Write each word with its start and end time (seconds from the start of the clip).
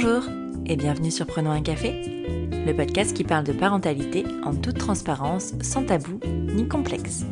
Bonjour 0.00 0.22
et 0.66 0.76
bienvenue 0.76 1.10
sur 1.10 1.26
Prenons 1.26 1.50
un 1.50 1.60
café, 1.60 1.92
le 2.52 2.72
podcast 2.72 3.16
qui 3.16 3.24
parle 3.24 3.42
de 3.42 3.52
parentalité 3.52 4.24
en 4.44 4.54
toute 4.54 4.78
transparence, 4.78 5.54
sans 5.60 5.82
tabou 5.82 6.20
ni 6.24 6.68
complexe. 6.68 7.24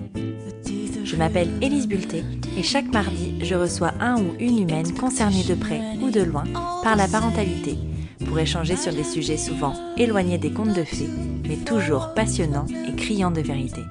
Je 1.04 1.14
m'appelle 1.14 1.48
Élise 1.62 1.86
Bulté 1.86 2.24
et 2.58 2.64
chaque 2.64 2.92
mardi, 2.92 3.38
je 3.44 3.54
reçois 3.54 3.92
un 4.00 4.20
ou 4.20 4.34
une 4.40 4.58
humaine 4.58 4.92
concernée 4.94 5.44
de 5.44 5.54
près 5.54 5.80
ou 6.02 6.10
de 6.10 6.22
loin 6.22 6.42
par 6.82 6.96
la 6.96 7.06
parentalité 7.06 7.78
pour 8.26 8.36
échanger 8.40 8.74
sur 8.74 8.92
des 8.92 9.04
sujets 9.04 9.36
souvent 9.36 9.74
éloignés 9.96 10.38
des 10.38 10.50
contes 10.50 10.74
de 10.74 10.82
fées, 10.82 11.10
mais 11.46 11.58
toujours 11.58 12.14
passionnants 12.14 12.66
et 12.88 12.96
criants 12.96 13.30
de 13.30 13.42
vérité. 13.42 13.82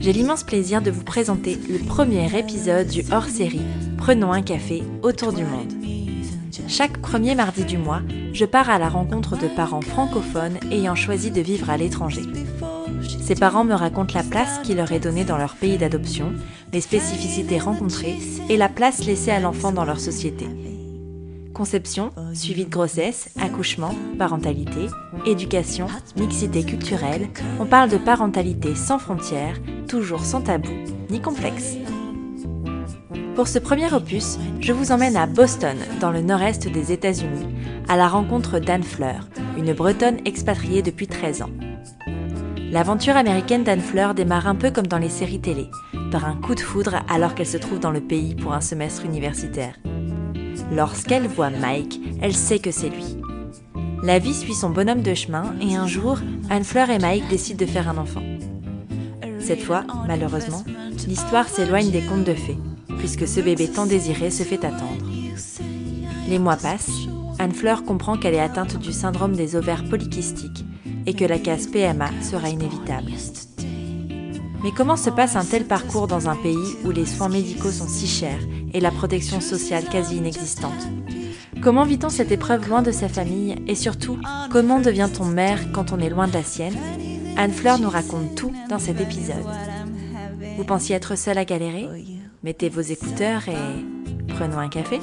J'ai 0.00 0.14
l'immense 0.14 0.44
plaisir 0.44 0.80
de 0.80 0.90
vous 0.90 1.04
présenter 1.04 1.58
le 1.68 1.80
premier 1.80 2.34
épisode 2.34 2.86
du 2.86 3.02
hors-série 3.12 3.60
Prenons 3.98 4.32
un 4.32 4.40
café 4.40 4.82
autour 5.02 5.34
du 5.34 5.44
monde. 5.44 5.79
Chaque 6.68 6.98
premier 6.98 7.34
mardi 7.34 7.64
du 7.64 7.78
mois, 7.78 8.00
je 8.32 8.44
pars 8.44 8.70
à 8.70 8.78
la 8.78 8.88
rencontre 8.88 9.36
de 9.36 9.48
parents 9.48 9.80
francophones 9.80 10.58
ayant 10.70 10.94
choisi 10.94 11.30
de 11.30 11.40
vivre 11.40 11.70
à 11.70 11.76
l'étranger. 11.76 12.22
Ces 13.20 13.34
parents 13.34 13.64
me 13.64 13.74
racontent 13.74 14.14
la 14.14 14.22
place 14.24 14.60
qui 14.62 14.74
leur 14.74 14.92
est 14.92 15.00
donnée 15.00 15.24
dans 15.24 15.38
leur 15.38 15.56
pays 15.56 15.78
d'adoption, 15.78 16.32
les 16.72 16.80
spécificités 16.80 17.58
rencontrées 17.58 18.18
et 18.48 18.56
la 18.56 18.68
place 18.68 19.04
laissée 19.04 19.30
à 19.30 19.40
l'enfant 19.40 19.72
dans 19.72 19.84
leur 19.84 20.00
société. 20.00 20.46
Conception, 21.52 22.10
suivi 22.32 22.64
de 22.64 22.70
grossesse, 22.70 23.30
accouchement, 23.40 23.94
parentalité, 24.18 24.86
éducation, 25.26 25.86
mixité 26.16 26.64
culturelle, 26.64 27.28
on 27.58 27.66
parle 27.66 27.90
de 27.90 27.98
parentalité 27.98 28.74
sans 28.74 28.98
frontières, 28.98 29.60
toujours 29.86 30.24
sans 30.24 30.40
tabou 30.40 30.70
ni 31.10 31.20
complexe. 31.20 31.76
Pour 33.34 33.46
ce 33.46 33.58
premier 33.58 33.92
opus, 33.92 34.38
je 34.60 34.72
vous 34.72 34.92
emmène 34.92 35.16
à 35.16 35.26
Boston, 35.26 35.76
dans 36.00 36.10
le 36.10 36.20
nord-est 36.20 36.68
des 36.68 36.92
États-Unis, 36.92 37.46
à 37.88 37.96
la 37.96 38.08
rencontre 38.08 38.58
d'Anne 38.58 38.82
Fleur, 38.82 39.28
une 39.56 39.72
Bretonne 39.72 40.18
expatriée 40.24 40.82
depuis 40.82 41.06
13 41.06 41.42
ans. 41.42 41.50
L'aventure 42.72 43.16
américaine 43.16 43.62
d'Anne 43.64 43.80
Fleur 43.80 44.14
démarre 44.14 44.48
un 44.48 44.56
peu 44.56 44.70
comme 44.70 44.86
dans 44.86 44.98
les 44.98 45.08
séries 45.08 45.40
télé, 45.40 45.68
par 46.10 46.24
un 46.24 46.36
coup 46.36 46.54
de 46.54 46.60
foudre 46.60 46.96
alors 47.08 47.34
qu'elle 47.34 47.46
se 47.46 47.56
trouve 47.56 47.78
dans 47.78 47.92
le 47.92 48.00
pays 48.00 48.34
pour 48.34 48.52
un 48.52 48.60
semestre 48.60 49.04
universitaire. 49.04 49.74
Lorsqu'elle 50.72 51.26
voit 51.26 51.50
Mike, 51.50 52.00
elle 52.20 52.34
sait 52.34 52.58
que 52.58 52.72
c'est 52.72 52.90
lui. 52.90 53.16
La 54.02 54.18
vie 54.18 54.34
suit 54.34 54.54
son 54.54 54.70
bonhomme 54.70 55.02
de 55.02 55.14
chemin 55.14 55.54
et 55.60 55.76
un 55.76 55.86
jour, 55.86 56.18
Anne 56.48 56.64
Fleur 56.64 56.90
et 56.90 56.98
Mike 56.98 57.28
décident 57.28 57.64
de 57.64 57.70
faire 57.70 57.88
un 57.88 57.96
enfant. 57.96 58.22
Cette 59.38 59.62
fois, 59.62 59.84
malheureusement, 60.06 60.64
l'histoire 61.06 61.48
s'éloigne 61.48 61.90
des 61.90 62.02
contes 62.02 62.24
de 62.24 62.34
fées 62.34 62.58
puisque 63.00 63.26
ce 63.26 63.40
bébé 63.40 63.68
tant 63.68 63.86
désiré 63.86 64.30
se 64.30 64.44
fait 64.44 64.64
attendre. 64.64 65.04
Les 66.28 66.38
mois 66.38 66.56
passent, 66.56 67.08
Anne-Fleur 67.38 67.84
comprend 67.84 68.16
qu'elle 68.16 68.34
est 68.34 68.40
atteinte 68.40 68.78
du 68.78 68.92
syndrome 68.92 69.34
des 69.34 69.56
ovaires 69.56 69.84
polykystiques 69.88 70.64
et 71.06 71.14
que 71.14 71.24
la 71.24 71.38
case 71.38 71.66
PMA 71.66 72.10
sera 72.22 72.50
inévitable. 72.50 73.12
Mais 74.62 74.72
comment 74.76 74.96
se 74.96 75.08
passe 75.08 75.36
un 75.36 75.44
tel 75.44 75.64
parcours 75.64 76.06
dans 76.06 76.28
un 76.28 76.36
pays 76.36 76.76
où 76.84 76.90
les 76.90 77.06
soins 77.06 77.30
médicaux 77.30 77.70
sont 77.70 77.88
si 77.88 78.06
chers 78.06 78.40
et 78.74 78.80
la 78.80 78.90
protection 78.90 79.40
sociale 79.40 79.84
quasi 79.90 80.18
inexistante? 80.18 80.86
Comment 81.62 81.84
vit-on 81.84 82.10
cette 82.10 82.30
épreuve 82.30 82.68
loin 82.68 82.82
de 82.82 82.92
sa 82.92 83.08
famille? 83.08 83.56
Et 83.66 83.74
surtout, 83.74 84.18
comment 84.50 84.80
devient-on 84.80 85.24
mère 85.24 85.72
quand 85.72 85.92
on 85.92 85.98
est 85.98 86.10
loin 86.10 86.28
de 86.28 86.34
la 86.34 86.42
sienne? 86.42 86.76
Anne-Fleur 87.36 87.78
nous 87.78 87.90
raconte 87.90 88.34
tout 88.34 88.52
dans 88.68 88.78
cet 88.78 89.00
épisode. 89.00 89.46
Vous 90.58 90.64
pensiez 90.64 90.94
être 90.96 91.16
seule 91.16 91.38
à 91.38 91.46
galérer? 91.46 91.88
Mettez 92.42 92.70
vos 92.70 92.80
écouteurs 92.80 93.42
et 93.50 94.26
prenons 94.28 94.58
un 94.58 94.70
café. 94.70 94.98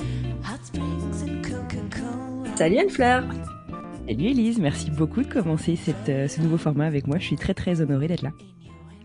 Salut 2.55 2.79
Anne-Fleur 2.79 3.23
Salut 4.07 4.25
Elise, 4.25 4.57
merci 4.57 4.89
beaucoup 4.89 5.21
de 5.21 5.27
commencer 5.27 5.75
cette, 5.75 6.09
euh, 6.09 6.27
ce 6.27 6.41
nouveau 6.41 6.57
format 6.57 6.87
avec 6.87 7.05
moi. 7.05 7.19
Je 7.19 7.25
suis 7.25 7.35
très 7.35 7.53
très 7.53 7.79
honorée 7.81 8.07
d'être 8.07 8.23
là. 8.23 8.31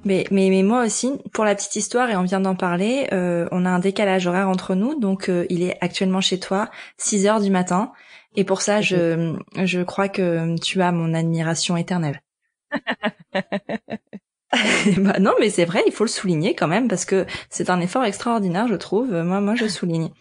Mais, 0.06 0.24
mais, 0.30 0.48
mais 0.48 0.62
moi 0.62 0.84
aussi, 0.84 1.12
pour 1.34 1.44
la 1.44 1.54
petite 1.54 1.76
histoire, 1.76 2.08
et 2.08 2.16
on 2.16 2.22
vient 2.22 2.40
d'en 2.40 2.54
parler, 2.54 3.06
euh, 3.12 3.46
on 3.52 3.66
a 3.66 3.70
un 3.70 3.80
décalage 3.80 4.26
horaire 4.26 4.48
entre 4.48 4.74
nous, 4.74 4.98
donc 4.98 5.28
euh, 5.28 5.44
il 5.50 5.62
est 5.62 5.76
actuellement 5.82 6.22
chez 6.22 6.40
toi, 6.40 6.70
6 6.96 7.26
heures 7.26 7.40
du 7.40 7.50
matin, 7.50 7.92
et 8.34 8.44
pour 8.44 8.62
ça, 8.62 8.80
je, 8.80 9.36
je 9.62 9.80
crois 9.82 10.08
que 10.08 10.58
tu 10.58 10.80
as 10.80 10.90
mon 10.90 11.12
admiration 11.12 11.76
éternelle. 11.76 12.22
bah 14.98 15.18
non, 15.18 15.32
mais 15.40 15.50
c'est 15.50 15.64
vrai, 15.64 15.82
il 15.86 15.92
faut 15.92 16.04
le 16.04 16.10
souligner 16.10 16.54
quand 16.54 16.68
même 16.68 16.88
parce 16.88 17.04
que 17.04 17.26
c'est 17.48 17.70
un 17.70 17.80
effort 17.80 18.04
extraordinaire, 18.04 18.68
je 18.68 18.74
trouve. 18.74 19.10
Moi, 19.10 19.40
moi, 19.40 19.54
je 19.54 19.66
souligne. 19.66 20.10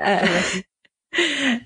Euh, 0.00 0.18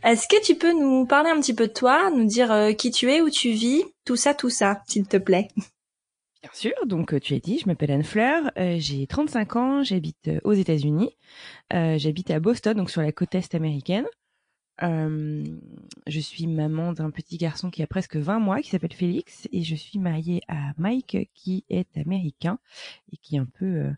est-ce 0.02 0.26
que 0.28 0.42
tu 0.42 0.54
peux 0.54 0.72
nous 0.72 1.04
parler 1.04 1.30
un 1.30 1.40
petit 1.40 1.54
peu 1.54 1.66
de 1.66 1.72
toi, 1.72 2.10
nous 2.10 2.24
dire 2.24 2.50
euh, 2.50 2.72
qui 2.72 2.90
tu 2.90 3.10
es, 3.10 3.20
où 3.20 3.28
tu 3.28 3.50
vis, 3.50 3.84
tout 4.04 4.16
ça, 4.16 4.34
tout 4.34 4.50
ça, 4.50 4.82
s'il 4.88 5.06
te 5.06 5.16
plaît? 5.16 5.48
Bien 6.42 6.50
sûr, 6.52 6.72
donc 6.86 7.12
euh, 7.12 7.20
tu 7.20 7.34
as 7.34 7.38
dit, 7.38 7.58
je 7.58 7.66
m'appelle 7.66 7.90
Anne 7.90 8.04
Fleur, 8.04 8.50
j'ai 8.78 9.06
35 9.06 9.56
ans, 9.56 9.82
j'habite 9.82 10.30
aux 10.44 10.52
États-Unis, 10.52 11.16
j'habite 11.70 12.30
à 12.30 12.40
Boston, 12.40 12.76
donc 12.76 12.90
sur 12.90 13.02
la 13.02 13.12
côte 13.12 13.34
est 13.34 13.54
américaine. 13.54 14.06
Euh, 14.83 15.44
je 16.06 16.21
suis 16.21 16.47
maman 16.47 16.93
d'un 16.93 17.10
petit 17.10 17.37
garçon 17.37 17.71
qui 17.71 17.83
a 17.83 17.87
presque 17.87 18.16
20 18.16 18.38
mois, 18.38 18.60
qui 18.60 18.71
s'appelle 18.71 18.93
Félix, 18.93 19.49
et 19.53 19.62
je 19.62 19.75
suis 19.75 19.99
mariée 19.99 20.41
à 20.49 20.72
Mike, 20.78 21.31
qui 21.34 21.65
est 21.69 21.97
américain 21.97 22.59
et 23.12 23.16
qui 23.19 23.37
est 23.37 23.38
un 23.38 23.49
peu 23.59 23.66
euh, 23.66 23.91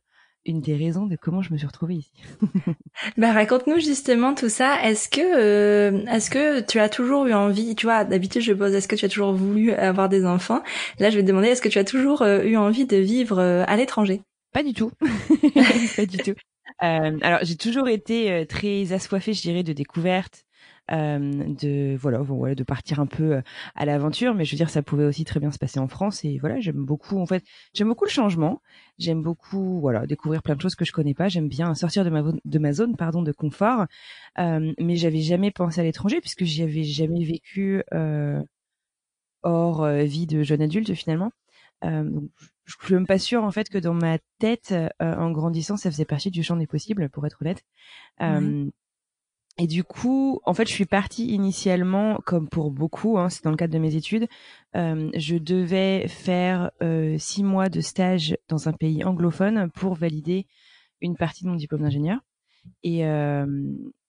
une 0.44 0.60
des 0.60 0.76
raisons 0.76 1.06
de 1.06 1.16
comment 1.16 1.42
je 1.42 1.52
me 1.52 1.58
suis 1.58 1.66
retrouvée 1.66 1.94
ici. 1.94 2.12
bah 3.16 3.32
raconte-nous 3.32 3.78
justement 3.78 4.34
tout 4.34 4.48
ça. 4.48 4.82
Est-ce 4.84 5.08
que 5.08 5.20
euh, 5.20 6.04
est-ce 6.06 6.28
que 6.28 6.60
tu 6.60 6.80
as 6.80 6.88
toujours 6.88 7.26
eu 7.26 7.32
envie, 7.32 7.74
tu 7.76 7.86
vois, 7.86 8.04
d'habitude 8.04 8.42
je 8.42 8.52
pose 8.52 8.74
est-ce 8.74 8.88
que 8.88 8.96
tu 8.96 9.04
as 9.04 9.08
toujours 9.08 9.32
voulu 9.32 9.72
avoir 9.72 10.08
des 10.08 10.26
enfants? 10.26 10.62
Là, 10.98 11.08
je 11.08 11.16
vais 11.16 11.22
te 11.22 11.28
demander 11.28 11.48
est-ce 11.48 11.62
que 11.62 11.68
tu 11.68 11.78
as 11.78 11.84
toujours 11.84 12.22
eu 12.22 12.56
envie 12.56 12.86
de 12.86 12.96
vivre 12.96 13.40
à 13.40 13.76
l'étranger? 13.76 14.22
Pas 14.52 14.62
du 14.62 14.74
tout. 14.74 14.90
pas 15.96 16.06
du 16.06 16.18
tout. 16.18 16.34
alors, 16.80 17.38
j'ai 17.42 17.56
toujours 17.56 17.88
été 17.88 18.44
très 18.46 18.92
assoiffée, 18.92 19.32
je 19.32 19.40
dirais, 19.40 19.62
de 19.62 19.72
découvertes, 19.72 20.44
de 20.90 21.96
voilà, 21.96 22.18
voilà, 22.18 22.54
de 22.54 22.62
partir 22.62 23.00
un 23.00 23.06
peu 23.06 23.36
euh, 23.36 23.42
à 23.74 23.84
l'aventure. 23.84 24.34
Mais 24.34 24.44
je 24.44 24.52
veux 24.52 24.56
dire, 24.56 24.70
ça 24.70 24.82
pouvait 24.82 25.04
aussi 25.04 25.24
très 25.24 25.40
bien 25.40 25.50
se 25.50 25.58
passer 25.58 25.78
en 25.80 25.88
France. 25.88 26.24
Et 26.24 26.38
voilà, 26.38 26.60
j'aime 26.60 26.84
beaucoup. 26.84 27.18
En 27.18 27.26
fait, 27.26 27.44
j'aime 27.72 27.88
beaucoup 27.88 28.04
le 28.04 28.10
changement. 28.10 28.60
J'aime 28.98 29.22
beaucoup, 29.22 29.80
voilà, 29.80 30.06
découvrir 30.06 30.42
plein 30.42 30.56
de 30.56 30.60
choses 30.60 30.74
que 30.74 30.84
je 30.84 30.92
connais 30.92 31.14
pas. 31.14 31.28
J'aime 31.28 31.48
bien 31.48 31.74
sortir 31.74 32.04
de 32.04 32.10
ma 32.10 32.22
de 32.22 32.58
ma 32.58 32.72
zone, 32.72 32.96
pardon, 32.96 33.22
de 33.22 33.32
confort. 33.32 33.86
Euh, 34.38 34.72
mais 34.78 34.96
j'avais 34.96 35.20
jamais 35.20 35.50
pensé 35.50 35.80
à 35.80 35.84
l'étranger 35.84 36.20
puisque 36.20 36.44
j'y 36.44 36.62
avais 36.62 36.84
jamais 36.84 37.24
vécu 37.24 37.82
euh, 37.92 38.42
hors 39.42 39.86
vie 39.88 40.26
de 40.26 40.42
jeune 40.42 40.62
adulte 40.62 40.94
finalement. 40.94 41.30
Euh, 41.84 42.04
donc, 42.04 42.30
je 42.64 42.76
suis 42.82 42.94
même 42.94 43.06
pas 43.06 43.18
sûre 43.18 43.44
en 43.44 43.50
fait 43.50 43.68
que 43.68 43.76
dans 43.78 43.92
ma 43.92 44.18
tête, 44.38 44.74
en 45.00 45.30
grandissant, 45.30 45.76
ça 45.76 45.90
faisait 45.90 46.06
partie 46.06 46.30
du 46.30 46.42
champ 46.42 46.56
des 46.56 46.66
possibles, 46.66 47.10
pour 47.10 47.26
être 47.26 47.42
honnête. 47.42 47.62
Euh, 48.22 48.70
et 49.56 49.68
du 49.68 49.84
coup, 49.84 50.40
en 50.44 50.52
fait, 50.52 50.66
je 50.66 50.72
suis 50.72 50.84
partie 50.84 51.28
initialement, 51.28 52.18
comme 52.26 52.48
pour 52.48 52.72
beaucoup, 52.72 53.18
hein, 53.18 53.28
c'est 53.28 53.44
dans 53.44 53.50
le 53.50 53.56
cadre 53.56 53.72
de 53.72 53.78
mes 53.78 53.94
études, 53.94 54.26
euh, 54.74 55.10
je 55.14 55.36
devais 55.36 56.08
faire 56.08 56.72
euh, 56.82 57.16
six 57.18 57.44
mois 57.44 57.68
de 57.68 57.80
stage 57.80 58.36
dans 58.48 58.68
un 58.68 58.72
pays 58.72 59.04
anglophone 59.04 59.70
pour 59.70 59.94
valider 59.94 60.46
une 61.00 61.16
partie 61.16 61.44
de 61.44 61.50
mon 61.50 61.54
diplôme 61.54 61.82
d'ingénieur. 61.82 62.18
Et, 62.82 63.06
euh, 63.06 63.46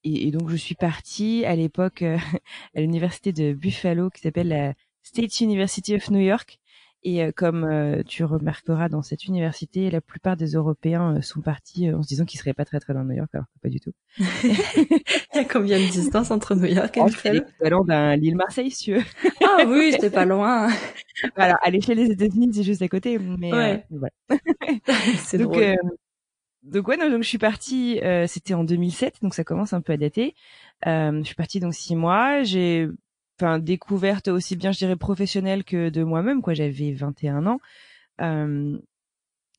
et, 0.03 0.27
et, 0.27 0.31
donc, 0.31 0.49
je 0.49 0.55
suis 0.55 0.75
partie 0.75 1.45
à 1.45 1.55
l'époque 1.55 2.01
euh, 2.01 2.17
à 2.75 2.81
l'université 2.81 3.31
de 3.31 3.53
Buffalo, 3.53 4.09
qui 4.09 4.21
s'appelle 4.21 4.47
la 4.47 4.73
State 5.03 5.41
University 5.41 5.95
of 5.95 6.09
New 6.09 6.21
York, 6.21 6.59
et 7.05 7.23
euh, 7.23 7.31
comme 7.31 7.63
euh, 7.63 8.01
tu 8.03 8.23
remarqueras 8.23 8.89
dans 8.89 9.03
cette 9.03 9.25
université, 9.25 9.91
la 9.91 10.01
plupart 10.01 10.35
des 10.35 10.53
Européens 10.53 11.17
euh, 11.17 11.21
sont 11.21 11.39
partis 11.39 11.91
en 11.91 12.01
se 12.01 12.07
disant 12.07 12.25
qu'ils 12.25 12.39
seraient 12.39 12.55
pas 12.55 12.65
très 12.65 12.79
très 12.79 12.93
loin 12.93 13.03
de 13.03 13.09
New 13.09 13.17
York, 13.17 13.29
alors 13.33 13.45
que 13.45 13.59
pas 13.61 13.69
du 13.69 13.79
tout. 13.79 13.91
Il 14.17 15.35
y 15.35 15.37
a 15.37 15.45
combien 15.45 15.77
de 15.77 15.85
distance 15.85 16.31
entre 16.31 16.55
New 16.55 16.65
York 16.65 16.97
et 16.97 17.01
oh, 17.01 17.07
C'est 17.07 17.31
l'équivalent 17.31 17.83
d'un 17.83 18.15
l'île 18.15 18.35
Marseille, 18.35 18.71
si 18.71 18.85
tu 18.85 18.95
veux. 18.95 19.03
ah 19.43 19.65
oui, 19.67 19.91
c'était 19.91 20.09
pas 20.09 20.25
loin. 20.25 20.67
voilà, 21.35 21.59
à 21.61 21.69
l'échelle 21.69 21.97
des 21.97 22.09
États-Unis, 22.09 22.49
c'est 22.55 22.63
juste 22.63 22.81
à 22.81 22.87
côté, 22.87 23.19
mais 23.19 23.53
ouais. 23.53 23.85
voilà. 23.91 24.11
c'est 25.19 25.37
donc, 25.37 25.51
drôle. 25.51 25.75
donc 26.63 26.87
ouais, 26.87 26.97
non, 26.97 27.11
donc 27.11 27.21
je 27.21 27.29
suis 27.29 27.37
partie. 27.37 27.99
c'était 28.25 28.55
en 28.55 28.63
2007, 28.63 29.17
donc 29.21 29.35
ça 29.35 29.43
commence 29.43 29.73
un 29.73 29.81
peu 29.81 29.93
à 29.93 29.97
dater. 29.97 30.33
je 30.83 31.21
suis 31.23 31.35
partie 31.35 31.59
donc 31.59 31.75
six 31.75 31.95
mois. 31.95 32.41
J'ai 32.41 32.89
enfin 33.39 33.59
découverte 33.59 34.27
aussi 34.27 34.55
bien 34.55 34.71
je 34.71 34.77
dirais 34.79 34.95
professionnelle 34.95 35.63
que 35.63 35.89
de 35.89 36.03
moi-même 36.03 36.41
quoi. 36.41 36.53
J'avais 36.53 36.93
21 36.93 37.45
ans. 37.47 37.59
Euh, 38.21 38.77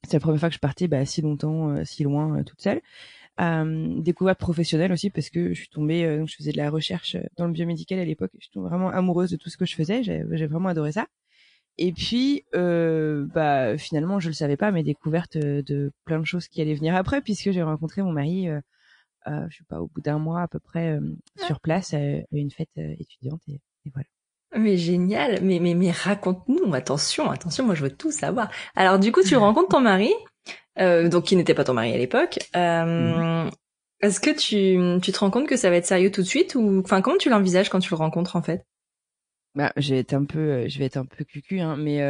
c'est 0.04 0.14
la 0.14 0.20
première 0.20 0.40
fois 0.40 0.48
que 0.48 0.54
je 0.54 0.60
partais 0.60 0.88
bah, 0.88 1.04
si 1.04 1.22
longtemps 1.22 1.70
euh, 1.70 1.84
si 1.84 2.04
loin 2.04 2.38
euh, 2.38 2.44
toute 2.44 2.60
seule. 2.62 2.80
Euh, 3.38 4.00
découverte 4.00 4.38
professionnelle 4.38 4.92
aussi 4.92 5.10
parce 5.10 5.28
que 5.28 5.50
je 5.50 5.60
suis 5.60 5.68
tombée 5.68 6.04
euh, 6.04 6.20
donc 6.20 6.28
je 6.28 6.36
faisais 6.36 6.52
de 6.52 6.56
la 6.56 6.70
recherche 6.70 7.18
dans 7.36 7.46
le 7.46 7.52
biomédical 7.52 7.98
à 7.98 8.04
l'époque. 8.04 8.30
Je 8.34 8.44
suis 8.44 8.50
tombée 8.52 8.68
vraiment 8.68 8.90
amoureuse 8.90 9.30
de 9.30 9.36
tout 9.36 9.50
ce 9.50 9.56
que 9.58 9.66
je 9.66 9.74
faisais. 9.74 10.02
J'ai 10.02 10.46
vraiment 10.46 10.68
adoré 10.68 10.92
ça. 10.92 11.06
Et 11.78 11.92
puis 11.92 12.44
bah 12.54 13.76
finalement 13.76 14.20
je 14.20 14.28
le 14.28 14.34
savais 14.34 14.56
pas 14.56 14.70
mais 14.72 14.82
découverte 14.82 15.36
de 15.36 15.92
plein 16.04 16.18
de 16.20 16.24
choses 16.24 16.48
qui 16.48 16.62
allaient 16.62 16.74
venir 16.74 16.94
après 16.94 17.20
puisque 17.20 17.50
j'ai 17.50 17.62
rencontré 17.62 18.02
mon 18.02 18.12
mari 18.12 18.48
euh, 19.28 19.46
je 19.50 19.58
sais 19.58 19.64
pas, 19.68 19.80
au 19.80 19.88
bout 19.88 20.00
d'un 20.00 20.18
mois 20.18 20.42
à 20.42 20.48
peu 20.48 20.60
près 20.60 20.98
sur 21.46 21.60
place 21.60 21.94
à, 21.94 21.98
une 22.32 22.50
fête 22.50 22.70
étudiante. 22.76 23.42
Et, 23.48 23.60
voilà. 23.92 24.06
Mais 24.56 24.76
génial, 24.76 25.40
mais 25.42 25.58
mais 25.58 25.74
mais 25.74 25.90
raconte-nous, 25.90 26.72
attention, 26.74 27.30
attention, 27.30 27.64
moi 27.64 27.74
je 27.74 27.82
veux 27.82 27.94
tout 27.94 28.12
savoir. 28.12 28.50
Alors 28.74 28.98
du 28.98 29.12
coup, 29.12 29.22
tu 29.22 29.36
rencontres 29.36 29.68
ton 29.68 29.80
mari, 29.80 30.12
donc 30.78 31.24
qui 31.24 31.36
n'était 31.36 31.54
pas 31.54 31.64
ton 31.64 31.74
mari 31.74 31.92
à 31.92 31.98
l'époque. 31.98 32.38
Euh, 32.54 33.50
Est-ce 34.00 34.20
que 34.20 34.30
tu 34.30 35.00
tu 35.02 35.12
te 35.12 35.18
rends 35.18 35.30
compte 35.30 35.48
que 35.48 35.56
ça 35.56 35.68
va 35.68 35.76
être 35.76 35.86
sérieux 35.86 36.10
tout 36.10 36.22
de 36.22 36.26
suite 36.26 36.54
ou 36.54 36.80
enfin 36.82 37.02
comment 37.02 37.18
tu 37.18 37.28
l'envisages 37.28 37.68
quand 37.68 37.80
tu 37.80 37.90
le 37.90 37.96
rencontres 37.96 38.36
en 38.36 38.42
fait? 38.42 38.64
Bah, 39.54 39.72
j'ai 39.76 39.98
été 39.98 40.14
un 40.14 40.24
peu, 40.24 40.68
je 40.68 40.78
vais 40.78 40.84
être 40.84 40.98
un 40.98 41.06
peu 41.06 41.24
cucu, 41.24 41.60
hein, 41.60 41.76
mais 41.76 42.00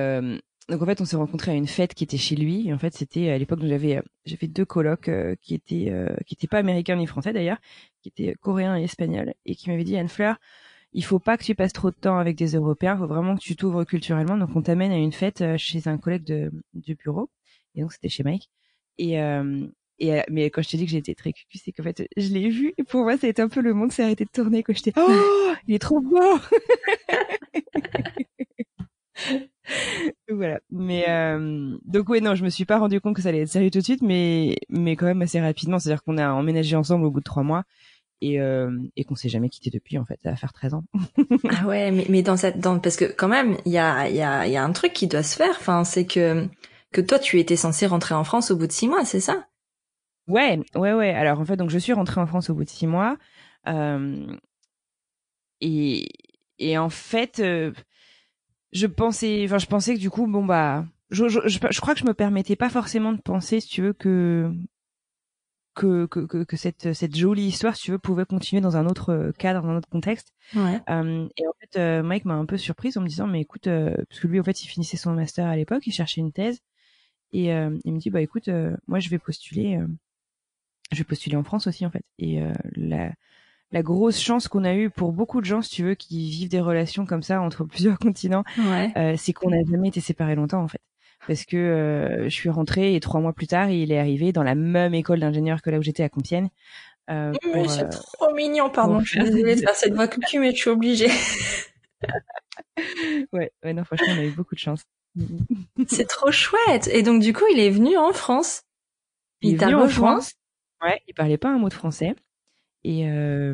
donc 0.69 0.83
en 0.83 0.87
fait, 0.87 1.01
on 1.01 1.05
s'est 1.05 1.17
rencontrés 1.17 1.53
à 1.53 1.55
une 1.55 1.69
fête 1.69 1.95
qui 1.95 2.03
était 2.05 2.17
chez 2.17 2.35
lui. 2.35 2.69
Et 2.69 2.73
en 2.75 2.79
fait, 2.79 2.95
c'était 2.95 3.31
à 3.31 3.39
l'époque 3.39 3.61
où 3.63 3.69
j'avais 3.69 4.03
j'avais 4.25 4.49
deux 4.49 4.65
colocs 4.65 5.09
euh, 5.09 5.37
qui 5.41 5.55
étaient 5.55 5.91
euh, 5.91 6.17
qui 6.27 6.35
étaient 6.35 6.49
pas 6.49 6.59
américains 6.59 6.97
ni 6.97 7.07
français 7.07 7.33
d'ailleurs, 7.33 7.59
qui 8.03 8.09
étaient 8.09 8.35
coréens 8.41 8.77
et 8.77 8.85
espagnols, 8.85 9.35
et 9.45 9.55
qui 9.55 9.71
m'avaient 9.71 9.85
dit 9.85 9.97
Anne 9.97 10.09
Fleur, 10.09 10.39
il 10.97 11.05
faut 11.05 11.21
pas 11.21 11.37
que 11.37 11.45
tu 11.45 11.55
passes 11.55 11.73
trop 11.73 11.91
de 11.91 11.97
temps 11.97 12.19
avec 12.19 12.37
des 12.37 12.57
Européens, 12.57 12.95
il 12.97 12.99
faut 12.99 13.07
vraiment 13.07 13.37
que 13.37 13.43
tu 13.43 13.55
t'ouvres 13.55 13.85
culturellement. 13.85 14.37
Donc 14.37 14.51
on 14.57 14.63
t'amène 14.63 14.93
à 14.93 14.97
une 14.97 15.13
fête 15.13 15.43
euh, 15.43 15.57
chez 15.59 15.87
un 15.87 15.99
collègue 15.99 16.25
de 16.25 16.51
du 16.75 16.97
bureau, 16.97 17.31
et 17.75 17.83
donc 17.83 17.93
c'était 17.93 18.09
chez 18.09 18.25
Mike. 18.25 18.51
Et 18.99 19.19
et 19.99 20.23
mais 20.31 20.51
quand 20.51 20.63
je 20.63 20.71
te 20.71 20.77
dis 20.77 20.85
que 20.87 20.91
j'étais 20.91 21.15
très 21.15 21.33
cucu, 21.33 21.59
c'est 21.59 21.73
qu'en 21.73 21.83
fait 21.83 22.09
je 22.17 22.29
l'ai 22.29 22.49
vu 22.51 22.75
et 22.79 22.83
pour 22.83 23.03
moi 23.03 23.17
ça 23.17 23.27
a 23.27 23.31
été 23.31 23.41
un 23.43 23.49
peu 23.49 23.61
le 23.61 23.75
monde 23.75 23.93
s'est 23.93 24.03
arrêté 24.03 24.25
de 24.25 24.31
tourner 24.31 24.63
quand 24.63 24.75
j'étais 24.75 24.93
oh 24.97 25.53
il 25.67 25.75
est 25.75 25.79
trop 25.79 26.01
beau 26.01 26.39
voilà. 30.31 30.61
Mais 30.71 31.05
euh, 31.09 31.77
donc 31.85 32.09
ouais 32.09 32.21
non, 32.21 32.35
je 32.35 32.45
me 32.45 32.51
suis 32.51 32.65
pas 32.65 32.79
rendu 32.79 33.01
compte 33.01 33.17
que 33.17 33.23
ça 33.23 33.31
allait 33.31 33.43
être 33.43 33.49
sérieux 33.49 33.71
tout 33.71 33.79
de 33.79 33.85
suite, 33.85 34.03
mais 34.03 34.57
mais 34.69 34.97
quand 34.97 35.07
même 35.07 35.23
assez 35.23 35.41
rapidement. 35.41 35.79
C'est-à-dire 35.79 36.03
qu'on 36.03 36.19
a 36.19 36.31
emménagé 36.33 36.77
ensemble 36.77 37.05
au 37.07 37.11
bout 37.11 37.21
de 37.21 37.25
trois 37.25 37.43
mois 37.43 37.65
et 38.21 38.41
euh, 38.41 38.71
et 38.97 39.05
qu'on 39.05 39.15
s'est 39.15 39.29
jamais 39.29 39.49
quitté 39.49 39.71
depuis 39.71 39.99
en 39.99 40.05
fait. 40.05 40.19
Ça 40.23 40.31
va 40.31 40.37
faire 40.37 40.53
13 40.53 40.75
ans. 40.75 40.85
ah 41.51 41.67
ouais, 41.67 41.91
mais 41.91 42.07
mais 42.09 42.23
dans 42.23 42.37
cette 42.37 42.59
dans 42.59 42.79
parce 42.79 42.97
que 42.97 43.05
quand 43.05 43.29
même 43.29 43.57
il 43.65 43.73
y 43.73 43.79
a 43.79 44.09
il 44.09 44.17
y 44.17 44.23
a 44.23 44.47
il 44.47 44.53
y 44.53 44.57
a 44.57 44.65
un 44.65 44.73
truc 44.73 44.93
qui 44.93 45.07
doit 45.07 45.23
se 45.23 45.37
faire. 45.37 45.57
Enfin 45.59 45.85
c'est 45.85 46.07
que 46.07 46.49
que 46.93 47.01
toi 47.01 47.19
tu 47.19 47.39
étais 47.41 47.57
censé 47.57 47.87
rentrer 47.87 48.15
en 48.15 48.25
France 48.25 48.51
au 48.51 48.57
bout 48.57 48.67
de 48.67 48.73
six 48.73 48.89
mois, 48.89 49.05
c'est 49.05 49.21
ça? 49.21 49.47
Ouais 50.29 50.61
ouais 50.75 50.93
ouais. 50.93 51.11
Alors 51.11 51.41
en 51.41 51.45
fait 51.45 51.57
donc 51.57 51.71
je 51.71 51.79
suis 51.79 51.93
rentrée 51.93 52.21
en 52.21 52.27
France 52.27 52.51
au 52.51 52.55
bout 52.55 52.65
de 52.65 52.71
six 52.71 52.87
mois 52.87 53.17
euh, 53.69 54.27
et 55.61 56.09
et 56.59 56.79
en 56.79 56.89
fait 56.89 57.39
euh, 57.41 57.73
je 58.77 58.87
pensais, 58.87 59.43
enfin, 59.45 59.59
je 59.59 59.67
pensais 59.67 59.95
que 59.95 60.01
du 60.01 60.11
coup, 60.11 60.27
bon 60.27 60.45
bah, 60.45 60.85
je, 61.11 61.29
je, 61.29 61.41
je, 61.47 61.81
crois 61.81 61.95
que 61.95 62.01
je 62.01 62.05
me 62.05 62.15
permettais 62.15 62.57
pas 62.57 62.69
forcément 62.69 63.13
de 63.13 63.21
penser, 63.21 63.61
si 63.61 63.69
tu 63.69 63.83
veux, 63.83 63.93
que 63.93 64.53
que, 65.77 66.07
que, 66.07 66.45
que, 66.45 66.57
cette, 66.57 66.93
cette 66.95 67.15
jolie 67.15 67.47
histoire, 67.47 67.77
si 67.77 67.85
tu 67.85 67.91
veux, 67.93 67.99
pouvait 67.99 68.25
continuer 68.25 68.61
dans 68.61 68.77
un 68.77 68.87
autre 68.87 69.33
cadre, 69.39 69.63
dans 69.63 69.69
un 69.69 69.77
autre 69.77 69.89
contexte. 69.89 70.33
Ouais. 70.55 70.81
Euh, 70.91 71.29
et 71.37 71.47
en 71.47 71.53
fait, 71.61 71.79
euh, 71.79 72.03
Mike 72.03 72.25
m'a 72.25 72.35
un 72.35 72.47
peu 72.47 72.57
surprise 72.57 72.97
en 72.97 73.03
me 73.03 73.09
disant, 73.09 73.27
mais 73.27 73.41
écoute, 73.43 73.67
euh, 73.67 73.95
parce 74.09 74.21
que 74.21 74.27
lui, 74.27 74.41
en 74.41 74.43
fait, 74.43 74.65
il 74.65 74.69
finissait 74.69 74.97
son 74.97 75.13
master 75.13 75.47
à 75.47 75.55
l'époque, 75.55 75.87
il 75.87 75.93
cherchait 75.93 76.21
une 76.21 76.33
thèse, 76.33 76.61
et 77.33 77.53
euh, 77.53 77.77
il 77.85 77.93
me 77.93 77.99
dit, 77.99 78.11
bah 78.11 78.21
écoute, 78.21 78.49
moi, 78.89 78.99
je 78.99 79.09
vais 79.11 79.19
postuler, 79.19 79.79
je 80.91 80.99
vais 80.99 81.05
postuler 81.05 81.37
en 81.37 81.45
France 81.45 81.67
aussi, 81.67 81.85
en 81.85 81.91
fait. 81.91 82.05
Et 82.19 82.41
la, 82.75 83.13
la 83.73 83.83
grosse 83.83 84.21
chance 84.21 84.49
qu'on 84.49 84.65
a 84.65 84.75
eue 84.75 84.91
pour 84.91 85.13
beaucoup 85.13 85.41
de 85.41 85.47
gens, 85.47 85.63
si 85.63 85.71
tu 85.71 85.83
veux, 85.85 85.95
qui 85.95 86.31
vivent 86.31 86.49
des 86.49 86.61
relations 86.61 87.07
comme 87.07 87.23
ça 87.23 87.41
entre 87.41 87.65
plusieurs 87.67 87.99
continents, 87.99 88.45
euh, 88.59 89.15
c'est 89.17 89.33
qu'on 89.33 89.51
n'a 89.51 89.65
jamais 89.69 89.89
été 89.89 90.01
séparés 90.01 90.35
longtemps 90.35 90.63
en 90.63 90.69
fait. 90.69 90.81
Parce 91.27 91.45
que 91.45 91.57
euh, 91.57 92.25
je 92.25 92.35
suis 92.35 92.49
rentrée 92.49 92.95
et 92.95 93.01
trois 93.01 93.21
mois 93.21 93.33
plus 93.33 93.47
tard, 93.47 93.71
il 93.71 93.91
est 93.93 93.99
arrivé 93.99 94.33
dans 94.33 94.43
la 94.43 94.55
même 94.55 94.95
école 94.95 95.21
d'ingénieur 95.21 95.61
que 95.63 95.71
là 95.71 95.79
où 95.79 95.83
j'étais 95.83 96.03
à 96.03 96.09
Compiègne. 96.09 96.51
Euh, 97.11 97.33
c'est 97.69 97.89
trop 97.89 98.33
mignon, 98.35 98.71
pardon. 98.71 99.01
Je 99.01 99.11
suis 99.11 99.21
désolée 99.21 99.57
de 99.57 99.61
faire 99.61 99.75
cette 99.75 99.95
voix 99.95 100.09
cucu, 100.09 100.39
mais 100.39 100.53
je 100.53 100.57
suis 100.57 100.71
obligée. 100.71 101.11
ouais, 103.33 103.53
ouais, 103.65 103.73
non, 103.73 103.85
franchement, 103.85 104.09
on 104.11 104.19
a 104.19 104.25
eu 104.25 104.31
beaucoup 104.31 104.55
de 104.55 104.61
chance. 104.61 104.83
c'est 105.89 106.09
trop 106.09 106.31
chouette. 106.31 106.89
Et 106.93 107.03
donc, 107.03 107.23
du 107.23 107.33
coup, 107.33 107.45
il 107.53 107.61
est 107.61 107.71
venu 107.71 107.97
en 107.97 108.13
France. 108.13 108.63
Il, 109.41 109.55
est 109.55 109.57
venu 109.65 109.75
en 109.75 109.89
France. 109.89 110.33
Ouais, 110.83 111.01
il 111.07 111.15
parlait 111.15 111.39
pas 111.39 111.49
un 111.49 111.59
mot 111.59 111.69
de 111.69 111.75
français. 111.75 112.15
Et 112.85 113.09
a 113.09 113.53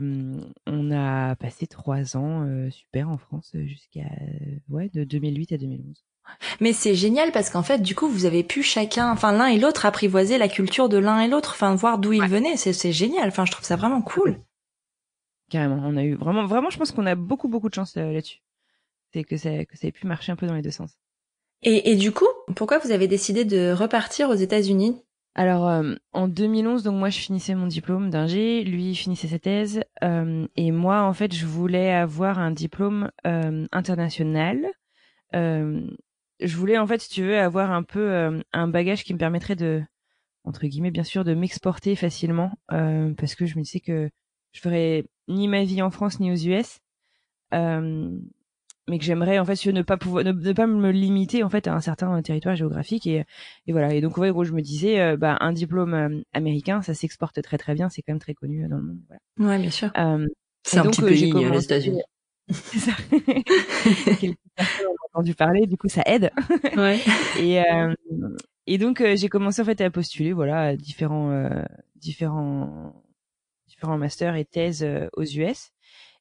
passé 1.52 1.66
trois 1.66 2.16
ans 2.16 2.46
super 2.70 3.08
en 3.10 3.18
France 3.18 3.50
jusqu'à 3.54 4.08
ouais 4.68 4.90
de 4.94 5.04
2008 5.04 5.52
à 5.52 5.58
2011. 5.58 6.04
Mais 6.60 6.72
c'est 6.72 6.94
génial 6.94 7.32
parce 7.32 7.50
qu'en 7.50 7.62
fait, 7.62 7.80
du 7.82 7.94
coup, 7.94 8.08
vous 8.08 8.24
avez 8.24 8.44
pu 8.44 8.62
chacun, 8.62 9.10
enfin 9.10 9.32
l'un 9.32 9.46
et 9.46 9.58
l'autre, 9.58 9.86
apprivoiser 9.86 10.38
la 10.38 10.48
culture 10.48 10.88
de 10.88 10.96
l'un 10.96 11.20
et 11.20 11.28
l'autre, 11.28 11.52
enfin 11.54 11.74
voir 11.74 11.98
d'où 11.98 12.12
ils 12.12 12.28
venaient. 12.28 12.56
C'est 12.56 12.92
génial. 12.92 13.28
Enfin, 13.28 13.44
je 13.44 13.52
trouve 13.52 13.64
ça 13.64 13.76
vraiment 13.76 14.02
cool. 14.02 14.40
Carrément, 15.50 15.82
on 15.84 15.96
a 15.96 16.04
eu 16.04 16.14
vraiment, 16.14 16.46
vraiment, 16.46 16.70
je 16.70 16.78
pense 16.78 16.92
qu'on 16.92 17.06
a 17.06 17.14
beaucoup, 17.14 17.48
beaucoup 17.48 17.68
de 17.68 17.74
chance 17.74 17.96
là-dessus. 17.96 18.40
C'est 19.12 19.24
que 19.24 19.36
ça, 19.36 19.64
que 19.66 19.76
ça 19.76 19.88
ait 19.88 19.92
pu 19.92 20.06
marcher 20.06 20.32
un 20.32 20.36
peu 20.36 20.46
dans 20.46 20.54
les 20.54 20.62
deux 20.62 20.70
sens. 20.70 20.92
Et, 21.62 21.90
et 21.90 21.96
du 21.96 22.12
coup, 22.12 22.28
pourquoi 22.56 22.78
vous 22.78 22.92
avez 22.92 23.08
décidé 23.08 23.44
de 23.44 23.72
repartir 23.72 24.30
aux 24.30 24.34
États-Unis? 24.34 25.02
Alors 25.34 25.66
euh, 25.66 25.94
en 26.12 26.28
2011, 26.28 26.82
donc 26.82 26.96
moi 26.96 27.08
je 27.08 27.18
finissais 27.18 27.54
mon 27.54 27.66
diplôme 27.66 28.10
d'ingé, 28.10 28.64
lui 28.64 28.94
finissait 28.94 29.28
sa 29.28 29.38
thèse, 29.38 29.82
euh, 30.02 30.46
et 30.56 30.70
moi 30.72 31.02
en 31.02 31.14
fait 31.14 31.32
je 31.34 31.46
voulais 31.46 31.90
avoir 31.90 32.38
un 32.38 32.50
diplôme 32.50 33.10
euh, 33.26 33.66
international. 33.72 34.66
je 35.32 36.56
voulais 36.56 36.76
en 36.76 36.86
fait, 36.86 37.00
si 37.00 37.08
tu 37.08 37.22
veux, 37.22 37.38
avoir 37.38 37.70
un 37.70 37.82
peu 37.82 38.42
un 38.52 38.68
bagage 38.68 39.04
qui 39.04 39.14
me 39.14 39.18
permettrait 39.18 39.56
de, 39.56 39.82
entre 40.44 40.66
guillemets 40.66 40.90
bien 40.90 41.04
sûr, 41.04 41.24
de 41.24 41.34
m'exporter 41.34 41.96
facilement, 41.96 42.52
parce 42.68 43.34
que 43.34 43.46
je 43.46 43.56
me 43.56 43.62
disais 43.62 43.80
que 43.80 44.10
je 44.52 44.60
ferais 44.60 45.06
ni 45.28 45.48
ma 45.48 45.64
vie 45.64 45.80
en 45.82 45.90
France 45.90 46.20
ni 46.20 46.30
aux 46.30 46.36
US 46.36 46.80
mais 48.92 48.98
que 48.98 49.04
j'aimerais 49.06 49.38
en 49.38 49.46
fait 49.46 49.64
ne 49.64 49.80
pas 49.80 49.96
pouvoir 49.96 50.22
ne, 50.22 50.52
pas 50.52 50.66
me 50.66 50.90
limiter 50.90 51.42
en 51.42 51.48
fait 51.48 51.66
à 51.66 51.72
un 51.72 51.80
certain 51.80 52.20
territoire 52.20 52.56
géographique 52.56 53.06
et, 53.06 53.24
et 53.66 53.72
voilà. 53.72 53.94
Et 53.94 54.02
donc 54.02 54.18
en 54.18 54.30
gros 54.30 54.44
je 54.44 54.52
me 54.52 54.60
disais 54.60 55.00
euh, 55.00 55.16
bah 55.16 55.38
un 55.40 55.52
diplôme 55.52 55.94
euh, 55.94 56.20
américain 56.34 56.82
ça 56.82 56.92
s'exporte 56.92 57.40
très 57.40 57.56
très 57.56 57.72
bien. 57.72 57.88
C'est 57.88 58.02
quand 58.02 58.12
même 58.12 58.20
très 58.20 58.34
connu 58.34 58.66
euh, 58.66 58.68
dans 58.68 58.76
le 58.76 58.82
monde 58.82 58.98
voilà. 59.08 59.54
ouais 59.54 59.58
bien 59.58 59.70
sûr. 59.70 59.90
C'est 60.64 60.76
un 60.76 60.90
petit 60.90 61.00
pays 61.00 61.32
les 61.32 61.64
États-Unis. 61.64 62.02
C'est 62.50 62.80
ça. 62.80 62.92
Entendu 65.14 65.34
parler 65.34 65.66
du 65.66 65.78
coup 65.78 65.88
ça 65.88 66.02
aide. 66.04 66.30
Ouais. 66.76 67.00
Et 67.40 67.62
et 68.66 68.76
donc 68.76 69.02
j'ai 69.14 69.28
commencé 69.30 69.62
en 69.62 69.64
fait 69.64 69.80
à 69.80 69.90
postuler 69.90 70.34
voilà 70.34 70.60
à 70.60 70.76
différents 70.76 71.48
différents 71.96 72.92
différents 73.66 73.96
masters 73.96 74.36
et 74.36 74.44
thèses 74.44 74.86
aux 75.16 75.24
US 75.24 75.72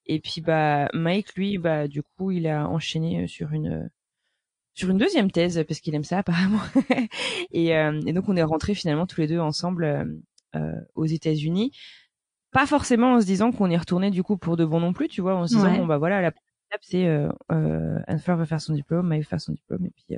et 0.06 0.20
puis 0.20 0.42
bah 0.42 0.90
Mike 0.94 1.36
lui 1.36 1.58
bah 1.58 1.88
du 1.88 2.04
coup 2.04 2.32
il 2.32 2.48
a 2.48 2.68
enchaîné 2.68 3.24
euh, 3.24 3.28
sur 3.28 3.52
une 3.54 3.68
euh, 3.68 3.88
sur 4.74 4.90
une 4.90 4.98
deuxième 4.98 5.32
thèse 5.32 5.64
parce 5.68 5.80
qu'il 5.80 5.96
aime 5.96 6.04
ça 6.04 6.18
apparemment. 6.20 6.62
et, 7.52 7.76
euh, 7.76 8.00
et, 8.06 8.14
donc 8.14 8.30
on 8.30 8.36
est 8.36 8.44
rentrés 8.44 8.76
finalement 8.76 9.06
tous 9.06 9.22
les 9.22 9.28
deux 9.28 9.40
ensemble 9.40 10.08
euh, 10.56 10.76
aux 10.96 11.06
États-Unis. 11.06 11.72
Pas 12.52 12.66
forcément 12.66 13.14
en 13.14 13.22
se 13.22 13.26
disant 13.26 13.52
qu'on 13.52 13.70
est 13.70 13.78
retourné 13.78 14.12
du 14.12 14.24
coup 14.24 14.38
pour 14.38 14.58
de 14.58 14.66
bon 14.66 14.82
non 14.82 14.92
plus, 14.92 15.08
tu 15.08 15.22
vois, 15.22 15.36
en 15.36 15.48
se 15.48 15.56
disant 15.56 15.74
bon 15.78 15.86
bah 15.86 15.98
voilà 15.98 16.22
la 16.22 16.28
étape 16.28 16.82
c'est 16.82 17.08
euh, 17.08 17.30
Anne 18.08 18.20
Fleur 18.20 18.38
va 18.38 18.46
faire 18.46 18.62
son 18.62 18.74
diplôme, 18.74 19.08
Mike 19.08 19.24
va 19.24 19.30
faire 19.30 19.42
son 19.42 19.54
diplôme 19.54 19.86
et 19.86 19.92
puis 19.92 20.18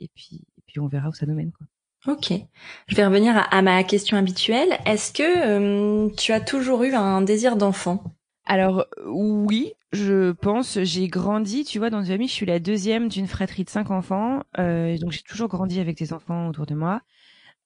et 0.00 0.08
puis 0.14 0.46
et 0.56 0.62
puis 0.66 0.80
on 0.80 0.86
verra 0.86 1.10
où 1.10 1.12
ça 1.12 1.26
nous 1.26 1.34
mène 1.34 1.52
quoi. 1.52 1.66
Ok. 2.06 2.32
Je 2.86 2.96
vais 2.96 3.06
revenir 3.06 3.36
à, 3.36 3.42
à 3.42 3.62
ma 3.62 3.82
question 3.82 4.16
habituelle. 4.18 4.78
Est-ce 4.84 5.12
que 5.12 6.14
tu 6.16 6.32
as 6.32 6.40
toujours 6.40 6.82
eu 6.82 6.92
un 6.94 7.22
désir 7.22 7.56
d'enfant? 7.56 8.04
Alors 8.46 8.86
oui, 9.06 9.72
je 9.92 10.32
pense. 10.32 10.78
J'ai 10.82 11.08
grandi, 11.08 11.64
tu 11.64 11.78
vois, 11.78 11.90
dans 11.90 12.00
une 12.00 12.06
famille. 12.06 12.28
Je 12.28 12.32
suis 12.32 12.46
la 12.46 12.58
deuxième 12.58 13.08
d'une 13.08 13.26
fratrie 13.26 13.64
de 13.64 13.70
cinq 13.70 13.90
enfants, 13.90 14.42
euh, 14.58 14.96
donc 14.98 15.12
j'ai 15.12 15.22
toujours 15.22 15.48
grandi 15.48 15.80
avec 15.80 15.96
des 15.96 16.12
enfants 16.12 16.48
autour 16.48 16.66
de 16.66 16.74
moi. 16.74 17.02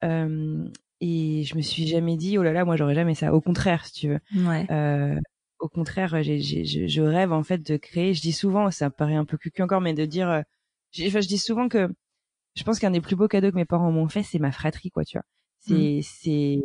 Euh, 0.05 0.69
et 1.01 1.45
je 1.45 1.57
me 1.57 1.63
suis 1.63 1.87
jamais 1.87 2.17
dit, 2.17 2.39
oh 2.39 2.43
là 2.43 2.53
là, 2.53 2.65
moi 2.65 2.77
j'aurais 2.77 2.95
jamais 2.95 3.15
ça. 3.15 3.33
Au 3.33 3.41
contraire, 3.41 3.87
si 3.87 3.93
tu 3.93 4.09
veux. 4.09 4.21
Ouais. 4.49 4.67
Euh, 4.71 5.19
au 5.61 5.69
contraire, 5.69 6.23
je 6.23 7.01
rêve 7.03 7.33
en 7.33 7.43
fait 7.43 7.59
de 7.59 7.77
créer. 7.77 8.15
Je 8.15 8.21
dis 8.21 8.33
souvent, 8.33 8.71
ça 8.71 8.91
paraît 8.91 9.15
un 9.15 9.25
peu 9.25 9.37
cucu 9.37 9.63
encore, 9.63 9.81
mais 9.81 9.95
de 9.95 10.05
dire, 10.05 10.31
euh, 10.31 10.43
enfin, 11.07 11.21
je 11.21 11.29
dis 11.29 11.39
souvent 11.39 11.69
que 11.69 11.89
je 12.55 12.65
pense 12.65 12.79
qu'un 12.79 12.91
des 12.91 13.01
plus 13.01 13.17
beaux 13.17 13.29
cadeaux 13.29 13.51
que 13.51 13.57
mes 13.57 13.65
parents 13.65 13.93
m'ont 13.93 14.09
fait, 14.09 14.23
c'est 14.23 14.39
ma 14.39 14.53
fratrie, 14.53 14.91
quoi, 14.91 15.05
tu 15.05 15.17
vois. 15.17 15.25
C'est, 15.61 15.99
mmh. 15.99 16.03
c'est, 16.03 16.59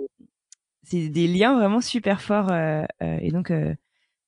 c'est 0.84 1.10
des 1.10 1.28
liens 1.28 1.58
vraiment 1.58 1.82
super 1.82 2.22
forts. 2.22 2.52
Euh, 2.52 2.84
euh, 3.02 3.18
et 3.22 3.32
donc, 3.32 3.52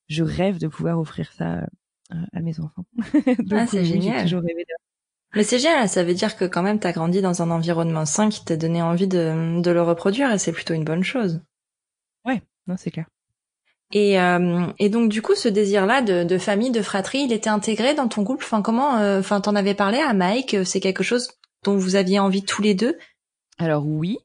je 0.08 0.22
rêve 0.22 0.58
de 0.58 0.68
pouvoir 0.68 0.98
offrir 0.98 1.32
ça 1.32 1.66
euh, 2.12 2.16
à 2.32 2.40
mes 2.40 2.58
enfants. 2.60 2.84
ah, 3.52 3.66
c'est 3.66 3.84
génial. 3.84 4.28
Mais 5.34 5.42
c'est 5.42 5.58
génial, 5.58 5.88
ça 5.88 6.04
veut 6.04 6.14
dire 6.14 6.36
que 6.36 6.44
quand 6.44 6.62
même 6.62 6.78
t'as 6.78 6.92
grandi 6.92 7.20
dans 7.20 7.42
un 7.42 7.50
environnement 7.50 8.06
sain 8.06 8.30
qui 8.30 8.44
t'a 8.44 8.56
donné 8.56 8.80
envie 8.80 9.08
de, 9.08 9.60
de 9.60 9.70
le 9.70 9.82
reproduire 9.82 10.32
et 10.32 10.38
c'est 10.38 10.52
plutôt 10.52 10.72
une 10.72 10.84
bonne 10.84 11.04
chose. 11.04 11.42
Ouais, 12.24 12.42
non, 12.66 12.76
c'est 12.78 12.90
clair. 12.90 13.06
Et, 13.92 14.20
euh, 14.20 14.66
et 14.78 14.88
donc 14.88 15.10
du 15.10 15.22
coup, 15.22 15.34
ce 15.34 15.48
désir-là 15.48 16.02
de, 16.02 16.24
de, 16.24 16.38
famille, 16.38 16.70
de 16.70 16.82
fratrie, 16.82 17.20
il 17.20 17.32
était 17.32 17.50
intégré 17.50 17.94
dans 17.94 18.08
ton 18.08 18.24
couple? 18.24 18.44
Enfin, 18.44 18.62
comment, 18.62 18.96
euh, 18.96 19.20
enfin, 19.20 19.40
t'en 19.40 19.54
avais 19.54 19.74
parlé 19.74 19.98
à 19.98 20.12
Mike? 20.12 20.56
C'est 20.64 20.80
quelque 20.80 21.04
chose 21.04 21.28
dont 21.64 21.76
vous 21.76 21.96
aviez 21.96 22.18
envie 22.18 22.42
tous 22.42 22.62
les 22.62 22.74
deux? 22.74 22.96
Alors 23.58 23.86
oui, 23.86 24.18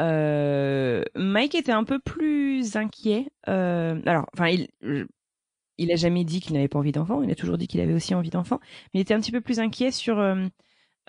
Euh, 0.00 1.02
Mike 1.14 1.54
était 1.54 1.72
un 1.72 1.84
peu 1.84 1.98
plus 1.98 2.76
inquiet. 2.76 3.30
Euh, 3.48 4.00
alors, 4.06 4.26
enfin, 4.34 4.48
il, 4.48 4.68
il 5.78 5.92
a 5.92 5.96
jamais 5.96 6.24
dit 6.24 6.40
qu'il 6.40 6.54
n'avait 6.54 6.68
pas 6.68 6.78
envie 6.78 6.92
d'enfant. 6.92 7.22
Il 7.22 7.30
a 7.30 7.34
toujours 7.34 7.58
dit 7.58 7.66
qu'il 7.66 7.80
avait 7.80 7.94
aussi 7.94 8.14
envie 8.14 8.30
d'enfant. 8.30 8.60
Mais 8.92 9.00
il 9.00 9.02
était 9.02 9.14
un 9.14 9.20
petit 9.20 9.32
peu 9.32 9.40
plus 9.40 9.60
inquiet 9.60 9.90
sur 9.90 10.18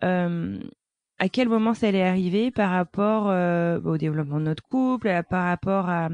euh, 0.03 0.59
à 1.17 1.29
quel 1.29 1.49
moment 1.49 1.73
ça 1.73 1.87
allait 1.87 2.03
arriver 2.03 2.51
par 2.51 2.71
rapport 2.71 3.29
euh, 3.29 3.79
au 3.81 3.97
développement 3.97 4.39
de 4.39 4.45
notre 4.45 4.63
couple, 4.63 5.23
par 5.29 5.45
rapport 5.45 5.89
à 5.89 6.09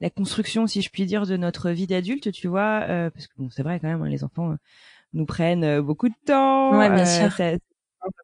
la 0.00 0.10
construction, 0.10 0.66
si 0.66 0.80
je 0.80 0.88
puis 0.90 1.04
dire, 1.04 1.26
de 1.26 1.36
notre 1.36 1.70
vie 1.70 1.86
d'adulte, 1.86 2.32
tu 2.32 2.48
vois, 2.48 2.84
euh, 2.88 3.10
parce 3.10 3.26
que 3.26 3.34
bon, 3.36 3.50
c'est 3.50 3.62
vrai 3.62 3.78
quand 3.80 3.88
même, 3.88 4.02
hein, 4.02 4.08
les 4.08 4.24
enfants 4.24 4.56
nous 5.12 5.26
prennent 5.26 5.80
beaucoup 5.82 6.08
de 6.08 6.14
temps, 6.24 6.78
ouais, 6.78 6.88
bien 6.88 7.04
sûr. 7.04 7.30
Ça, 7.32 7.52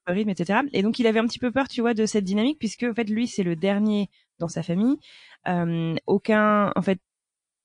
rythme, 0.06 0.30
etc. 0.30 0.60
Et 0.72 0.82
donc 0.82 0.98
il 0.98 1.06
avait 1.06 1.18
un 1.18 1.26
petit 1.26 1.38
peu 1.38 1.50
peur, 1.50 1.68
tu 1.68 1.80
vois, 1.80 1.94
de 1.94 2.06
cette 2.06 2.24
dynamique, 2.24 2.58
puisque 2.58 2.84
en 2.84 2.94
fait 2.94 3.08
lui 3.08 3.26
c'est 3.26 3.42
le 3.42 3.56
dernier 3.56 4.08
dans 4.38 4.48
sa 4.48 4.62
famille. 4.62 4.96
Euh, 5.48 5.94
aucun, 6.06 6.72
en 6.74 6.82
fait, 6.82 6.98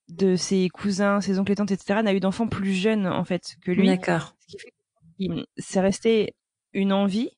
de 0.10 0.36
ses 0.36 0.70
cousins, 0.70 1.22
ses 1.22 1.39
oncles 1.39 1.53
et 1.53 1.56
tantes, 1.56 1.72
etc. 1.72 2.01
n'a 2.03 2.13
eu 2.13 2.20
d'enfants 2.20 2.48
plus 2.48 2.74
jeunes 2.74 3.08
en 3.08 3.24
fait 3.24 3.56
que 3.63 3.72
lui. 3.72 3.88
D'accord. 3.88 4.36
Ce 4.39 4.48
qui 4.48 4.60
fait 4.60 4.72
que 5.30 5.46
c'est 5.58 5.80
resté 5.80 6.36
une 6.74 6.94
envie, 6.94 7.30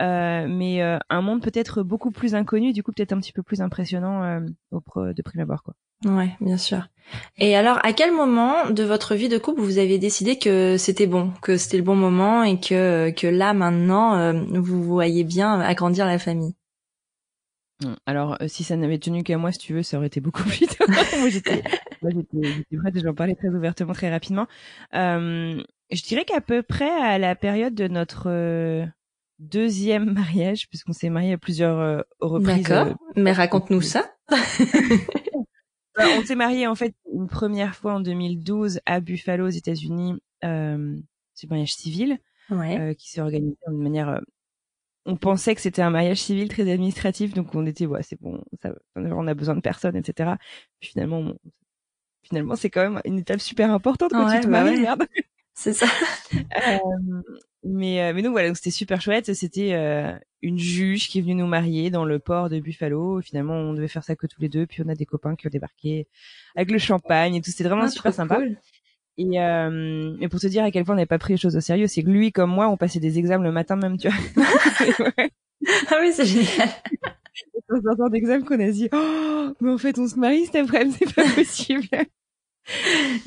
euh, 0.00 0.46
mais 0.48 0.82
euh, 0.82 0.98
un 1.10 1.22
monde 1.22 1.42
peut-être 1.42 1.82
beaucoup 1.82 2.10
plus 2.10 2.34
inconnu, 2.34 2.72
du 2.72 2.82
coup 2.82 2.92
peut-être 2.92 3.12
un 3.12 3.20
petit 3.20 3.32
peu 3.32 3.42
plus 3.42 3.60
impressionnant 3.60 4.22
euh, 4.22 4.40
au 4.70 4.80
de 5.12 5.22
prime 5.22 5.42
abord, 5.42 5.62
quoi. 5.62 5.74
Ouais, 6.04 6.30
bien 6.40 6.56
sûr. 6.56 6.88
Et 7.38 7.56
alors, 7.56 7.78
à 7.84 7.92
quel 7.92 8.12
moment 8.12 8.70
de 8.70 8.82
votre 8.84 9.14
vie 9.14 9.28
de 9.28 9.38
couple 9.38 9.60
vous 9.60 9.78
avez 9.78 9.98
décidé 9.98 10.38
que 10.38 10.76
c'était 10.78 11.06
bon, 11.06 11.32
que 11.42 11.56
c'était 11.56 11.76
le 11.76 11.82
bon 11.82 11.94
moment 11.94 12.42
et 12.42 12.58
que 12.58 13.10
que 13.10 13.26
là 13.26 13.52
maintenant 13.52 14.16
euh, 14.16 14.32
vous 14.50 14.82
voyez 14.82 15.24
bien 15.24 15.60
agrandir 15.60 16.06
la 16.06 16.18
famille? 16.18 16.54
Hum, 17.84 17.96
Alors, 18.06 18.36
euh, 18.40 18.48
si 18.48 18.64
ça 18.64 18.76
n'avait 18.76 18.98
tenu 18.98 19.22
qu'à 19.22 19.38
moi, 19.38 19.52
si 19.52 19.58
tu 19.58 19.74
veux, 19.74 19.82
ça 19.82 19.98
aurait 19.98 20.06
été 20.06 20.20
beaucoup 20.20 20.42
plus 20.48 20.66
tôt. 20.66 20.84
moi, 20.88 21.28
j'étais, 21.28 21.62
j'étais 22.02 22.76
prête, 22.76 23.02
j'en 23.02 23.14
parlais 23.14 23.34
très 23.34 23.48
ouvertement, 23.48 23.92
très 23.92 24.10
rapidement. 24.10 24.46
Euh, 24.94 25.62
je 25.90 26.02
dirais 26.02 26.24
qu'à 26.24 26.40
peu 26.40 26.62
près 26.62 26.90
à 26.90 27.18
la 27.18 27.34
période 27.34 27.74
de 27.74 27.88
notre 27.88 28.28
euh, 28.28 28.86
deuxième 29.38 30.12
mariage, 30.12 30.68
puisqu'on 30.68 30.92
s'est 30.92 31.10
marié 31.10 31.34
à 31.34 31.38
plusieurs 31.38 32.04
reprises. 32.20 32.62
D'accord. 32.62 32.96
Mais 33.16 33.32
raconte-nous 33.32 33.82
ça. 33.82 34.14
Bah, 35.96 36.04
on 36.18 36.24
s'est 36.24 36.34
marié 36.34 36.66
en 36.66 36.74
fait 36.74 36.94
une 37.12 37.28
première 37.28 37.74
fois 37.74 37.94
en 37.94 38.00
2012 38.00 38.80
à 38.86 39.00
Buffalo 39.00 39.46
aux 39.46 39.50
États-Unis. 39.50 40.14
Euh, 40.44 40.96
c'est 41.34 41.46
un 41.46 41.50
mariage 41.50 41.74
civil 41.74 42.18
euh, 42.50 42.94
qui 42.94 43.10
s'est 43.10 43.20
organisé 43.20 43.56
de 43.66 43.72
manière. 43.72 44.08
Euh, 44.08 44.20
on 45.04 45.16
pensait 45.16 45.54
que 45.54 45.60
c'était 45.60 45.82
un 45.82 45.90
mariage 45.90 46.20
civil 46.22 46.48
très 46.48 46.70
administratif, 46.70 47.34
donc 47.34 47.54
on 47.54 47.66
était 47.66 47.86
ouais 47.86 48.02
c'est 48.02 48.20
bon, 48.20 48.42
ça, 48.62 48.72
on 48.94 49.26
a 49.26 49.34
besoin 49.34 49.56
de 49.56 49.60
personne, 49.60 49.96
etc. 49.96 50.34
Puis 50.80 50.90
finalement, 50.90 51.32
finalement 52.22 52.54
c'est 52.54 52.70
quand 52.70 52.82
même 52.88 53.00
une 53.04 53.18
étape 53.18 53.40
super 53.40 53.70
importante 53.72 54.12
quand 54.12 54.32
tu 54.32 54.40
te 54.40 54.46
bah 54.46 54.62
maries, 54.64 54.80
merde. 54.80 55.06
C'est 55.54 55.72
ça. 55.72 55.86
mais 57.64 58.02
euh, 58.02 58.12
mais 58.14 58.22
donc 58.22 58.32
voilà, 58.32 58.54
c'était 58.54 58.70
super 58.70 59.00
chouette. 59.00 59.32
C'était 59.34 59.74
euh, 59.74 60.12
une 60.40 60.58
juge 60.58 61.08
qui 61.08 61.18
est 61.18 61.22
venue 61.22 61.34
nous 61.34 61.46
marier 61.46 61.90
dans 61.90 62.04
le 62.04 62.18
port 62.18 62.48
de 62.48 62.58
Buffalo. 62.58 63.20
Finalement, 63.20 63.54
on 63.54 63.74
devait 63.74 63.88
faire 63.88 64.04
ça 64.04 64.16
que 64.16 64.26
tous 64.26 64.40
les 64.40 64.48
deux. 64.48 64.66
Puis 64.66 64.82
on 64.84 64.88
a 64.88 64.94
des 64.94 65.06
copains 65.06 65.36
qui 65.36 65.46
ont 65.46 65.50
débarqué 65.50 66.08
avec 66.56 66.70
le 66.70 66.78
champagne 66.78 67.34
et 67.34 67.40
tout. 67.40 67.50
C'était 67.50 67.64
vraiment 67.64 67.84
ah, 67.84 67.88
super 67.88 68.14
sympa. 68.14 68.40
Et 69.18 69.40
euh, 69.40 70.16
mais 70.18 70.28
pour 70.28 70.40
te 70.40 70.46
dire 70.46 70.64
à 70.64 70.70
quel 70.70 70.84
point 70.84 70.94
on 70.94 70.96
n'avait 70.96 71.06
pas 71.06 71.18
pris 71.18 71.34
les 71.34 71.38
choses 71.38 71.56
au 71.56 71.60
sérieux, 71.60 71.86
c'est 71.86 72.02
que 72.02 72.08
lui 72.08 72.32
comme 72.32 72.50
moi, 72.50 72.68
on 72.68 72.76
passait 72.76 73.00
des 73.00 73.18
examens 73.18 73.44
le 73.44 73.52
matin 73.52 73.76
même, 73.76 73.98
tu 73.98 74.08
vois. 74.08 74.44
ah 75.90 75.98
oui, 76.00 76.12
c'est 76.12 76.24
génial. 76.24 76.68
Dans 77.68 78.04
un 78.04 78.10
d'examen 78.10 78.44
qu'on 78.44 78.60
a 78.60 78.70
dit, 78.70 78.88
oh, 78.92 79.52
mais 79.60 79.70
en 79.70 79.78
fait, 79.78 79.98
on 79.98 80.06
se 80.06 80.18
marie 80.18 80.44
cet 80.44 80.56
après-midi, 80.56 80.96
c'est 80.98 81.14
pas 81.14 81.28
possible. 81.34 81.88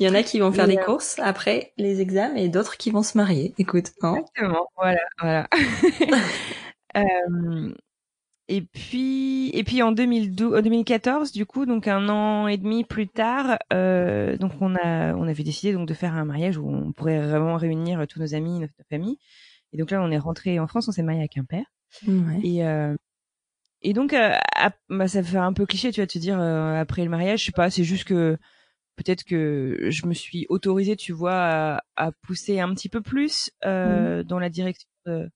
Il 0.00 0.06
y 0.06 0.08
en 0.08 0.14
a 0.14 0.22
qui 0.22 0.40
vont 0.40 0.52
faire 0.52 0.66
des 0.66 0.78
euh, 0.78 0.84
courses 0.84 1.18
après 1.18 1.72
les 1.76 2.00
examens 2.00 2.36
et 2.36 2.48
d'autres 2.48 2.76
qui 2.76 2.90
vont 2.90 3.02
se 3.02 3.16
marier. 3.16 3.54
Écoute, 3.58 3.92
hein 4.02 4.16
Exactement. 4.16 4.68
Voilà, 4.76 5.00
voilà. 5.20 5.48
euh, 6.96 7.72
et 8.48 8.62
puis, 8.62 9.50
et 9.50 9.64
puis 9.64 9.82
en 9.82 9.92
2012, 9.92 10.62
2014, 10.62 11.32
du 11.32 11.46
coup, 11.46 11.66
donc 11.66 11.88
un 11.88 12.08
an 12.08 12.46
et 12.46 12.56
demi 12.56 12.84
plus 12.84 13.08
tard, 13.08 13.58
euh, 13.72 14.36
donc 14.36 14.52
on 14.60 14.74
a, 14.76 15.14
on 15.14 15.26
avait 15.26 15.42
décidé 15.42 15.72
donc 15.72 15.88
de 15.88 15.94
faire 15.94 16.14
un 16.14 16.24
mariage 16.24 16.56
où 16.56 16.68
on 16.68 16.92
pourrait 16.92 17.20
vraiment 17.20 17.56
réunir 17.56 18.06
tous 18.08 18.20
nos 18.20 18.34
amis, 18.34 18.60
notre 18.60 18.74
famille. 18.88 19.18
Et 19.72 19.78
donc 19.78 19.90
là, 19.90 20.00
on 20.00 20.10
est 20.10 20.18
rentré 20.18 20.58
en 20.60 20.66
France, 20.66 20.88
on 20.88 20.92
s'est 20.92 21.02
marié 21.02 21.20
avec 21.20 21.36
un 21.36 21.44
père. 21.44 21.66
Ouais. 22.06 22.40
Et 22.42 22.64
euh, 22.64 22.94
et 23.82 23.92
donc, 23.92 24.14
euh, 24.14 24.32
bah, 24.88 25.06
ça 25.06 25.22
fait 25.22 25.36
un 25.36 25.52
peu 25.52 25.66
cliché, 25.66 25.92
tu 25.92 26.00
vas 26.00 26.06
te 26.06 26.18
dire 26.18 26.40
après 26.40 27.04
le 27.04 27.10
mariage, 27.10 27.40
je 27.40 27.44
sais 27.46 27.52
pas, 27.52 27.68
c'est 27.68 27.84
juste 27.84 28.04
que 28.04 28.38
peut-être 28.96 29.24
que 29.24 29.88
je 29.90 30.06
me 30.06 30.14
suis 30.14 30.46
autorisée, 30.48 30.96
tu 30.96 31.12
vois, 31.12 31.34
à, 31.34 31.82
à 31.96 32.12
pousser 32.12 32.60
un 32.60 32.74
petit 32.74 32.88
peu 32.88 33.00
plus 33.00 33.50
euh, 33.64 34.20
mmh. 34.20 34.22
dans 34.24 34.38
la 34.38 34.48
direction 34.48 34.88
de, 35.06 35.30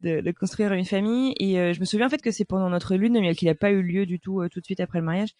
de, 0.00 0.20
de, 0.20 0.30
construire 0.32 0.72
une 0.72 0.84
famille. 0.84 1.34
Et 1.38 1.58
euh, 1.58 1.72
je 1.72 1.80
me 1.80 1.84
souviens 1.84 2.06
en 2.06 2.10
fait 2.10 2.22
que 2.22 2.30
c'est 2.30 2.44
pendant 2.44 2.68
notre 2.68 2.96
lune 2.96 3.14
de 3.14 3.20
miel 3.20 3.36
qui 3.36 3.46
n'a 3.46 3.54
pas 3.54 3.70
eu 3.70 3.82
lieu 3.82 4.06
du 4.06 4.20
tout 4.20 4.40
euh, 4.40 4.48
tout 4.48 4.60
de 4.60 4.64
suite 4.64 4.80
après 4.80 4.98
le 4.98 5.04
mariage, 5.04 5.30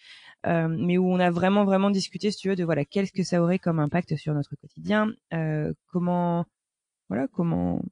euh, 0.46 0.68
mais 0.68 0.96
où 0.96 1.10
on 1.10 1.18
a 1.18 1.30
vraiment 1.30 1.64
vraiment 1.64 1.90
discuté, 1.90 2.30
si 2.30 2.38
tu 2.38 2.48
veux, 2.48 2.56
de 2.56 2.64
voilà 2.64 2.84
qu'est-ce 2.84 3.12
que 3.12 3.24
ça 3.24 3.42
aurait 3.42 3.58
comme 3.58 3.80
impact 3.80 4.16
sur 4.16 4.32
notre 4.32 4.56
quotidien, 4.56 5.12
comment 5.92 6.46
voilà 7.08 7.28
comment 7.28 7.82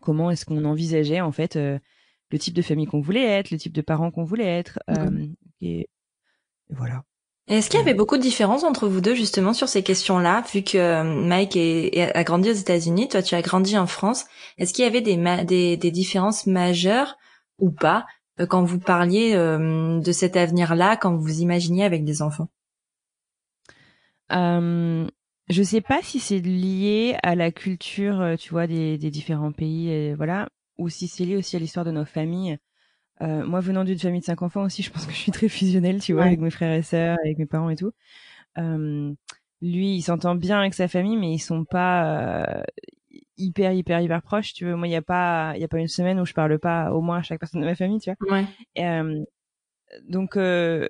comment 0.00 0.30
est-ce 0.30 0.44
qu'on 0.44 0.64
envisageait 0.64 1.20
en 1.20 1.32
fait 1.32 1.56
le 1.56 2.38
type 2.38 2.54
de 2.54 2.62
famille 2.62 2.86
qu'on 2.86 3.00
voulait 3.00 3.24
être, 3.24 3.50
le 3.50 3.58
type 3.58 3.72
de 3.72 3.82
parents 3.82 4.10
qu'on 4.10 4.24
voulait 4.24 4.46
être, 4.46 4.80
mmh. 4.88 5.34
et 5.60 5.88
voilà. 6.70 7.04
Est-ce 7.48 7.68
qu'il 7.68 7.80
y 7.80 7.82
avait 7.82 7.94
beaucoup 7.94 8.16
de 8.16 8.22
différences 8.22 8.62
entre 8.62 8.86
vous 8.86 9.00
deux 9.00 9.14
justement 9.14 9.52
sur 9.52 9.68
ces 9.68 9.82
questions-là, 9.82 10.44
vu 10.52 10.62
que 10.62 10.78
euh, 10.78 11.02
Mike 11.02 11.56
a 11.56 12.24
grandi 12.24 12.50
aux 12.50 12.54
États-Unis, 12.54 13.08
toi 13.08 13.20
tu 13.22 13.34
as 13.34 13.42
grandi 13.42 13.76
en 13.76 13.86
France. 13.86 14.26
Est-ce 14.58 14.72
qu'il 14.72 14.84
y 14.84 14.88
avait 14.88 15.00
des, 15.00 15.16
des, 15.44 15.76
des, 15.76 15.90
différences 15.90 16.46
majeures 16.46 17.16
ou 17.58 17.72
pas 17.72 18.06
euh, 18.40 18.46
quand 18.46 18.62
vous 18.62 18.78
parliez 18.78 19.34
euh, 19.34 20.00
de 20.00 20.12
cet 20.12 20.36
avenir-là, 20.36 20.96
quand 20.96 21.16
vous 21.16 21.40
imaginiez 21.40 21.84
avec 21.84 22.04
des 22.04 22.22
enfants? 22.22 22.48
Euh, 24.30 25.06
Je 25.48 25.62
sais 25.62 25.80
pas 25.80 26.00
si 26.02 26.20
c'est 26.20 26.38
lié 26.38 27.16
à 27.24 27.34
la 27.34 27.50
culture, 27.50 28.36
tu 28.38 28.50
vois, 28.50 28.68
des, 28.68 28.98
des 28.98 29.10
différents 29.10 29.52
pays, 29.52 30.14
voilà, 30.14 30.48
ou 30.78 30.88
si 30.88 31.08
c'est 31.08 31.24
lié 31.24 31.36
aussi 31.36 31.56
à 31.56 31.58
l'histoire 31.58 31.84
de 31.84 31.90
nos 31.90 32.04
familles. 32.04 32.58
Euh, 33.22 33.44
moi, 33.44 33.60
venant 33.60 33.84
d'une 33.84 33.98
famille 33.98 34.20
de 34.20 34.24
cinq 34.24 34.42
enfants 34.42 34.64
aussi, 34.64 34.82
je 34.82 34.90
pense 34.90 35.06
que 35.06 35.12
je 35.12 35.18
suis 35.18 35.32
très 35.32 35.48
fusionnelle, 35.48 36.00
tu 36.00 36.12
vois, 36.12 36.24
avec 36.24 36.40
mes 36.40 36.50
frères 36.50 36.72
et 36.72 36.82
sœurs, 36.82 37.18
avec 37.24 37.38
mes 37.38 37.46
parents 37.46 37.70
et 37.70 37.76
tout. 37.76 37.92
Euh, 38.58 39.12
lui, 39.60 39.94
il 39.94 40.02
s'entend 40.02 40.34
bien 40.34 40.58
avec 40.58 40.74
sa 40.74 40.88
famille, 40.88 41.16
mais 41.16 41.32
ils 41.32 41.38
sont 41.38 41.64
pas 41.64 42.40
euh, 42.50 42.62
hyper, 43.36 43.72
hyper, 43.72 44.00
hyper 44.00 44.22
proches. 44.22 44.52
Tu 44.54 44.66
vois, 44.66 44.76
moi, 44.76 44.88
il 44.88 44.90
y 44.90 44.96
a 44.96 45.02
pas, 45.02 45.52
il 45.54 45.60
y 45.60 45.64
a 45.64 45.68
pas 45.68 45.78
une 45.78 45.88
semaine 45.88 46.18
où 46.18 46.26
je 46.26 46.32
parle 46.32 46.58
pas 46.58 46.92
au 46.92 47.00
moins 47.00 47.18
à 47.18 47.22
chaque 47.22 47.38
personne 47.38 47.60
de 47.60 47.66
ma 47.66 47.76
famille, 47.76 48.00
tu 48.00 48.10
vois. 48.10 48.32
Ouais. 48.32 48.44
Euh, 48.78 49.24
donc, 50.08 50.36
euh, 50.36 50.88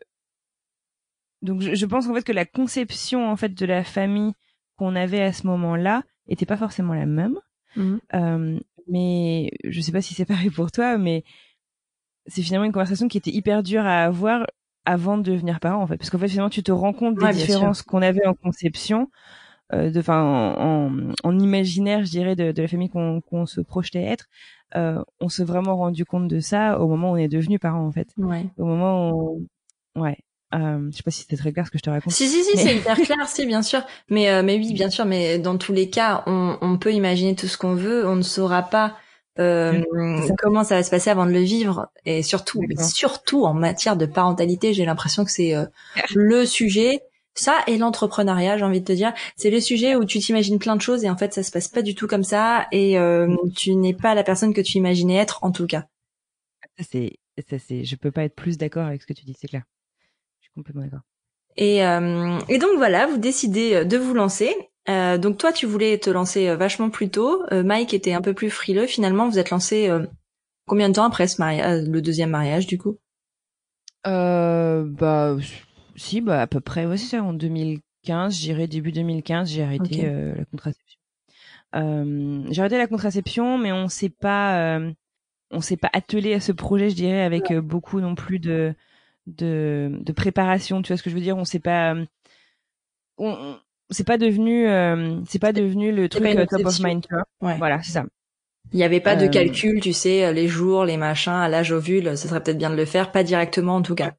donc, 1.42 1.60
je, 1.60 1.74
je 1.74 1.86
pense 1.86 2.06
en 2.06 2.14
fait 2.14 2.24
que 2.24 2.32
la 2.32 2.46
conception 2.46 3.28
en 3.28 3.36
fait 3.36 3.52
de 3.52 3.66
la 3.66 3.84
famille 3.84 4.32
qu'on 4.76 4.96
avait 4.96 5.22
à 5.22 5.32
ce 5.32 5.46
moment-là 5.48 6.02
était 6.28 6.46
pas 6.46 6.56
forcément 6.56 6.94
la 6.94 7.06
même. 7.06 7.38
Mmh. 7.74 8.58
mais 8.86 9.50
je 9.64 9.80
sais 9.80 9.92
pas 9.92 10.02
si 10.02 10.12
c'est 10.12 10.26
pareil 10.26 10.50
pour 10.50 10.70
toi, 10.70 10.98
mais 10.98 11.24
c'est 12.26 12.42
finalement 12.42 12.64
une 12.64 12.72
conversation 12.72 13.08
qui 13.08 13.18
était 13.18 13.30
hyper 13.30 13.62
dure 13.62 13.84
à 13.84 14.04
avoir 14.04 14.46
avant 14.84 15.16
de 15.16 15.22
devenir 15.22 15.60
parent 15.60 15.82
en 15.82 15.86
fait 15.86 15.96
parce 15.96 16.10
qu'en 16.10 16.18
fait 16.18 16.28
finalement 16.28 16.50
tu 16.50 16.62
te 16.62 16.72
rends 16.72 16.92
compte 16.92 17.18
des 17.18 17.32
différences 17.32 17.82
qu'on 17.82 18.02
avait 18.02 18.26
en 18.26 18.34
conception 18.34 19.08
euh, 19.72 19.90
de 19.90 20.00
enfin 20.00 20.22
en, 20.22 21.12
en, 21.22 21.38
imaginaire 21.38 22.04
je 22.04 22.10
dirais 22.10 22.36
de, 22.36 22.52
de 22.52 22.62
la 22.62 22.68
famille 22.68 22.90
qu'on 22.90 23.46
se 23.46 23.60
projetait 23.60 24.02
être 24.02 24.26
euh, 24.74 25.02
on 25.20 25.28
s'est 25.28 25.44
vraiment 25.44 25.76
rendu 25.76 26.04
compte 26.04 26.28
de 26.28 26.40
ça 26.40 26.80
au 26.80 26.88
moment 26.88 27.12
où 27.12 27.14
on 27.14 27.16
est 27.16 27.28
devenu 27.28 27.58
parent 27.58 27.86
en 27.86 27.92
fait 27.92 28.08
ouais. 28.16 28.46
au 28.58 28.64
moment 28.64 29.12
où 29.12 29.46
ouais 29.96 30.18
euh, 30.54 30.88
je 30.90 30.96
sais 30.96 31.02
pas 31.02 31.10
si 31.10 31.22
c'était 31.22 31.36
très 31.36 31.52
clair 31.52 31.66
ce 31.66 31.70
que 31.70 31.78
je 31.78 31.82
te 31.82 31.90
raconte. 31.90 32.12
Si 32.12 32.28
si 32.28 32.44
si, 32.44 32.58
c'est 32.58 32.76
hyper 32.76 32.96
clair, 32.96 33.26
si 33.26 33.46
bien 33.46 33.62
sûr. 33.62 33.80
Mais 34.10 34.30
euh, 34.30 34.42
mais 34.42 34.56
oui, 34.56 34.74
bien 34.74 34.90
sûr. 34.90 35.06
Mais 35.06 35.38
dans 35.38 35.56
tous 35.56 35.72
les 35.72 35.88
cas, 35.88 36.22
on, 36.26 36.58
on 36.60 36.76
peut 36.76 36.92
imaginer 36.92 37.34
tout 37.34 37.46
ce 37.46 37.56
qu'on 37.56 37.74
veut. 37.74 38.06
On 38.06 38.16
ne 38.16 38.22
saura 38.22 38.62
pas 38.62 38.96
euh, 39.38 39.82
comment 40.38 40.62
ça 40.62 40.76
va 40.76 40.82
se 40.82 40.90
passer 40.90 41.10
avant 41.10 41.26
de 41.26 41.32
le 41.32 41.40
vivre? 41.40 41.88
Et 42.04 42.22
surtout 42.22 42.62
surtout 42.78 43.44
en 43.44 43.54
matière 43.54 43.96
de 43.96 44.06
parentalité 44.06 44.74
j'ai 44.74 44.84
l'impression 44.84 45.24
que 45.24 45.30
c'est 45.30 45.54
euh, 45.54 45.64
le 46.14 46.44
sujet 46.44 47.00
ça 47.34 47.60
et 47.66 47.78
l'entrepreneuriat 47.78 48.58
j'ai 48.58 48.64
envie 48.64 48.80
de 48.80 48.86
te 48.86 48.92
dire. 48.92 49.14
C'est 49.36 49.50
le 49.50 49.60
sujet 49.60 49.96
où 49.96 50.04
tu 50.04 50.18
t'imagines 50.18 50.58
plein 50.58 50.76
de 50.76 50.82
choses 50.82 51.04
et 51.04 51.10
en 51.10 51.16
fait 51.16 51.32
ça 51.32 51.42
se 51.42 51.50
passe 51.50 51.68
pas 51.68 51.82
du 51.82 51.94
tout 51.94 52.06
comme 52.06 52.24
ça 52.24 52.66
et 52.72 52.98
euh, 52.98 53.34
tu 53.56 53.74
n'es 53.74 53.94
pas 53.94 54.14
la 54.14 54.22
personne 54.22 54.52
que 54.52 54.60
tu 54.60 54.76
imaginais 54.76 55.16
être 55.16 55.42
en 55.42 55.50
tout 55.50 55.66
cas. 55.66 55.86
Ça 56.78 56.84
c'est 56.90 57.18
ça 57.48 57.58
c'est 57.58 57.84
je 57.84 57.96
peux 57.96 58.10
pas 58.10 58.24
être 58.24 58.34
plus 58.34 58.58
d'accord 58.58 58.86
avec 58.86 59.00
ce 59.00 59.06
que 59.06 59.14
tu 59.14 59.24
dis 59.24 59.36
c'est 59.40 59.48
clair. 59.48 59.62
Je 60.40 60.46
suis 60.46 60.52
complètement 60.54 60.82
d'accord. 60.82 61.00
Et, 61.56 61.84
euh, 61.84 62.38
et 62.48 62.56
donc 62.56 62.76
voilà, 62.76 63.06
vous 63.06 63.18
décidez 63.18 63.84
de 63.84 63.98
vous 63.98 64.14
lancer 64.14 64.54
euh, 64.88 65.18
donc 65.18 65.38
toi, 65.38 65.52
tu 65.52 65.66
voulais 65.66 65.98
te 65.98 66.10
lancer 66.10 66.48
euh, 66.48 66.56
vachement 66.56 66.90
plus 66.90 67.08
tôt. 67.08 67.42
Euh, 67.52 67.62
Mike 67.62 67.94
était 67.94 68.12
un 68.12 68.20
peu 68.20 68.34
plus 68.34 68.50
frileux. 68.50 68.86
Finalement, 68.86 69.28
vous 69.28 69.38
êtes 69.38 69.50
lancé 69.50 69.90
combien 70.66 70.88
de 70.88 70.94
temps 70.94 71.04
après 71.04 71.28
ce 71.28 71.40
mariage, 71.40 71.86
le 71.86 72.02
deuxième 72.02 72.30
mariage, 72.30 72.66
du 72.66 72.78
coup? 72.78 72.98
Euh, 74.06 74.84
Bah, 74.84 75.36
si, 75.96 76.20
bah 76.20 76.40
à 76.42 76.46
peu 76.46 76.60
près. 76.60 76.86
Ouais, 76.86 76.96
c'est 76.96 77.16
ça. 77.16 77.22
En 77.22 77.32
2015, 77.32 78.34
j'irai 78.34 78.66
début 78.66 78.92
2015, 78.92 79.50
j'ai 79.50 79.62
arrêté 79.62 80.06
euh, 80.06 80.34
la 80.36 80.44
contraception. 80.46 80.98
Euh, 81.74 82.44
j'ai 82.50 82.60
arrêté 82.60 82.78
la 82.78 82.86
contraception, 82.86 83.58
mais 83.58 83.72
on 83.72 83.88
s'est 83.88 84.10
pas, 84.10 84.76
euh, 84.78 84.92
on 85.50 85.60
s'est 85.60 85.76
pas 85.76 85.90
attelé 85.92 86.34
à 86.34 86.40
ce 86.40 86.52
projet, 86.52 86.90
je 86.90 86.96
dirais, 86.96 87.22
avec 87.22 87.50
euh, 87.50 87.60
beaucoup 87.60 88.00
non 88.00 88.14
plus 88.14 88.38
de, 88.38 88.74
de, 89.26 89.90
de 90.00 90.12
préparation. 90.12 90.82
Tu 90.82 90.88
vois 90.92 90.96
ce 90.96 91.02
que 91.02 91.10
je 91.10 91.14
veux 91.14 91.20
dire? 91.22 91.36
On 91.36 91.44
s'est 91.44 91.60
pas, 91.60 91.94
on, 93.18 93.58
c'est 93.92 94.06
pas 94.06 94.18
devenu, 94.18 94.66
c'est 95.28 95.38
pas 95.38 95.52
devenu 95.52 95.92
le 95.92 96.08
truc 96.08 96.24
top 96.48 96.66
of 96.66 96.80
mind. 96.80 97.06
Tu 97.06 97.14
vois 97.40 97.54
Voilà, 97.56 97.82
c'est 97.82 97.92
ça. 97.92 98.04
Il 98.72 98.76
n'y 98.76 98.84
avait 98.84 99.00
pas 99.00 99.16
de 99.16 99.26
calcul, 99.26 99.80
tu 99.80 99.92
sais, 99.92 100.32
les 100.32 100.48
jours, 100.48 100.84
les 100.84 100.96
machins, 100.96 101.32
à 101.32 101.48
l'âge 101.48 101.72
ovule, 101.72 102.16
ce 102.16 102.28
serait 102.28 102.42
peut-être 102.42 102.58
bien 102.58 102.70
de 102.70 102.76
le 102.76 102.86
faire, 102.86 103.12
pas 103.12 103.22
directement 103.22 103.76
en 103.76 103.82
tout 103.82 103.94
cas. 103.94 104.12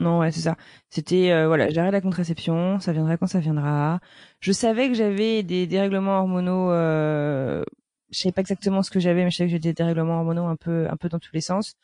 Non, 0.00 0.20
ouais, 0.20 0.30
c'est 0.30 0.40
ça. 0.40 0.56
C'était 0.90 1.30
euh, 1.30 1.46
voilà, 1.46 1.70
j'arrête 1.70 1.92
la 1.92 2.00
contraception, 2.00 2.80
ça 2.80 2.92
viendra 2.92 3.16
quand 3.16 3.26
ça 3.26 3.40
viendra. 3.40 4.00
Je 4.40 4.52
savais 4.52 4.88
que 4.88 4.94
j'avais 4.94 5.42
des 5.42 5.66
dérèglements 5.66 6.18
hormonaux. 6.18 6.70
Euh, 6.70 7.64
je 8.10 8.20
savais 8.20 8.32
pas 8.32 8.40
exactement 8.40 8.82
ce 8.82 8.90
que 8.90 9.00
j'avais, 9.00 9.24
mais 9.24 9.30
je 9.30 9.36
savais 9.36 9.48
que 9.48 9.52
j'avais 9.52 9.60
des 9.60 9.74
dérèglements 9.74 10.18
hormonaux 10.18 10.46
un 10.46 10.56
peu, 10.56 10.88
un 10.90 10.96
peu 10.96 11.08
dans 11.08 11.18
tous 11.18 11.32
les 11.34 11.40
sens. 11.40 11.74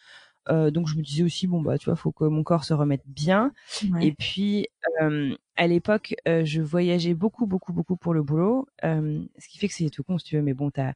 Euh, 0.48 0.70
donc 0.70 0.88
je 0.88 0.96
me 0.96 1.02
disais 1.02 1.22
aussi 1.22 1.46
bon 1.46 1.62
bah 1.62 1.78
tu 1.78 1.86
vois, 1.86 1.96
faut 1.96 2.12
que 2.12 2.24
mon 2.24 2.42
corps 2.42 2.64
se 2.64 2.74
remette 2.74 3.02
bien. 3.06 3.52
Et 4.00 4.12
puis 4.12 4.68
euh, 5.00 5.34
à 5.56 5.66
l'époque, 5.66 6.14
euh, 6.28 6.44
je 6.44 6.60
voyageais 6.60 7.14
beaucoup, 7.14 7.46
beaucoup, 7.46 7.72
beaucoup 7.72 7.96
pour 7.96 8.14
le 8.14 8.22
boulot, 8.22 8.68
ce 8.82 9.48
qui 9.48 9.58
fait 9.58 9.68
que 9.68 9.74
c'est 9.74 9.90
tout 9.90 10.04
con 10.04 10.18
si 10.18 10.24
tu 10.26 10.36
veux. 10.36 10.42
Mais 10.42 10.54
bon, 10.54 10.70
t'as 10.70 10.92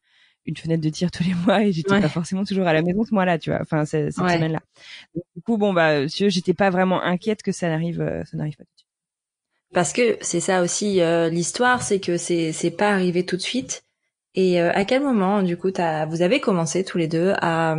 une 0.48 0.56
fenêtre 0.56 0.82
de 0.82 0.88
tir 0.88 1.10
tous 1.10 1.22
les 1.22 1.34
mois 1.46 1.62
et 1.62 1.72
j'étais 1.72 2.00
pas 2.00 2.08
forcément 2.08 2.44
toujours 2.44 2.66
à 2.66 2.72
la 2.72 2.82
maison 2.82 3.04
ce 3.04 3.14
mois-là, 3.14 3.38
tu 3.38 3.50
vois. 3.50 3.60
Enfin, 3.60 3.84
cette, 3.84 4.12
semaine-là. 4.12 4.60
Du 5.36 5.42
coup, 5.42 5.58
bon 5.58 5.72
bah, 5.72 6.08
si 6.08 6.28
j'étais 6.30 6.54
pas 6.54 6.70
vraiment 6.70 7.02
inquiète 7.02 7.42
que 7.42 7.52
ça 7.52 7.68
n'arrive, 7.68 8.00
euh, 8.00 8.24
ça 8.24 8.36
n'arrive 8.36 8.56
pas 8.56 8.64
tout 8.64 8.72
de 8.74 8.78
suite. 8.78 8.88
Parce 9.74 9.92
que 9.92 10.16
c'est 10.22 10.40
ça 10.40 10.62
aussi 10.62 11.00
euh, 11.00 11.28
l'histoire, 11.28 11.82
c'est 11.82 12.00
que 12.00 12.16
c'est 12.16 12.52
c'est 12.52 12.70
pas 12.70 12.90
arrivé 12.90 13.24
tout 13.24 13.36
de 13.36 13.42
suite. 13.42 13.84
Et 14.34 14.60
euh, 14.60 14.70
à 14.72 14.84
quel 14.84 15.02
moment, 15.02 15.42
du 15.42 15.56
coup, 15.56 15.70
as, 15.76 16.06
vous 16.06 16.22
avez 16.22 16.40
commencé 16.40 16.84
tous 16.84 16.96
les 16.96 17.08
deux 17.08 17.34
à 17.40 17.76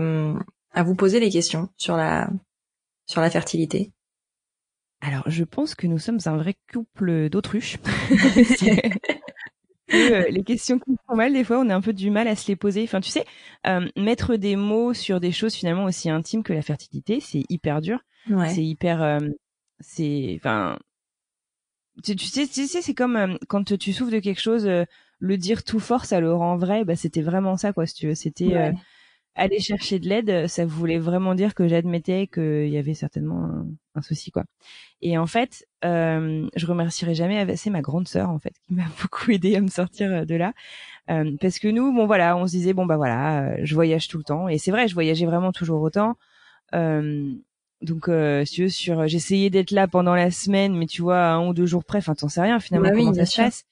à 0.72 0.84
vous 0.84 0.96
poser 0.96 1.20
les 1.20 1.30
questions 1.30 1.70
sur 1.78 1.98
la 1.98 2.30
sur 3.06 3.22
la 3.22 3.30
fertilité 3.30 3.92
alors, 5.02 5.24
je 5.30 5.44
pense 5.44 5.76
que 5.76 5.88
nous 5.88 5.98
sommes 5.98 6.20
un 6.26 6.38
vrai 6.38 6.56
couple 6.72 7.30
d'autruches. 7.30 7.78
Euh, 9.92 10.26
les 10.30 10.44
questions 10.44 10.78
qui 10.78 10.92
font 11.08 11.16
mal, 11.16 11.34
des 11.34 11.44
fois, 11.44 11.58
on 11.58 11.68
a 11.68 11.76
un 11.76 11.82
peu 11.82 11.94
du 11.94 12.12
mal 12.12 12.28
à 12.28 12.36
se 12.36 12.48
les 12.48 12.56
poser. 12.56 12.84
Enfin, 12.84 13.02
tu 13.02 13.10
sais, 13.10 13.26
euh, 13.66 13.88
mettre 13.98 14.36
des 14.36 14.56
mots 14.56 14.94
sur 14.94 15.20
des 15.20 15.32
choses 15.32 15.56
finalement 15.56 15.86
aussi 15.86 16.12
intimes 16.12 16.44
que 16.44 16.54
la 16.54 16.62
fertilité, 16.62 17.20
c'est 17.20 17.42
hyper 17.50 17.82
dur. 17.82 18.00
Ouais. 18.30 18.50
C'est 18.50 18.64
hyper, 18.64 19.02
euh, 19.02 19.18
c'est, 19.80 20.36
enfin, 20.40 20.78
tu, 22.04 22.16
sais, 22.20 22.46
tu 22.46 22.68
sais, 22.68 22.84
c'est 22.84 22.94
comme 22.94 23.40
quand 23.48 23.76
tu 23.80 23.92
souffres 23.92 24.12
de 24.12 24.20
quelque 24.20 24.42
chose, 24.42 24.68
le 24.68 25.38
dire 25.38 25.64
tout 25.64 25.80
fort, 25.80 26.06
ça 26.06 26.20
le 26.20 26.36
rend 26.36 26.56
vrai. 26.56 26.86
Bah, 26.86 26.96
c'était 26.96 27.24
vraiment 27.24 27.58
ça, 27.58 27.74
quoi, 27.74 27.88
si 27.88 27.96
tu 27.96 28.08
veux. 28.10 28.16
C'était 28.16 28.72
aller 29.40 29.60
chercher 29.60 30.00
de 30.00 30.08
l'aide, 30.08 30.48
ça 30.48 30.66
voulait 30.66 31.00
vraiment 31.00 31.34
dire 31.34 31.56
que 31.56 31.68
j'admettais 31.68 32.28
qu'il 32.28 32.68
y 32.68 32.78
avait 32.78 32.94
certainement 32.94 33.46
un, 33.46 33.68
un, 33.96 34.02
souci, 34.02 34.32
quoi. 34.32 34.44
Et 35.02 35.18
en 35.18 35.26
fait, 35.26 35.66
euh, 35.86 36.48
je 36.56 36.66
remercierai 36.66 37.16
jamais 37.16 37.40
assez 37.40 37.70
ma 37.70 37.82
grande 37.82 38.08
sœur, 38.08 38.30
en 38.30 38.40
fait, 38.40 38.54
qui 38.68 38.74
m'a 38.74 38.84
beaucoup 39.02 39.32
aidé 39.32 39.56
à 39.56 39.62
me 39.62 39.70
sortir 39.70 40.12
euh, 40.12 40.26
de 40.26 40.36
là, 40.36 40.54
euh, 41.10 41.36
parce 41.42 41.60
que 41.60 41.68
nous, 41.68 41.94
bon 41.94 42.06
voilà, 42.06 42.38
on 42.38 42.46
se 42.46 42.52
disait 42.52 42.74
bon 42.74 42.86
bah 42.86 42.98
voilà, 42.98 43.44
euh, 43.44 43.58
je 43.64 43.74
voyage 43.74 44.08
tout 44.08 44.18
le 44.18 44.24
temps, 44.24 44.48
et 44.50 44.58
c'est 44.58 44.72
vrai, 44.72 44.88
je 44.88 44.94
voyageais 44.94 45.26
vraiment 45.26 45.52
toujours 45.52 45.82
autant. 45.82 46.16
Euh, 46.76 47.34
donc, 47.82 48.10
euh, 48.10 48.44
si 48.44 48.56
tu 48.56 48.62
veux, 48.64 48.70
sur, 48.70 49.08
j'essayais 49.08 49.50
d'être 49.50 49.72
là 49.72 49.88
pendant 49.88 50.14
la 50.14 50.32
semaine, 50.32 50.76
mais 50.76 50.86
tu 50.86 51.02
vois, 51.02 51.28
un 51.28 51.48
ou 51.48 51.54
deux 51.54 51.66
jours 51.66 51.86
près, 51.86 52.00
enfin, 52.00 52.14
t'en 52.14 52.28
sais 52.28 52.42
rien 52.42 52.60
finalement 52.60 52.90
bah 52.90 52.96
comment 52.96 53.14
ça 53.14 53.26
se 53.26 53.38
passe. 53.38 53.66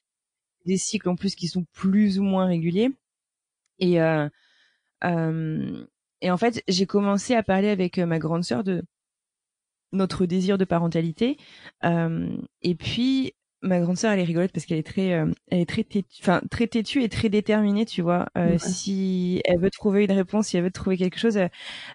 Des 0.66 0.78
cycles 0.78 1.10
en 1.10 1.16
plus 1.16 1.36
qui 1.36 1.48
sont 1.48 1.66
plus 1.74 2.20
ou 2.20 2.24
moins 2.24 2.46
réguliers. 2.46 2.90
Et 3.80 4.02
euh, 4.02 4.26
euh, 4.26 4.30
et 5.04 6.32
en 6.32 6.38
fait, 6.38 6.64
j'ai 6.68 6.86
commencé 6.86 7.36
à 7.36 7.44
parler 7.44 7.70
avec 7.70 7.98
ma 7.98 8.20
grande 8.20 8.44
sœur 8.44 8.64
de 8.64 8.84
notre 9.92 10.26
désir 10.26 10.58
de 10.58 10.66
parentalité. 10.66 11.38
Et 11.84 12.76
puis, 12.76 13.34
ma 13.62 13.80
grande 13.80 13.98
sœur, 13.98 14.12
elle 14.12 14.20
est 14.20 14.24
rigolote 14.24 14.52
parce 14.52 14.66
qu'elle 14.66 14.78
est 14.78 14.86
très, 14.88 15.08
elle 15.08 15.34
est 15.52 15.70
très 15.70 15.84
têtue, 15.84 16.20
enfin 16.22 16.42
très 16.52 16.68
têtue 16.68 17.02
et 17.04 17.10
très 17.10 17.30
déterminée, 17.30 17.86
tu 17.86 18.02
vois. 18.02 18.28
Si 18.58 19.42
elle 19.46 19.60
veut 19.60 19.70
trouver 19.70 20.06
une 20.06 20.12
réponse, 20.12 20.48
si 20.48 20.58
elle 20.58 20.64
veut 20.64 20.72
trouver 20.72 20.98
quelque 20.98 21.20
chose, 21.20 21.40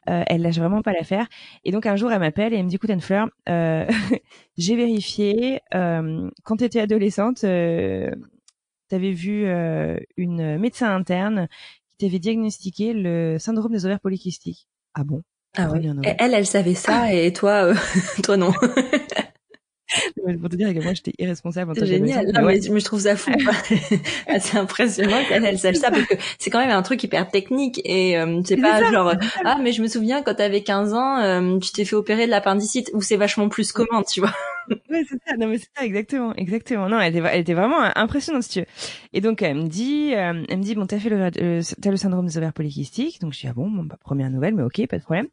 elle 0.07 0.43
lâche 0.43 0.59
vraiment 0.59 0.83
pas 0.83 0.93
l'affaire. 0.93 1.27
Et 1.65 1.73
donc 1.73 1.87
un 1.87 1.97
jour, 1.97 2.13
elle 2.13 2.21
m'appelle 2.21 2.53
et 2.53 2.57
elle 2.57 2.65
me 2.65 2.69
dit, 2.69 2.77
écoute 2.77 2.91
Anne-Fleur, 2.91 3.29
j'ai 4.57 4.77
vérifié 4.77 5.61
quand 5.71 6.57
tu 6.59 6.65
étais 6.65 6.81
adolescente. 6.81 7.39
tu 7.41 7.47
avais 8.95 9.13
vu 9.13 9.47
une 10.17 10.59
médecin 10.59 10.95
interne 10.95 11.49
diagnostiqué 12.09 12.93
le 12.93 13.39
syndrome 13.39 13.73
des 13.73 13.85
ovaires 13.85 14.01
polykystiques. 14.01 14.69
Ah 14.95 15.05
bon? 15.05 15.23
Ah 15.55 15.71
ouais. 15.71 15.83
Elle, 16.19 16.35
elle 16.35 16.47
savait 16.47 16.75
ça 16.75 17.13
et 17.13 17.33
toi, 17.33 17.65
euh, 17.67 17.75
toi 18.23 18.37
non. 18.37 18.53
pour 20.41 20.49
te 20.49 20.57
dire 20.57 20.73
que 20.75 20.81
moi 20.81 20.95
j'étais 20.95 21.13
irresponsable. 21.19 21.73
C'est 21.77 21.87
génial. 21.87 22.31
Non, 22.33 22.43
mais, 22.43 22.61
je 22.61 22.85
trouve 22.85 23.01
ça 23.01 23.17
fou. 23.17 23.33
c'est 24.41 24.59
impressionnant 24.59 25.19
qu'elle 25.29 25.45
elle 25.45 25.59
sache 25.59 25.77
ça 25.77 25.91
parce 25.91 26.05
que 26.05 26.15
c'est 26.39 26.51
quand 26.51 26.61
même 26.61 26.71
un 26.71 26.83
truc 26.83 27.03
hyper 27.03 27.31
technique 27.31 27.81
et 27.85 28.19
euh, 28.19 28.41
c'est 28.45 28.57
pas 28.57 28.91
genre 28.91 29.15
ah 29.45 29.59
mais 29.63 29.73
je 29.73 29.83
me 29.83 29.89
souviens 29.89 30.23
quand 30.23 30.35
t'avais 30.35 30.63
15 30.63 30.95
ans 30.95 31.19
euh, 31.19 31.59
tu 31.59 31.73
t'es 31.73 31.85
fait 31.85 31.97
opérer 31.97 32.27
de 32.27 32.31
l'appendicite 32.31 32.91
ou 32.95 33.03
c'est 33.03 33.17
vachement 33.17 33.49
plus 33.49 33.73
commun 33.73 34.03
tu 34.03 34.21
vois. 34.21 34.33
ouais 34.69 35.05
c'est 35.09 35.19
ça 35.27 35.37
non 35.39 35.49
mais 35.49 35.59
c'est 35.59 35.69
ça 35.77 35.85
exactement 35.85 36.35
exactement 36.37 36.89
non 36.89 37.01
elle 37.01 37.17
était 37.17 37.29
elle 37.33 37.41
était 37.41 37.55
vraiment 37.55 37.91
impressionnante 37.95 38.43
si 38.45 38.51
tu 38.51 38.61
veux. 38.61 38.67
Et 39.13 39.21
donc 39.21 39.43
elle 39.43 39.57
me 39.57 39.69
dit 39.69 40.15
euh, 40.15 40.45
elle 40.49 40.59
me 40.59 40.63
dit 40.63 40.75
bon 40.75 40.87
t'as 40.87 40.99
fait 40.99 41.09
le 41.09 41.31
t'as 41.31 41.91
le 41.91 41.97
syndrome 41.97 42.27
des 42.27 42.39
ovaires 42.39 42.53
polykystiques 42.53 43.21
donc 43.21 43.33
je 43.33 43.41
dis 43.41 43.47
ah 43.49 43.53
bon 43.55 43.71
bon 43.71 43.85
bah 43.85 43.99
première 44.01 44.31
nouvelle 44.31 44.55
mais 44.55 44.63
ok 44.63 44.87
pas 44.87 44.99
de 44.99 45.03
problème. 45.03 45.29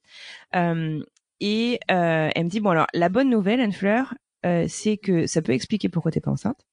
Euh, 0.55 1.01
et 1.39 1.79
euh, 1.91 2.29
elle 2.35 2.45
me 2.45 2.49
dit 2.49 2.59
bon 2.59 2.71
alors 2.71 2.87
la 2.93 3.09
bonne 3.09 3.29
nouvelle 3.29 3.61
Anne 3.61 3.71
Fleur 3.71 4.13
euh, 4.45 4.65
c'est 4.67 4.97
que 4.97 5.27
ça 5.27 5.41
peut 5.41 5.51
expliquer 5.51 5.89
pourquoi 5.89 6.11
t'es 6.11 6.21
pas 6.21 6.31
enceinte. 6.31 6.65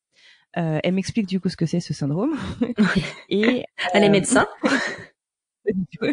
Euh, 0.57 0.79
elle 0.83 0.95
m'explique 0.95 1.27
du 1.27 1.41
coup 1.41 1.49
ce 1.49 1.57
que 1.57 1.67
c'est 1.67 1.81
ce 1.81 1.93
syndrome. 1.93 2.37
et 3.29 3.65
elle 3.93 4.05
est 4.05 4.09
euh, 4.09 4.11
médecin. 4.11 4.47
pas 4.63 5.73
du 5.73 5.85
tout. 5.93 6.07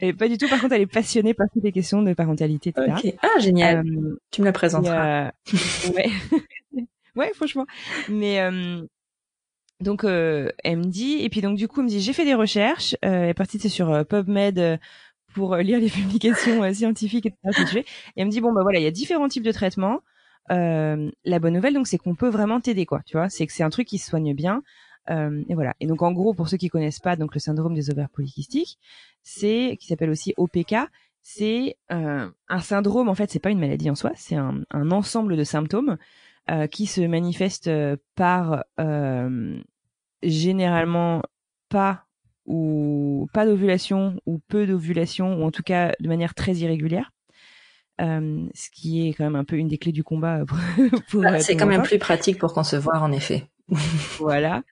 Et 0.00 0.12
pas 0.12 0.28
du 0.28 0.36
tout. 0.36 0.48
Par 0.48 0.60
contre, 0.60 0.74
elle 0.74 0.82
est 0.82 0.86
passionnée 0.86 1.32
par 1.32 1.46
toutes 1.52 1.62
les 1.62 1.72
questions 1.72 2.02
de 2.02 2.12
parentalité, 2.12 2.70
etc. 2.70 3.16
Ah 3.22 3.38
génial. 3.38 3.84
tu 4.30 4.40
me 4.40 4.46
la 4.46 4.52
présenteras. 4.52 5.30
ouais. 5.94 6.10
ouais, 7.16 7.32
franchement. 7.34 7.66
Mais 8.08 8.40
donc 9.80 10.04
elle 10.04 10.78
me 10.78 10.84
dit 10.84 11.18
et 11.20 11.28
puis 11.28 11.40
donc 11.40 11.56
du 11.56 11.68
coup 11.68 11.80
elle 11.80 11.84
me 11.84 11.90
dit 11.90 12.00
j'ai 12.00 12.12
fait 12.12 12.24
des 12.24 12.34
recherches. 12.34 12.96
elle 13.02 13.28
est 13.28 13.34
partie 13.34 13.58
c'est 13.58 13.68
sur 13.68 14.06
PubMed 14.06 14.80
pour 15.34 15.56
lire 15.56 15.78
les 15.78 15.90
publications 15.90 16.72
scientifiques 16.72 17.26
etc. 17.26 17.78
Et 17.78 17.84
elle 18.16 18.26
me 18.26 18.30
dit 18.30 18.40
bon 18.40 18.52
bah 18.52 18.62
voilà 18.62 18.78
il 18.78 18.82
y 18.82 18.86
a 18.86 18.92
différents 18.92 19.28
types 19.28 19.42
de 19.42 19.52
traitements. 19.52 20.00
Euh, 20.50 21.10
la 21.24 21.38
bonne 21.38 21.54
nouvelle, 21.54 21.74
donc, 21.74 21.86
c'est 21.86 21.98
qu'on 21.98 22.14
peut 22.14 22.28
vraiment 22.28 22.60
t'aider, 22.60 22.86
quoi. 22.86 23.00
Tu 23.06 23.16
vois, 23.16 23.28
c'est 23.28 23.46
que 23.46 23.52
c'est 23.52 23.62
un 23.62 23.70
truc 23.70 23.88
qui 23.88 23.98
se 23.98 24.08
soigne 24.08 24.34
bien. 24.34 24.62
Euh, 25.10 25.42
et 25.48 25.54
voilà. 25.54 25.74
Et 25.80 25.86
donc, 25.86 26.02
en 26.02 26.12
gros, 26.12 26.34
pour 26.34 26.48
ceux 26.48 26.56
qui 26.56 26.68
connaissent 26.68 27.00
pas, 27.00 27.16
donc 27.16 27.34
le 27.34 27.40
syndrome 27.40 27.74
des 27.74 27.90
ovaires 27.90 28.10
polykystiques, 28.10 28.78
c'est 29.22 29.76
qui 29.80 29.86
s'appelle 29.86 30.10
aussi 30.10 30.34
OPK. 30.36 30.76
C'est 31.22 31.76
euh, 31.90 32.30
un 32.48 32.60
syndrome. 32.60 33.08
En 33.08 33.14
fait, 33.14 33.30
c'est 33.30 33.38
pas 33.38 33.50
une 33.50 33.58
maladie 33.58 33.90
en 33.90 33.94
soi. 33.94 34.12
C'est 34.14 34.36
un, 34.36 34.62
un, 34.70 34.90
ensemble 34.90 35.36
de 35.36 35.44
symptômes 35.44 35.96
euh, 36.50 36.66
qui 36.66 36.86
se 36.86 37.00
manifestent 37.00 37.70
par 38.14 38.64
euh, 38.78 39.58
généralement 40.22 41.22
pas 41.70 42.04
ou 42.46 43.26
pas 43.32 43.46
d'ovulation 43.46 44.20
ou 44.26 44.38
peu 44.48 44.66
d'ovulation 44.66 45.40
ou 45.40 45.44
en 45.44 45.50
tout 45.50 45.62
cas 45.62 45.92
de 45.98 46.08
manière 46.08 46.34
très 46.34 46.56
irrégulière. 46.56 47.13
Euh, 48.00 48.46
ce 48.54 48.70
qui 48.70 49.06
est 49.06 49.12
quand 49.14 49.24
même 49.24 49.36
un 49.36 49.44
peu 49.44 49.56
une 49.56 49.68
des 49.68 49.78
clés 49.78 49.92
du 49.92 50.02
combat. 50.02 50.44
Pour, 51.10 51.22
bah, 51.22 51.40
c'est 51.40 51.56
quand 51.56 51.66
même 51.66 51.82
plus 51.82 51.98
pratique 51.98 52.38
pour 52.38 52.52
concevoir, 52.52 53.02
en 53.02 53.12
effet. 53.12 53.46
voilà. 54.18 54.62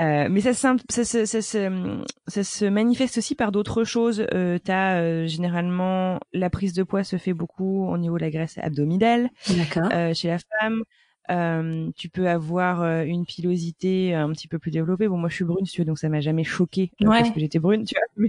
Euh, 0.00 0.28
mais 0.30 0.40
ça, 0.40 0.54
ça, 0.54 0.76
ça, 0.88 1.26
ça, 1.26 2.44
se 2.44 2.64
manifeste 2.64 3.18
aussi 3.18 3.34
par 3.34 3.52
d'autres 3.52 3.84
choses. 3.84 4.26
Euh, 4.32 4.58
as 4.68 4.96
euh, 5.00 5.26
généralement 5.26 6.18
la 6.32 6.48
prise 6.48 6.72
de 6.72 6.82
poids 6.82 7.04
se 7.04 7.16
fait 7.18 7.34
beaucoup 7.34 7.86
au 7.86 7.98
niveau 7.98 8.16
de 8.16 8.22
la 8.22 8.30
graisse 8.30 8.58
abdominale 8.58 9.28
euh, 9.76 10.14
chez 10.14 10.28
la 10.28 10.38
femme. 10.38 10.82
Euh, 11.30 11.90
tu 11.94 12.08
peux 12.08 12.28
avoir 12.28 12.82
une 13.02 13.26
pilosité 13.26 14.14
un 14.14 14.30
petit 14.32 14.48
peu 14.48 14.58
plus 14.58 14.70
développée. 14.70 15.08
Bon, 15.08 15.18
moi 15.18 15.28
je 15.28 15.34
suis 15.34 15.44
brune, 15.44 15.66
tu 15.66 15.84
donc 15.84 15.98
ça 15.98 16.08
m'a 16.08 16.20
jamais 16.20 16.44
choqué 16.44 16.90
parce 16.98 17.30
que 17.30 17.38
j'étais 17.38 17.58
brune, 17.58 17.84
tu 17.84 17.94
vois. 17.94 18.28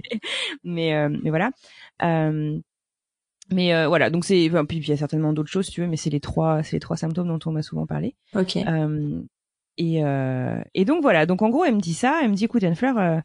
Mais 0.64 0.92
mais, 0.92 1.08
mais 1.22 1.30
voilà. 1.30 1.50
Mais 3.52 3.74
euh, 3.74 3.88
voilà, 3.88 4.10
donc 4.10 4.24
c'est 4.24 4.48
enfin, 4.48 4.64
puis 4.64 4.78
il 4.78 4.88
y 4.88 4.92
a 4.92 4.96
certainement 4.96 5.32
d'autres 5.32 5.50
choses, 5.50 5.66
si 5.66 5.72
tu 5.72 5.80
veux, 5.82 5.86
mais 5.86 5.96
c'est 5.96 6.10
les 6.10 6.20
trois, 6.20 6.62
c'est 6.62 6.76
les 6.76 6.80
trois 6.80 6.96
symptômes 6.96 7.28
dont 7.28 7.38
on 7.46 7.52
m'a 7.52 7.62
souvent 7.62 7.86
parlé. 7.86 8.16
Ok. 8.34 8.56
Euh, 8.56 9.20
et 9.76 10.04
euh, 10.04 10.62
et 10.72 10.84
donc 10.84 11.02
voilà, 11.02 11.26
donc 11.26 11.42
en 11.42 11.50
gros, 11.50 11.64
elle 11.64 11.74
me 11.74 11.80
dit 11.80 11.94
ça, 11.94 12.20
elle 12.22 12.30
me 12.30 12.34
dit, 12.34 12.44
écoute 12.44 12.64
Anne 12.64 12.74
Fleur, 12.74 12.98
euh, 12.98 13.20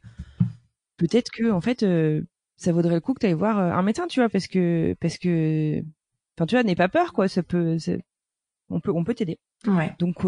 peut-être 0.98 1.32
que 1.32 1.52
en 1.52 1.62
fait, 1.62 1.86
ça 2.58 2.72
vaudrait 2.74 2.96
le 2.96 3.00
coup 3.00 3.14
que 3.14 3.20
tu 3.20 3.28
ailles 3.28 3.34
voir 3.34 3.58
un 3.58 3.82
médecin, 3.82 4.08
tu 4.08 4.20
vois, 4.20 4.30
parce 4.30 4.48
que 4.48 4.96
parce 5.00 5.18
que 5.18 5.80
enfin 6.38 6.46
tu 6.46 6.56
vois, 6.56 6.64
n'aie 6.64 6.76
pas 6.76 6.90
peur 6.90 7.14
quoi, 7.14 7.28
ça 7.28 7.44
peut, 7.44 7.78
on 8.70 8.80
peut, 8.82 8.92
on 8.94 9.04
peut 9.04 9.14
t'aider. 9.14 9.40
Ouais. 9.68 9.96
Donc 10.00 10.26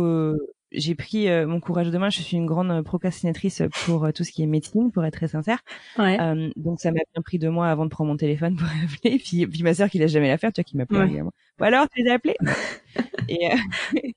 j'ai 0.72 0.96
pris 0.96 1.28
mon 1.46 1.60
courage 1.60 1.90
de 1.90 1.98
main. 1.98 2.10
Je 2.10 2.22
suis 2.22 2.38
une 2.38 2.46
grande 2.46 2.84
procrastinatrice 2.84 3.64
pour 3.86 4.12
tout 4.14 4.24
ce 4.24 4.32
qui 4.32 4.44
est 4.44 4.48
médecine, 4.48 4.92
pour 4.92 5.04
être 5.06 5.14
très 5.14 5.28
sincère. 5.28 5.60
Ouais. 5.98 6.18
donc 6.56 6.80
ça 6.80 6.92
m'a 6.92 7.00
bien 7.14 7.22
pris 7.24 7.40
deux 7.40 7.50
mois 7.50 7.70
avant 7.70 7.86
de 7.86 7.90
prendre 7.90 8.10
mon 8.10 8.18
téléphone 8.18 8.56
pour 8.56 8.68
appeler. 8.84 9.18
Puis, 9.20 9.48
puis 9.48 9.64
ma 9.64 9.74
sœur 9.74 9.90
qui 9.90 10.00
l'a 10.00 10.08
jamais 10.08 10.28
la 10.28 10.38
faire, 10.38 10.52
tu 10.52 10.62
vois, 10.62 10.64
qui 10.64 10.78
m'appelle 10.78 11.10
également. 11.10 11.34
Bon 11.58 11.66
alors, 11.66 11.88
tu 11.90 12.02
les 12.02 12.10
as 12.10 12.14
appelés 12.14 12.38
et, 13.30 13.50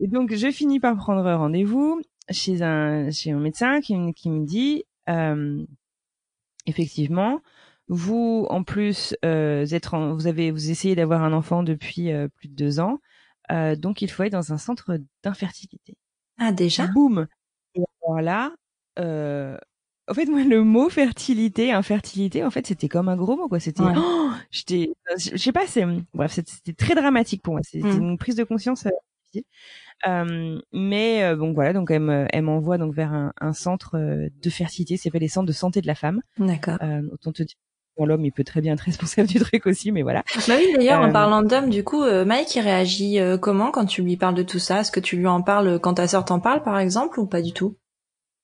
et, 0.00 0.06
donc 0.06 0.34
je 0.34 0.50
finis 0.50 0.80
par 0.80 0.96
prendre 0.96 1.30
rendez-vous 1.30 2.00
chez 2.30 2.62
un 2.62 3.10
chez 3.10 3.32
un 3.32 3.38
médecin 3.38 3.80
qui, 3.80 3.94
qui 4.14 4.30
me 4.30 4.46
dit 4.46 4.84
effectivement 6.66 7.40
vous, 7.88 8.46
en 8.50 8.62
plus, 8.62 9.16
euh, 9.24 9.64
vous 9.92 10.26
avez, 10.26 10.50
vous 10.50 10.70
essayez 10.70 10.94
d'avoir 10.94 11.22
un 11.22 11.32
enfant 11.32 11.62
depuis 11.62 12.12
euh, 12.12 12.28
plus 12.28 12.48
de 12.48 12.54
deux 12.54 12.80
ans, 12.80 13.00
euh, 13.50 13.76
donc 13.76 14.02
il 14.02 14.10
faut 14.10 14.22
être 14.22 14.32
dans 14.32 14.52
un 14.52 14.58
centre 14.58 14.98
d'infertilité. 15.22 15.96
Ah 16.38 16.52
déjà. 16.52 16.86
Boum. 16.88 17.26
Et 17.74 17.82
alors 18.02 18.20
là, 18.20 18.52
en 18.96 20.14
fait, 20.14 20.26
moi, 20.26 20.42
le 20.42 20.64
mot 20.64 20.88
fertilité, 20.88 21.72
infertilité, 21.72 22.44
en 22.44 22.50
fait, 22.50 22.66
c'était 22.66 22.88
comme 22.88 23.08
un 23.08 23.16
gros 23.16 23.36
mot, 23.36 23.48
quoi. 23.48 23.60
C'était, 23.60 23.82
oh, 23.84 24.30
j'étais, 24.50 24.94
je 25.18 25.36
sais 25.36 25.52
pas, 25.52 25.66
c'est, 25.66 25.84
bref, 26.14 26.32
c'était 26.32 26.72
très 26.72 26.94
dramatique 26.94 27.42
pour 27.42 27.54
moi. 27.54 27.60
C'était 27.62 27.86
mmh. 27.86 28.02
une 28.02 28.18
prise 28.18 28.36
de 28.36 28.44
conscience 28.44 28.84
difficile. 28.84 29.44
Euh, 30.06 30.60
mais 30.72 31.34
bon 31.34 31.52
voilà 31.52 31.72
donc 31.72 31.90
elle, 31.90 32.42
m'envoie 32.42 32.78
donc 32.78 32.94
vers 32.94 33.12
un, 33.12 33.32
un 33.40 33.52
centre 33.52 33.98
de 33.98 34.48
fertilité 34.50 34.96
c'est 34.96 35.10
fait 35.10 35.18
les 35.18 35.26
centres 35.26 35.48
de 35.48 35.52
santé 35.52 35.80
de 35.80 35.88
la 35.88 35.96
femme 35.96 36.22
d'accord 36.38 36.78
autant 37.10 37.32
te 37.32 37.42
dire 37.42 37.56
l'homme, 38.06 38.24
il 38.24 38.32
peut 38.32 38.44
très 38.44 38.60
bien 38.60 38.74
être 38.74 38.80
responsable 38.80 39.28
du 39.28 39.38
truc 39.38 39.66
aussi, 39.66 39.92
mais 39.92 40.02
voilà. 40.02 40.22
Bah 40.46 40.54
oui, 40.58 40.72
d'ailleurs, 40.74 41.00
en 41.00 41.08
euh, 41.08 41.12
parlant 41.12 41.42
d'homme, 41.42 41.70
du 41.70 41.84
coup, 41.84 42.02
euh, 42.02 42.24
Mike, 42.24 42.54
il 42.56 42.60
réagit 42.60 43.20
euh, 43.20 43.38
comment 43.38 43.70
quand 43.70 43.86
tu 43.86 44.02
lui 44.02 44.16
parles 44.16 44.34
de 44.34 44.42
tout 44.42 44.58
ça? 44.58 44.80
Est-ce 44.80 44.92
que 44.92 45.00
tu 45.00 45.16
lui 45.16 45.26
en 45.26 45.42
parles 45.42 45.78
quand 45.80 45.94
ta 45.94 46.08
sœur 46.08 46.24
t'en 46.24 46.40
parle, 46.40 46.62
par 46.62 46.78
exemple, 46.78 47.20
ou 47.20 47.26
pas 47.26 47.42
du 47.42 47.52
tout? 47.52 47.76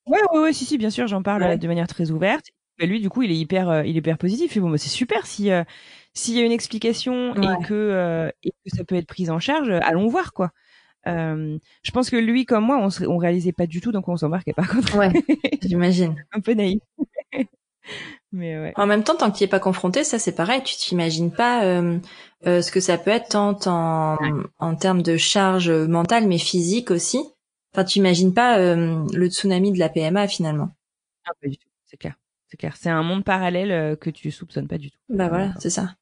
Ouais, 0.07 0.21
ouais, 0.33 0.40
ouais, 0.40 0.53
si, 0.53 0.64
si, 0.64 0.79
bien 0.79 0.90
sûr, 0.90 1.07
j'en 1.07 1.23
parle 1.23 1.59
de 1.59 1.69
manière 1.69 1.88
très 1.88 2.11
ouverte. 2.11 2.47
Mais 2.79 2.87
lui, 2.87 3.01
du 3.01 3.09
coup, 3.09 3.23
il 3.23 3.31
est 3.31 3.37
hyper, 3.37 3.85
il 3.85 3.95
est 3.95 3.99
hyper 3.99 4.19
positif. 4.19 4.57
Et 4.57 4.61
bon, 4.61 4.71
bah, 4.71 4.79
c'est 4.79 4.88
super 4.88 5.27
si 5.27 5.51
s'il 6.17 6.37
y 6.37 6.40
a 6.40 6.45
une 6.45 6.53
explication 6.53 7.35
et 7.35 7.64
que 7.64 8.31
et 8.43 8.51
que 8.51 8.77
ça 8.77 8.85
peut 8.85 8.97
être 8.97 9.07
pris 9.07 9.31
en 9.31 9.38
charge, 9.38 9.71
allons 9.71 10.09
voir 10.09 10.33
quoi. 10.33 10.51
Euh, 11.07 11.59
je 11.83 11.90
pense 11.90 12.11
que 12.11 12.17
lui 12.17 12.47
comme 12.47 12.64
moi, 12.64 12.79
on, 12.79 13.07
on 13.07 13.19
réalisait 13.19 13.53
pas 13.53 13.67
du 13.67 13.81
tout, 13.81 13.93
donc 13.93 14.09
on 14.09 14.17
s'embarquait 14.17 14.53
pas 14.53 14.67
contre. 14.67 14.97
Ouais, 14.97 15.12
j'imagine. 15.62 16.25
un 16.33 16.40
peu 16.40 16.55
naïf. 16.55 16.81
Mais 18.35 18.59
ouais. 18.59 18.73
En 18.75 18.87
même 18.87 19.05
temps, 19.05 19.14
tant 19.14 19.31
que 19.31 19.38
tu 19.38 19.44
es 19.44 19.49
pas 19.49 19.61
confronté, 19.61 20.03
ça 20.03 20.18
c'est 20.18 20.35
pareil. 20.35 20.61
Tu 20.64 20.75
t'imagines 20.77 21.31
pas 21.31 21.64
euh, 21.64 21.99
euh, 22.49 22.62
ce 22.62 22.73
que 22.73 22.81
ça 22.81 22.99
peut 22.99 23.12
être 23.12 23.29
tant 23.29 23.57
en, 23.66 24.18
en 24.59 24.75
termes 24.75 25.03
de 25.03 25.16
charge 25.16 25.70
mentale, 25.70 26.27
mais 26.27 26.38
physique 26.38 26.90
aussi. 26.90 27.25
Enfin, 27.73 27.85
tu 27.85 28.01
imagines 28.01 28.35
pas 28.35 28.59
euh, 28.59 29.05
le 29.12 29.27
tsunami 29.29 29.70
de 29.73 29.79
la 29.79 29.88
PMA 29.88 30.27
finalement. 30.27 30.70
Ah, 31.27 31.33
pas 31.40 31.49
du 31.49 31.57
tout. 31.57 31.68
C'est 31.85 31.97
clair. 31.97 32.14
C'est 32.49 32.57
clair. 32.57 32.77
C'est 32.77 32.90
un 32.90 33.05
monde 33.05 33.25
parallèle 33.25 33.70
euh, 33.70 33.97
que 33.97 34.11
tu 34.11 34.33
soupçonnes 34.33 34.68
pas 34.68 34.79
du 34.79 34.90
tout. 34.90 34.99
Bah 35.09 35.29
voilà, 35.29 35.55
c'est 35.61 35.70
ça. 35.70 35.94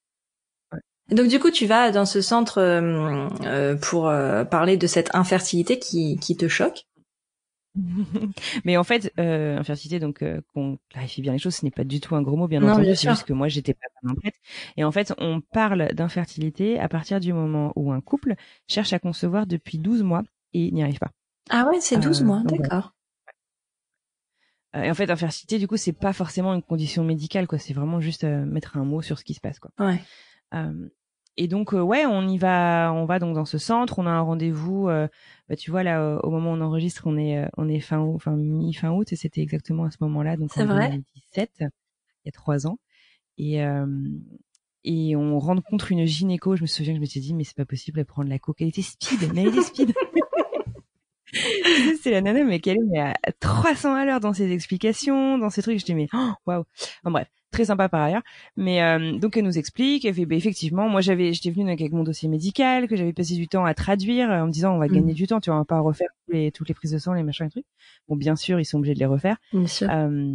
Ouais. 0.73 0.81
Donc 1.11 1.29
du 1.29 1.39
coup, 1.39 1.51
tu 1.51 1.67
vas 1.67 1.91
dans 1.91 2.07
ce 2.07 2.23
centre 2.23 2.63
euh, 2.63 3.77
pour 3.77 4.05
parler 4.51 4.79
de 4.79 4.87
cette 4.87 5.15
infertilité 5.15 5.79
qui, 5.79 6.19
qui 6.19 6.35
te 6.35 6.49
choque. 6.49 6.87
Mais 8.65 8.77
en 8.77 8.85
fait, 8.85 9.13
euh, 9.19 9.59
infertilité, 9.59 9.99
donc 9.99 10.23
euh, 10.23 10.41
qu'on 10.53 10.79
clarifie 10.91 11.23
bien 11.23 11.33
les 11.33 11.39
choses, 11.39 11.57
ce 11.57 11.65
n'est 11.65 11.71
pas 11.71 11.85
du 11.85 12.01
tout 12.01 12.15
un 12.15 12.23
gros 12.23 12.37
mot, 12.37 12.49
bien 12.49 12.63
entendu. 12.63 12.95
C'est 12.95 13.09
juste 13.09 13.25
que 13.25 13.33
moi, 13.33 13.49
j'étais 13.49 13.75
pas 13.75 14.11
en 14.11 14.15
fait. 14.17 14.35
Et 14.77 14.85
en 14.85 14.93
fait, 14.93 15.15
on 15.19 15.41
parle 15.41 15.89
d'infertilité 15.95 16.79
à 16.79 16.89
partir 16.89 17.21
du 17.21 17.33
moment 17.33 17.73
où 17.77 17.93
un 17.93 18.01
couple 18.01 18.35
cherche 18.69 18.93
à 18.93 18.99
concevoir 18.99 19.47
depuis 19.47 19.79
12 19.79 20.03
mois 20.03 20.23
et 20.53 20.71
n'y 20.71 20.83
arrive 20.83 20.99
pas. 20.99 21.13
Ah 21.51 21.67
ouais, 21.67 21.81
c'est 21.81 21.99
12 21.99 22.23
euh, 22.23 22.25
mois, 22.25 22.43
d'accord. 22.45 22.93
Euh, 24.75 24.83
et 24.83 24.91
en 24.91 24.95
fait, 24.95 25.11
infertilité, 25.11 25.59
du 25.59 25.67
coup, 25.67 25.77
c'est 25.77 25.93
pas 25.93 26.13
forcément 26.13 26.55
une 26.55 26.63
condition 26.63 27.05
médicale, 27.05 27.47
quoi. 27.47 27.59
C'est 27.59 27.75
vraiment 27.75 28.01
juste 28.01 28.25
mettre 28.25 28.77
un 28.77 28.85
mot 28.85 29.03
sur 29.03 29.19
ce 29.19 29.25
qui 29.25 29.35
se 29.35 29.41
passe, 29.41 29.59
quoi. 29.59 29.71
Ouais. 29.79 30.01
Et 31.37 31.49
donc, 31.49 31.73
ouais, 31.73 32.05
on 32.05 32.29
y 32.29 32.37
va, 32.37 32.93
on 32.95 33.07
va 33.07 33.19
donc 33.19 33.35
dans 33.35 33.47
ce 33.47 33.59
centre. 33.59 33.99
On 33.99 34.07
a 34.07 34.11
un 34.11 34.21
rendez-vous 34.21 34.89
bah, 35.53 35.57
tu 35.57 35.71
vois 35.71 35.83
là 35.83 36.19
au 36.23 36.31
moment 36.31 36.53
où 36.53 36.55
on 36.55 36.63
enregistre 36.63 37.03
on 37.05 37.19
est 37.19 37.37
euh, 37.37 37.47
on 37.59 37.69
est 37.69 37.81
fin 37.81 38.01
août, 38.01 38.15
enfin 38.15 38.35
mi 38.37 38.73
fin 38.73 38.91
août 38.91 39.13
et 39.13 39.17
c'était 39.17 39.43
exactement 39.43 39.85
à 39.85 39.91
ce 39.91 39.99
moment-là 40.01 40.39
donc 40.39 40.57
en 40.57 40.65
2017 40.65 41.51
il 41.61 41.67
y 42.25 42.29
a 42.29 42.33
trois 42.33 42.67
ans. 42.67 42.79
Et 43.37 43.63
euh, 43.63 43.87
et 44.83 45.15
on 45.15 45.39
rencontre 45.39 45.93
une 45.93 46.07
gynéco 46.07 46.57
je 46.57 46.63
me 46.63 46.67
souviens 46.67 46.95
que 46.95 46.97
je 46.97 47.01
me 47.03 47.07
suis 47.07 47.21
dit 47.21 47.35
mais 47.35 47.45
c'est 47.45 47.55
pas 47.55 47.67
possible 47.67 47.99
de 47.99 48.05
prendre 48.05 48.31
la 48.31 48.39
coke. 48.39 48.63
Elle 48.63 48.69
était 48.69 48.81
speed 48.81 49.31
mais 49.35 49.43
elle 49.43 49.49
était 49.49 49.61
speed 49.61 49.93
c'est 52.03 52.11
la 52.11 52.21
nana 52.21 52.45
mais 52.45 52.61
qu'elle 52.61 52.79
est 52.95 52.99
à 52.99 53.15
300 53.41 53.95
à 53.95 54.05
l'heure 54.05 54.21
dans 54.21 54.33
ses 54.33 54.53
explications 54.53 55.39
dans 55.39 55.51
ses 55.51 55.63
trucs 55.63 55.79
je 55.79 55.85
dis 55.85 55.95
mais 55.95 56.09
oh, 56.13 56.33
waouh 56.47 56.65
wow. 57.05 57.11
bref 57.11 57.29
très 57.53 57.67
sympa 57.67 57.89
par 57.89 58.03
ailleurs. 58.03 58.23
Mais 58.57 58.83
euh, 58.83 59.19
donc 59.19 59.37
elle 59.37 59.45
nous 59.45 59.59
explique, 59.59 60.05
elle 60.05 60.15
fait 60.15 60.27
bah, 60.27 60.35
effectivement, 60.35 60.89
moi 60.89 61.01
j'avais, 61.01 61.33
j'étais 61.33 61.51
venue 61.51 61.71
avec 61.71 61.93
mon 61.93 62.03
dossier 62.03 62.29
médical, 62.29 62.89
que 62.89 62.97
j'avais 62.97 63.13
passé 63.13 63.35
du 63.35 63.47
temps 63.47 63.65
à 63.65 63.75
traduire 63.75 64.31
en 64.31 64.47
me 64.47 64.51
disant 64.51 64.75
on 64.75 64.79
va 64.79 64.89
gagner 64.89 65.13
mm. 65.13 65.17
du 65.17 65.27
temps, 65.29 65.41
tu 65.41 65.51
vois, 65.51 65.57
on 65.57 65.61
va 65.61 65.65
pas 65.65 65.79
refaire 65.79 66.09
les, 66.29 66.51
toutes 66.51 66.69
les 66.69 66.75
prises 66.75 66.91
de 66.91 66.99
sang, 66.99 67.13
les 67.13 67.23
machins 67.23 67.47
et 67.47 67.51
trucs. 67.51 67.67
Bon, 68.09 68.17
bien 68.17 68.35
sûr, 68.35 68.59
ils 68.59 68.65
sont 68.65 68.79
obligés 68.79 68.95
de 68.95 68.99
les 68.99 69.07
refaire. 69.07 69.37
Bien 69.53 69.67
sûr. 69.67 69.89
Euh, 69.91 70.35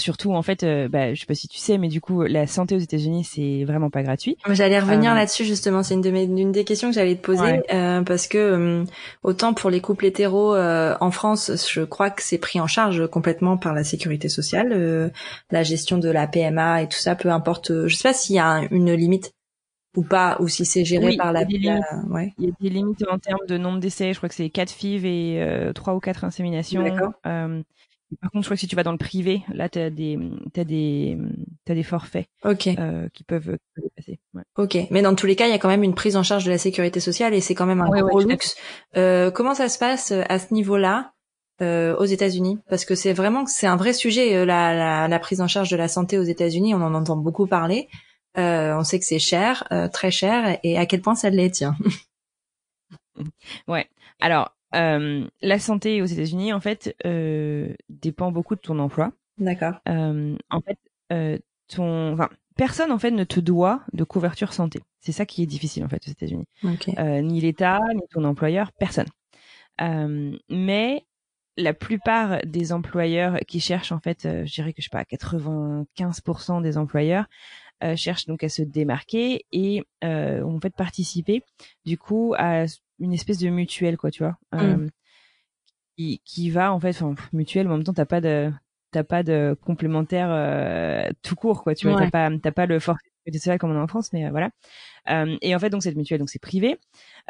surtout 0.00 0.32
en 0.32 0.42
fait 0.42 0.62
euh, 0.62 0.88
bah, 0.88 1.14
je 1.14 1.20
sais 1.20 1.26
pas 1.26 1.34
si 1.34 1.48
tu 1.48 1.58
sais 1.58 1.78
mais 1.78 1.88
du 1.88 2.00
coup 2.00 2.22
la 2.22 2.46
santé 2.46 2.74
aux 2.74 2.80
États-Unis 2.80 3.24
c'est 3.24 3.64
vraiment 3.64 3.90
pas 3.90 4.02
gratuit. 4.02 4.36
J'allais 4.48 4.78
revenir 4.78 5.12
euh, 5.12 5.14
là-dessus 5.14 5.44
justement. 5.44 5.82
C'est 5.82 5.94
une 5.94 6.00
de 6.00 6.10
mes 6.10 6.24
une 6.24 6.52
des 6.52 6.64
questions 6.64 6.88
que 6.88 6.94
j'allais 6.94 7.16
te 7.16 7.20
poser 7.20 7.62
euh, 7.72 8.02
parce 8.02 8.26
que 8.26 8.38
euh, 8.38 8.84
autant 9.22 9.54
pour 9.54 9.70
les 9.70 9.80
couples 9.80 10.06
hétéros 10.06 10.56
en 10.56 11.10
France 11.10 11.50
je 11.72 11.82
crois 11.82 12.10
que 12.10 12.22
c'est 12.22 12.38
pris 12.38 12.60
en 12.60 12.66
charge 12.66 13.06
complètement 13.08 13.56
par 13.56 13.74
la 13.74 13.84
sécurité 13.84 14.28
sociale 14.28 15.12
la 15.50 15.62
gestion 15.62 15.98
de 15.98 16.08
la 16.08 16.26
PMA 16.26 16.82
et 16.82 16.88
tout 16.88 16.98
ça 16.98 17.14
peu 17.14 17.30
importe 17.30 17.86
je 17.86 17.94
sais 17.94 18.08
pas 18.08 18.14
s'il 18.14 18.36
y 18.36 18.38
a 18.38 18.62
une 18.70 18.92
limite 18.92 19.32
ou 19.94 20.02
pas 20.02 20.38
ou 20.40 20.48
si 20.48 20.64
c'est 20.64 20.86
géré 20.86 21.16
par 21.16 21.32
la, 21.32 21.42
il 21.42 21.80
ouais. 22.08 22.32
il 22.38 22.46
y 22.46 22.48
a 22.48 22.52
des 22.60 22.70
limites 22.70 23.04
en 23.10 23.18
termes 23.18 23.46
de 23.46 23.58
nombre 23.58 23.78
d'essais. 23.78 24.14
Je 24.14 24.18
crois 24.18 24.30
que 24.30 24.34
c'est 24.34 24.48
quatre 24.48 24.70
FIV 24.70 25.04
et 25.04 25.72
trois 25.74 25.94
ou 25.94 26.00
quatre 26.00 26.24
inséminations. 26.24 26.82
D'accord. 26.82 27.12
Par 28.20 28.30
contre, 28.30 28.42
je 28.44 28.48
crois 28.48 28.56
que 28.56 28.60
si 28.60 28.68
tu 28.68 28.76
vas 28.76 28.82
dans 28.82 28.92
le 28.92 28.98
privé, 28.98 29.42
là, 29.52 29.68
tu 29.68 29.78
as 29.78 29.90
des, 29.90 30.18
t'as 30.52 30.64
des, 30.64 31.18
t'as 31.64 31.74
des 31.74 31.82
forfaits 31.82 32.26
okay. 32.44 32.76
euh, 32.78 33.08
qui 33.12 33.24
peuvent 33.24 33.56
passer. 33.96 34.18
Ouais. 34.34 34.42
Ok, 34.56 34.76
mais 34.90 35.02
dans 35.02 35.14
tous 35.14 35.26
les 35.26 35.36
cas, 35.36 35.46
il 35.46 35.50
y 35.50 35.54
a 35.54 35.58
quand 35.58 35.68
même 35.68 35.82
une 35.82 35.94
prise 35.94 36.16
en 36.16 36.22
charge 36.22 36.44
de 36.44 36.50
la 36.50 36.58
sécurité 36.58 37.00
sociale 37.00 37.34
et 37.34 37.40
c'est 37.40 37.54
quand 37.54 37.66
même 37.66 37.80
un 37.80 37.88
gros 37.88 38.20
luxe. 38.20 38.56
Euh, 38.96 39.30
comment 39.30 39.54
ça 39.54 39.68
se 39.68 39.78
passe 39.78 40.12
euh, 40.12 40.22
à 40.28 40.38
ce 40.38 40.52
niveau-là 40.52 41.12
euh, 41.60 41.96
aux 41.96 42.04
États-Unis? 42.04 42.58
Parce 42.68 42.84
que 42.84 42.94
c'est 42.94 43.12
vraiment, 43.12 43.46
c'est 43.46 43.66
un 43.66 43.76
vrai 43.76 43.92
sujet 43.92 44.36
euh, 44.36 44.44
la, 44.44 44.74
la, 44.74 45.08
la, 45.08 45.18
prise 45.18 45.40
en 45.40 45.48
charge 45.48 45.70
de 45.70 45.76
la 45.76 45.88
santé 45.88 46.18
aux 46.18 46.24
États-Unis. 46.24 46.74
On 46.74 46.82
en 46.82 46.94
entend 46.94 47.16
beaucoup 47.16 47.46
parler. 47.46 47.88
Euh, 48.38 48.74
on 48.76 48.84
sait 48.84 48.98
que 48.98 49.04
c'est 49.04 49.18
cher, 49.18 49.68
très 49.92 50.10
cher, 50.10 50.58
et 50.62 50.78
à 50.78 50.86
quel 50.86 51.02
point 51.02 51.14
ça 51.14 51.28
l'est, 51.28 51.50
tiens. 51.50 51.76
ouais. 53.68 53.86
Alors, 54.20 54.54
euh, 54.74 55.26
la 55.40 55.58
santé 55.58 56.02
aux 56.02 56.06
États-Unis, 56.06 56.52
en 56.52 56.60
fait, 56.60 56.94
euh, 57.04 57.74
dépend 57.88 58.32
beaucoup 58.32 58.54
de 58.54 58.60
ton 58.60 58.78
emploi. 58.78 59.12
D'accord. 59.38 59.74
Euh, 59.88 60.36
en 60.50 60.60
fait, 60.60 60.78
euh, 61.12 61.38
ton, 61.68 62.12
enfin, 62.12 62.28
personne 62.56 62.92
en 62.92 62.98
fait 62.98 63.10
ne 63.10 63.24
te 63.24 63.40
doit 63.40 63.82
de 63.92 64.04
couverture 64.04 64.52
santé. 64.52 64.80
C'est 65.00 65.12
ça 65.12 65.26
qui 65.26 65.42
est 65.42 65.46
difficile 65.46 65.84
en 65.84 65.88
fait 65.88 66.02
aux 66.06 66.10
États-Unis. 66.10 66.46
Okay. 66.64 66.94
Euh, 66.98 67.20
ni 67.22 67.40
l'État, 67.40 67.80
ni 67.94 68.02
ton 68.10 68.24
employeur, 68.24 68.72
personne. 68.72 69.08
mais 69.80 71.04
la 71.58 71.74
plupart 71.74 72.40
des 72.46 72.72
employeurs 72.72 73.38
qui 73.46 73.60
cherchent 73.60 73.92
en 73.92 74.00
fait, 74.00 74.20
je 74.22 74.52
dirais 74.52 74.72
que 74.72 74.80
je 74.80 74.88
sais 74.88 74.90
pas, 74.90 75.04
95% 75.04 76.62
des 76.62 76.78
employeurs 76.78 77.26
cherchent 77.96 78.26
donc 78.26 78.44
à 78.44 78.48
se 78.48 78.62
démarquer 78.62 79.44
et 79.52 79.84
ont 80.02 80.60
fait 80.60 80.74
participer 80.74 81.42
du 81.84 81.98
coup 81.98 82.34
à 82.36 82.64
une 82.98 83.12
espèce 83.12 83.38
de 83.38 83.48
mutuelle 83.48 83.96
quoi 83.96 84.10
tu 84.10 84.22
vois. 84.22 84.36
Mm. 84.52 84.58
euh, 84.58 84.88
qui, 85.96 86.22
qui 86.24 86.50
va 86.50 86.72
en 86.72 86.80
fait 86.80 87.02
enfin 87.02 87.14
mutuelle 87.32 87.66
mais 87.66 87.74
en 87.74 87.76
même 87.78 87.84
temps 87.84 87.92
t'as 87.92 88.06
pas 88.06 88.20
de 88.20 88.50
t'as 88.92 89.04
pas 89.04 89.22
de 89.22 89.56
complémentaire 89.64 90.28
euh, 90.30 91.10
tout 91.22 91.34
court 91.34 91.62
quoi 91.62 91.74
tu 91.74 91.88
vois. 91.88 91.98
T'as 91.98 92.10
pas 92.10 92.30
t'as 92.38 92.52
pas 92.52 92.66
le 92.66 92.78
forfait 92.78 93.12
social 93.32 93.58
comme 93.58 93.70
on 93.70 93.78
a 93.78 93.82
en 93.82 93.86
France 93.86 94.12
mais 94.12 94.26
euh, 94.26 94.30
voilà. 94.30 94.50
Euh, 95.10 95.36
et 95.42 95.54
en 95.54 95.58
fait 95.58 95.70
donc 95.70 95.82
cette 95.82 95.96
mutuelle 95.96 96.18
donc 96.18 96.30
c'est 96.30 96.38
privé. 96.40 96.78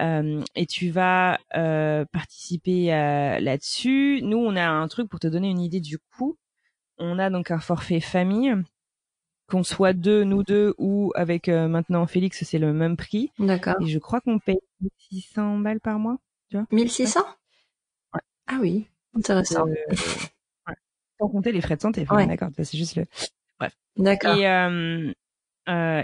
Euh, 0.00 0.42
et 0.54 0.66
tu 0.66 0.90
vas 0.90 1.38
participer 2.12 2.86
là-dessus. 2.86 4.20
Nous 4.22 4.38
on 4.38 4.56
a 4.56 4.66
un 4.66 4.88
truc 4.88 5.08
pour 5.08 5.20
te 5.20 5.26
donner 5.26 5.50
une 5.50 5.60
idée 5.60 5.80
du 5.80 5.98
coût. 5.98 6.36
On 6.98 7.18
a 7.18 7.30
donc 7.30 7.50
un 7.50 7.58
forfait 7.58 8.00
famille 8.00 8.54
qu'on 9.52 9.62
soit 9.62 9.92
deux, 9.92 10.24
nous 10.24 10.42
deux, 10.42 10.74
ou 10.78 11.12
avec 11.14 11.50
euh, 11.50 11.68
maintenant 11.68 12.06
Félix, 12.06 12.42
c'est 12.42 12.58
le 12.58 12.72
même 12.72 12.96
prix. 12.96 13.30
D'accord. 13.38 13.74
Et 13.82 13.86
je 13.86 13.98
crois 13.98 14.22
qu'on 14.22 14.38
paye 14.38 14.60
1600 15.10 15.58
balles 15.58 15.80
par 15.80 15.98
mois, 15.98 16.16
tu 16.48 16.56
vois 16.56 16.66
1600 16.70 17.20
ouais. 18.14 18.20
Ah 18.46 18.58
oui, 18.62 18.86
intéressant. 19.14 19.66
Euh, 19.68 19.74
ouais. 20.68 20.74
Sans 21.20 21.28
compter 21.28 21.52
les 21.52 21.60
frais 21.60 21.76
de 21.76 21.82
santé, 21.82 22.06
ouais. 22.10 22.26
d'accord, 22.26 22.48
c'est 22.56 22.78
juste 22.78 22.96
le... 22.96 23.04
Bref. 23.60 23.76
D'accord. 23.98 24.36
Et, 24.38 24.48
euh, 24.48 25.12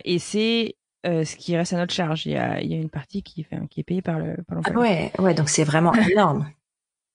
et 0.04 0.18
c'est 0.18 0.76
ce 1.04 1.36
qui 1.36 1.56
reste 1.56 1.72
à 1.72 1.78
notre 1.78 1.94
charge. 1.94 2.26
Il 2.26 2.32
y 2.32 2.36
a, 2.36 2.60
il 2.60 2.70
y 2.70 2.74
a 2.74 2.76
une 2.76 2.90
partie 2.90 3.22
qui 3.22 3.46
est 3.50 3.82
payée 3.82 4.02
par 4.02 4.18
le 4.18 4.36
par 4.46 4.58
Ah 4.62 4.72
ouais, 4.72 5.10
ouais, 5.18 5.32
donc 5.32 5.48
c'est 5.48 5.64
vraiment 5.64 5.94
énorme. 5.94 6.50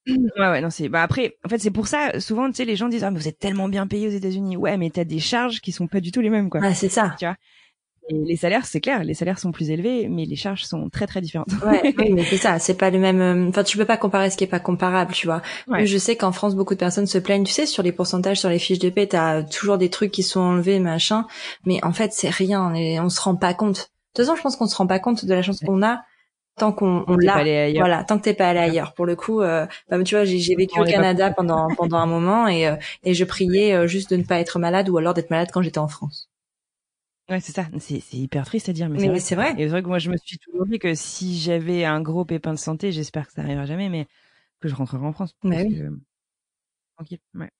Ouais, 0.06 0.22
ouais, 0.36 0.60
non, 0.60 0.70
c'est. 0.70 0.88
Bah 0.88 1.02
après, 1.02 1.36
en 1.44 1.48
fait, 1.48 1.58
c'est 1.58 1.70
pour 1.70 1.86
ça. 1.86 2.20
Souvent, 2.20 2.48
tu 2.48 2.56
sais, 2.56 2.64
les 2.64 2.76
gens 2.76 2.88
disent 2.88 3.04
ah 3.04 3.10
mais 3.10 3.18
vous 3.18 3.28
êtes 3.28 3.38
tellement 3.38 3.68
bien 3.68 3.86
payés 3.86 4.08
aux 4.08 4.12
États-Unis. 4.12 4.56
Ouais, 4.56 4.76
mais 4.76 4.90
t'as 4.90 5.04
des 5.04 5.20
charges 5.20 5.60
qui 5.60 5.72
sont 5.72 5.86
pas 5.86 6.00
du 6.00 6.12
tout 6.12 6.20
les 6.20 6.30
mêmes, 6.30 6.50
quoi. 6.50 6.60
Ah, 6.62 6.74
c'est 6.74 6.88
ça. 6.88 7.14
Tu 7.18 7.24
vois? 7.24 7.36
Et 8.10 8.14
les 8.14 8.36
salaires, 8.36 8.66
c'est 8.66 8.82
clair, 8.82 9.02
les 9.02 9.14
salaires 9.14 9.38
sont 9.38 9.50
plus 9.50 9.70
élevés, 9.70 10.08
mais 10.08 10.26
les 10.26 10.36
charges 10.36 10.64
sont 10.64 10.90
très 10.90 11.06
très 11.06 11.22
différentes. 11.22 11.48
Ouais, 11.64 11.94
oui, 11.96 12.10
mais 12.12 12.24
c'est 12.24 12.36
ça, 12.36 12.58
c'est 12.58 12.76
pas 12.76 12.90
le 12.90 12.98
même. 12.98 13.20
Euh, 13.22 13.48
enfin, 13.48 13.64
tu 13.64 13.78
peux 13.78 13.86
pas 13.86 13.96
comparer 13.96 14.28
ce 14.28 14.36
qui 14.36 14.44
est 14.44 14.48
pas 14.48 14.60
comparable, 14.60 15.12
tu 15.14 15.26
vois. 15.26 15.40
Je 15.72 15.98
sais 15.98 16.14
qu'en 16.14 16.32
France, 16.32 16.54
beaucoup 16.54 16.74
de 16.74 16.78
personnes 16.78 17.06
se 17.06 17.16
plaignent, 17.16 17.44
tu 17.44 17.52
sais, 17.52 17.64
sur 17.64 17.82
les 17.82 17.92
pourcentages, 17.92 18.40
sur 18.40 18.50
les 18.50 18.58
fiches 18.58 18.78
de 18.78 18.90
paie, 18.90 19.06
t'as 19.06 19.42
toujours 19.42 19.78
des 19.78 19.88
trucs 19.88 20.10
qui 20.10 20.22
sont 20.22 20.40
enlevés, 20.40 20.80
machin. 20.80 21.26
Mais 21.64 21.82
en 21.82 21.92
fait, 21.92 22.12
c'est 22.12 22.28
rien, 22.28 22.74
et 22.74 23.00
on 23.00 23.08
se 23.08 23.20
rend 23.22 23.36
pas 23.36 23.54
compte. 23.54 23.76
De 23.76 24.22
toute 24.22 24.26
façon, 24.26 24.36
je 24.36 24.42
pense 24.42 24.56
qu'on 24.56 24.66
se 24.66 24.76
rend 24.76 24.86
pas 24.86 24.98
compte 24.98 25.24
de 25.24 25.34
la 25.34 25.42
chance 25.42 25.60
qu'on 25.60 25.82
a 25.82 26.02
tant 26.56 26.72
qu'on 26.72 27.04
on 27.08 27.16
l'a 27.16 27.42
voilà 27.74 28.04
tant 28.04 28.18
que 28.18 28.24
t'es 28.24 28.34
pas 28.34 28.48
allé 28.48 28.60
ailleurs 28.60 28.94
pour 28.94 29.06
le 29.06 29.16
coup 29.16 29.40
euh, 29.40 29.66
bah, 29.88 30.02
tu 30.02 30.14
vois 30.14 30.24
j'ai 30.24 30.54
vécu 30.54 30.80
au 30.80 30.84
Canada 30.84 31.32
pendant 31.32 31.68
pendant 31.76 31.98
un 31.98 32.06
moment 32.06 32.46
et 32.46 32.68
euh, 32.68 32.76
et 33.02 33.14
je 33.14 33.24
priais 33.24 33.88
juste 33.88 34.10
de 34.10 34.16
ne 34.16 34.22
pas 34.22 34.38
être 34.38 34.58
malade 34.58 34.88
ou 34.88 34.98
alors 34.98 35.14
d'être 35.14 35.30
malade 35.30 35.48
quand 35.52 35.62
j'étais 35.62 35.78
en 35.78 35.88
France 35.88 36.28
Ouais, 37.30 37.40
c'est 37.40 37.52
ça. 37.52 37.66
C'est, 37.78 38.02
hyper 38.12 38.44
triste 38.44 38.68
à 38.68 38.74
dire, 38.74 38.90
mais, 38.90 39.18
c'est 39.18 39.34
vrai. 39.34 39.52
Et 39.52 39.64
c'est 39.64 39.68
vrai 39.68 39.82
que 39.82 39.88
moi, 39.88 39.98
je 39.98 40.10
me 40.10 40.16
suis 40.18 40.36
toujours 40.36 40.66
dit 40.66 40.78
que 40.78 40.94
si 40.94 41.38
j'avais 41.38 41.84
un 41.86 42.02
gros 42.02 42.26
pépin 42.26 42.52
de 42.52 42.58
santé, 42.58 42.92
j'espère 42.92 43.26
que 43.26 43.32
ça 43.32 43.40
n'arrivera 43.40 43.64
jamais, 43.64 43.88
mais 43.88 44.06
que 44.60 44.68
je 44.68 44.74
rentrerai 44.74 45.06
en 45.06 45.12
France. 45.12 45.34
Bah 45.42 45.56
oui. 45.64 45.80
Tranquille. 46.96 47.20
Ouais. 47.34 47.50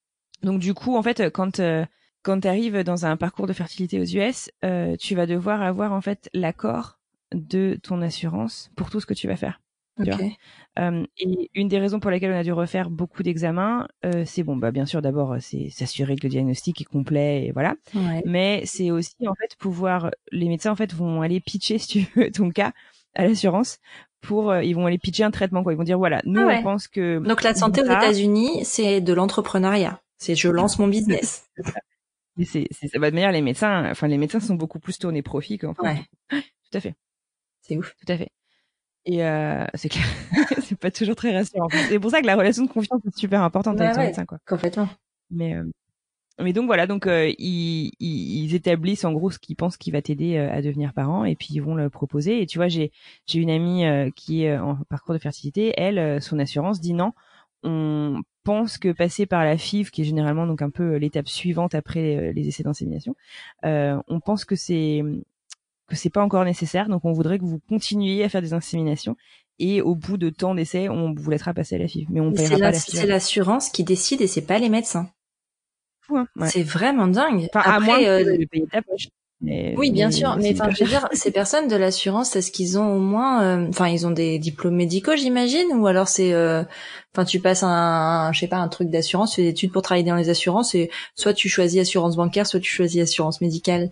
Donc 0.42 0.60
du 0.60 0.74
coup, 0.74 0.96
en 0.96 1.02
fait, 1.02 1.30
quand 1.30 1.60
euh, 1.60 1.84
quand 2.22 2.40
tu 2.40 2.48
arrives 2.48 2.82
dans 2.84 3.06
un 3.06 3.16
parcours 3.16 3.46
de 3.46 3.52
fertilité 3.52 4.00
aux 4.00 4.04
US, 4.04 4.50
euh, 4.64 4.96
tu 4.96 5.14
vas 5.14 5.26
devoir 5.26 5.62
avoir 5.62 5.92
en 5.92 6.00
fait 6.00 6.28
l'accord 6.32 6.98
de 7.32 7.78
ton 7.82 8.02
assurance 8.02 8.70
pour 8.76 8.90
tout 8.90 9.00
ce 9.00 9.06
que 9.06 9.14
tu 9.14 9.28
vas 9.28 9.36
faire. 9.36 9.60
Euh, 10.78 11.04
et 11.18 11.50
une 11.54 11.68
des 11.68 11.78
raisons 11.78 12.00
pour 12.00 12.10
lesquelles 12.10 12.32
on 12.32 12.38
a 12.38 12.42
dû 12.42 12.52
refaire 12.52 12.90
beaucoup 12.90 13.22
d'examens, 13.22 13.86
euh, 14.04 14.24
c'est 14.26 14.42
bon, 14.42 14.56
bah 14.56 14.72
bien 14.72 14.86
sûr 14.86 15.02
d'abord 15.02 15.36
c'est 15.40 15.68
s'assurer 15.70 16.16
que 16.16 16.24
le 16.24 16.30
diagnostic 16.30 16.80
est 16.80 16.84
complet 16.84 17.46
et 17.46 17.52
voilà. 17.52 17.76
Mais 18.24 18.62
c'est 18.64 18.90
aussi 18.90 19.28
en 19.28 19.34
fait 19.34 19.56
pouvoir, 19.56 20.10
les 20.32 20.48
médecins 20.48 20.72
en 20.72 20.76
fait 20.76 20.92
vont 20.92 21.22
aller 21.22 21.40
pitcher 21.40 21.78
si 21.78 21.86
tu 21.86 22.06
veux 22.16 22.30
ton 22.30 22.50
cas 22.50 22.72
à 23.14 23.26
l'assurance 23.26 23.78
pour, 24.20 24.50
euh, 24.50 24.64
ils 24.64 24.74
vont 24.74 24.86
aller 24.86 24.98
pitcher 24.98 25.22
un 25.22 25.30
traitement 25.30 25.62
quoi. 25.62 25.72
Ils 25.72 25.76
vont 25.76 25.84
dire 25.84 25.98
voilà, 25.98 26.20
nous 26.24 26.40
ah 26.40 26.56
on 26.58 26.62
pense 26.62 26.88
que 26.88 27.18
donc 27.20 27.42
la 27.42 27.54
santé 27.54 27.82
aux 27.82 27.86
États-Unis 27.86 28.64
c'est 28.64 29.00
de 29.00 29.12
l'entrepreneuriat, 29.12 30.00
c'est 30.18 30.34
je 30.34 30.48
lance 30.48 30.78
mon 30.78 30.88
business. 30.88 31.48
C'est, 32.42 32.66
c'est, 32.72 32.92
de 32.92 32.98
manière 32.98 33.30
les 33.30 33.42
médecins, 33.42 33.88
enfin 33.88 34.08
les 34.08 34.18
médecins 34.18 34.40
sont 34.40 34.56
beaucoup 34.56 34.80
plus 34.80 34.98
tournés 34.98 35.22
profit 35.22 35.56
qu'en 35.56 35.72
France. 35.72 35.98
Tout 36.30 36.78
à 36.78 36.80
fait. 36.80 36.96
C'est 37.66 37.76
ouf. 37.76 37.94
Tout 38.04 38.12
à 38.12 38.16
fait. 38.16 38.30
Et 39.06 39.24
euh, 39.24 39.66
c'est 39.74 39.90
clair, 39.90 40.06
c'est 40.62 40.78
pas 40.78 40.90
toujours 40.90 41.16
très 41.16 41.36
rassurant. 41.36 41.68
C'est 41.88 41.98
pour 41.98 42.10
ça 42.10 42.22
que 42.22 42.26
la 42.26 42.36
relation 42.36 42.64
de 42.64 42.70
confiance 42.70 43.00
est 43.06 43.18
super 43.18 43.42
importante 43.42 43.78
avec 43.80 43.94
ton 43.94 44.00
médecin, 44.00 44.24
quoi. 44.24 44.38
Complètement. 44.46 44.88
Mais 45.30 45.54
euh, 45.54 45.64
mais 46.40 46.52
donc 46.52 46.66
voilà, 46.66 46.86
donc 46.88 47.06
euh, 47.06 47.32
ils, 47.38 47.92
ils, 48.00 48.54
établissent 48.56 49.04
en 49.04 49.12
gros 49.12 49.30
ce 49.30 49.38
qu'ils 49.38 49.54
pensent 49.54 49.76
qui 49.76 49.92
va 49.92 50.02
t'aider 50.02 50.36
euh, 50.36 50.52
à 50.52 50.62
devenir 50.62 50.92
parent, 50.92 51.24
et 51.24 51.36
puis 51.36 51.48
ils 51.52 51.60
vont 51.60 51.76
le 51.76 51.90
proposer. 51.90 52.42
Et 52.42 52.46
tu 52.46 52.58
vois, 52.58 52.66
j'ai 52.66 52.90
j'ai 53.26 53.38
une 53.38 53.50
amie 53.50 53.84
euh, 53.86 54.10
qui 54.16 54.44
est 54.44 54.58
en 54.58 54.76
parcours 54.88 55.14
de 55.14 55.20
fertilité. 55.20 55.72
Elle, 55.76 56.20
son 56.20 56.38
assurance 56.40 56.80
dit 56.80 56.92
non. 56.94 57.12
On 57.62 58.20
pense 58.42 58.78
que 58.78 58.92
passer 58.92 59.26
par 59.26 59.44
la 59.44 59.56
FIV, 59.56 59.90
qui 59.90 60.02
est 60.02 60.04
généralement 60.04 60.46
donc 60.46 60.60
un 60.60 60.70
peu 60.70 60.96
l'étape 60.96 61.28
suivante 61.28 61.74
après 61.74 62.32
les 62.32 62.48
essais 62.48 62.62
d'insémination, 62.62 63.14
on 63.62 64.20
pense 64.22 64.44
que 64.44 64.56
c'est 64.56 65.02
que 65.88 65.96
c'est 65.96 66.10
pas 66.10 66.22
encore 66.22 66.44
nécessaire. 66.44 66.88
Donc 66.88 67.04
on 67.04 67.12
voudrait 67.12 67.38
que 67.38 67.44
vous 67.44 67.60
continuiez 67.68 68.24
à 68.24 68.28
faire 68.28 68.42
des 68.42 68.54
inséminations 68.54 69.16
et 69.58 69.82
au 69.82 69.94
bout 69.94 70.16
de 70.16 70.30
temps 70.30 70.54
d'essai, 70.54 70.88
on 70.88 71.14
vous 71.14 71.30
laissera 71.30 71.54
passer 71.54 71.76
à 71.76 71.78
la 71.78 71.88
FIV. 71.88 72.06
Mais 72.10 72.20
on 72.20 72.32
paiera 72.32 72.58
pas 72.58 72.70
la 72.70 72.72
C'est 72.72 73.06
l'assurance 73.06 73.68
qui 73.68 73.84
décide 73.84 74.20
et 74.20 74.26
c'est 74.26 74.46
pas 74.46 74.58
les 74.58 74.68
médecins. 74.68 75.08
Hein, 76.10 76.26
c'est 76.48 76.62
vraiment 76.62 77.06
dingue. 77.06 77.48
Enfin, 77.54 77.70
à 77.70 77.80
moins 77.80 78.02
euh, 78.02 78.38
de 78.38 78.44
payer 78.44 78.66
ta 78.70 78.82
poche. 78.82 79.08
oui, 79.40 79.90
bien 79.90 80.10
sûr, 80.10 80.36
mais 80.36 80.52
enfin, 80.52 80.70
je 80.70 80.84
veux 80.84 80.90
dire, 80.90 81.08
ces 81.12 81.30
personnes 81.30 81.68
de 81.68 81.76
l'assurance, 81.76 82.36
est-ce 82.36 82.50
qu'ils 82.50 82.78
ont 82.78 82.96
au 82.96 82.98
moins, 82.98 83.42
euh, 83.42 83.68
enfin, 83.68 83.88
ils 83.88 84.06
ont 84.06 84.10
des 84.10 84.38
diplômes 84.38 84.74
médicaux, 84.74 85.16
j'imagine, 85.16 85.68
ou 85.74 85.86
alors 85.86 86.08
c'est, 86.08 86.34
euh, 86.34 86.62
enfin, 87.14 87.24
tu 87.24 87.40
passes 87.40 87.62
un, 87.62 88.32
je 88.32 88.40
sais 88.40 88.48
pas, 88.48 88.58
un 88.58 88.68
truc 88.68 88.90
d'assurance, 88.90 89.30
tu 89.30 89.36
fais 89.36 89.42
des 89.42 89.48
études 89.50 89.72
pour 89.72 89.82
travailler 89.82 90.06
dans 90.06 90.16
les 90.16 90.28
assurances, 90.28 90.74
et 90.74 90.90
soit 91.14 91.32
tu 91.32 91.48
choisis 91.48 91.80
assurance 91.80 92.16
bancaire, 92.16 92.46
soit 92.46 92.60
tu 92.60 92.70
choisis 92.70 93.00
assurance 93.00 93.40
médicale? 93.40 93.90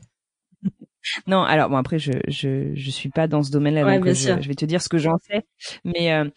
Non, 1.26 1.42
alors 1.42 1.68
bon 1.68 1.76
après 1.76 1.98
je 1.98 2.12
je 2.28 2.72
je 2.74 2.90
suis 2.90 3.08
pas 3.08 3.26
dans 3.26 3.42
ce 3.42 3.50
domaine-là 3.50 3.96
donc 3.96 4.06
euh, 4.06 4.14
je, 4.14 4.48
vais 4.48 4.54
te 4.54 4.64
dire 4.64 4.80
ce 4.80 4.88
que 4.88 4.98
j'en 4.98 5.18
sais, 5.18 5.44
mais 5.84 6.12
euh, 6.12 6.28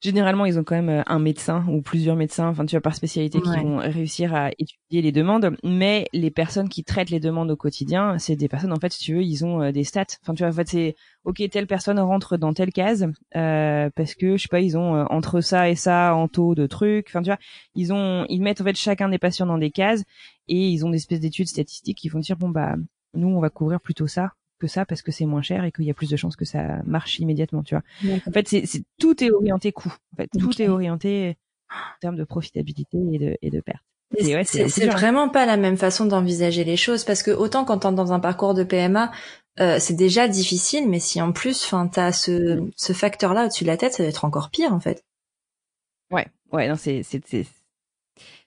généralement 0.00 0.46
ils 0.46 0.58
ont 0.58 0.64
quand 0.64 0.74
même 0.74 0.88
euh, 0.88 1.02
un 1.06 1.18
médecin 1.18 1.66
ou 1.68 1.82
plusieurs 1.82 2.16
médecins, 2.16 2.48
enfin 2.48 2.64
tu 2.64 2.74
vois 2.74 2.80
par 2.80 2.94
spécialité 2.94 3.40
qui 3.40 3.50
vont 3.50 3.76
réussir 3.76 4.34
à 4.34 4.50
étudier 4.58 5.02
les 5.02 5.12
demandes, 5.12 5.54
mais 5.62 6.06
les 6.14 6.30
personnes 6.30 6.70
qui 6.70 6.82
traitent 6.82 7.10
les 7.10 7.20
demandes 7.20 7.50
au 7.50 7.56
quotidien, 7.56 8.18
c'est 8.18 8.36
des 8.36 8.48
personnes 8.48 8.72
en 8.72 8.80
fait 8.80 8.92
si 8.92 9.00
tu 9.04 9.14
veux 9.14 9.22
ils 9.22 9.44
ont 9.44 9.70
des 9.70 9.84
stats, 9.84 10.04
enfin 10.22 10.34
tu 10.34 10.42
vois 10.42 10.50
en 10.50 10.56
fait 10.56 10.68
c'est 10.68 10.96
ok 11.24 11.42
telle 11.50 11.66
personne 11.66 11.98
rentre 12.00 12.38
dans 12.38 12.54
telle 12.54 12.72
case 12.72 13.06
euh, 13.36 13.90
parce 13.94 14.14
que 14.14 14.38
je 14.38 14.42
sais 14.42 14.48
pas 14.48 14.60
ils 14.60 14.78
ont 14.78 15.04
entre 15.10 15.42
ça 15.42 15.68
et 15.68 15.74
ça 15.74 16.14
en 16.14 16.26
taux 16.26 16.54
de 16.54 16.66
trucs, 16.66 17.08
enfin 17.08 17.20
tu 17.20 17.28
vois 17.28 17.38
ils 17.74 17.92
ont 17.92 18.24
ils 18.30 18.40
mettent 18.40 18.62
en 18.62 18.64
fait 18.64 18.76
chacun 18.76 19.10
des 19.10 19.18
patients 19.18 19.46
dans 19.46 19.58
des 19.58 19.70
cases 19.70 20.04
et 20.48 20.68
ils 20.68 20.86
ont 20.86 20.90
des 20.90 20.96
espèces 20.96 21.20
d'études 21.20 21.48
statistiques 21.48 21.98
qui 21.98 22.08
vont 22.08 22.20
dire 22.20 22.36
bon 22.38 22.48
bah 22.48 22.76
nous 23.14 23.28
on 23.28 23.40
va 23.40 23.50
couvrir 23.50 23.80
plutôt 23.80 24.06
ça 24.06 24.34
que 24.60 24.68
ça 24.68 24.84
parce 24.84 25.02
que 25.02 25.10
c'est 25.10 25.26
moins 25.26 25.42
cher 25.42 25.64
et 25.64 25.72
qu'il 25.72 25.86
y 25.86 25.90
a 25.90 25.94
plus 25.94 26.10
de 26.10 26.16
chances 26.16 26.36
que 26.36 26.44
ça 26.44 26.82
marche 26.84 27.18
immédiatement, 27.18 27.62
tu 27.64 27.74
vois. 27.74 27.82
En 28.26 28.30
fait, 28.30 28.46
c'est, 28.46 28.84
tout 28.98 29.24
est 29.24 29.30
orienté 29.30 29.72
coût. 29.72 29.92
En 30.12 30.16
fait, 30.16 30.28
tout 30.38 30.60
est 30.62 30.68
orienté 30.68 31.36
en 31.70 31.98
termes 32.00 32.16
de 32.16 32.24
profitabilité 32.24 32.98
et 33.12 33.18
de, 33.18 33.38
et 33.42 33.50
de 33.50 33.60
perte. 33.60 33.82
c'est, 34.20 34.86
vraiment 34.86 35.28
pas 35.28 35.46
la 35.46 35.56
même 35.56 35.76
façon 35.76 36.04
d'envisager 36.04 36.62
les 36.62 36.76
choses 36.76 37.04
parce 37.04 37.22
que 37.22 37.30
autant 37.30 37.64
quand 37.64 37.78
t'es 37.78 37.92
dans 37.92 38.12
un 38.12 38.20
parcours 38.20 38.54
de 38.54 38.62
PMA, 38.62 39.10
euh, 39.60 39.78
c'est 39.80 39.94
déjà 39.94 40.28
difficile, 40.28 40.88
mais 40.88 41.00
si 41.00 41.20
en 41.20 41.32
plus, 41.32 41.64
enfin, 41.64 41.88
t'as 41.88 42.12
ce, 42.12 42.62
ce 42.76 42.92
facteur-là 42.92 43.46
au-dessus 43.46 43.64
de 43.64 43.68
la 43.68 43.76
tête, 43.76 43.94
ça 43.94 44.02
va 44.02 44.08
être 44.08 44.24
encore 44.24 44.50
pire 44.50 44.72
en 44.72 44.80
fait. 44.80 45.04
Ouais, 46.10 46.26
ouais, 46.52 46.68
non, 46.68 46.76
c'est, 46.76 47.02
c'est, 47.02 47.24
c'est, 47.26 47.46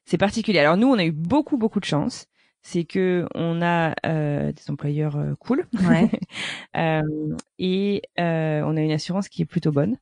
c'est 0.05 0.17
particulier. 0.17 0.59
Alors 0.59 0.77
nous, 0.77 0.87
on 0.87 0.97
a 0.97 1.05
eu 1.05 1.11
beaucoup, 1.11 1.57
beaucoup 1.57 1.79
de 1.79 1.85
chance 1.85 2.27
c'est 2.63 2.85
que 2.85 3.27
on 3.35 3.61
a 3.61 3.93
euh, 4.05 4.51
des 4.53 4.71
employeurs 4.71 5.17
euh, 5.17 5.35
cool 5.35 5.67
ouais. 5.87 6.09
euh, 6.77 7.35
et 7.59 8.01
euh, 8.19 8.61
on 8.65 8.77
a 8.77 8.81
une 8.81 8.91
assurance 8.91 9.29
qui 9.29 9.41
est 9.41 9.45
plutôt 9.45 9.71
bonne. 9.71 9.97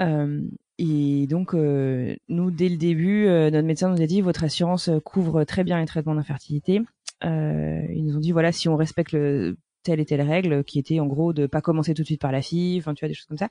Euh, 0.00 0.42
et 0.78 1.26
donc 1.28 1.52
nous 1.54 2.50
dès 2.50 2.68
le 2.68 2.76
début, 2.76 3.26
notre 3.26 3.66
médecin 3.66 3.90
nous 3.90 4.00
a 4.02 4.06
dit 4.06 4.22
votre 4.22 4.44
assurance 4.44 4.90
couvre 5.04 5.44
très 5.44 5.62
bien 5.62 5.78
les 5.78 5.86
traitements 5.86 6.14
d'infertilité. 6.14 6.80
ils 7.22 8.04
nous 8.04 8.16
ont 8.16 8.20
dit 8.20 8.32
voilà 8.32 8.50
si 8.50 8.68
on 8.68 8.76
respecte 8.76 9.12
le, 9.12 9.58
telle 9.82 10.00
et 10.00 10.06
telle 10.06 10.22
règle 10.22 10.64
qui 10.64 10.78
était 10.78 10.98
en 10.98 11.06
gros 11.06 11.34
de 11.34 11.46
pas 11.46 11.60
commencer 11.60 11.92
tout 11.92 12.00
de 12.00 12.06
suite 12.06 12.20
par 12.20 12.32
la 12.32 12.40
fille, 12.40 12.78
enfin 12.78 12.94
tu 12.94 13.04
vois 13.04 13.08
des 13.08 13.14
choses 13.14 13.26
comme 13.26 13.36
ça. 13.36 13.50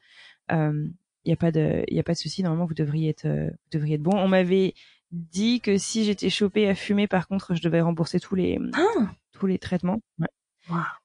Il 0.49 1.29
y 1.29 1.34
a 1.34 1.36
pas 1.36 1.51
de 1.51 1.84
il 1.88 1.95
y 1.95 1.99
a 1.99 2.03
pas 2.03 2.13
de 2.13 2.17
souci 2.17 2.41
normalement 2.41 2.65
vous 2.65 2.73
devriez 2.73 3.10
être 3.10 3.27
vous 3.27 3.69
devriez 3.71 3.95
être 3.95 4.01
bon. 4.01 4.17
On 4.17 4.27
m'avait 4.27 4.73
dit 5.12 5.62
que 5.62 5.78
si 5.78 6.06
j'étais 6.06 6.30
chopée 6.30 6.67
à 6.67 6.76
fumer, 6.76 7.08
par 7.08 7.28
contre, 7.28 7.56
je 7.56 7.62
devais 7.62 7.82
rembourser 7.82 8.19
tous 8.19 8.36
les 8.36 8.60
ah 8.74 9.10
tous 9.34 9.48
les 9.48 9.58
traitements. 9.58 10.00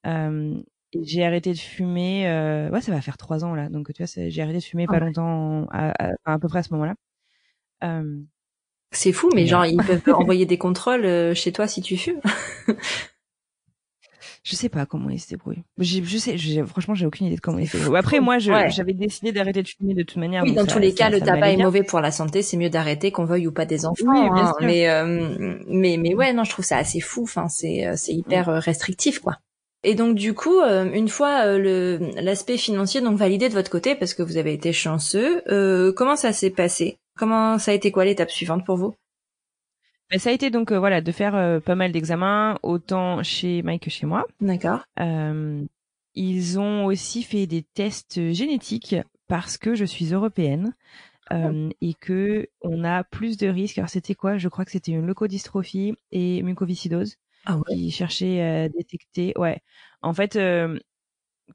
Euh, 0.06 0.54
j'ai 1.02 1.24
arrêté 1.24 1.52
de 1.52 1.58
fumer. 1.58 2.28
Euh, 2.28 2.70
ouais, 2.70 2.80
ça 2.80 2.92
va 2.92 3.00
faire 3.00 3.16
trois 3.16 3.44
ans 3.44 3.54
là. 3.54 3.68
Donc 3.68 3.92
tu 3.92 4.04
vois, 4.04 4.28
j'ai 4.28 4.42
arrêté 4.42 4.58
de 4.58 4.64
fumer 4.64 4.86
pas 4.86 4.98
longtemps, 4.98 5.66
à, 5.70 5.92
à, 6.24 6.38
peu 6.38 6.48
près 6.48 6.60
à 6.60 6.62
ce 6.62 6.72
moment-là. 6.74 6.94
Euh, 7.84 8.20
c'est 8.90 9.12
fou, 9.12 9.28
mais 9.34 9.46
genre 9.46 9.66
ils 9.66 9.82
peuvent 9.82 10.02
envoyer 10.14 10.46
des 10.46 10.58
contrôles 10.58 11.34
chez 11.34 11.52
toi 11.52 11.66
si 11.66 11.80
tu 11.80 11.96
fumes. 11.96 12.20
Je 14.42 14.56
sais 14.56 14.68
pas 14.68 14.86
comment 14.86 15.10
il 15.10 15.20
se 15.20 15.28
débrouille. 15.28 15.62
Je, 15.78 16.02
je 16.02 16.18
sais, 16.18 16.36
franchement, 16.66 16.94
j'ai 16.94 17.06
aucune 17.06 17.26
idée 17.26 17.36
de 17.36 17.40
comment 17.40 17.58
il 17.58 17.68
se 17.68 17.76
débrouille. 17.76 17.98
Après, 17.98 18.20
moi, 18.20 18.38
j'avais 18.38 18.92
décidé 18.92 19.32
d'arrêter 19.32 19.62
de 19.62 19.68
fumer 19.68 19.94
de 19.94 20.02
toute 20.02 20.16
manière. 20.16 20.42
Oui, 20.42 20.52
dans 20.52 20.66
tous 20.66 20.78
les 20.78 20.94
cas, 20.94 21.10
le 21.10 21.20
tabac 21.20 21.52
est 21.52 21.56
mauvais 21.56 21.82
pour 21.82 22.00
la 22.00 22.10
santé. 22.10 22.42
C'est 22.42 22.56
mieux 22.56 22.70
d'arrêter 22.70 23.10
qu'on 23.10 23.24
veuille 23.24 23.46
ou 23.46 23.52
pas 23.52 23.66
des 23.66 23.86
enfants. 23.86 24.04
Oui, 24.06 24.28
hein. 24.30 24.52
Mais, 24.60 24.88
euh, 24.88 25.56
mais, 25.66 25.96
mais 25.96 26.14
ouais, 26.14 26.32
non, 26.32 26.44
je 26.44 26.50
trouve 26.50 26.64
ça 26.64 26.76
assez 26.76 27.00
fou. 27.00 27.22
Enfin, 27.22 27.48
c'est, 27.48 27.86
euh, 27.86 27.94
c'est 27.96 28.14
hyper 28.14 28.48
euh, 28.48 28.58
restrictif, 28.58 29.18
quoi. 29.18 29.38
Et 29.86 29.94
donc 29.94 30.14
du 30.14 30.32
coup, 30.32 30.60
une 30.62 31.08
fois 31.08 31.58
le 31.58 31.98
l'aspect 32.16 32.56
financier 32.56 33.02
donc 33.02 33.18
validé 33.18 33.50
de 33.50 33.52
votre 33.52 33.70
côté 33.70 33.94
parce 33.94 34.14
que 34.14 34.22
vous 34.22 34.38
avez 34.38 34.54
été 34.54 34.72
chanceux, 34.72 35.42
comment 35.94 36.16
ça 36.16 36.32
s'est 36.32 36.48
passé? 36.48 36.96
Comment 37.18 37.58
ça 37.58 37.72
a 37.72 37.74
été 37.74 37.92
quoi 37.92 38.06
l'étape 38.06 38.30
suivante 38.30 38.64
pour 38.64 38.78
vous? 38.78 38.94
Mais 40.10 40.18
ça 40.18 40.30
a 40.30 40.32
été 40.32 40.50
donc 40.50 40.70
euh, 40.72 40.78
voilà 40.78 41.00
de 41.00 41.12
faire 41.12 41.34
euh, 41.34 41.60
pas 41.60 41.74
mal 41.74 41.92
d'examens 41.92 42.58
autant 42.62 43.22
chez 43.22 43.62
Mike 43.62 43.84
que 43.84 43.90
chez 43.90 44.06
moi. 44.06 44.26
D'accord. 44.40 44.84
Euh, 45.00 45.64
ils 46.14 46.58
ont 46.60 46.84
aussi 46.84 47.22
fait 47.22 47.46
des 47.46 47.62
tests 47.62 48.32
génétiques 48.32 48.96
parce 49.26 49.56
que 49.58 49.74
je 49.74 49.84
suis 49.84 50.12
européenne 50.12 50.74
euh, 51.32 51.70
et 51.80 51.94
que 51.94 52.48
on 52.60 52.84
a 52.84 53.02
plus 53.02 53.36
de 53.36 53.48
risques. 53.48 53.78
Alors 53.78 53.88
c'était 53.88 54.14
quoi? 54.14 54.36
Je 54.36 54.48
crois 54.48 54.64
que 54.64 54.70
c'était 54.70 54.92
une 54.92 55.06
leucodystrophie 55.06 55.94
et 56.12 56.42
mucoviscidose 56.42 57.16
ah 57.46 57.56
ouais. 57.56 57.74
qui 57.74 57.90
cherchaient 57.90 58.40
à 58.40 58.68
détecter. 58.68 59.32
Ouais. 59.36 59.60
En 60.02 60.12
fait, 60.12 60.38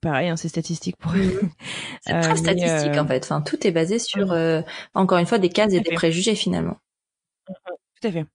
pareil, 0.02 0.30
hein, 0.30 0.36
c'est 0.36 0.50
statistique 0.50 0.98
pour 0.98 1.14
eux. 1.14 1.40
C'est 2.02 2.20
très 2.22 2.36
statistique 2.38 2.98
en 2.98 3.06
fait. 3.06 3.24
Enfin, 3.24 3.42
tout 3.42 3.68
est 3.68 3.72
basé 3.72 4.00
sur, 4.00 4.36
encore 4.94 5.18
une 5.20 5.26
fois, 5.26 5.38
des 5.38 5.50
cases 5.50 5.74
et 5.74 5.82
des 5.82 5.92
préjugés 5.92 6.36
finalement. 6.36 6.78
Tout 7.48 8.08
à 8.08 8.12
fait. 8.12 8.26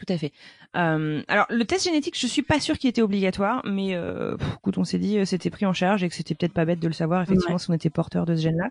Tout 0.00 0.10
à 0.12 0.16
fait. 0.16 0.32
Euh, 0.76 1.22
alors 1.28 1.44
le 1.50 1.62
test 1.64 1.84
génétique, 1.84 2.18
je 2.18 2.26
suis 2.26 2.42
pas 2.42 2.58
sûre 2.58 2.78
qu'il 2.78 2.88
était 2.88 3.02
obligatoire, 3.02 3.60
mais 3.66 3.94
euh, 3.94 4.36
écoute, 4.56 4.78
on 4.78 4.84
s'est 4.84 4.98
dit 4.98 5.18
euh, 5.18 5.26
c'était 5.26 5.50
pris 5.50 5.66
en 5.66 5.74
charge 5.74 6.02
et 6.02 6.08
que 6.08 6.14
c'était 6.14 6.34
peut-être 6.34 6.54
pas 6.54 6.64
bête 6.64 6.80
de 6.80 6.86
le 6.86 6.94
savoir 6.94 7.20
effectivement 7.20 7.58
si 7.58 7.68
on 7.70 7.74
était 7.74 7.90
porteur 7.90 8.24
de 8.24 8.34
ce 8.34 8.40
gène-là. 8.40 8.70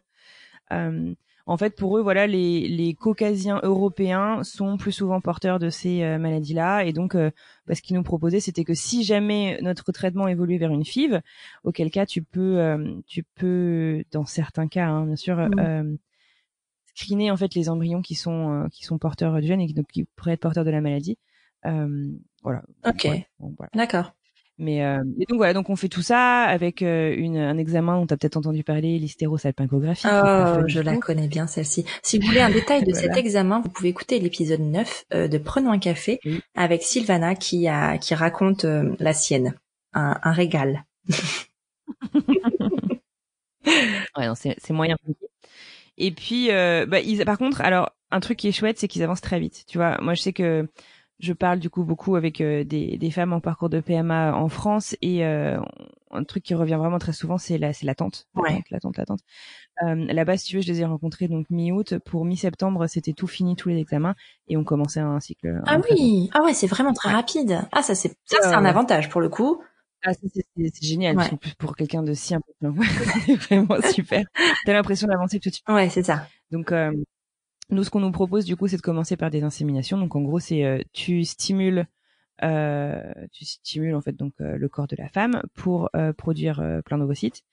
Euh, 0.71 1.13
en 1.45 1.57
fait, 1.57 1.75
pour 1.75 1.97
eux, 1.97 2.01
voilà, 2.01 2.25
les, 2.25 2.67
les 2.67 2.95
caucasiens 2.95 3.59
européens 3.61 4.43
sont 4.43 4.77
plus 4.77 4.91
souvent 4.91 5.21
porteurs 5.21 5.59
de 5.59 5.69
ces 5.69 6.03
euh, 6.03 6.17
maladies-là, 6.17 6.83
et 6.83 6.93
donc, 6.93 7.15
euh, 7.15 7.31
bah, 7.67 7.75
ce 7.75 7.81
qu'ils 7.81 7.95
nous 7.95 8.03
proposaient, 8.03 8.39
c'était 8.39 8.63
que 8.63 8.75
si 8.75 9.03
jamais 9.03 9.59
notre 9.61 9.91
traitement 9.91 10.27
évoluait 10.27 10.59
vers 10.59 10.71
une 10.71 10.85
FIV, 10.85 11.21
auquel 11.63 11.89
cas 11.91 12.05
tu 12.05 12.21
peux, 12.23 13.01
tu 13.07 13.23
peux, 13.23 14.03
dans 14.11 14.25
certains 14.25 14.67
cas, 14.67 14.87
hein, 14.87 15.05
bien 15.05 15.15
sûr, 15.15 15.37
mmh 15.37 15.97
screener 16.99 17.31
en 17.31 17.37
fait 17.37 17.55
les 17.55 17.69
embryons 17.69 18.01
qui 18.01 18.15
sont 18.15 18.63
euh, 18.63 18.67
qui 18.69 18.83
sont 18.83 18.97
porteurs 18.97 19.39
du 19.41 19.47
gène 19.47 19.61
et 19.61 19.67
qui, 19.67 19.73
donc, 19.73 19.87
qui 19.87 20.05
pourraient 20.15 20.33
être 20.33 20.41
porteurs 20.41 20.65
de 20.65 20.71
la 20.71 20.81
maladie. 20.81 21.17
Euh, 21.65 22.07
voilà. 22.43 22.61
Ok. 22.85 23.07
D'accord. 23.73 24.13
Mais 24.61 24.83
euh, 24.83 25.01
et 25.17 25.25
donc 25.25 25.37
voilà, 25.37 25.53
donc 25.53 25.69
on 25.69 25.77
fait 25.77 25.87
tout 25.87 26.01
ça 26.01 26.41
avec 26.41 26.81
euh, 26.81 27.15
une, 27.15 27.37
un 27.37 27.57
examen 27.57 27.97
dont 27.97 28.05
tu 28.05 28.13
as 28.13 28.17
peut-être 28.17 28.35
entendu 28.35 28.65
parler, 28.65 28.99
l'hystérosalpingographie. 28.99 30.05
Oh, 30.07 30.63
je 30.67 30.81
la 30.81 30.97
connais 30.97 31.29
bien 31.29 31.47
celle-ci. 31.47 31.85
Si 32.03 32.19
vous 32.19 32.27
voulez 32.27 32.41
un 32.41 32.49
détail 32.51 32.83
de 32.83 32.93
cet 32.93 33.15
examen, 33.15 33.61
vous 33.61 33.69
pouvez 33.69 33.87
écouter 33.87 34.19
l'épisode 34.19 34.59
9 34.59 35.05
de 35.11 35.37
Prenons 35.37 35.71
un 35.71 35.79
café 35.79 36.19
avec 36.55 36.83
Sylvana 36.83 37.35
qui 37.35 37.69
a 37.69 37.97
qui 37.97 38.13
raconte 38.15 38.65
la 38.65 39.13
sienne. 39.13 39.53
Un, 39.93 40.19
un 40.21 40.31
régal. 40.33 40.83
ouais, 43.65 44.27
c'est 44.35 44.73
moyen. 44.73 44.97
Et 45.99 46.11
puis, 46.11 46.51
euh, 46.51 46.85
bah, 46.87 46.99
ils, 46.99 47.23
par 47.25 47.37
contre, 47.37 47.61
alors 47.61 47.91
un 48.11 48.19
truc 48.19 48.37
qui 48.37 48.47
est 48.47 48.51
chouette, 48.51 48.79
c'est 48.79 48.87
qu'ils 48.87 49.03
avancent 49.03 49.21
très 49.21 49.39
vite. 49.39 49.65
Tu 49.67 49.77
vois, 49.77 49.97
moi 50.01 50.13
je 50.15 50.21
sais 50.21 50.33
que 50.33 50.67
je 51.19 51.33
parle 51.33 51.59
du 51.59 51.69
coup 51.69 51.83
beaucoup 51.83 52.15
avec 52.15 52.39
euh, 52.41 52.63
des, 52.63 52.97
des 52.97 53.11
femmes 53.11 53.33
en 53.33 53.41
parcours 53.41 53.69
de 53.69 53.81
PMA 53.81 54.33
en 54.33 54.47
France 54.47 54.95
et 55.01 55.25
euh, 55.25 55.59
un 56.11 56.23
truc 56.23 56.43
qui 56.43 56.55
revient 56.55 56.77
vraiment 56.79 56.97
très 56.97 57.11
souvent, 57.11 57.37
c'est 57.37 57.57
la, 57.57 57.73
c'est 57.73 57.85
l'attente, 57.85 58.27
l'attente, 58.71 58.97
l'attente. 58.97 59.19
Euh, 59.83 59.95
là-bas, 59.95 60.37
si 60.37 60.45
tu 60.45 60.55
veux, 60.55 60.61
je 60.61 60.67
les 60.67 60.81
ai 60.81 60.85
rencontrés 60.85 61.27
donc 61.27 61.45
mi-août. 61.49 61.99
Pour 61.99 62.25
mi-septembre, 62.25 62.87
c'était 62.87 63.13
tout 63.13 63.27
fini, 63.27 63.55
tous 63.55 63.69
les 63.69 63.77
examens, 63.77 64.15
et 64.47 64.57
on 64.57 64.63
commençait 64.63 65.01
un 65.01 65.19
cycle. 65.19 65.61
Ah 65.67 65.79
oui, 65.91 66.29
ah 66.33 66.41
ouais, 66.41 66.53
c'est 66.53 66.67
vraiment 66.67 66.93
très 66.93 67.11
rapide. 67.11 67.61
Ah 67.71 67.83
ça 67.83 67.95
c'est 67.95 68.09
ça 68.25 68.37
c'est 68.41 68.55
un 68.55 68.65
avantage 68.65 69.09
pour 69.09 69.21
le 69.21 69.29
coup. 69.29 69.61
Ah, 70.03 70.11
c'est 70.13 70.83
génial. 70.83 71.17
Ouais. 71.17 71.29
Plus 71.39 71.55
pour 71.55 71.75
quelqu'un 71.75 72.03
de 72.03 72.13
si 72.13 72.33
important. 72.33 72.81
c'est 73.25 73.35
vraiment 73.35 73.81
super. 73.93 74.25
T'as 74.65 74.73
l'impression 74.73 75.07
d'avancer 75.07 75.39
tout 75.39 75.49
de 75.49 75.55
suite. 75.55 75.67
Ouais, 75.69 75.89
c'est 75.89 76.03
ça. 76.03 76.27
Donc, 76.51 76.71
euh, 76.71 76.91
nous, 77.69 77.83
ce 77.83 77.89
qu'on 77.89 77.99
nous 77.99 78.11
propose, 78.11 78.45
du 78.45 78.55
coup, 78.55 78.67
c'est 78.67 78.77
de 78.77 78.81
commencer 78.81 79.17
par 79.17 79.29
des 79.29 79.43
inséminations. 79.43 79.97
Donc, 79.97 80.15
en 80.15 80.21
gros, 80.21 80.39
c'est 80.39 80.63
euh, 80.63 80.79
tu 80.93 81.23
stimules, 81.23 81.85
euh, 82.43 83.01
tu 83.33 83.45
stimules 83.45 83.95
en 83.95 84.01
fait 84.01 84.13
donc 84.13 84.33
euh, 84.39 84.57
le 84.57 84.69
corps 84.69 84.87
de 84.87 84.95
la 84.97 85.09
femme 85.09 85.41
pour 85.55 85.89
euh, 85.95 86.13
produire 86.13 86.63
plein 86.85 86.97
d'ovocytes. 86.97 87.43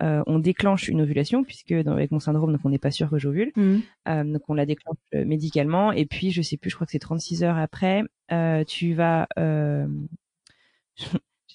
on 0.00 0.40
déclenche 0.40 0.88
une 0.88 1.00
ovulation 1.00 1.44
puisque 1.44 1.72
dans, 1.72 1.92
avec 1.92 2.10
mon 2.10 2.18
syndrome, 2.18 2.50
donc 2.52 2.60
on 2.64 2.70
n'est 2.70 2.78
pas 2.78 2.90
sûr 2.90 3.08
que 3.08 3.18
j'ovule. 3.18 3.52
Mmh. 3.56 4.32
donc, 4.32 4.42
on 4.48 4.54
la 4.54 4.66
déclenche 4.66 4.98
médicalement. 5.12 5.92
Et 5.92 6.06
puis, 6.06 6.32
je 6.32 6.42
sais 6.42 6.56
plus, 6.56 6.70
je 6.70 6.74
crois 6.74 6.86
que 6.86 6.92
c'est 6.92 6.98
36 6.98 7.44
heures 7.44 7.58
après, 7.58 8.02
tu 8.66 8.94
vas 8.94 9.28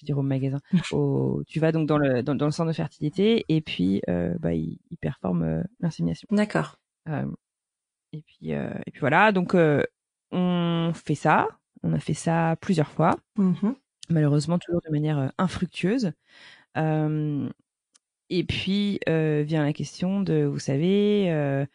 je 0.00 0.06
dire 0.06 0.18
au 0.18 0.22
magasin. 0.22 0.60
Au, 0.92 1.42
tu 1.46 1.60
vas 1.60 1.72
donc 1.72 1.86
dans 1.86 1.98
le 1.98 2.22
dans, 2.22 2.34
dans, 2.34 2.46
le 2.46 2.52
centre 2.52 2.68
de 2.68 2.74
fertilité 2.74 3.44
et 3.48 3.60
puis 3.60 4.02
euh, 4.08 4.34
bah 4.38 4.54
il, 4.54 4.78
il 4.90 4.96
performe 4.98 5.42
euh, 5.42 5.62
l'insémination. 5.80 6.28
D'accord. 6.30 6.78
Euh, 7.08 7.26
et 8.12 8.22
puis 8.22 8.50
et 8.50 8.90
puis 8.90 9.00
voilà 9.00 9.32
donc 9.32 9.54
on 10.32 10.92
fait 10.94 11.14
ça. 11.14 11.48
On 11.82 11.92
a 11.92 11.98
fait 11.98 12.14
ça 12.14 12.56
plusieurs 12.60 12.90
fois. 12.90 13.16
Mmh 13.36 13.72
Malheureusement 14.10 14.58
toujours 14.58 14.80
de 14.86 14.90
manière 14.90 15.32
infructueuse. 15.36 16.12
et 16.74 18.44
puis 18.44 19.00
vient 19.06 19.64
la 19.64 19.72
question 19.74 20.22
de 20.22 20.44
vous 20.44 20.58
savez 20.58 21.66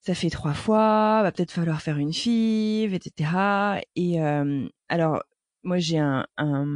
ça 0.00 0.14
fait 0.14 0.30
trois 0.30 0.52
fois, 0.52 1.22
va 1.22 1.32
peut-être 1.32 1.50
falloir 1.50 1.80
faire 1.80 1.98
une 1.98 2.12
FIV, 2.12 2.94
etc. 2.94 3.82
Et 3.96 4.18
alors, 4.88 5.22
moi, 5.64 5.78
j'ai 5.78 5.98
un, 5.98 6.26
un, 6.36 6.66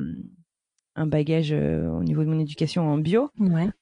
un 0.98 1.06
bagage 1.06 1.52
euh, 1.52 1.88
au 1.88 2.02
niveau 2.02 2.22
de 2.24 2.28
mon 2.28 2.40
éducation 2.40 2.88
en 2.88 2.98
bio, 2.98 3.30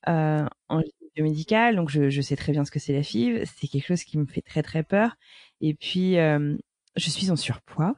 euh, 0.09 0.46
en 0.68 0.83
biomédical, 1.14 1.76
donc 1.76 1.88
je, 1.88 2.11
je, 2.11 2.20
sais 2.20 2.37
très 2.37 2.52
bien 2.52 2.64
ce 2.64 2.70
que 2.70 2.79
c'est 2.79 2.92
la 2.92 3.02
FIV. 3.02 3.44
C'est 3.57 3.68
quelque 3.68 3.87
chose 3.87 4.05
qui 4.05 4.18
me 4.18 4.26
fait 4.26 4.42
très 4.42 4.62
très 4.62 4.83
peur. 4.83 5.16
Et 5.61 5.74
puis 5.74 6.18
euh, 6.18 6.57
je 6.96 7.11
suis 7.11 7.31
en 7.31 7.37
surpoids. 7.37 7.94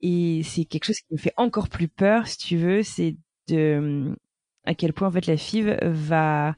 Et 0.00 0.42
c'est 0.44 0.64
quelque 0.64 0.84
chose 0.84 0.98
qui 0.98 1.14
me 1.14 1.18
fait 1.18 1.32
encore 1.36 1.68
plus 1.68 1.88
peur, 1.88 2.26
si 2.26 2.38
tu 2.38 2.56
veux, 2.56 2.82
c'est 2.82 3.16
de 3.48 4.16
à 4.64 4.74
quel 4.74 4.92
point 4.92 5.06
en 5.06 5.12
fait 5.12 5.26
la 5.26 5.36
FIV 5.36 5.78
va 5.82 6.56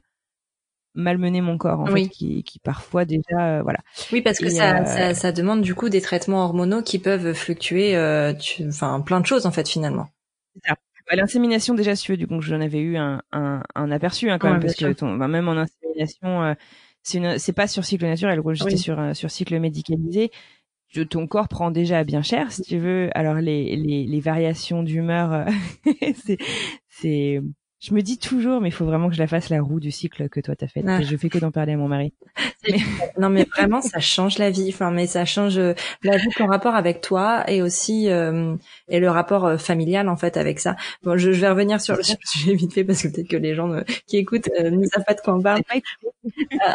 malmener 0.95 1.41
mon 1.41 1.59
corps 1.59 1.81
en 1.81 1.85
fait 1.85 2.09
qui, 2.09 2.43
qui 2.43 2.57
parfois 2.57 3.05
déjà 3.05 3.61
voilà. 3.61 3.77
Oui 4.11 4.21
parce 4.21 4.39
que 4.39 4.49
ça, 4.49 4.83
ça, 4.85 5.13
ça 5.13 5.31
demande 5.31 5.61
du 5.61 5.75
coup 5.75 5.89
des 5.89 6.01
traitements 6.01 6.43
hormonaux 6.43 6.81
qui 6.81 6.97
peuvent 6.97 7.33
fluctuer 7.33 7.95
enfin 8.67 8.99
plein 9.01 9.19
de 9.19 9.27
choses 9.27 9.45
en 9.45 9.51
fait 9.51 9.69
finalement 9.69 10.09
ça 11.09 11.15
bah, 11.15 11.21
l'insémination 11.21 11.73
déjà 11.73 11.95
si 11.95 12.03
tu 12.05 12.11
veux 12.11 12.17
du 12.17 12.27
coup 12.27 12.41
j'en 12.41 12.61
avais 12.61 12.79
eu 12.79 12.97
un, 12.97 13.21
un, 13.31 13.63
un 13.75 13.91
aperçu 13.91 14.29
hein, 14.29 14.37
quand 14.39 14.51
même 14.51 14.61
parce 14.61 14.75
que 14.75 14.93
ton, 14.93 15.15
bah, 15.17 15.27
même 15.27 15.47
en 15.47 15.53
insémination 15.57 16.43
euh, 16.43 16.53
c'est 17.03 17.39
c'est 17.39 17.53
pas 17.53 17.67
sur 17.67 17.85
cycle 17.85 18.05
naturel 18.05 18.41
j'étais 18.53 18.77
sur 18.77 19.15
sur 19.15 19.31
cycle 19.31 19.59
médicalisé. 19.59 20.31
Ton 21.09 21.27
corps 21.27 21.47
prend 21.47 21.69
déjà 21.71 22.03
bien 22.03 22.23
cher 22.23 22.51
si 22.51 22.63
tu 22.63 22.79
veux. 22.79 23.09
Alors 23.13 23.35
les 23.35 23.75
les, 23.75 24.05
les 24.05 24.19
variations 24.19 24.83
d'humeur 24.83 25.33
euh, 25.33 25.45
c'est 26.89 27.41
je 27.79 27.93
me 27.93 28.01
dis 28.01 28.17
toujours, 28.17 28.59
mais 28.59 28.69
il 28.69 28.73
faut 28.73 28.85
vraiment 28.85 29.07
que 29.09 29.15
je 29.15 29.19
la 29.19 29.27
fasse 29.27 29.49
la 29.49 29.61
roue 29.61 29.79
du 29.79 29.91
cycle 29.91 30.27
que 30.27 30.41
toi 30.41 30.55
t'as 30.55 30.67
fait. 30.67 30.83
Ah. 30.85 31.01
Je 31.01 31.15
fais 31.15 31.29
que 31.29 31.37
d'en 31.37 31.51
parler 31.51 31.73
à 31.73 31.77
mon 31.77 31.87
mari. 31.87 32.13
non, 33.17 33.29
mais 33.29 33.45
vraiment, 33.45 33.81
ça 33.81 33.99
change 33.99 34.37
la 34.37 34.49
vie. 34.49 34.69
Enfin, 34.69 34.91
mais 34.91 35.07
ça 35.07 35.25
change 35.25 35.57
euh, 35.57 35.73
la 36.03 36.17
vie, 36.17 36.29
ton 36.35 36.47
rapport 36.47 36.75
avec 36.75 37.01
toi 37.01 37.49
et 37.49 37.61
aussi 37.61 38.09
euh, 38.09 38.55
et 38.89 38.99
le 38.99 39.09
rapport 39.09 39.45
euh, 39.45 39.57
familial 39.57 40.09
en 40.09 40.17
fait 40.17 40.35
avec 40.35 40.59
ça. 40.59 40.75
Bon, 41.03 41.17
je, 41.17 41.31
je 41.31 41.39
vais 41.39 41.49
revenir 41.49 41.79
sur 41.79 41.95
le 41.95 42.03
sujet 42.03 42.53
vite 42.55 42.73
fait 42.73 42.83
parce 42.83 43.01
que 43.01 43.07
peut-être 43.07 43.29
que 43.29 43.37
les 43.37 43.55
gens 43.55 43.81
qui 44.07 44.17
écoutent 44.17 44.49
ne 44.59 44.85
savent 44.85 45.05
pas 45.05 45.13
de 45.13 45.21
quoi 45.21 45.35
on 45.35 45.41
parle. 45.41 45.61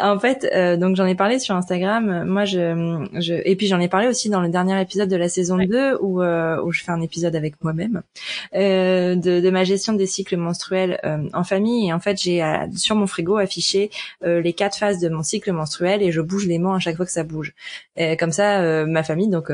en 0.01 0.19
fait, 0.19 0.79
donc 0.79 0.95
j'en 0.95 1.05
ai 1.05 1.15
parlé 1.15 1.39
sur 1.39 1.55
Instagram. 1.55 2.23
Moi, 2.25 2.45
je, 2.45 3.05
je 3.19 3.33
et 3.45 3.55
puis 3.55 3.67
j'en 3.67 3.79
ai 3.79 3.87
parlé 3.87 4.07
aussi 4.07 4.29
dans 4.29 4.41
le 4.41 4.49
dernier 4.49 4.81
épisode 4.81 5.09
de 5.09 5.15
la 5.15 5.29
saison 5.29 5.57
2 5.57 5.97
où 6.01 6.23
où 6.23 6.71
je 6.71 6.83
fais 6.83 6.91
un 6.91 7.01
épisode 7.01 7.35
avec 7.35 7.63
moi-même 7.63 8.01
de, 8.53 9.39
de 9.39 9.49
ma 9.49 9.63
gestion 9.63 9.93
des 9.93 10.07
cycles 10.07 10.37
menstruels 10.37 10.94
euh, 11.03 11.29
en 11.33 11.43
famille 11.43 11.87
et 11.87 11.93
en 11.93 11.99
fait 11.99 12.17
j'ai 12.17 12.43
euh, 12.43 12.67
sur 12.75 12.95
mon 12.95 13.07
frigo 13.07 13.37
affiché 13.37 13.89
euh, 14.23 14.41
les 14.41 14.53
quatre 14.53 14.77
phases 14.77 14.99
de 14.99 15.09
mon 15.09 15.23
cycle 15.23 15.51
menstruel 15.51 16.01
et 16.01 16.11
je 16.11 16.21
bouge 16.21 16.45
les 16.45 16.59
mains 16.59 16.75
à 16.75 16.79
chaque 16.79 16.95
fois 16.95 17.05
que 17.05 17.11
ça 17.11 17.23
bouge. 17.23 17.53
Et 17.95 18.17
comme 18.17 18.31
ça, 18.31 18.85
ma 18.85 19.03
famille, 19.03 19.29
donc 19.29 19.49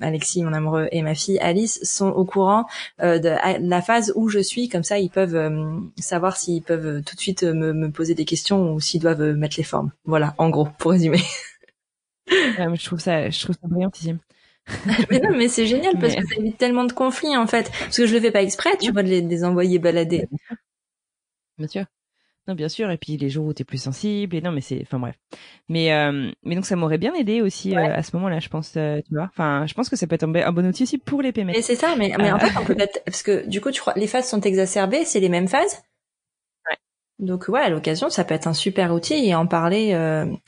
Alexis, 0.00 0.42
mon 0.42 0.52
amoureux, 0.52 0.88
et 0.90 1.02
ma 1.02 1.14
fille 1.14 1.38
Alice 1.38 1.78
sont 1.84 2.08
au 2.08 2.24
courant 2.24 2.66
de 3.00 3.68
la 3.68 3.82
phase 3.82 4.12
où 4.16 4.28
je 4.28 4.40
suis. 4.40 4.68
Comme 4.68 4.82
ça, 4.82 4.98
ils 4.98 5.10
peuvent 5.10 5.38
savoir 5.96 6.36
s'ils 6.36 6.62
peuvent 6.62 7.02
tout 7.04 7.14
de 7.14 7.20
suite 7.20 7.44
me, 7.44 7.88
poser 7.90 8.14
des 8.14 8.24
questions 8.24 8.72
ou 8.72 8.80
s'ils 8.80 9.00
doivent 9.00 9.22
mettre 9.34 9.54
les 9.56 9.62
formes. 9.62 9.92
Voilà, 10.04 10.34
en 10.38 10.50
gros, 10.50 10.68
pour 10.78 10.90
résumer. 10.90 11.20
je 12.26 12.84
trouve 12.84 12.98
ça, 12.98 13.30
je 13.30 13.40
trouve 13.40 13.54
ça 13.54 13.68
brillantissime. 13.68 14.18
mais 15.10 15.20
non, 15.20 15.30
mais 15.36 15.48
c'est 15.48 15.66
génial 15.66 15.98
parce 15.98 16.14
que 16.14 16.26
ça 16.26 16.36
évite 16.36 16.58
tellement 16.58 16.84
de 16.84 16.92
conflits 16.92 17.36
en 17.36 17.46
fait. 17.46 17.70
Parce 17.78 17.96
que 17.96 18.06
je 18.06 18.14
le 18.14 18.20
fais 18.20 18.30
pas 18.30 18.42
exprès, 18.42 18.76
tu 18.80 18.92
vois, 18.92 19.02
de 19.02 19.08
les 19.08 19.44
envoyer 19.44 19.78
balader. 19.78 20.28
Bien 21.58 21.68
sûr. 21.68 21.84
Non, 22.48 22.54
bien 22.54 22.68
sûr. 22.68 22.90
Et 22.90 22.96
puis 22.96 23.16
les 23.16 23.28
jours 23.28 23.46
où 23.46 23.52
t'es 23.52 23.64
plus 23.64 23.82
sensible. 23.82 24.36
Et 24.36 24.40
non, 24.40 24.52
mais 24.52 24.60
c'est, 24.60 24.80
enfin 24.82 24.98
bref. 24.98 25.16
Mais 25.68 25.92
euh, 25.92 26.30
mais 26.44 26.54
donc 26.54 26.64
ça 26.64 26.76
m'aurait 26.76 26.98
bien 26.98 27.14
aidé 27.14 27.42
aussi 27.42 27.76
euh, 27.76 27.94
à 27.94 28.02
ce 28.02 28.14
moment-là, 28.16 28.38
je 28.38 28.48
pense. 28.48 28.74
Euh, 28.76 29.00
tu 29.06 29.14
vois. 29.14 29.24
Enfin, 29.24 29.66
je 29.66 29.74
pense 29.74 29.88
que 29.88 29.96
ça 29.96 30.06
peut 30.06 30.14
être 30.14 30.22
un, 30.24 30.52
bon 30.52 30.66
outil 30.66 30.84
aussi 30.84 30.98
pour 30.98 31.22
les 31.22 31.32
PMS. 31.32 31.52
Et 31.54 31.62
c'est 31.62 31.74
ça. 31.74 31.96
Mais 31.96 32.12
mais 32.18 32.30
en 32.30 32.38
fait, 32.38 32.52
on 32.60 32.64
peut 32.64 32.76
être 32.78 33.02
parce 33.04 33.22
que 33.22 33.46
du 33.48 33.60
coup, 33.60 33.70
tu 33.70 33.80
crois 33.80 33.94
les 33.96 34.06
phases 34.06 34.28
sont 34.28 34.40
exacerbées. 34.40 35.04
C'est 35.04 35.20
les 35.20 35.28
mêmes 35.28 35.48
phases? 35.48 35.82
Ouais. 36.68 36.76
Donc 37.18 37.48
ouais, 37.48 37.60
à 37.60 37.68
l'occasion, 37.68 38.10
ça 38.10 38.24
peut 38.24 38.34
être 38.34 38.46
un 38.46 38.54
super 38.54 38.92
outil 38.92 39.14
et 39.14 39.34
en 39.34 39.46
parler. 39.46 39.94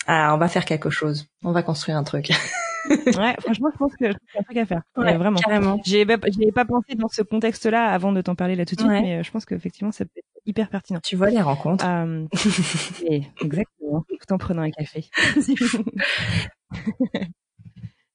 Ah, 0.06 0.34
on 0.34 0.38
va 0.38 0.48
faire 0.48 0.64
quelque 0.64 0.90
chose. 0.90 1.26
On 1.42 1.52
va 1.52 1.62
construire 1.62 1.96
un 1.96 2.04
truc. 2.04 2.30
ouais, 2.90 3.34
franchement, 3.40 3.70
je 3.72 3.78
pense 3.78 3.92
que 3.96 4.10
c'est 4.32 4.38
un 4.38 4.42
truc 4.42 4.56
à 4.56 4.66
faire. 4.66 4.82
Ouais, 4.96 5.16
vraiment. 5.16 5.38
Carrément. 5.38 5.78
Pas, 5.78 6.18
pas 6.54 6.64
pensé 6.64 6.94
dans 6.94 7.08
ce 7.08 7.22
contexte-là 7.22 7.86
avant 7.86 8.12
de 8.12 8.20
t'en 8.20 8.34
parler 8.34 8.56
là 8.56 8.64
tout 8.64 8.74
de 8.74 8.80
suite, 8.80 8.92
mais 8.92 9.22
je 9.22 9.30
pense 9.30 9.44
qu'effectivement, 9.44 9.92
ça 9.92 10.04
peut 10.04 10.12
être 10.16 10.28
hyper 10.48 10.68
pertinent. 10.70 11.00
Tu 11.02 11.14
vois 11.16 11.30
les 11.30 11.40
rencontres. 11.40 11.84
Euh, 11.86 12.26
exactement. 13.42 14.04
Tout 14.08 14.32
en 14.32 14.38
prenant 14.38 14.62
un 14.62 14.70
café. 14.70 15.04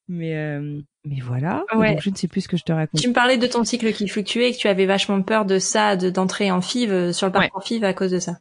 mais 0.08 0.36
euh, 0.36 0.82
mais 1.06 1.20
voilà. 1.22 1.64
Ouais. 1.76 1.94
Donc, 1.94 2.02
je 2.02 2.10
ne 2.10 2.16
sais 2.16 2.28
plus 2.28 2.42
ce 2.42 2.48
que 2.48 2.58
je 2.58 2.64
te 2.64 2.72
raconte. 2.72 3.00
Tu 3.00 3.08
me 3.08 3.14
parlais 3.14 3.38
de 3.38 3.48
ton 3.48 3.64
cycle 3.64 3.94
qui 3.94 4.08
fluctuait 4.08 4.50
et 4.50 4.54
que 4.54 4.58
tu 4.58 4.68
avais 4.68 4.86
vachement 4.86 5.22
peur 5.22 5.46
de 5.46 5.60
ça, 5.60 5.96
de 5.96 6.10
d'entrer 6.10 6.52
en 6.52 6.62
FIV 6.62 6.92
euh, 6.92 7.14
sur 7.14 7.28
le 7.28 7.34
parcours 7.34 7.64
FIV 7.64 7.84
à 7.84 7.94
cause 7.94 8.12
de 8.12 8.20
ça. 8.20 8.38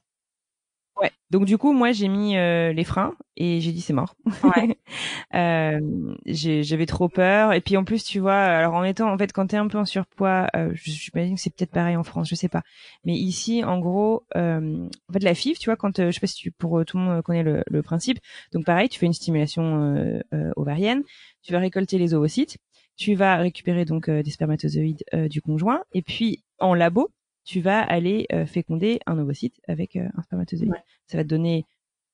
Ouais. 1.02 1.10
Donc 1.30 1.46
du 1.46 1.58
coup, 1.58 1.72
moi 1.72 1.90
j'ai 1.90 2.06
mis 2.06 2.36
euh, 2.36 2.72
les 2.72 2.84
freins 2.84 3.16
et 3.36 3.60
j'ai 3.60 3.72
dit 3.72 3.80
c'est 3.80 3.92
mort. 3.92 4.14
Ouais. 4.44 4.78
euh, 5.34 5.80
j'avais 6.26 6.86
trop 6.86 7.08
peur 7.08 7.52
et 7.52 7.60
puis 7.60 7.76
en 7.76 7.82
plus 7.82 8.04
tu 8.04 8.20
vois, 8.20 8.38
alors 8.38 8.74
en 8.74 8.84
étant 8.84 9.12
en 9.12 9.18
fait 9.18 9.32
quand 9.32 9.48
t'es 9.48 9.56
un 9.56 9.66
peu 9.66 9.78
en 9.78 9.84
surpoids, 9.84 10.46
euh, 10.54 10.70
j'imagine 10.74 11.34
que 11.34 11.40
c'est 11.40 11.52
peut-être 11.52 11.72
pareil 11.72 11.96
en 11.96 12.04
France, 12.04 12.28
je 12.28 12.36
sais 12.36 12.48
pas. 12.48 12.62
Mais 13.04 13.14
ici 13.14 13.64
en 13.64 13.80
gros, 13.80 14.24
euh, 14.36 14.86
en 15.08 15.12
fait 15.12 15.24
la 15.24 15.34
FIV, 15.34 15.58
tu 15.58 15.70
vois, 15.70 15.76
quand 15.76 15.98
euh, 15.98 16.06
je 16.06 16.12
sais 16.12 16.20
pas 16.20 16.28
si 16.28 16.36
tu, 16.36 16.52
pour 16.52 16.84
tout 16.84 16.98
le 16.98 17.02
monde 17.02 17.22
connaît 17.22 17.42
le, 17.42 17.64
le, 17.66 17.82
principe. 17.82 18.20
Donc 18.52 18.64
pareil, 18.64 18.88
tu 18.88 19.00
fais 19.00 19.06
une 19.06 19.12
stimulation 19.12 20.22
ovarienne, 20.54 21.02
tu 21.42 21.52
vas 21.52 21.58
récolter 21.58 21.98
les 21.98 22.14
ovocytes, 22.14 22.58
tu 22.96 23.14
vas 23.16 23.38
récupérer 23.38 23.84
donc 23.84 24.08
des 24.08 24.30
spermatozoïdes 24.30 25.02
du 25.28 25.42
conjoint 25.42 25.82
et 25.92 26.02
puis 26.02 26.44
en 26.60 26.74
labo 26.74 27.10
tu 27.44 27.60
vas 27.60 27.80
aller 27.80 28.26
euh, 28.32 28.46
féconder 28.46 29.00
un 29.06 29.18
ovocyte 29.18 29.60
avec 29.66 29.96
euh, 29.96 30.08
un 30.16 30.22
spermatozoïde. 30.22 30.72
Ça 31.06 31.16
va 31.16 31.24
te 31.24 31.28
donner, 31.28 31.66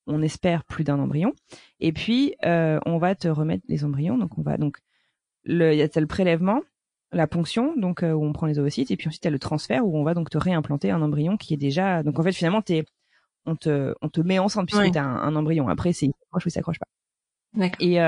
on 0.06 0.22
espère, 0.22 0.64
plus 0.64 0.84
d'un 0.84 0.98
embryon. 0.98 1.34
Et 1.80 1.92
puis, 1.92 2.34
euh, 2.44 2.78
on 2.86 2.98
va 2.98 3.14
te 3.14 3.28
remettre 3.28 3.64
les 3.68 3.84
embryons. 3.84 4.16
Donc, 4.16 4.38
on 4.38 4.42
va 4.42 4.56
donc 4.56 4.78
le, 5.44 5.72
il 5.72 5.78
y 5.78 5.82
a 5.82 5.88
le 6.00 6.06
prélèvement, 6.06 6.62
la 7.12 7.26
ponction, 7.26 7.74
donc 7.76 8.02
où 8.02 8.24
on 8.24 8.32
prend 8.32 8.46
les 8.46 8.58
ovocytes, 8.58 8.90
et 8.90 8.96
puis 8.96 9.08
ensuite 9.08 9.24
il 9.24 9.28
y 9.28 9.28
a 9.28 9.32
le 9.32 9.38
transfert 9.38 9.86
où 9.86 9.96
on 9.96 10.02
va 10.02 10.12
donc 10.12 10.28
te 10.28 10.36
réimplanter 10.36 10.90
un 10.90 11.00
embryon 11.00 11.36
qui 11.36 11.54
est 11.54 11.58
déjà. 11.58 12.02
Donc 12.02 12.18
en 12.18 12.22
fait, 12.22 12.32
finalement, 12.32 12.60
t'es, 12.60 12.84
on 13.46 13.56
te, 13.56 13.94
on 14.02 14.08
te 14.10 14.20
met 14.20 14.38
ensemble 14.38 14.66
puisque 14.66 14.92
tu 14.92 14.98
as 14.98 15.04
un, 15.04 15.36
embryon. 15.36 15.68
Après, 15.68 15.92
c'est 15.92 16.06
s'accroche 16.06 16.44
ou 16.44 16.48
il 16.48 16.52
s'accroche 16.52 16.78
pas. 16.78 16.88
Et 17.80 17.98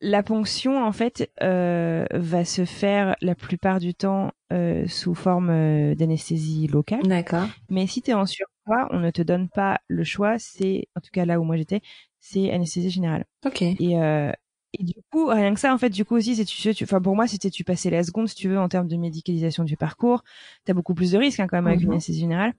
la 0.00 0.22
ponction, 0.22 0.84
en 0.84 0.92
fait, 0.92 1.30
euh, 1.42 2.04
va 2.12 2.44
se 2.44 2.64
faire 2.64 3.16
la 3.22 3.34
plupart 3.34 3.80
du 3.80 3.94
temps 3.94 4.32
euh, 4.52 4.86
sous 4.86 5.14
forme 5.14 5.50
euh, 5.50 5.94
d'anesthésie 5.94 6.66
locale. 6.66 7.02
D'accord. 7.02 7.48
Mais 7.70 7.86
si 7.86 8.02
tu 8.02 8.10
es 8.10 8.14
en 8.14 8.26
surpoids, 8.26 8.88
on 8.90 9.00
ne 9.00 9.10
te 9.10 9.22
donne 9.22 9.48
pas 9.48 9.80
le 9.88 10.04
choix. 10.04 10.38
C'est, 10.38 10.88
en 10.96 11.00
tout 11.00 11.10
cas 11.12 11.24
là 11.24 11.40
où 11.40 11.44
moi 11.44 11.56
j'étais, 11.56 11.80
c'est 12.20 12.52
anesthésie 12.52 12.90
générale. 12.90 13.24
Ok. 13.44 13.62
Et, 13.62 13.98
euh, 13.98 14.30
et 14.78 14.84
du 14.84 14.94
coup, 15.10 15.26
rien 15.26 15.54
que 15.54 15.60
ça, 15.60 15.72
en 15.72 15.78
fait, 15.78 15.88
du 15.88 16.04
coup 16.04 16.16
aussi, 16.16 16.36
c'est 16.36 16.44
tu, 16.44 16.74
tu, 16.74 16.84
enfin 16.84 17.00
pour 17.00 17.16
moi, 17.16 17.26
c'était 17.26 17.50
tu 17.50 17.64
passais 17.64 17.88
la 17.88 18.02
seconde, 18.02 18.28
si 18.28 18.34
tu 18.34 18.48
veux, 18.48 18.58
en 18.58 18.68
termes 18.68 18.88
de 18.88 18.96
médicalisation 18.96 19.64
du 19.64 19.78
parcours. 19.78 20.22
T'as 20.66 20.74
beaucoup 20.74 20.94
plus 20.94 21.12
de 21.12 21.18
risques 21.18 21.40
hein, 21.40 21.46
quand 21.48 21.56
même 21.56 21.68
avec 21.68 21.80
une 21.80 21.86
mhm. 21.86 21.92
anesthésie 21.92 22.20
générale. 22.20 22.52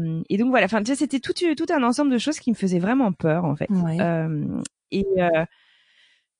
Euh, 0.00 0.22
et 0.30 0.38
donc 0.38 0.48
voilà, 0.48 0.64
enfin, 0.64 0.82
tu 0.82 0.86
sais, 0.86 0.96
c'était 0.96 1.20
tout, 1.20 1.34
tout 1.34 1.66
un 1.70 1.82
ensemble 1.82 2.10
de 2.10 2.18
choses 2.18 2.38
qui 2.38 2.50
me 2.50 2.56
faisaient 2.56 2.78
vraiment 2.78 3.12
peur, 3.12 3.44
en 3.44 3.54
fait. 3.54 3.68
Ouais. 3.68 3.98
et 4.90 5.04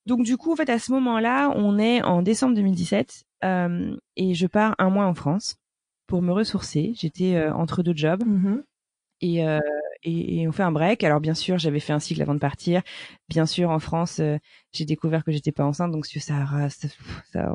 donc 0.06 0.22
du 0.22 0.36
coup, 0.36 0.52
en 0.52 0.56
fait, 0.56 0.68
à 0.68 0.78
ce 0.78 0.92
moment-là, 0.92 1.50
on 1.56 1.78
est 1.78 2.02
en 2.02 2.22
décembre 2.22 2.54
2017 2.54 3.24
euh, 3.44 3.96
et 4.16 4.34
je 4.34 4.46
pars 4.46 4.74
un 4.78 4.90
mois 4.90 5.06
en 5.06 5.14
France 5.14 5.56
pour 6.06 6.20
me 6.20 6.32
ressourcer. 6.32 6.92
J'étais 6.96 7.36
euh, 7.36 7.54
entre 7.54 7.82
deux 7.82 7.94
jobs 7.96 8.22
mm-hmm. 8.22 8.62
et, 9.22 9.46
euh, 9.46 9.60
et, 10.02 10.42
et, 10.42 10.48
on 10.48 10.52
fait 10.52 10.62
un 10.62 10.72
break. 10.72 11.02
Alors 11.04 11.20
bien 11.20 11.34
sûr, 11.34 11.58
j'avais 11.58 11.80
fait 11.80 11.94
un 11.94 12.00
cycle 12.00 12.20
avant 12.20 12.34
de 12.34 12.38
partir. 12.38 12.82
Bien 13.28 13.46
sûr, 13.46 13.70
en 13.70 13.78
France, 13.78 14.20
euh, 14.20 14.36
j'ai 14.72 14.84
découvert 14.84 15.24
que 15.24 15.32
j'étais 15.32 15.52
pas 15.52 15.64
enceinte, 15.64 15.90
donc 15.92 16.04
ça, 16.04 16.20
ça, 16.20 16.68
ça, 17.32 17.54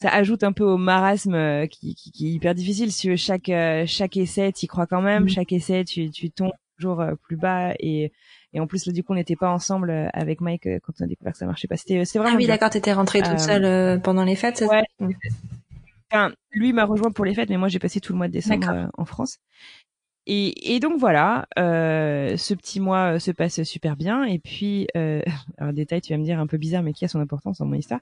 ça 0.00 0.08
ajoute 0.10 0.44
un 0.44 0.52
peu 0.52 0.64
au 0.64 0.76
marasme 0.76 1.34
euh, 1.34 1.66
qui, 1.66 1.94
qui, 1.94 2.12
qui 2.12 2.28
est 2.28 2.32
hyper 2.32 2.54
difficile. 2.54 2.92
Si 2.92 3.16
chaque 3.16 3.50
chaque 3.86 4.16
essai, 4.18 4.52
y 4.60 4.66
crois 4.66 4.86
quand 4.86 5.00
même. 5.00 5.24
Mm-hmm. 5.24 5.34
Chaque 5.34 5.52
essai, 5.52 5.84
tu, 5.84 6.10
tu 6.10 6.30
tombes 6.30 6.52
toujours 6.78 7.02
plus 7.22 7.36
bas 7.36 7.72
et 7.78 8.12
et 8.56 8.60
en 8.60 8.66
plus, 8.66 8.86
là, 8.86 8.92
du 8.94 9.04
coup, 9.04 9.12
on 9.12 9.16
n'était 9.16 9.36
pas 9.36 9.50
ensemble 9.50 9.90
euh, 9.90 10.08
avec 10.14 10.40
Mike 10.40 10.66
euh, 10.66 10.78
quand 10.82 10.94
on 10.98 11.04
a 11.04 11.06
découvert 11.06 11.34
que 11.34 11.38
ça 11.38 11.44
marchait 11.44 11.68
pas. 11.68 11.76
C'était, 11.76 12.06
c'est 12.06 12.18
vraiment. 12.18 12.36
Ah 12.36 12.38
oui, 12.38 12.46
d'accord, 12.46 12.70
t'étais 12.70 12.94
rentrée 12.94 13.20
toute 13.20 13.38
seule 13.38 13.66
euh, 13.66 13.98
pendant 13.98 14.24
les 14.24 14.34
fêtes. 14.34 14.64
Ouais. 14.66 14.82
Enfin, 16.10 16.32
lui 16.52 16.72
m'a 16.72 16.86
rejoint 16.86 17.10
pour 17.10 17.26
les 17.26 17.34
fêtes, 17.34 17.50
mais 17.50 17.58
moi 17.58 17.68
j'ai 17.68 17.78
passé 17.78 18.00
tout 18.00 18.14
le 18.14 18.16
mois 18.16 18.28
de 18.28 18.32
décembre 18.32 18.88
en 18.96 19.04
France. 19.04 19.40
Et, 20.26 20.74
et, 20.74 20.80
donc 20.80 20.98
voilà, 20.98 21.46
euh, 21.58 22.38
ce 22.38 22.54
petit 22.54 22.80
mois 22.80 23.20
se 23.20 23.30
passe 23.30 23.62
super 23.64 23.94
bien. 23.94 24.24
Et 24.24 24.38
puis, 24.38 24.88
euh, 24.96 25.20
un 25.58 25.74
détail, 25.74 26.00
tu 26.00 26.14
vas 26.14 26.18
me 26.18 26.24
dire 26.24 26.40
un 26.40 26.46
peu 26.46 26.56
bizarre, 26.56 26.82
mais 26.82 26.94
qui 26.94 27.04
a 27.04 27.08
son 27.08 27.20
importance 27.20 27.58
dans 27.58 27.66
mon 27.66 27.74
histoire. 27.74 28.00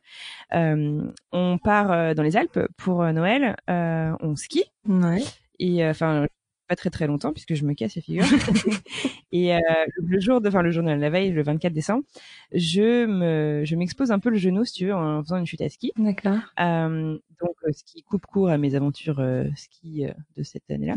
Euh, 0.55 1.03
on 1.33 1.59
part 1.59 2.15
dans 2.15 2.23
les 2.23 2.37
Alpes 2.37 2.61
pour 2.77 3.05
Noël, 3.13 3.57
on 3.67 4.37
skie. 4.37 4.65
Ouais. 4.87 5.25
Et 5.59 5.85
enfin, 5.85 6.27
pas 6.67 6.77
très 6.77 6.91
très 6.91 7.07
longtemps 7.07 7.33
puisque 7.33 7.55
je 7.55 7.65
me 7.65 7.75
casse 7.75 7.97
la 7.97 8.03
figure. 8.03 8.25
et 9.33 9.55
euh, 9.55 9.61
le 9.99 10.21
jour 10.21 10.41
de, 10.41 10.49
enfin 10.49 10.63
le 10.63 10.71
jour 10.71 10.83
de 10.83 10.91
la 10.91 11.11
veille, 11.11 11.31
le 11.31 11.43
24 11.43 11.73
décembre, 11.73 12.05
je 12.53 13.07
me, 13.07 13.65
je 13.65 13.77
m'expose 13.77 14.11
un 14.11 14.19
peu 14.19 14.31
le 14.31 14.37
genou, 14.37 14.65
si 14.65 14.73
tu 14.75 14.87
veux, 14.87 14.95
en 14.95 15.23
faisant 15.23 15.37
une 15.37 15.47
chute 15.47 15.61
à 15.61 15.69
ski. 15.69 15.93
D'accord. 15.97 16.39
Euh, 16.61 17.19
donc 17.41 17.57
euh, 17.67 17.73
ce 17.73 17.85
qui 17.85 18.03
coupe 18.03 18.27
court 18.27 18.49
à 18.49 18.59
mes 18.59 18.75
aventures 18.75 19.21
euh, 19.21 19.45
ski 19.57 20.07
euh, 20.07 20.13
de 20.37 20.43
cette 20.43 20.71
année-là. 20.71 20.95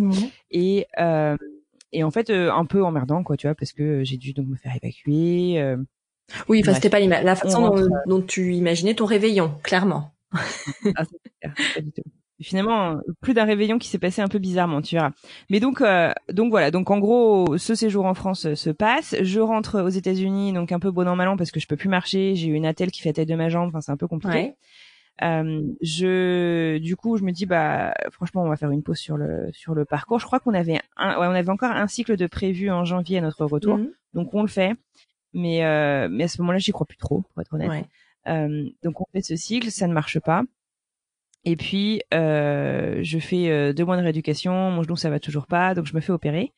Et 0.51 0.87
et 1.93 2.03
en 2.03 2.11
fait 2.11 2.29
un 2.29 2.65
peu 2.65 2.83
emmerdant 2.83 3.23
quoi, 3.23 3.37
tu 3.37 3.47
vois, 3.47 3.55
parce 3.55 3.71
que 3.71 4.03
j'ai 4.03 4.17
dû 4.17 4.33
donc 4.33 4.47
me 4.47 4.57
faire 4.57 4.75
évacuer. 4.75 5.75
oui, 6.49 6.61
enfin 6.61 6.73
c'était 6.73 6.89
pas 6.89 6.99
la 6.99 7.35
façon 7.35 7.69
dont, 7.69 7.89
dont, 8.07 8.21
tu 8.21 8.53
imaginais 8.55 8.93
ton 8.93 9.05
réveillon, 9.05 9.53
clairement. 9.63 10.11
ah, 10.33 11.05
pas 11.73 11.81
du 11.81 11.91
tout 11.93 12.03
finalement 12.41 12.99
plus 13.21 13.33
d'un 13.33 13.45
réveillon 13.45 13.79
qui 13.79 13.87
s'est 13.87 13.97
passé 13.97 14.21
un 14.21 14.27
peu 14.27 14.39
bizarrement, 14.39 14.81
tu 14.81 14.95
verras. 14.95 15.11
Mais 15.49 15.59
donc 15.59 15.81
euh, 15.81 16.11
donc 16.31 16.49
voilà, 16.49 16.71
donc 16.71 16.91
en 16.91 16.99
gros 16.99 17.57
ce 17.57 17.75
séjour 17.75 18.05
en 18.05 18.13
France 18.13 18.45
euh, 18.45 18.55
se 18.55 18.69
passe, 18.69 19.15
je 19.21 19.39
rentre 19.39 19.81
aux 19.81 19.89
États-Unis 19.89 20.53
donc 20.53 20.71
un 20.71 20.79
peu 20.79 20.91
bon 20.91 21.07
an 21.07 21.15
mal 21.15 21.27
an 21.29 21.37
parce 21.37 21.51
que 21.51 21.59
je 21.59 21.67
peux 21.67 21.77
plus 21.77 21.89
marcher, 21.89 22.35
j'ai 22.35 22.47
eu 22.47 22.53
une 22.53 22.65
attelle 22.65 22.91
qui 22.91 23.01
fait 23.01 23.09
la 23.09 23.13
tête 23.13 23.29
de 23.29 23.35
ma 23.35 23.49
jambe, 23.49 23.69
enfin 23.69 23.81
c'est 23.81 23.91
un 23.91 23.97
peu 23.97 24.07
compliqué. 24.07 24.53
Euh, 25.23 25.63
je 25.81 26.77
du 26.77 26.95
coup 26.95 27.17
je 27.17 27.23
me 27.23 27.31
dis 27.31 27.47
bah 27.47 27.95
franchement 28.11 28.43
on 28.43 28.49
va 28.49 28.55
faire 28.55 28.69
une 28.69 28.83
pause 28.83 28.99
sur 28.99 29.17
le 29.17 29.49
sur 29.51 29.73
le 29.73 29.85
parcours. 29.85 30.19
Je 30.19 30.25
crois 30.25 30.39
qu'on 30.39 30.53
avait 30.53 30.79
un, 30.95 31.19
ouais, 31.19 31.27
on 31.27 31.31
avait 31.31 31.49
encore 31.49 31.71
un 31.71 31.87
cycle 31.87 32.17
de 32.17 32.27
prévu 32.27 32.69
en 32.69 32.85
janvier 32.85 33.17
à 33.17 33.21
notre 33.21 33.45
retour, 33.45 33.77
mhm. 33.77 33.89
donc 34.13 34.33
on 34.33 34.43
le 34.43 34.47
fait. 34.47 34.73
Mais 35.33 35.65
euh, 35.65 36.07
mais 36.09 36.25
à 36.25 36.27
ce 36.27 36.39
moment-là 36.41 36.59
j'y 36.59 36.71
crois 36.71 36.85
plus 36.85 36.97
trop 36.97 37.23
pour 37.33 37.41
être 37.41 37.53
honnête. 37.53 37.85
donc 38.83 39.01
on 39.01 39.05
fait 39.11 39.21
ce 39.21 39.35
cycle, 39.35 39.71
ça 39.71 39.87
ne 39.87 39.93
marche 39.93 40.19
pas. 40.19 40.43
Et 41.49 41.55
puis, 41.55 42.01
euh, 42.13 42.99
je 43.03 43.19
fais 43.19 43.49
euh, 43.49 43.71
deux 43.71 43.85
mois 43.85 43.95
de 43.95 44.01
rééducation, 44.01 44.69
mon 44.69 44.83
genou 44.83 44.97
ça 44.97 45.09
va 45.09 45.17
toujours 45.21 45.47
pas, 45.47 45.73
donc 45.73 45.85
je 45.85 45.95
me 45.95 46.01
fais 46.01 46.11
opérer. 46.11 46.51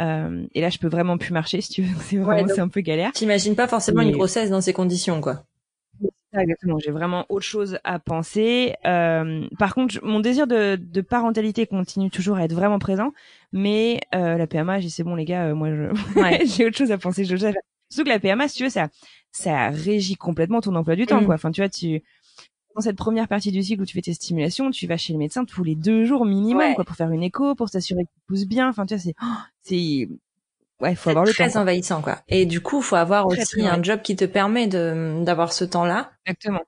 Euh, 0.00 0.44
et 0.56 0.60
là, 0.60 0.70
je 0.70 0.78
peux 0.78 0.88
vraiment 0.88 1.18
plus 1.18 1.32
marcher, 1.32 1.60
si 1.60 1.70
tu 1.70 1.82
veux. 1.82 1.94
C'est 2.00 2.16
vraiment, 2.16 2.48
c'est 2.52 2.60
un 2.60 2.66
peu 2.66 2.80
galère. 2.80 3.12
T'imagines 3.12 3.54
pas 3.54 3.68
forcément 3.68 4.02
une 4.02 4.10
grossesse 4.10 4.50
dans 4.50 4.60
ces 4.60 4.72
conditions, 4.72 5.20
quoi. 5.20 5.44
Exactement. 6.36 6.80
J'ai 6.80 6.90
vraiment 6.90 7.26
autre 7.28 7.44
chose 7.44 7.78
à 7.84 8.00
penser. 8.00 8.74
Euh, 8.86 9.46
par 9.56 9.72
contre, 9.72 10.00
mon 10.02 10.18
désir 10.18 10.48
de, 10.48 10.74
de, 10.74 11.00
parentalité 11.00 11.68
continue 11.68 12.10
toujours 12.10 12.36
à 12.36 12.44
être 12.44 12.54
vraiment 12.54 12.80
présent, 12.80 13.12
mais 13.52 14.00
euh, 14.16 14.36
la 14.36 14.48
PMA, 14.48 14.80
j'ai 14.80 14.88
c'est 14.88 15.04
bon 15.04 15.14
les 15.14 15.26
gars, 15.26 15.44
euh, 15.44 15.54
moi 15.54 15.68
je, 15.70 16.18
ouais. 16.20 16.44
j'ai 16.44 16.66
autre 16.66 16.76
chose 16.76 16.90
à 16.90 16.98
penser. 16.98 17.24
Je... 17.24 17.36
Surtout 17.36 18.02
que 18.02 18.08
la 18.08 18.18
PMA, 18.18 18.48
si 18.48 18.56
tu 18.56 18.64
veux, 18.64 18.68
ça, 18.68 18.88
ça 19.30 19.70
régit 19.70 20.16
complètement 20.16 20.60
ton 20.60 20.74
emploi 20.74 20.96
du 20.96 21.06
temps, 21.06 21.20
mm. 21.20 21.26
quoi. 21.26 21.36
Enfin, 21.36 21.52
tu 21.52 21.60
vois, 21.60 21.68
tu 21.68 22.02
dans 22.74 22.80
cette 22.80 22.96
première 22.96 23.28
partie 23.28 23.52
du 23.52 23.62
cycle 23.62 23.82
où 23.82 23.86
tu 23.86 23.94
fais 23.94 24.02
tes 24.02 24.14
stimulations, 24.14 24.70
tu 24.70 24.86
vas 24.86 24.96
chez 24.96 25.12
le 25.12 25.18
médecin 25.18 25.44
tous 25.44 25.62
les 25.62 25.76
deux 25.76 26.04
jours 26.04 26.26
minimum, 26.26 26.74
quoi, 26.74 26.84
pour 26.84 26.96
faire 26.96 27.10
une 27.10 27.22
écho, 27.22 27.54
pour 27.54 27.68
s'assurer 27.68 28.02
qu'il 28.04 28.22
pousse 28.26 28.46
bien. 28.46 28.68
Enfin, 28.68 28.84
tu 28.84 28.94
vois, 28.94 29.02
c'est, 29.02 29.14
oh, 29.22 29.26
c'est, 29.62 30.08
ouais, 30.80 30.94
faut 30.96 31.10
avoir 31.10 31.24
le 31.24 31.30
temps. 31.30 31.44
Très 31.44 31.56
envahissant, 31.56 32.02
quoi. 32.02 32.22
Et 32.28 32.46
du 32.46 32.60
coup, 32.60 32.82
faut 32.82 32.96
avoir 32.96 33.26
aussi 33.26 33.66
un 33.66 33.80
job 33.82 34.02
qui 34.02 34.16
te 34.16 34.24
permet 34.24 34.66
de, 34.66 35.22
d'avoir 35.24 35.52
ce 35.52 35.64
temps-là. 35.64 36.12
Exactement. 36.26 36.62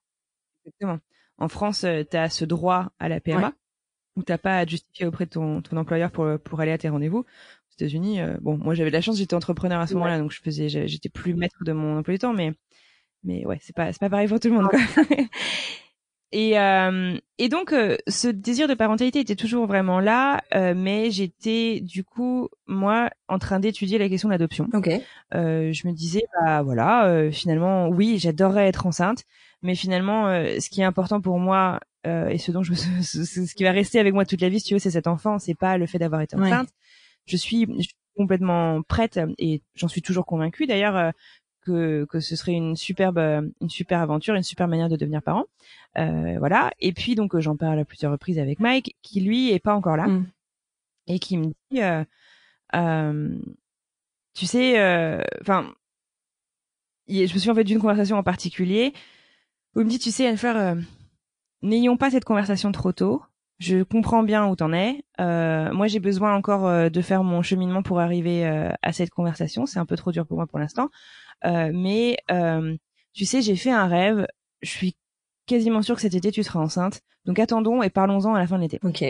Exactement. 0.64 0.98
En 1.38 1.48
France, 1.48 1.84
euh, 1.84 2.02
tu 2.08 2.16
as 2.16 2.30
ce 2.30 2.44
droit 2.44 2.92
à 2.98 3.08
la 3.08 3.20
PMA, 3.20 3.52
où 4.16 4.22
t'as 4.22 4.38
pas 4.38 4.58
à 4.58 4.66
justifier 4.66 5.06
auprès 5.06 5.26
de 5.26 5.30
ton, 5.30 5.60
ton 5.60 5.76
employeur 5.76 6.10
pour, 6.12 6.26
pour 6.42 6.60
aller 6.60 6.72
à 6.72 6.78
tes 6.78 6.88
rendez-vous. 6.88 7.18
Aux 7.18 7.72
États-Unis, 7.74 8.20
euh, 8.20 8.36
bon, 8.40 8.56
moi 8.56 8.74
j'avais 8.74 8.90
de 8.90 8.94
la 8.94 9.02
chance, 9.02 9.18
j'étais 9.18 9.34
entrepreneur 9.34 9.80
à 9.80 9.86
ce 9.86 9.94
moment-là, 9.94 10.18
donc 10.18 10.30
je 10.30 10.40
faisais, 10.40 10.68
j'étais 10.68 11.08
plus 11.10 11.34
maître 11.34 11.62
de 11.62 11.72
mon 11.72 11.98
emploi 11.98 12.14
du 12.14 12.18
temps, 12.18 12.32
mais, 12.32 12.54
mais 13.22 13.44
ouais, 13.44 13.58
c'est 13.60 13.76
pas, 13.76 13.92
c'est 13.92 14.00
pas 14.00 14.08
pareil 14.08 14.28
pour 14.28 14.40
tout 14.40 14.48
le 14.48 14.54
monde, 14.54 14.68
quoi. 14.68 14.78
Et, 16.32 16.58
euh, 16.58 17.16
et 17.38 17.48
donc, 17.48 17.72
euh, 17.72 17.96
ce 18.08 18.28
désir 18.28 18.66
de 18.66 18.74
parentalité 18.74 19.20
était 19.20 19.36
toujours 19.36 19.66
vraiment 19.66 20.00
là, 20.00 20.42
euh, 20.54 20.74
mais 20.76 21.10
j'étais 21.10 21.80
du 21.80 22.02
coup, 22.02 22.48
moi, 22.66 23.10
en 23.28 23.38
train 23.38 23.60
d'étudier 23.60 23.98
la 23.98 24.08
question 24.08 24.28
de 24.28 24.32
l'adoption. 24.34 24.68
Ok. 24.74 24.90
Euh, 25.34 25.72
je 25.72 25.86
me 25.86 25.92
disais, 25.92 26.22
bah 26.40 26.62
voilà, 26.62 27.06
euh, 27.06 27.30
finalement, 27.30 27.88
oui, 27.88 28.18
j'adorerais 28.18 28.66
être 28.66 28.86
enceinte, 28.86 29.24
mais 29.62 29.76
finalement, 29.76 30.26
ce 30.26 30.68
qui 30.68 30.80
est 30.80 30.84
important 30.84 31.20
pour 31.20 31.38
moi 31.38 31.80
et 32.04 32.38
ce 32.38 32.52
dont 32.52 32.62
je, 32.62 32.74
ce, 33.02 33.54
qui 33.54 33.64
va 33.64 33.72
rester 33.72 33.98
avec 33.98 34.14
moi 34.14 34.24
toute 34.24 34.40
la 34.40 34.48
vie, 34.48 34.60
si 34.60 34.66
tu 34.66 34.74
veux, 34.74 34.78
c'est 34.78 34.92
cet 34.92 35.06
enfant, 35.06 35.38
c'est 35.38 35.56
pas 35.56 35.76
le 35.78 35.86
fait 35.86 35.98
d'avoir 35.98 36.20
été 36.20 36.36
enceinte. 36.36 36.68
Je 37.26 37.36
suis, 37.36 37.66
je 37.78 37.82
suis 37.82 37.96
complètement 38.16 38.82
prête 38.82 39.18
et 39.38 39.62
j'en 39.74 39.88
suis 39.88 40.02
toujours 40.02 40.24
convaincue. 40.24 40.66
D'ailleurs, 40.66 41.12
que, 41.66 42.06
que 42.06 42.20
ce 42.20 42.36
serait 42.36 42.52
une 42.52 42.76
superbe 42.76 43.18
une 43.60 43.68
super 43.68 44.00
aventure, 44.00 44.34
une 44.34 44.42
super 44.42 44.68
manière 44.68 44.88
de 44.88 44.96
devenir 44.96 45.22
parent. 45.22 45.44
Euh, 45.98 46.36
voilà. 46.38 46.70
Et 46.80 46.92
puis 46.92 47.14
donc 47.14 47.34
euh, 47.34 47.40
j'en 47.40 47.56
parle 47.56 47.78
à 47.78 47.84
plusieurs 47.84 48.12
reprises 48.12 48.38
avec 48.38 48.60
Mike, 48.60 48.96
qui 49.02 49.20
lui 49.20 49.50
est 49.52 49.58
pas 49.58 49.74
encore 49.74 49.96
là 49.96 50.06
mm. 50.06 50.26
et 51.08 51.18
qui 51.18 51.38
me 51.38 51.46
dit, 51.70 51.82
euh, 51.82 52.04
euh 52.74 53.36
tu 54.34 54.44
sais, 54.44 54.74
enfin, 55.40 55.72
je 57.08 57.22
me 57.22 57.38
suis 57.38 57.48
en 57.48 57.54
fait 57.54 57.64
d'une 57.64 57.78
conversation 57.80 58.18
en 58.18 58.22
particulier 58.22 58.92
où 59.74 59.80
il 59.80 59.86
me 59.86 59.90
dit, 59.90 59.98
tu 59.98 60.10
sais, 60.10 60.26
Anne-Fleur, 60.26 60.76
n'ayons 61.62 61.96
pas 61.96 62.10
cette 62.10 62.24
conversation 62.24 62.72
trop 62.72 62.92
tôt. 62.92 63.22
je 63.58 63.82
comprends 63.82 64.22
bien 64.22 64.46
où 64.46 64.56
t'en 64.56 64.72
es. 64.72 65.04
Euh, 65.20 65.72
moi, 65.72 65.86
j'ai 65.86 66.00
besoin 66.00 66.34
encore 66.34 66.66
euh, 66.66 66.88
de 66.88 67.00
faire 67.00 67.24
mon 67.24 67.42
cheminement 67.42 67.82
pour 67.82 68.00
arriver 68.00 68.46
euh, 68.46 68.70
à 68.82 68.92
cette 68.92 69.10
conversation. 69.10 69.66
C'est 69.66 69.78
un 69.78 69.86
peu 69.86 69.96
trop 69.96 70.12
dur 70.12 70.26
pour 70.26 70.36
moi 70.36 70.46
pour 70.46 70.58
l'instant. 70.58 70.90
Mais 71.44 72.16
tu 73.12 73.24
sais, 73.24 73.42
j'ai 73.42 73.56
fait 73.56 73.70
un 73.70 73.86
rêve. 73.86 74.26
Je 74.62 74.70
suis 74.70 74.96
quasiment 75.46 75.82
sûre 75.82 75.94
que 75.96 76.02
cet 76.02 76.14
été, 76.14 76.30
tu 76.30 76.42
seras 76.42 76.60
enceinte. 76.60 77.02
Donc 77.24 77.38
attendons 77.38 77.82
et 77.82 77.90
parlons-en 77.90 78.34
à 78.34 78.38
la 78.38 78.46
fin 78.46 78.56
de 78.56 78.62
l'été. 78.62 78.78
Ok. 78.82 79.04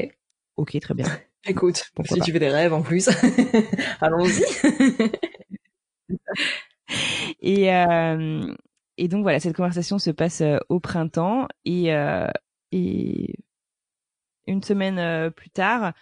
Ok, 0.57 0.79
très 0.81 0.95
bien. 0.95 1.07
Écoute, 1.49 1.93
si 2.05 2.21
tu 2.21 2.33
fais 2.33 2.41
des 2.41 2.49
rêves 2.49 2.73
en 2.73 2.83
plus, 2.83 3.09
allons-y. 4.01 4.43
et, 7.41 7.67
et 8.97 9.09
donc 9.09 9.23
voilà, 9.23 9.39
cette 9.39 9.55
conversation 9.55 9.99
se 9.99 10.11
passe 10.11 10.43
au 10.69 10.81
printemps 10.81 11.47
et, 11.65 11.93
et 12.73 13.35
une 14.47 14.63
semaine 14.63 14.99
euh, 14.99 15.31
plus 15.31 15.51
tard, 15.51 15.93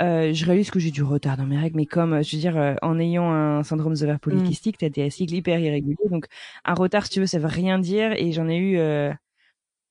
euh, 0.00 0.32
je 0.32 0.44
réalise 0.44 0.70
que 0.70 0.78
j'ai 0.78 0.90
du 0.90 1.02
retard 1.02 1.36
dans 1.36 1.46
mes 1.46 1.58
règles, 1.58 1.76
mais 1.76 1.86
comme 1.86 2.22
je 2.22 2.36
veux 2.36 2.40
dire, 2.40 2.56
euh, 2.56 2.74
en 2.82 2.98
ayant 2.98 3.30
un 3.30 3.62
syndrome 3.62 3.94
de 3.94 4.02
ovaires 4.02 4.20
polykystique, 4.20 4.76
mmh. 4.76 4.78
t'as 4.78 4.88
des 4.88 5.10
cycles 5.10 5.34
hyper 5.34 5.58
irréguliers, 5.58 5.96
donc 6.10 6.26
un 6.64 6.74
retard, 6.74 7.04
si 7.06 7.12
tu 7.12 7.20
veux, 7.20 7.26
ça 7.26 7.38
veut 7.38 7.46
rien 7.48 7.78
dire, 7.78 8.12
et 8.12 8.32
j'en 8.32 8.48
ai 8.48 8.58
eu 8.58 8.78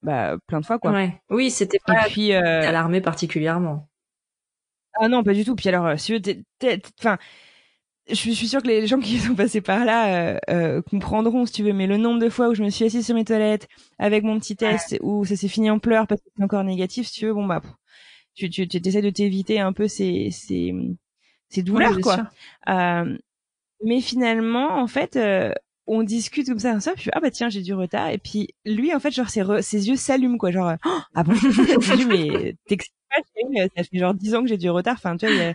bah, 0.03 0.37
plein 0.47 0.61
de 0.61 0.65
fois, 0.65 0.79
quoi. 0.79 0.91
Ouais. 0.91 1.21
Oui, 1.29 1.51
c'était 1.51 1.79
pas 1.85 2.05
puis, 2.07 2.31
alarmé 2.31 3.01
particulièrement. 3.01 3.87
Ah 4.99 5.07
non, 5.09 5.23
pas 5.23 5.33
du 5.33 5.45
tout. 5.45 5.55
Puis 5.55 5.69
alors, 5.69 5.99
si 5.99 6.19
tu 6.21 6.43
enfin, 6.99 7.17
je 8.09 8.15
suis, 8.15 8.35
sûre 8.47 8.63
que 8.63 8.67
les 8.67 8.87
gens 8.87 8.99
qui 8.99 9.19
sont 9.19 9.35
passés 9.35 9.61
par 9.61 9.85
là 9.85 10.39
comprendront, 10.89 11.45
si 11.45 11.53
tu 11.53 11.63
veux, 11.63 11.73
mais 11.73 11.87
le 11.87 11.97
nombre 11.97 12.19
de 12.19 12.29
fois 12.29 12.49
où 12.49 12.55
je 12.55 12.63
me 12.63 12.69
suis 12.69 12.85
assise 12.85 13.05
sur 13.05 13.15
mes 13.15 13.25
toilettes 13.25 13.67
avec 13.99 14.23
mon 14.23 14.39
petit 14.39 14.55
test, 14.55 14.97
où 15.01 15.25
ça 15.25 15.35
s'est 15.35 15.47
fini 15.47 15.69
en 15.69 15.79
pleurs 15.79 16.07
parce 16.07 16.21
que 16.21 16.29
c'est 16.35 16.43
encore 16.43 16.63
négatif, 16.63 17.07
si 17.07 17.13
tu 17.13 17.25
veux, 17.25 17.33
bon 17.33 17.45
bah 17.45 17.61
tu, 17.61 17.69
tu, 18.37 18.67
tu 18.67 18.77
essaies 18.85 19.01
de 19.01 19.09
t'éviter 19.09 19.59
un 19.59 19.73
peu 19.73 19.87
ces, 19.87 20.29
ces, 20.31 20.73
ces 21.49 21.63
douleurs, 21.63 21.99
quoi. 21.99 22.29
Euh, 22.69 23.17
mais 23.83 24.01
finalement, 24.01 24.79
en 24.79 24.87
fait, 24.87 25.15
euh, 25.15 25.51
on 25.87 26.03
discute 26.03 26.47
comme 26.47 26.59
ça, 26.59 26.71
un 26.71 26.79
soir, 26.79 26.95
puis 26.95 27.09
ah 27.13 27.19
bah 27.19 27.31
tiens, 27.31 27.49
j'ai 27.49 27.61
du 27.61 27.73
retard. 27.73 28.09
Et 28.09 28.17
puis 28.19 28.49
lui, 28.65 28.93
en 28.93 28.99
fait, 28.99 29.11
genre 29.11 29.29
ses, 29.29 29.43
ses 29.61 29.87
yeux 29.87 29.95
s'allument, 29.95 30.37
quoi. 30.37 30.51
Genre, 30.51 30.73
oh, 30.85 30.99
ah 31.15 31.23
bon, 31.23 31.33
mais 32.07 32.55
pas, 32.69 33.15
ça 33.75 33.83
fait 33.83 33.97
genre 33.97 34.13
dix 34.13 34.35
ans 34.35 34.43
que 34.43 34.49
j'ai 34.49 34.57
du 34.57 34.69
retard. 34.69 34.95
Enfin, 34.95 35.17
tu 35.17 35.25
vois, 35.25 35.53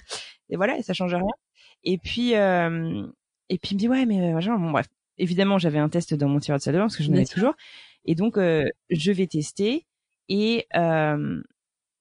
et 0.50 0.56
voilà, 0.56 0.82
ça 0.82 0.92
change 0.92 1.14
rien. 1.14 1.24
Et 1.84 1.98
puis, 1.98 2.34
euh, 2.34 3.06
et 3.48 3.58
puis 3.58 3.70
il 3.72 3.74
me 3.74 3.78
dit 3.78 3.88
ouais, 3.88 4.06
mais 4.06 4.40
genre, 4.40 4.58
bon 4.58 4.70
bref. 4.70 4.86
Évidemment, 5.18 5.58
j'avais 5.58 5.78
un 5.78 5.88
test 5.88 6.14
dans 6.14 6.28
mon 6.28 6.40
tireur 6.40 6.58
de 6.58 6.62
salle 6.62 6.74
de 6.74 6.78
bain 6.78 6.86
parce 6.86 6.96
que 6.96 7.04
je 7.04 7.12
avais 7.12 7.26
toujours. 7.26 7.54
Et 8.06 8.14
donc, 8.14 8.36
je 8.36 9.12
vais 9.12 9.26
tester. 9.26 9.86
Et 10.28 10.66
euh, 10.74 11.42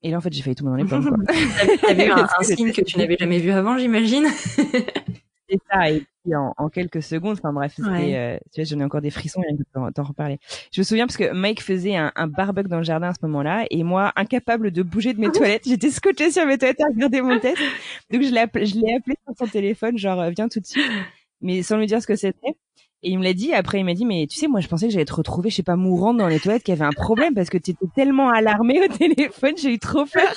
et 0.04 0.12
là, 0.12 0.18
en 0.18 0.22
fait, 0.22 0.34
j'ai 0.34 0.42
failli 0.42 0.56
tomber 0.56 0.72
dans 0.72 0.78
les 0.78 0.86
pommes, 0.86 1.08
quoi. 1.08 1.18
T'avais 1.82 2.08
eu 2.08 2.12
un, 2.12 2.28
un 2.40 2.44
signe 2.44 2.72
que 2.72 2.82
tu 2.82 2.98
n'avais 2.98 3.18
jamais 3.18 3.40
vu 3.40 3.52
avant, 3.52 3.78
j'imagine. 3.78 4.26
c'est 4.48 5.60
ça. 5.72 5.92
Et 5.92 6.04
puis, 6.24 6.36
en, 6.36 6.54
en, 6.58 6.70
quelques 6.70 7.04
secondes, 7.04 7.38
enfin 7.38 7.54
bref, 7.54 7.74
c'était, 7.76 8.16
euh, 8.16 8.38
tu 8.52 8.62
vois, 8.62 8.64
j'en 8.64 8.80
ai 8.80 8.84
encore 8.84 9.02
des 9.02 9.12
frissons 9.12 9.42
rien 9.42 9.56
que 9.56 9.92
t'en 9.92 10.04
reparler. 10.04 10.40
Je 10.72 10.82
me 10.82 10.84
souviens 10.84 11.06
parce 11.06 11.18
que 11.18 11.32
Mike 11.34 11.62
faisait 11.62 11.96
un, 11.96 12.12
un 12.16 12.28
barbecue 12.28 12.68
dans 12.68 12.78
le 12.78 12.84
jardin 12.84 13.10
à 13.10 13.14
ce 13.14 13.24
moment-là, 13.24 13.66
et 13.70 13.84
moi, 13.84 14.12
incapable 14.16 14.72
de 14.72 14.82
bouger 14.82 15.14
de 15.14 15.20
mes 15.20 15.32
toilettes, 15.32 15.68
j'étais 15.68 15.92
scotchée 15.92 16.32
sur 16.32 16.46
mes 16.48 16.58
toilettes 16.58 16.82
à 16.82 16.88
regarder 16.88 17.22
mon 17.22 17.40
test. 17.40 17.62
Donc, 18.12 18.24
je 18.24 18.32
l'ai 18.32 18.40
appelé, 18.40 18.66
je 18.66 18.76
l'ai 18.76 18.96
appelé 18.96 19.16
sur 19.24 19.38
son 19.38 19.52
téléphone, 19.52 19.98
genre, 20.00 20.20
euh, 20.20 20.32
viens 20.32 20.48
tout 20.48 20.60
de 20.60 20.66
suite, 20.66 20.92
mais 21.42 21.62
sans 21.62 21.78
lui 21.78 21.86
dire 21.86 22.02
ce 22.02 22.08
que 22.08 22.16
c'était. 22.16 22.56
Et 23.04 23.12
il 23.12 23.20
me 23.20 23.24
l'a 23.24 23.34
dit. 23.34 23.54
Après, 23.54 23.80
il 23.80 23.84
m'a 23.84 23.94
dit, 23.94 24.06
mais 24.06 24.28
tu 24.28 24.38
sais, 24.38 24.48
moi, 24.48 24.60
je 24.60 24.68
pensais 24.68 24.88
que 24.88 24.94
j'allais 24.94 25.06
te 25.06 25.14
retrouver, 25.14 25.50
je 25.50 25.56
sais 25.56 25.64
pas, 25.64 25.76
mourante 25.76 26.18
dans 26.18 26.28
les 26.28 26.40
toilettes, 26.40 26.64
qu'il 26.64 26.74
y 26.74 26.78
avait 26.78 26.86
un 26.86 26.92
problème 26.92 27.34
parce 27.34 27.50
que 27.50 27.58
tu 27.58 27.72
étais 27.72 27.88
tellement 27.96 28.30
alarmée 28.30 28.82
au 28.84 28.88
téléphone, 28.98 29.56
j'ai 29.58 29.74
eu 29.74 29.80
trop 29.80 30.06
peur. 30.06 30.34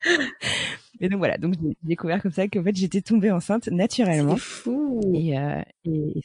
et 1.00 1.08
donc 1.08 1.18
voilà, 1.18 1.38
donc 1.38 1.54
j'ai 1.62 1.76
découvert 1.82 2.20
comme 2.22 2.32
ça 2.32 2.48
qu'en 2.48 2.62
fait, 2.62 2.76
j'étais 2.76 3.00
tombée 3.02 3.30
enceinte 3.30 3.68
naturellement. 3.68 4.36
C'est 4.36 4.42
fou. 4.42 5.00
Et, 5.14 5.38
euh, 5.38 5.62
et 5.84 6.20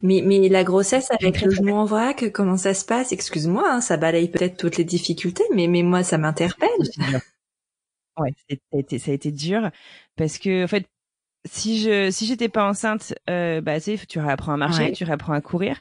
mais, 0.00 0.22
mais 0.24 0.48
la 0.48 0.62
grossesse 0.62 1.10
avec 1.10 1.40
le 1.42 1.50
genou 1.50 1.74
en 1.74 1.84
vrac, 1.84 2.30
comment 2.32 2.56
ça 2.56 2.72
se 2.72 2.84
passe? 2.84 3.12
Excuse-moi, 3.12 3.64
hein, 3.68 3.80
ça 3.80 3.96
balaye 3.96 4.28
peut-être 4.28 4.56
toutes 4.56 4.76
les 4.76 4.84
difficultés, 4.84 5.42
mais, 5.54 5.66
mais 5.66 5.82
moi, 5.82 6.04
ça 6.04 6.18
m'interpelle. 6.18 6.68
Ouais, 8.16 8.32
ça 8.48 8.56
a, 8.72 8.78
été, 8.78 8.98
ça 8.98 9.10
a 9.10 9.14
été 9.14 9.30
dur 9.30 9.70
parce 10.16 10.38
que 10.38 10.64
en 10.64 10.68
fait, 10.68 10.86
si 11.44 11.80
je 11.80 12.10
si 12.10 12.26
j'étais 12.26 12.48
pas 12.48 12.68
enceinte, 12.68 13.14
euh, 13.30 13.60
bah 13.60 13.80
tu 13.80 13.98
tu 14.06 14.18
réapprends 14.18 14.52
à 14.52 14.56
marcher, 14.56 14.92
tu 14.92 15.04
réapprends 15.04 15.32
à 15.32 15.40
courir. 15.40 15.80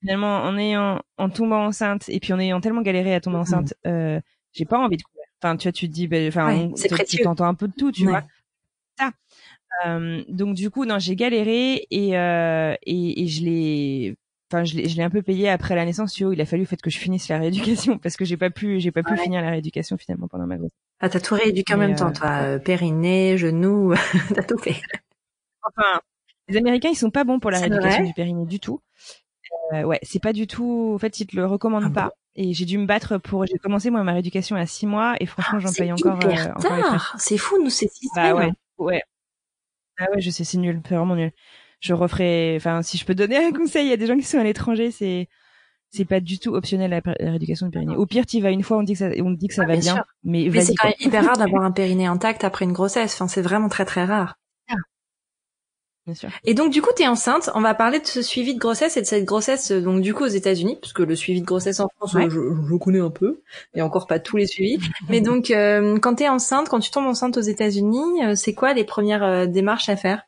finalement, 0.00 0.42
en 0.42 0.56
ayant 0.58 1.00
en 1.18 1.28
tombant 1.28 1.66
enceinte 1.66 2.08
et 2.08 2.20
puis 2.20 2.32
en 2.32 2.38
ayant 2.38 2.60
tellement 2.60 2.82
galéré 2.82 3.14
à 3.14 3.20
tomber 3.20 3.38
mmh. 3.38 3.40
enceinte, 3.40 3.74
euh, 3.86 4.20
j'ai 4.52 4.64
pas 4.64 4.78
envie 4.78 4.96
de 4.96 5.02
courir. 5.02 5.24
Enfin, 5.42 5.56
tu 5.56 5.68
vois, 5.68 5.72
tu 5.72 5.88
te 5.88 5.92
dis, 5.92 6.06
bah, 6.06 6.18
enfin, 6.28 6.70
tu 7.08 7.18
t'entends 7.18 7.46
un 7.46 7.54
peu 7.54 7.66
de 7.68 7.72
tout, 7.72 7.90
tu 7.90 8.04
vois. 8.06 8.22
Ça. 8.98 9.10
Euh, 9.86 10.22
donc 10.28 10.54
du 10.54 10.70
coup, 10.70 10.84
non, 10.84 10.98
j'ai 10.98 11.16
galéré 11.16 11.86
et, 11.90 12.16
euh, 12.16 12.74
et, 12.84 13.22
et 13.22 13.26
je 13.26 13.44
l'ai 13.44 14.16
enfin 14.52 14.64
je 14.64 14.76
l'ai 14.76 15.02
un 15.02 15.10
peu 15.10 15.22
payé 15.22 15.48
après 15.48 15.74
la 15.74 15.84
naissance 15.84 16.12
tu 16.12 16.24
vois, 16.24 16.34
il 16.34 16.40
a 16.40 16.46
fallu 16.46 16.66
fait 16.66 16.80
que 16.80 16.90
je 16.90 16.98
finisse 16.98 17.28
la 17.28 17.38
rééducation 17.38 17.98
parce 17.98 18.16
que 18.16 18.24
j'ai 18.24 18.36
pas 18.36 18.50
pu 18.50 18.80
j'ai 18.80 18.90
pas 18.90 19.02
pu 19.02 19.16
finir 19.16 19.40
la 19.40 19.50
rééducation 19.50 19.96
finalement 19.96 20.28
pendant 20.28 20.46
ma 20.46 20.56
grossesse. 20.56 20.76
Ah 21.00 21.08
t'as 21.08 21.20
tout 21.20 21.34
rééduqué 21.34 21.74
en 21.74 21.78
même 21.78 21.96
temps 21.96 22.12
toi 22.12 22.42
euh, 22.42 22.58
périnée 22.58 23.38
genou 23.38 23.94
t'as 24.34 24.42
tout 24.42 24.58
fait. 24.58 24.80
Enfin 25.62 26.00
les 26.48 26.56
américains 26.58 26.90
ils 26.90 26.96
sont 26.96 27.10
pas 27.10 27.24
bons 27.24 27.40
pour 27.40 27.50
la 27.50 27.60
rééducation 27.60 28.04
du 28.04 28.12
périnée 28.12 28.46
du 28.46 28.60
tout. 28.60 28.80
Euh, 29.72 29.84
ouais 29.84 29.98
c'est 30.02 30.22
pas 30.22 30.32
du 30.32 30.46
tout 30.46 30.92
en 30.94 30.98
fait 30.98 31.18
ils 31.20 31.26
te 31.26 31.36
le 31.36 31.46
recommandent 31.46 31.84
ah 31.86 31.90
pas. 31.90 32.10
Et 32.34 32.54
j'ai 32.54 32.64
dû 32.64 32.78
me 32.78 32.86
battre 32.86 33.18
pour 33.18 33.46
j'ai 33.46 33.58
commencé 33.58 33.90
moi 33.90 34.02
ma 34.04 34.12
rééducation 34.12 34.56
à 34.56 34.66
six 34.66 34.86
mois 34.86 35.14
et 35.20 35.26
franchement 35.26 35.60
j'en 35.60 35.72
paye 35.72 35.92
encore, 35.92 36.18
euh, 36.24 36.52
encore 36.56 37.14
c'est 37.18 37.38
fou 37.38 37.62
nous 37.62 37.70
c'est 37.70 37.88
six 37.88 38.08
bah 38.14 38.34
ouais 38.34 38.52
ouais. 38.78 39.02
Ah 39.98 40.06
ouais 40.14 40.20
je 40.20 40.30
sais 40.30 40.44
c'est 40.44 40.58
nul 40.58 40.80
c'est 40.86 40.94
vraiment 40.94 41.16
nul 41.16 41.32
je 41.82 41.92
referai. 41.92 42.54
Enfin, 42.56 42.82
si 42.82 42.96
je 42.96 43.04
peux 43.04 43.14
donner 43.14 43.36
un 43.36 43.52
conseil, 43.52 43.86
il 43.86 43.90
y 43.90 43.92
a 43.92 43.96
des 43.96 44.06
gens 44.06 44.16
qui 44.16 44.22
sont 44.22 44.38
à 44.38 44.44
l'étranger, 44.44 44.90
c'est 44.90 45.28
c'est 45.90 46.06
pas 46.06 46.20
du 46.20 46.38
tout 46.38 46.54
optionnel 46.54 46.90
la, 46.90 47.12
rééducation 47.20 47.66
du 47.66 47.72
périnée. 47.72 47.96
Au 47.96 48.06
pire, 48.06 48.24
tu 48.24 48.40
vas 48.40 48.50
une 48.50 48.62
fois, 48.62 48.78
on 48.78 48.82
dit 48.82 48.94
que 48.94 49.00
ça, 49.00 49.10
on 49.18 49.32
dit 49.32 49.48
que 49.48 49.54
ça 49.54 49.64
ah, 49.64 49.66
va 49.66 49.76
bien, 49.76 50.04
mais, 50.24 50.48
mais 50.50 50.62
c'est 50.62 50.74
quand 50.74 50.88
même 50.88 50.96
hyper 51.00 51.26
rare 51.26 51.36
d'avoir 51.36 51.64
un 51.64 51.70
périnée 51.72 52.06
intact 52.06 52.44
après 52.44 52.64
une 52.64 52.72
grossesse. 52.72 53.12
Enfin, 53.14 53.28
c'est 53.28 53.42
vraiment 53.42 53.68
très 53.68 53.84
très 53.84 54.04
rare. 54.04 54.38
Ah. 54.70 54.76
Bien 56.06 56.14
sûr. 56.14 56.30
Et 56.44 56.54
donc 56.54 56.72
du 56.72 56.80
coup, 56.80 56.90
tu 56.96 57.02
es 57.02 57.08
enceinte. 57.08 57.50
On 57.54 57.60
va 57.60 57.74
parler 57.74 58.00
de 58.00 58.06
ce 58.06 58.22
suivi 58.22 58.54
de 58.54 58.58
grossesse 58.58 58.96
et 58.96 59.02
de 59.02 59.06
cette 59.06 59.26
grossesse 59.26 59.70
donc 59.70 60.00
du 60.00 60.14
coup 60.14 60.24
aux 60.24 60.28
États-Unis, 60.28 60.78
parce 60.80 60.94
que 60.94 61.02
le 61.02 61.14
suivi 61.14 61.42
de 61.42 61.46
grossesse 61.46 61.80
en 61.80 61.88
France, 61.96 62.12
je, 62.14 62.30
je, 62.30 62.76
connais 62.76 63.00
un 63.00 63.10
peu, 63.10 63.42
et 63.74 63.82
encore 63.82 64.06
pas 64.06 64.18
tous 64.18 64.38
les 64.38 64.46
suivis. 64.46 64.78
Mais 65.10 65.20
donc 65.20 65.50
euh, 65.50 65.98
quand 65.98 66.14
tu 66.14 66.22
es 66.22 66.28
enceinte, 66.28 66.70
quand 66.70 66.80
tu 66.80 66.90
tombes 66.90 67.06
enceinte 67.06 67.36
aux 67.36 67.42
États-Unis, 67.42 68.24
euh, 68.24 68.34
c'est 68.34 68.54
quoi 68.54 68.72
les 68.72 68.84
premières 68.84 69.24
euh, 69.24 69.46
démarches 69.46 69.90
à 69.90 69.96
faire? 69.96 70.22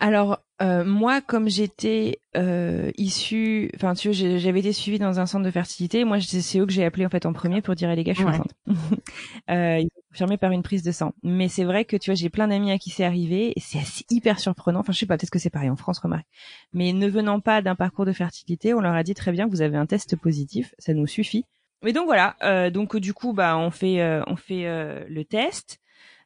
Alors 0.00 0.40
euh, 0.62 0.84
moi, 0.84 1.20
comme 1.22 1.48
j'étais 1.48 2.20
euh, 2.36 2.90
issue, 2.98 3.70
enfin 3.76 3.94
tu 3.94 4.08
vois, 4.08 4.38
j'avais 4.38 4.60
été 4.60 4.72
suivie 4.72 4.98
dans 4.98 5.18
un 5.20 5.26
centre 5.26 5.44
de 5.44 5.50
fertilité. 5.50 6.04
Moi, 6.04 6.20
c'est 6.20 6.58
eux 6.58 6.66
que 6.66 6.72
j'ai 6.72 6.84
appelé 6.84 7.06
en 7.06 7.08
fait 7.08 7.24
en 7.24 7.32
premier 7.32 7.62
pour 7.62 7.74
dire 7.74 7.94
les 7.94 8.04
gars, 8.04 8.12
je 8.12 8.18
suis 8.18 8.28
enceinte. 8.28 8.52
euh, 9.50 9.78
ils 9.78 9.86
ont 9.86 10.02
confirmé 10.10 10.36
par 10.36 10.50
une 10.52 10.62
prise 10.62 10.82
de 10.82 10.92
sang. 10.92 11.12
Mais 11.22 11.48
c'est 11.48 11.64
vrai 11.64 11.86
que 11.86 11.96
tu 11.96 12.10
vois, 12.10 12.14
j'ai 12.14 12.28
plein 12.28 12.48
d'amis 12.48 12.72
à 12.72 12.78
qui 12.78 12.90
c'est 12.90 13.04
arrivé 13.04 13.52
et 13.56 13.60
c'est 13.60 13.80
hyper 14.10 14.38
surprenant. 14.38 14.80
Enfin, 14.80 14.92
je 14.92 14.98
sais 14.98 15.06
pas, 15.06 15.16
peut-être 15.16 15.30
que 15.30 15.38
c'est 15.38 15.50
pareil 15.50 15.70
en 15.70 15.76
France, 15.76 15.98
remarque. 15.98 16.26
Mais 16.74 16.92
ne 16.92 17.08
venant 17.08 17.40
pas 17.40 17.62
d'un 17.62 17.74
parcours 17.74 18.04
de 18.04 18.12
fertilité, 18.12 18.74
on 18.74 18.80
leur 18.80 18.94
a 18.94 19.02
dit 19.02 19.14
très 19.14 19.32
bien, 19.32 19.46
vous 19.46 19.62
avez 19.62 19.78
un 19.78 19.86
test 19.86 20.16
positif, 20.16 20.74
ça 20.78 20.92
nous 20.92 21.06
suffit. 21.06 21.46
Mais 21.82 21.92
donc 21.92 22.04
voilà, 22.04 22.36
euh, 22.42 22.68
donc 22.70 22.96
du 22.98 23.14
coup, 23.14 23.32
bah 23.32 23.56
on 23.56 23.70
fait, 23.70 24.02
euh, 24.02 24.22
on 24.26 24.36
fait 24.36 24.66
euh, 24.66 25.02
le 25.08 25.24
test 25.24 25.79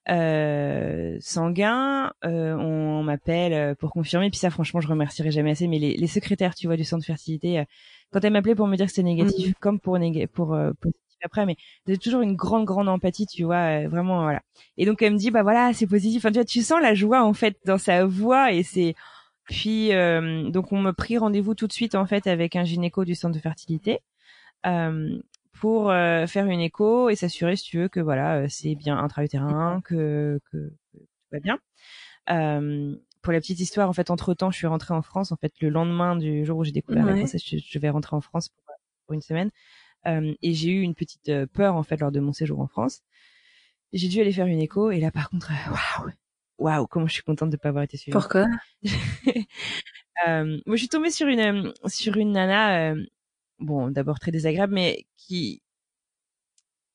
euh, 0.08 1.16
sanguin, 1.20 2.12
euh, 2.24 2.54
on, 2.56 3.02
m'appelle 3.02 3.52
euh, 3.52 3.74
pour 3.74 3.90
confirmer. 3.90 4.30
Puis 4.30 4.38
ça, 4.38 4.50
franchement, 4.50 4.80
je 4.80 4.88
remercierai 4.88 5.30
jamais 5.30 5.52
assez. 5.52 5.66
Mais 5.68 5.78
les, 5.78 5.96
les 5.96 6.06
secrétaires, 6.06 6.54
tu 6.54 6.66
vois, 6.66 6.76
du 6.76 6.84
centre 6.84 7.00
de 7.00 7.06
fertilité, 7.06 7.60
euh, 7.60 7.64
quand 8.12 8.24
elle 8.24 8.32
m'appelait 8.32 8.54
pour 8.54 8.66
me 8.66 8.76
dire 8.76 8.86
que 8.86 8.92
c'était 8.92 9.02
négatif, 9.02 9.50
mmh. 9.50 9.54
comme 9.60 9.80
pour 9.80 9.98
pour 10.32 10.56
positif 10.80 11.18
après, 11.24 11.46
mais 11.46 11.56
j'ai 11.86 11.98
toujours 11.98 12.20
une 12.20 12.36
grande 12.36 12.64
grande 12.64 12.88
empathie, 12.88 13.26
tu 13.26 13.44
vois, 13.44 13.88
vraiment 13.88 14.22
voilà. 14.22 14.40
Et 14.76 14.86
donc 14.86 15.02
elle 15.02 15.14
me 15.14 15.18
dit, 15.18 15.30
bah 15.30 15.42
voilà, 15.42 15.72
c'est 15.72 15.86
positif. 15.86 16.20
Enfin, 16.20 16.30
tu 16.30 16.38
vois, 16.38 16.44
tu 16.44 16.62
sens 16.62 16.80
la 16.80 16.94
joie 16.94 17.24
en 17.24 17.32
fait 17.32 17.56
dans 17.64 17.78
sa 17.78 18.04
voix 18.04 18.52
et 18.52 18.62
c'est 18.62 18.94
puis 19.44 19.88
donc 20.52 20.72
on 20.72 20.80
me 20.80 20.92
prit 20.92 21.18
rendez-vous 21.18 21.54
tout 21.54 21.66
de 21.66 21.72
suite 21.72 21.94
en 21.94 22.06
fait 22.06 22.26
avec 22.26 22.56
un 22.56 22.64
gynéco 22.64 23.04
du 23.04 23.14
centre 23.14 23.34
de 23.34 23.40
fertilité. 23.40 24.00
Euh, 24.66 25.18
pour 25.54 25.90
euh, 25.90 26.26
faire 26.26 26.46
une 26.46 26.60
écho 26.60 27.08
et 27.08 27.16
s'assurer, 27.16 27.56
si 27.56 27.64
tu 27.64 27.78
veux, 27.78 27.88
que 27.88 28.00
voilà, 28.00 28.36
euh, 28.38 28.46
c'est 28.48 28.74
bien 28.74 28.98
intra-utérin, 28.98 29.80
que, 29.84 30.40
que, 30.50 30.72
que, 30.92 30.98
tout 30.98 31.06
va 31.32 31.40
bien. 31.40 31.58
Euh, 32.30 32.94
pour 33.22 33.32
la 33.32 33.40
petite 33.40 33.60
histoire, 33.60 33.88
en 33.88 33.92
fait, 33.92 34.10
entre 34.10 34.34
temps, 34.34 34.50
je 34.50 34.58
suis 34.58 34.66
rentrée 34.66 34.94
en 34.94 35.02
France. 35.02 35.32
En 35.32 35.36
fait, 35.36 35.52
le 35.60 35.70
lendemain 35.70 36.16
du 36.16 36.44
jour 36.44 36.58
où 36.58 36.64
j'ai 36.64 36.72
découvert 36.72 37.06
la 37.06 37.16
grossesse, 37.16 37.42
je, 37.46 37.78
vais 37.78 37.88
rentrer 37.88 38.16
en 38.16 38.20
France 38.20 38.48
pour, 38.50 38.64
pour 39.06 39.14
une 39.14 39.22
semaine. 39.22 39.50
Euh, 40.06 40.34
et 40.42 40.52
j'ai 40.52 40.70
eu 40.70 40.82
une 40.82 40.94
petite 40.94 41.32
peur 41.54 41.76
en 41.76 41.82
fait 41.82 41.98
lors 41.98 42.12
de 42.12 42.20
mon 42.20 42.32
séjour 42.32 42.60
en 42.60 42.66
France. 42.66 43.00
J'ai 43.94 44.08
dû 44.08 44.20
aller 44.20 44.32
faire 44.32 44.46
une 44.46 44.60
écho 44.60 44.90
et 44.90 45.00
là, 45.00 45.10
par 45.10 45.30
contre, 45.30 45.50
waouh, 45.70 46.10
waouh, 46.58 46.86
comment 46.86 47.06
je 47.06 47.14
suis 47.14 47.22
contente 47.22 47.48
de 47.48 47.56
pas 47.56 47.70
avoir 47.70 47.84
été 47.84 47.96
suivie. 47.96 48.12
Pourquoi? 48.12 48.46
Euh, 50.28 50.60
Moi, 50.64 50.76
je 50.76 50.80
suis 50.82 50.88
tombée 50.88 51.10
sur 51.10 51.26
une 51.26 51.74
sur 51.86 52.16
une 52.16 52.30
nana 52.30 52.94
bon, 53.58 53.90
d'abord 53.90 54.18
très 54.18 54.30
désagréable, 54.30 54.74
mais 54.74 55.06
qui 55.16 55.62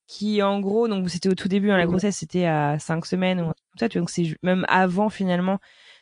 qui 0.10 0.42
en 0.42 0.60
gros, 0.60 0.88
donc 0.88 1.08
c'était 1.10 1.30
au 1.30 1.36
tout 1.36 1.48
début, 1.48 1.70
hein, 1.70 1.78
la 1.78 1.86
grossesse 1.86 2.18
c'était 2.18 2.46
à 2.46 2.80
cinq 2.80 3.06
semaines 3.06 3.42
ou 3.42 3.44
comme 3.44 3.54
ça, 3.78 3.88
tu 3.90 4.00
vois, 4.00 4.02
donc 4.02 4.10
c'est 4.10 4.36
même 4.42 4.66
avant 4.68 5.10
finalement. 5.10 5.60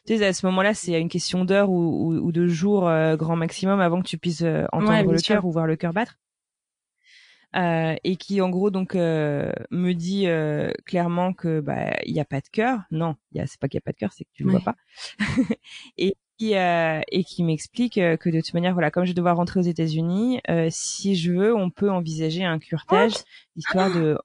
Tu 0.07 0.17
sais, 0.17 0.25
à 0.25 0.31
ce 0.31 0.45
moment-là, 0.45 0.73
c'est 0.73 0.97
une 0.99 1.09
question 1.09 1.43
d'heure 1.43 1.69
ou, 1.69 2.13
ou, 2.13 2.31
de 2.31 2.47
jours 2.47 2.87
euh, 2.87 3.17
grand 3.17 3.35
maximum 3.35 3.81
avant 3.81 4.01
que 4.01 4.07
tu 4.07 4.17
puisses 4.17 4.43
euh, 4.43 4.63
entendre 4.71 5.11
le 5.11 5.19
cœur 5.19 5.43
ou 5.43 5.51
voir 5.51 5.67
le 5.67 5.75
cœur 5.75 5.91
battre. 5.91 6.17
Euh, 7.55 7.95
et 8.03 8.15
qui 8.15 8.39
en 8.41 8.49
gros 8.49 8.69
donc 8.71 8.95
euh, 8.95 9.51
me 9.71 9.93
dit 9.93 10.27
clairement 10.85 11.33
que 11.33 11.59
bah 11.59 11.97
il 12.05 12.13
y 12.13 12.21
a 12.21 12.25
pas 12.25 12.39
de 12.39 12.47
cœur. 12.47 12.79
Non, 12.91 13.17
il 13.33 13.39
y 13.39 13.41
a 13.41 13.47
c'est 13.47 13.59
pas 13.59 13.67
qu'il 13.67 13.77
y 13.77 13.83
a 13.83 13.85
pas 13.85 13.91
de 13.91 13.97
cœur, 13.97 14.13
c'est 14.13 14.23
que 14.23 14.29
tu 14.33 14.45
le 14.45 14.51
vois 14.51 14.61
pas. 14.61 14.75
et 15.97 16.15
qui 16.37 16.53
et 16.53 17.23
qui 17.23 17.43
m'explique 17.43 17.95
que 17.95 18.29
de 18.29 18.41
toute 18.41 18.53
manière 18.53 18.73
voilà 18.73 18.91
comme 18.91 19.05
je 19.05 19.09
vais 19.09 19.15
devoir 19.15 19.37
rentrer 19.37 19.59
aux 19.59 19.63
États-Unis, 19.63 20.41
si 20.69 21.15
je 21.15 21.33
veux, 21.33 21.55
on 21.55 21.69
peut 21.69 21.89
envisager 21.89 22.43
un 22.43 22.59
curtage 22.59 23.13
histoire 23.55 23.91
de 23.91 24.17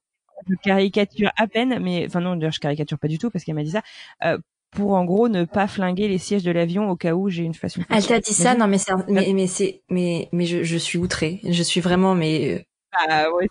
je 0.48 0.54
caricature 0.56 1.30
à 1.36 1.46
peine, 1.46 1.78
mais 1.80 2.06
enfin 2.06 2.20
non, 2.20 2.36
d'ailleurs 2.36 2.52
je 2.52 2.60
caricature 2.60 2.98
pas 2.98 3.08
du 3.08 3.18
tout 3.18 3.30
parce 3.30 3.44
qu'elle 3.44 3.54
m'a 3.54 3.62
dit 3.62 3.70
ça. 3.70 3.82
Euh, 4.24 4.38
pour 4.70 4.94
en 4.94 5.04
gros 5.04 5.28
ne 5.28 5.44
pas 5.44 5.66
flinguer 5.66 6.08
les 6.08 6.16
sièges 6.16 6.44
de 6.44 6.50
l'avion 6.50 6.88
au 6.88 6.96
cas 6.96 7.12
où 7.12 7.28
j'ai 7.28 7.42
une 7.42 7.54
façon. 7.54 7.82
Elle 7.90 8.06
t'a 8.06 8.20
dit 8.20 8.32
ça 8.32 8.54
Non, 8.54 8.66
mais 8.66 8.78
c'est 8.78 8.92
mais 9.08 9.30
mais 9.34 9.46
c'est 9.46 9.82
mais 9.90 10.28
mais 10.32 10.46
je, 10.46 10.62
je 10.62 10.76
suis 10.78 10.98
outrée. 10.98 11.40
Je 11.44 11.62
suis 11.62 11.80
vraiment 11.80 12.14
mais. 12.14 12.66
Ah 13.06 13.26
ouais. 13.32 13.48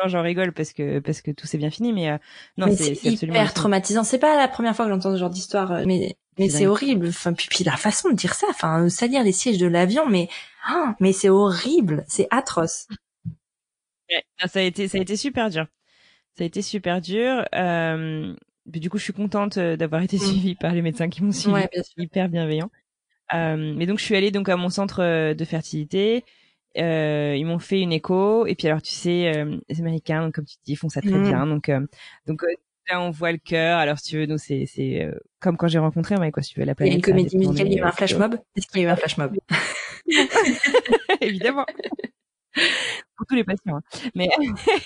Non, 0.00 0.08
j'en 0.08 0.22
rigole 0.22 0.52
parce 0.52 0.72
que 0.72 1.00
parce 1.00 1.22
que 1.22 1.30
tout 1.30 1.46
s'est 1.46 1.58
bien 1.58 1.70
fini, 1.70 1.92
mais 1.92 2.10
euh, 2.10 2.18
non, 2.56 2.68
c'est 2.76 3.04
hyper 3.04 3.52
traumatisant. 3.52 4.04
C'est 4.04 4.18
pas 4.18 4.36
la 4.36 4.48
première 4.48 4.76
fois 4.76 4.84
que 4.84 4.92
j'entends 4.92 5.12
ce 5.12 5.18
genre 5.18 5.30
d'histoire, 5.30 5.72
euh, 5.72 5.84
mais 5.86 6.16
mais 6.38 6.48
c'est 6.48 6.66
horrible. 6.66 7.08
Enfin, 7.08 7.32
puis, 7.32 7.48
puis 7.48 7.64
la 7.64 7.76
façon 7.76 8.10
de 8.10 8.14
dire 8.14 8.34
ça, 8.34 8.46
enfin, 8.50 8.88
salir 8.88 9.24
les 9.24 9.32
sièges 9.32 9.58
de 9.58 9.66
l'avion, 9.66 10.06
mais 10.08 10.28
oh, 10.72 10.86
mais 11.00 11.12
c'est 11.12 11.28
horrible, 11.28 12.04
c'est 12.06 12.28
atroce. 12.30 12.86
Ouais, 14.10 14.24
ça 14.46 14.60
a 14.60 14.62
été 14.62 14.88
ça 14.88 14.98
a 14.98 15.00
été 15.00 15.16
super 15.16 15.50
dur. 15.50 15.66
Ça 16.36 16.44
a 16.44 16.46
été 16.46 16.62
super 16.62 17.00
dur. 17.00 17.44
Euh, 17.54 18.34
du 18.66 18.90
coup, 18.90 18.98
je 18.98 19.04
suis 19.04 19.12
contente 19.12 19.56
euh, 19.56 19.76
d'avoir 19.76 20.02
été 20.02 20.16
mmh. 20.16 20.20
suivie 20.20 20.54
par 20.54 20.72
les 20.72 20.82
médecins 20.82 21.08
qui 21.08 21.24
m'ont 21.24 21.32
suivi, 21.32 21.54
ouais, 21.54 21.70
hyper 21.96 22.28
bienveillants. 22.28 22.70
Euh, 23.34 23.74
mais 23.76 23.86
donc, 23.86 23.98
je 23.98 24.04
suis 24.04 24.16
allée 24.16 24.30
donc 24.30 24.48
à 24.48 24.56
mon 24.56 24.68
centre 24.68 25.02
euh, 25.02 25.34
de 25.34 25.44
fertilité. 25.44 26.24
Euh, 26.76 27.34
ils 27.36 27.46
m'ont 27.46 27.58
fait 27.58 27.80
une 27.80 27.92
écho 27.92 28.46
et 28.46 28.54
puis 28.54 28.68
alors 28.68 28.82
tu 28.82 28.92
sais 28.92 29.32
euh, 29.34 29.56
les 29.68 29.80
Américains 29.80 30.22
donc, 30.22 30.34
comme 30.34 30.44
tu 30.44 30.56
dis 30.64 30.76
font 30.76 30.90
ça 30.90 31.00
très 31.00 31.10
mmh. 31.10 31.22
bien 31.22 31.46
donc 31.46 31.70
donc 32.26 32.42
là 32.88 33.00
on 33.00 33.10
voit 33.10 33.32
le 33.32 33.38
cœur 33.38 33.78
alors 33.78 33.98
si 33.98 34.10
tu 34.10 34.18
veux 34.18 34.26
nous 34.26 34.36
c'est 34.36 34.66
c'est 34.66 35.10
comme 35.40 35.56
quand 35.56 35.66
j'ai 35.68 35.78
rencontré 35.78 36.16
mais 36.18 36.30
quoi 36.30 36.42
si 36.42 36.52
tu 36.52 36.60
veux 36.60 36.66
la 36.66 36.74
planète. 36.74 36.92
Il 36.92 36.94
y 36.94 36.96
a 36.96 36.98
une 36.98 37.02
comédie 37.02 37.38
musicale 37.38 37.66
il 37.68 37.72
y 37.72 37.80
a 37.80 37.84
eu 37.84 37.86
un 37.86 37.92
flash 37.92 38.14
mob? 38.16 38.38
Est-ce 38.54 38.66
qu'il 38.66 38.82
y 38.82 38.84
a 38.84 38.88
eu 38.88 38.90
un 38.92 38.96
flash 38.96 39.16
mob? 39.16 39.34
Évidemment 41.22 41.64
pour 43.16 43.26
tous 43.26 43.34
les 43.34 43.44
patients 43.44 43.76
hein. 43.76 44.10
mais 44.14 44.28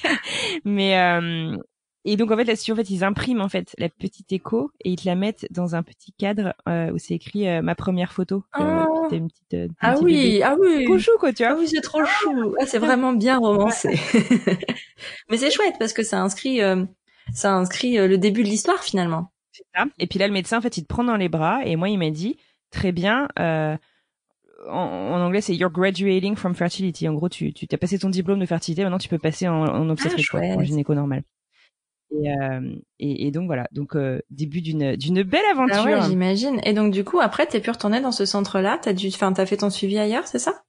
mais 0.65 0.95
et 2.05 2.17
donc 2.17 2.31
en 2.31 2.37
fait 2.37 2.45
là-dessus 2.45 2.73
en 2.73 2.77
fait 2.77 2.91
ils 2.91 3.05
impriment 3.05 3.41
en 3.41 3.49
fait 3.49 3.75
la 3.79 3.89
petite 3.89 4.33
écho 4.33 4.71
et 4.81 4.91
ils 4.91 4.97
te 4.97 5.07
la 5.07 5.15
mettent 5.15 5.47
dans 5.51 5.77
un 5.77 5.83
petit 5.83 6.13
cadre 6.13 6.55
euh, 6.69 6.91
où 6.93 6.99
c'est 6.99 7.15
écrit 7.15 7.49
euh, 7.49 7.63
ma 7.63 7.75
première 7.75 8.13
photo. 8.13 8.45
Euh, 8.59 8.85
une 9.13 9.29
petite, 9.29 9.53
une 9.53 9.75
ah 9.81 9.97
oui, 10.01 10.43
ah 10.43 10.57
oui. 10.59 10.85
Trop 10.85 10.99
chou 10.99 11.13
quoi, 11.21 11.33
tu 11.33 11.45
vois. 11.45 11.53
Ah 11.53 11.57
oui, 11.59 11.69
c'est 11.69 11.81
trop 11.81 12.05
chou. 12.05 12.55
Ah, 12.61 12.67
c'est 12.67 12.79
vraiment 12.79 13.13
bien 13.13 13.39
romancé. 13.39 13.91
Mais 15.31 15.37
c'est 15.37 15.51
chouette 15.51 15.75
parce 15.79 15.93
que 15.93 16.03
ça 16.03 16.21
inscrit 16.21 16.61
ça 17.33 17.53
inscrit 17.53 17.97
le 17.97 18.19
début 18.19 18.43
de 18.43 18.49
l'histoire 18.49 18.83
finalement. 18.83 19.33
Ça. 19.75 19.85
Et 19.99 20.07
puis 20.07 20.19
là 20.19 20.27
le 20.27 20.33
médecin 20.33 20.59
en 20.59 20.61
fait 20.61 20.77
il 20.77 20.83
te 20.83 20.89
prend 20.89 21.05
dans 21.05 21.17
les 21.17 21.29
bras 21.29 21.65
et 21.65 21.77
moi 21.77 21.89
il 21.89 21.99
m'a 21.99 22.11
dit 22.11 22.37
très 22.71 22.91
bien 22.91 23.29
en, 24.69 24.75
en, 24.75 25.21
anglais, 25.21 25.41
c'est 25.41 25.55
you're 25.55 25.71
graduating 25.71 26.37
from 26.37 26.55
fertility. 26.55 27.09
En 27.09 27.15
gros, 27.15 27.29
tu, 27.29 27.53
tu 27.53 27.67
as 27.71 27.79
passé 27.79 27.99
ton 27.99 28.11
diplôme 28.11 28.39
de 28.39 28.47
fertilité, 28.47 28.83
maintenant 28.83 28.99
tu 28.99 29.09
peux 29.09 29.19
passer 29.19 29.49
en, 29.49 29.65
en 29.65 29.91
obstétrique, 29.91 30.29
ah, 30.35 30.39
en 30.39 30.63
gynéco 30.63 30.95
normal. 30.95 31.25
Et, 32.15 32.31
euh, 32.31 32.75
et, 32.99 33.27
et, 33.27 33.31
donc 33.31 33.47
voilà, 33.47 33.69
donc 33.73 33.97
euh, 33.97 34.21
début 34.31 34.61
d'une 34.61 34.97
d'une 34.97 35.23
belle 35.23 35.45
aventure. 35.51 35.77
Ah 35.79 35.85
ouais, 35.85 36.03
j'imagine. 36.03 36.61
Et 36.65 36.75
donc 36.75 36.93
du 36.93 37.05
coup, 37.05 37.21
après, 37.21 37.47
t'es 37.47 37.61
pu 37.61 37.71
retourner 37.71 38.01
dans 38.01 38.13
ce 38.13 38.27
centre-là. 38.27 38.79
T'as 38.83 38.93
dû, 38.93 39.09
enfin, 39.09 39.33
t'as 39.33 39.47
fait 39.47 39.59
ton 39.59 39.71
suivi 39.71 39.99
ailleurs, 39.99 40.27
c'est 40.27 40.39
ça? 40.39 40.63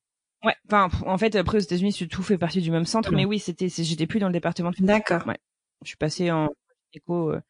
Ouais. 0.46 0.56
Enfin, 0.68 0.90
en 1.06 1.18
fait, 1.18 1.36
après 1.36 1.58
aux 1.58 1.62
États-Unis, 1.62 1.94
tout 2.10 2.24
fait 2.24 2.38
partie 2.38 2.62
du 2.62 2.72
même 2.72 2.86
centre, 2.86 3.12
mais 3.12 3.26
oui, 3.26 3.40
c'était, 3.40 3.68
j'étais 3.70 4.08
plus 4.08 4.20
dans 4.20 4.28
le 4.28 4.34
département 4.34 4.72
de. 4.72 4.76
D'accord. 4.86 5.26
Ouais. 5.28 5.38
Je 5.84 5.90
suis 5.90 5.98
passée 5.98 6.32
en 6.32 6.50
gynéco, 6.94 7.32
euh, 7.32 7.42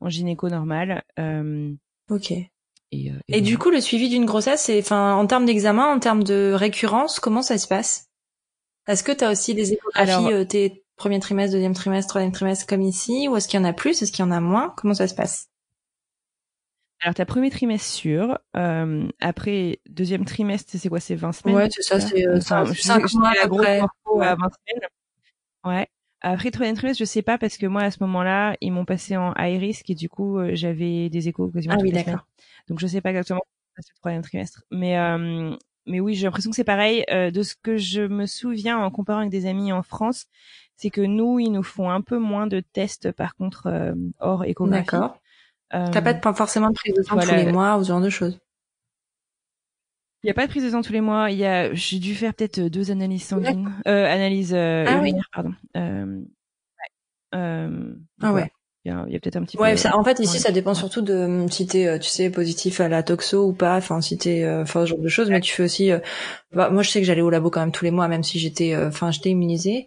en 0.00 0.08
gynéco 0.08 0.48
normal. 0.48 1.02
Euh, 1.18 1.72
ok. 2.08 2.32
Et, 2.32 2.50
et, 2.92 3.12
et 3.28 3.40
du 3.40 3.56
coup, 3.56 3.70
le 3.70 3.80
suivi 3.80 4.08
d'une 4.08 4.26
grossesse, 4.26 4.62
c'est, 4.62 4.80
enfin, 4.80 5.14
en 5.14 5.26
termes 5.26 5.46
d'examen, 5.46 5.86
en 5.86 6.00
termes 6.00 6.24
de 6.24 6.52
récurrence, 6.54 7.20
comment 7.20 7.42
ça 7.42 7.56
se 7.56 7.68
passe? 7.68 8.08
Est-ce 8.88 9.04
que 9.04 9.12
t'as 9.12 9.30
aussi 9.30 9.54
des 9.54 9.72
échographies 9.72 10.10
Alors, 10.10 10.46
t'es 10.48 10.79
premier 11.00 11.18
trimestre, 11.18 11.54
deuxième 11.54 11.74
trimestre, 11.74 12.10
troisième 12.10 12.32
trimestre 12.32 12.66
comme 12.66 12.82
ici 12.82 13.26
Ou 13.26 13.36
est-ce 13.36 13.48
qu'il 13.48 13.58
y 13.58 13.62
en 13.62 13.66
a 13.66 13.72
plus 13.72 14.02
Est-ce 14.02 14.12
qu'il 14.12 14.24
y 14.24 14.28
en 14.28 14.30
a 14.30 14.40
moins? 14.40 14.72
Comment 14.76 14.94
ça 14.94 15.08
se 15.08 15.14
passe? 15.14 15.48
Alors, 17.02 17.14
t'as 17.14 17.24
premier 17.24 17.50
trimestre 17.50 17.88
sûr. 17.88 18.38
Euh, 18.56 19.08
après, 19.20 19.80
deuxième 19.88 20.26
trimestre, 20.26 20.70
c'est 20.76 20.88
quoi? 20.90 21.00
C'est 21.00 21.14
20 21.14 21.32
semaines 21.32 21.56
Ouais, 21.56 21.68
c'est 21.70 21.82
ça, 21.82 21.98
c'est 21.98 22.26
euh, 22.28 22.40
5 22.40 23.12
mois 23.14 23.32
après. 23.42 23.80
Ouais. 24.12 24.26
À 24.26 24.34
20 24.34 24.50
semaines. 24.50 24.88
Ouais. 25.64 25.88
Après, 26.20 26.50
troisième 26.50 26.76
trimestre, 26.76 27.00
je 27.00 27.06
sais 27.06 27.22
pas 27.22 27.38
parce 27.38 27.56
que 27.56 27.64
moi, 27.64 27.80
à 27.80 27.90
ce 27.90 28.02
moment-là, 28.02 28.54
ils 28.60 28.70
m'ont 28.70 28.84
passé 28.84 29.16
en 29.16 29.32
high 29.38 29.58
risk 29.58 29.88
et 29.88 29.94
du 29.94 30.10
coup, 30.10 30.38
euh, 30.38 30.50
j'avais 30.52 31.08
des 31.08 31.28
échos 31.28 31.48
quasiment 31.48 31.76
Ah 31.78 31.82
oui, 31.82 31.92
d'accord. 31.92 32.26
Donc, 32.68 32.78
je 32.78 32.86
sais 32.86 33.00
pas 33.00 33.08
exactement 33.08 33.40
le 33.78 33.82
troisième 34.00 34.22
trimestre. 34.22 34.64
Mais, 34.70 34.98
euh, 34.98 35.56
mais 35.86 36.00
oui, 36.00 36.14
j'ai 36.14 36.26
l'impression 36.26 36.50
que 36.50 36.56
c'est 36.56 36.64
pareil. 36.64 37.04
Euh, 37.10 37.30
de 37.30 37.42
ce 37.42 37.54
que 37.54 37.76
je 37.76 38.02
me 38.02 38.26
souviens 38.26 38.78
en 38.78 38.90
comparant 38.90 39.20
avec 39.20 39.30
des 39.30 39.46
amis 39.46 39.72
en 39.72 39.82
France, 39.82 40.26
c'est 40.80 40.88
que 40.88 41.02
nous, 41.02 41.38
ils 41.38 41.50
nous 41.50 41.62
font 41.62 41.90
un 41.90 42.00
peu 42.00 42.18
moins 42.18 42.46
de 42.46 42.60
tests, 42.60 43.12
par 43.12 43.34
contre, 43.36 43.66
euh, 43.66 43.92
hors 44.18 44.44
échographie. 44.44 44.84
D'accord. 44.84 45.18
Euh, 45.74 45.86
T'as 45.92 46.00
pas 46.00 46.14
de, 46.14 46.20
forcément 46.34 46.70
de 46.70 46.74
prise 46.74 46.94
de 46.94 47.02
sang 47.02 47.18
tous 47.18 47.30
les 47.30 47.52
mois 47.52 47.76
ou 47.76 47.84
ce 47.84 47.88
genre 47.88 48.00
de 48.00 48.08
choses? 48.08 48.40
Il 50.22 50.26
n'y 50.26 50.30
a 50.30 50.34
pas 50.34 50.46
de 50.46 50.50
prise 50.50 50.64
de 50.64 50.70
sang 50.70 50.80
tous 50.80 50.94
les 50.94 51.02
mois. 51.02 51.30
Il 51.30 51.36
y 51.36 51.44
a, 51.44 51.72
j'ai 51.74 51.98
dû 51.98 52.14
faire 52.14 52.32
peut-être 52.32 52.60
deux 52.60 52.90
analyses 52.90 53.24
sanguines, 53.24 53.70
euh, 53.86 54.06
analyses 54.06 54.54
euh, 54.54 54.86
ah, 54.88 55.00
oui. 55.02 55.12
pardon. 55.34 55.52
Euh, 55.76 56.22
euh, 57.34 57.94
ah 58.22 58.32
ouais. 58.32 58.50
Il 58.86 58.90
y 58.90 59.16
a, 59.16 59.20
peut-être 59.20 59.36
un 59.36 59.44
petit 59.44 59.58
ouais, 59.58 59.74
peu. 59.74 59.88
en 59.92 60.02
fait, 60.02 60.18
ici, 60.20 60.38
ça 60.38 60.50
dépend 60.50 60.72
surtout 60.72 61.02
de 61.02 61.12
euh, 61.12 61.48
si 61.48 61.66
t'es, 61.66 61.86
euh, 61.86 61.98
tu 61.98 62.08
sais, 62.08 62.30
positif 62.30 62.80
à 62.80 62.88
la 62.88 63.02
toxo 63.02 63.46
ou 63.46 63.52
pas. 63.52 63.76
Enfin, 63.76 64.00
si 64.00 64.16
t'es, 64.16 64.48
enfin, 64.48 64.80
ce 64.80 64.86
genre 64.86 64.98
de 64.98 65.08
choses. 65.08 65.28
Mais 65.28 65.42
tu 65.42 65.54
fais 65.54 65.64
aussi. 65.64 65.90
Bah, 66.54 66.70
moi, 66.70 66.82
je 66.82 66.88
sais 66.88 67.00
que 67.00 67.06
j'allais 67.06 67.20
au 67.20 67.28
labo 67.28 67.50
quand 67.50 67.60
même 67.60 67.72
tous 67.72 67.84
les 67.84 67.90
mois, 67.90 68.08
même 68.08 68.22
si 68.22 68.38
j'étais, 68.38 68.74
enfin, 68.74 69.10
j'étais 69.10 69.30
immunisée 69.30 69.86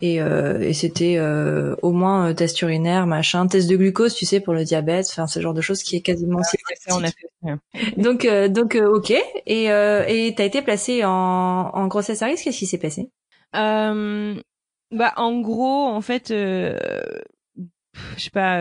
et, 0.00 0.20
euh, 0.20 0.60
et 0.60 0.72
c'était 0.72 1.16
euh, 1.18 1.76
au 1.82 1.92
moins 1.92 2.30
euh, 2.30 2.34
test 2.34 2.60
urinaire, 2.62 3.06
machin, 3.06 3.46
test 3.46 3.70
de 3.70 3.76
glucose, 3.76 4.14
tu 4.14 4.26
sais, 4.26 4.40
pour 4.40 4.52
le 4.52 4.64
diabète, 4.64 5.06
enfin 5.10 5.26
ce 5.26 5.40
genre 5.40 5.54
de 5.54 5.60
choses 5.60 5.82
qui 5.82 5.96
est 5.96 6.00
quasiment 6.00 6.40
ah, 6.42 6.94
on 6.96 7.02
a 7.04 7.06
fait. 7.06 7.28
Donc 7.96 8.24
euh, 8.24 8.48
donc 8.48 8.74
euh, 8.74 8.88
ok. 8.92 9.12
Et 9.46 9.70
euh, 9.70 10.04
et 10.08 10.34
t'as 10.36 10.44
été 10.44 10.62
placée 10.62 11.04
en, 11.04 11.10
en 11.10 11.86
grossesse 11.86 12.22
à 12.22 12.26
risque. 12.26 12.44
Qu'est-ce 12.44 12.58
qui 12.58 12.66
s'est 12.66 12.78
passé? 12.78 13.10
Bah 13.52 15.12
en 15.16 15.40
gros, 15.40 15.86
en 15.86 16.00
fait, 16.00 16.28
je 16.28 16.76
sais 18.16 18.30
pas, 18.30 18.60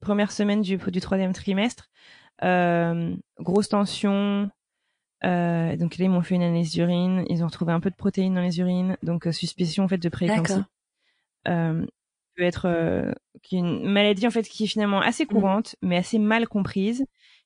première 0.00 0.32
semaine 0.32 0.60
du 0.60 0.76
du 0.76 1.00
troisième 1.00 1.32
trimestre, 1.32 1.90
grosse 2.40 3.68
tension, 3.68 4.50
euh, 5.24 5.76
donc 5.76 5.98
là, 5.98 6.04
ils 6.06 6.10
m'ont 6.10 6.22
fait 6.22 6.34
une 6.34 6.42
analyse 6.42 6.72
d'urine. 6.72 7.24
Ils 7.28 7.42
ont 7.42 7.46
retrouvé 7.46 7.72
un 7.72 7.80
peu 7.80 7.90
de 7.90 7.96
protéines 7.96 8.34
dans 8.34 8.40
les 8.40 8.58
urines, 8.60 8.96
donc 9.02 9.26
euh, 9.26 9.32
suspicion 9.32 9.84
en 9.84 9.88
fait 9.88 9.98
de 9.98 10.08
prééclampsie. 10.08 10.62
Euh, 11.48 11.86
peut 12.36 12.44
être 12.44 12.66
euh, 12.66 13.12
une 13.50 13.84
maladie 13.90 14.26
en 14.26 14.30
fait 14.30 14.44
qui 14.44 14.64
est 14.64 14.66
finalement 14.66 15.00
assez 15.00 15.24
mmh. 15.24 15.28
courante, 15.28 15.76
mais 15.82 15.96
assez 15.96 16.18
mal 16.18 16.48
comprise, 16.48 17.04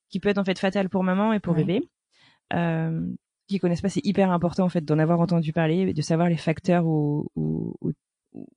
qui 0.08 0.20
peut 0.20 0.28
être 0.28 0.38
en 0.38 0.44
fait 0.44 0.58
fatale 0.58 0.88
pour 0.88 1.02
maman 1.02 1.32
et 1.32 1.40
pour 1.40 1.54
bébé. 1.54 1.88
Euh, 2.52 3.06
qui 3.48 3.58
connaissent 3.58 3.80
pas, 3.80 3.88
c'est 3.88 4.04
hyper 4.04 4.30
important 4.32 4.64
en 4.64 4.68
fait 4.68 4.84
d'en 4.84 4.98
avoir 4.98 5.20
entendu 5.20 5.52
parler, 5.52 5.92
de 5.92 6.02
savoir 6.02 6.28
les 6.28 6.36
facteurs 6.36 6.84
où, 6.84 7.30
où, 7.36 7.76
où, 7.80 7.92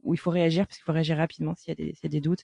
où 0.04 0.14
il 0.14 0.18
faut 0.18 0.32
réagir, 0.32 0.66
parce 0.66 0.78
qu'il 0.78 0.84
faut 0.84 0.94
réagir 0.94 1.18
rapidement 1.18 1.54
s'il 1.56 1.70
y, 1.70 1.72
a 1.72 1.76
des, 1.76 1.94
s'il 1.94 2.04
y 2.04 2.08
a 2.08 2.10
des 2.10 2.22
doutes. 2.22 2.44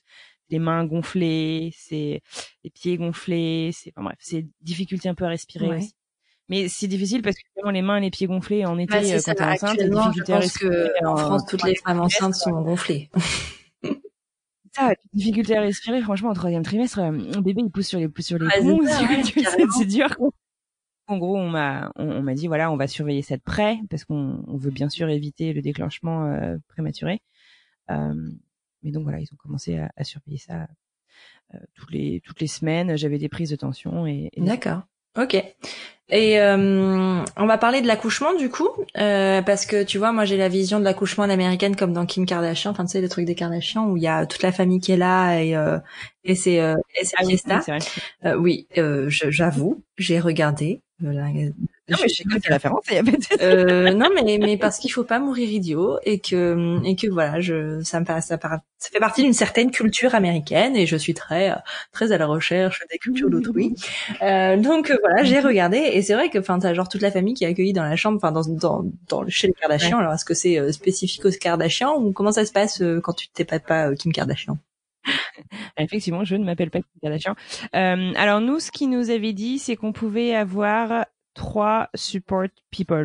Les 0.50 0.60
mains 0.60 0.84
gonflées, 0.84 1.72
c'est 1.76 2.22
les 2.62 2.70
pieds 2.70 2.96
gonflés, 2.98 3.70
c'est 3.72 3.92
enfin 3.96 4.04
bref, 4.04 4.18
c'est 4.20 4.46
difficulté 4.60 5.08
un 5.08 5.14
peu 5.14 5.24
à 5.24 5.28
respirer 5.28 5.68
aussi. 5.76 5.95
Mais 6.48 6.68
c'est 6.68 6.86
difficile 6.86 7.22
parce 7.22 7.36
que 7.36 7.42
vraiment 7.56 7.72
les 7.72 7.82
mains, 7.82 7.98
les 7.98 8.10
pieds 8.10 8.26
gonflés 8.26 8.64
en 8.64 8.78
été 8.78 8.94
euh, 8.94 9.20
quand 9.24 9.34
t'es 9.34 9.42
enceinte, 9.42 9.78
je 9.80 10.22
pense 10.22 10.58
que 10.58 11.04
en 11.04 11.16
France 11.16 11.46
toutes 11.48 11.64
les 11.64 11.74
femmes 11.74 12.00
enceintes 12.00 12.34
sont 12.34 12.62
gonflées. 12.62 13.10
ça, 14.72 14.92
difficulté 15.12 15.56
à 15.56 15.60
respirer. 15.60 16.00
Franchement, 16.02 16.30
en 16.30 16.34
troisième 16.34 16.62
trimestre, 16.62 17.00
un 17.00 17.14
euh, 17.14 17.40
bébé 17.40 17.62
il 17.64 17.70
pousse 17.70 17.88
sur 17.88 17.98
les 17.98 18.08
pousse 18.08 18.26
sur 18.26 18.38
les 18.38 18.48
poumons. 18.58 18.80
c'est 19.76 19.86
dur. 19.86 20.08
En 21.08 21.18
gros, 21.18 21.36
on 21.36 21.48
m'a 21.48 21.92
on, 21.96 22.22
m'a 22.22 22.34
dit 22.34 22.46
voilà, 22.46 22.70
on 22.70 22.76
va 22.76 22.88
surveiller 22.88 23.22
ça 23.22 23.36
de 23.36 23.42
près 23.42 23.78
parce 23.90 24.04
qu'on 24.04 24.44
on 24.46 24.56
veut 24.56 24.72
bien 24.72 24.88
sûr 24.88 25.08
éviter 25.08 25.52
le 25.52 25.62
déclenchement 25.62 26.26
euh, 26.26 26.56
prématuré. 26.68 27.22
Euh, 27.90 28.14
mais 28.82 28.90
donc 28.90 29.04
voilà, 29.04 29.20
ils 29.20 29.32
ont 29.32 29.36
commencé 29.36 29.78
à, 29.78 29.90
à 29.96 30.04
surveiller 30.04 30.38
ça 30.38 30.66
euh, 31.54 31.58
toutes 31.74 31.92
les 31.92 32.20
toutes 32.24 32.40
les 32.40 32.48
semaines. 32.48 32.96
J'avais 32.96 33.18
des 33.18 33.28
prises 33.28 33.50
de 33.50 33.56
tension 33.56 34.06
et, 34.06 34.30
et 34.32 34.40
d'accord. 34.40 34.82
Ok. 35.16 35.42
Et 36.08 36.38
euh, 36.40 37.24
on 37.36 37.46
va 37.46 37.58
parler 37.58 37.80
de 37.80 37.88
l'accouchement 37.88 38.32
du 38.36 38.48
coup, 38.48 38.68
euh, 38.96 39.42
parce 39.42 39.66
que 39.66 39.82
tu 39.82 39.98
vois, 39.98 40.12
moi 40.12 40.24
j'ai 40.24 40.36
la 40.36 40.48
vision 40.48 40.78
de 40.78 40.84
l'accouchement 40.84 41.24
américaine 41.24 41.74
comme 41.74 41.92
dans 41.92 42.06
Kim 42.06 42.26
Kardashian, 42.26 42.70
enfin 42.70 42.84
tu 42.84 42.92
sais 42.92 43.00
le 43.00 43.08
truc 43.08 43.24
des 43.24 43.34
Kardashian 43.34 43.88
où 43.88 43.96
il 43.96 44.04
y 44.04 44.06
a 44.06 44.24
toute 44.24 44.42
la 44.42 44.52
famille 44.52 44.78
qui 44.78 44.92
est 44.92 44.96
là 44.96 45.40
et 45.40 45.56
euh, 45.56 45.78
et 46.22 46.36
c'est 46.36 46.60
euh, 46.60 46.76
et 47.00 47.04
c'est 47.04 47.16
ah 48.22 48.38
oui, 48.38 48.68
euh, 48.78 49.06
j'avoue, 49.08 49.82
j'ai 49.98 50.20
regardé 50.20 50.80
non, 51.88 51.98
mais 52.02 52.08
je 52.08 52.14
sais 52.16 52.24
référence, 52.48 52.84
il 52.90 52.96
y 52.96 53.42
euh, 53.42 53.92
non, 53.92 54.08
mais, 54.12 54.38
mais 54.38 54.56
parce 54.56 54.78
qu'il 54.78 54.90
faut 54.90 55.04
pas 55.04 55.20
mourir 55.20 55.48
idiot 55.48 55.98
et 56.02 56.18
que, 56.18 56.80
et 56.84 56.96
que 56.96 57.06
voilà, 57.06 57.40
je, 57.40 57.80
ça 57.82 58.00
me 58.00 58.04
passe, 58.04 58.26
ça, 58.26 58.38
ça 58.40 58.90
fait 58.90 58.98
partie 58.98 59.22
d'une 59.22 59.32
certaine 59.32 59.70
culture 59.70 60.16
américaine 60.16 60.74
et 60.74 60.86
je 60.86 60.96
suis 60.96 61.14
très, 61.14 61.54
très 61.92 62.10
à 62.10 62.18
la 62.18 62.26
recherche 62.26 62.82
des 62.90 62.98
cultures 62.98 63.30
d'autrui. 63.30 63.74
Euh, 64.20 64.56
donc 64.56 64.90
euh, 64.90 64.98
voilà, 65.00 65.22
j'ai 65.22 65.38
regardé 65.38 65.78
et 65.78 66.02
c'est 66.02 66.14
vrai 66.14 66.28
que, 66.28 66.38
enfin, 66.38 66.58
t'as 66.58 66.74
genre 66.74 66.88
toute 66.88 67.02
la 67.02 67.12
famille 67.12 67.34
qui 67.34 67.44
est 67.44 67.48
accueillie 67.48 67.72
dans 67.72 67.84
la 67.84 67.94
chambre, 67.94 68.16
enfin, 68.16 68.32
dans, 68.32 68.42
dans, 68.48 68.84
dans, 69.08 69.28
chez 69.28 69.46
les 69.46 69.52
Kardashian. 69.52 69.98
Alors, 69.98 70.12
est-ce 70.12 70.24
que 70.24 70.34
c'est 70.34 70.58
euh, 70.58 70.72
spécifique 70.72 71.24
aux 71.24 71.30
Kardashian 71.30 71.94
ou 71.96 72.12
comment 72.12 72.32
ça 72.32 72.44
se 72.44 72.52
passe 72.52 72.82
quand 73.02 73.12
tu 73.12 73.28
t'épates 73.28 73.64
pas 73.64 73.94
Kim 73.94 74.12
Kardashian? 74.12 74.58
Effectivement, 75.76 76.24
je 76.24 76.36
ne 76.36 76.44
m'appelle 76.44 76.70
pas 76.70 76.80
Kim 76.80 77.00
Kardashian. 77.02 77.34
Euh, 77.74 78.12
alors 78.16 78.40
nous, 78.40 78.60
ce 78.60 78.70
qu'il 78.70 78.90
nous 78.90 79.10
avait 79.10 79.32
dit, 79.32 79.58
c'est 79.58 79.76
qu'on 79.76 79.92
pouvait 79.92 80.34
avoir 80.34 81.06
trois 81.36 81.88
support 81.94 82.48
people 82.70 83.04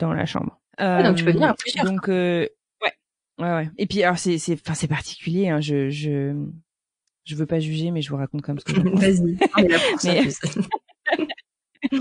dans 0.00 0.12
la 0.12 0.26
chambre. 0.26 0.60
Ah, 0.76 1.02
donc 1.02 1.16
tu 1.16 1.24
peux 1.24 1.32
venir 1.32 1.48
à 1.48 1.54
plusieurs. 1.54 1.84
Donc 1.86 2.08
euh, 2.08 2.46
ouais, 2.82 2.92
ouais, 3.38 3.54
ouais. 3.54 3.70
Et 3.78 3.86
puis 3.86 4.02
alors 4.02 4.18
c'est 4.18 4.38
c'est 4.38 4.54
enfin 4.54 4.74
c'est 4.74 4.88
particulier. 4.88 5.48
Hein, 5.48 5.60
je 5.60 5.88
je 5.88 6.34
je 7.24 7.34
veux 7.34 7.46
pas 7.46 7.60
juger, 7.60 7.90
mais 7.90 8.02
je 8.02 8.10
vous 8.10 8.16
raconte 8.16 8.42
comme 8.42 8.58
ce 8.58 8.64
que. 8.64 8.72
Vas-y. 8.96 9.38
mais... 10.04 10.28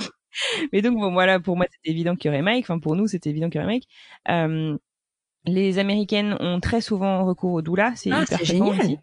mais 0.73 0.81
donc 0.81 0.97
bon 0.99 1.11
voilà, 1.13 1.39
pour 1.39 1.55
moi 1.55 1.65
c'était 1.71 1.91
évident 1.91 2.15
qu'il 2.15 2.29
y 2.29 2.33
aurait 2.33 2.41
Mike. 2.41 2.65
Enfin 2.65 2.79
pour 2.79 2.95
nous 2.95 3.07
c'était 3.07 3.29
évident 3.29 3.49
qu'il 3.49 3.61
y 3.61 3.63
aurait 3.63 3.73
Mike. 3.73 3.87
Euh, 4.29 4.77
les 5.45 5.79
Américaines 5.79 6.35
ont 6.39 6.59
très 6.59 6.81
souvent 6.81 7.25
recours 7.25 7.53
au 7.53 7.61
doula, 7.61 7.93
c'est 7.95 8.11
ah, 8.11 8.23
hyper 8.23 8.43
génial. 8.43 8.79
Aussi. 8.79 8.99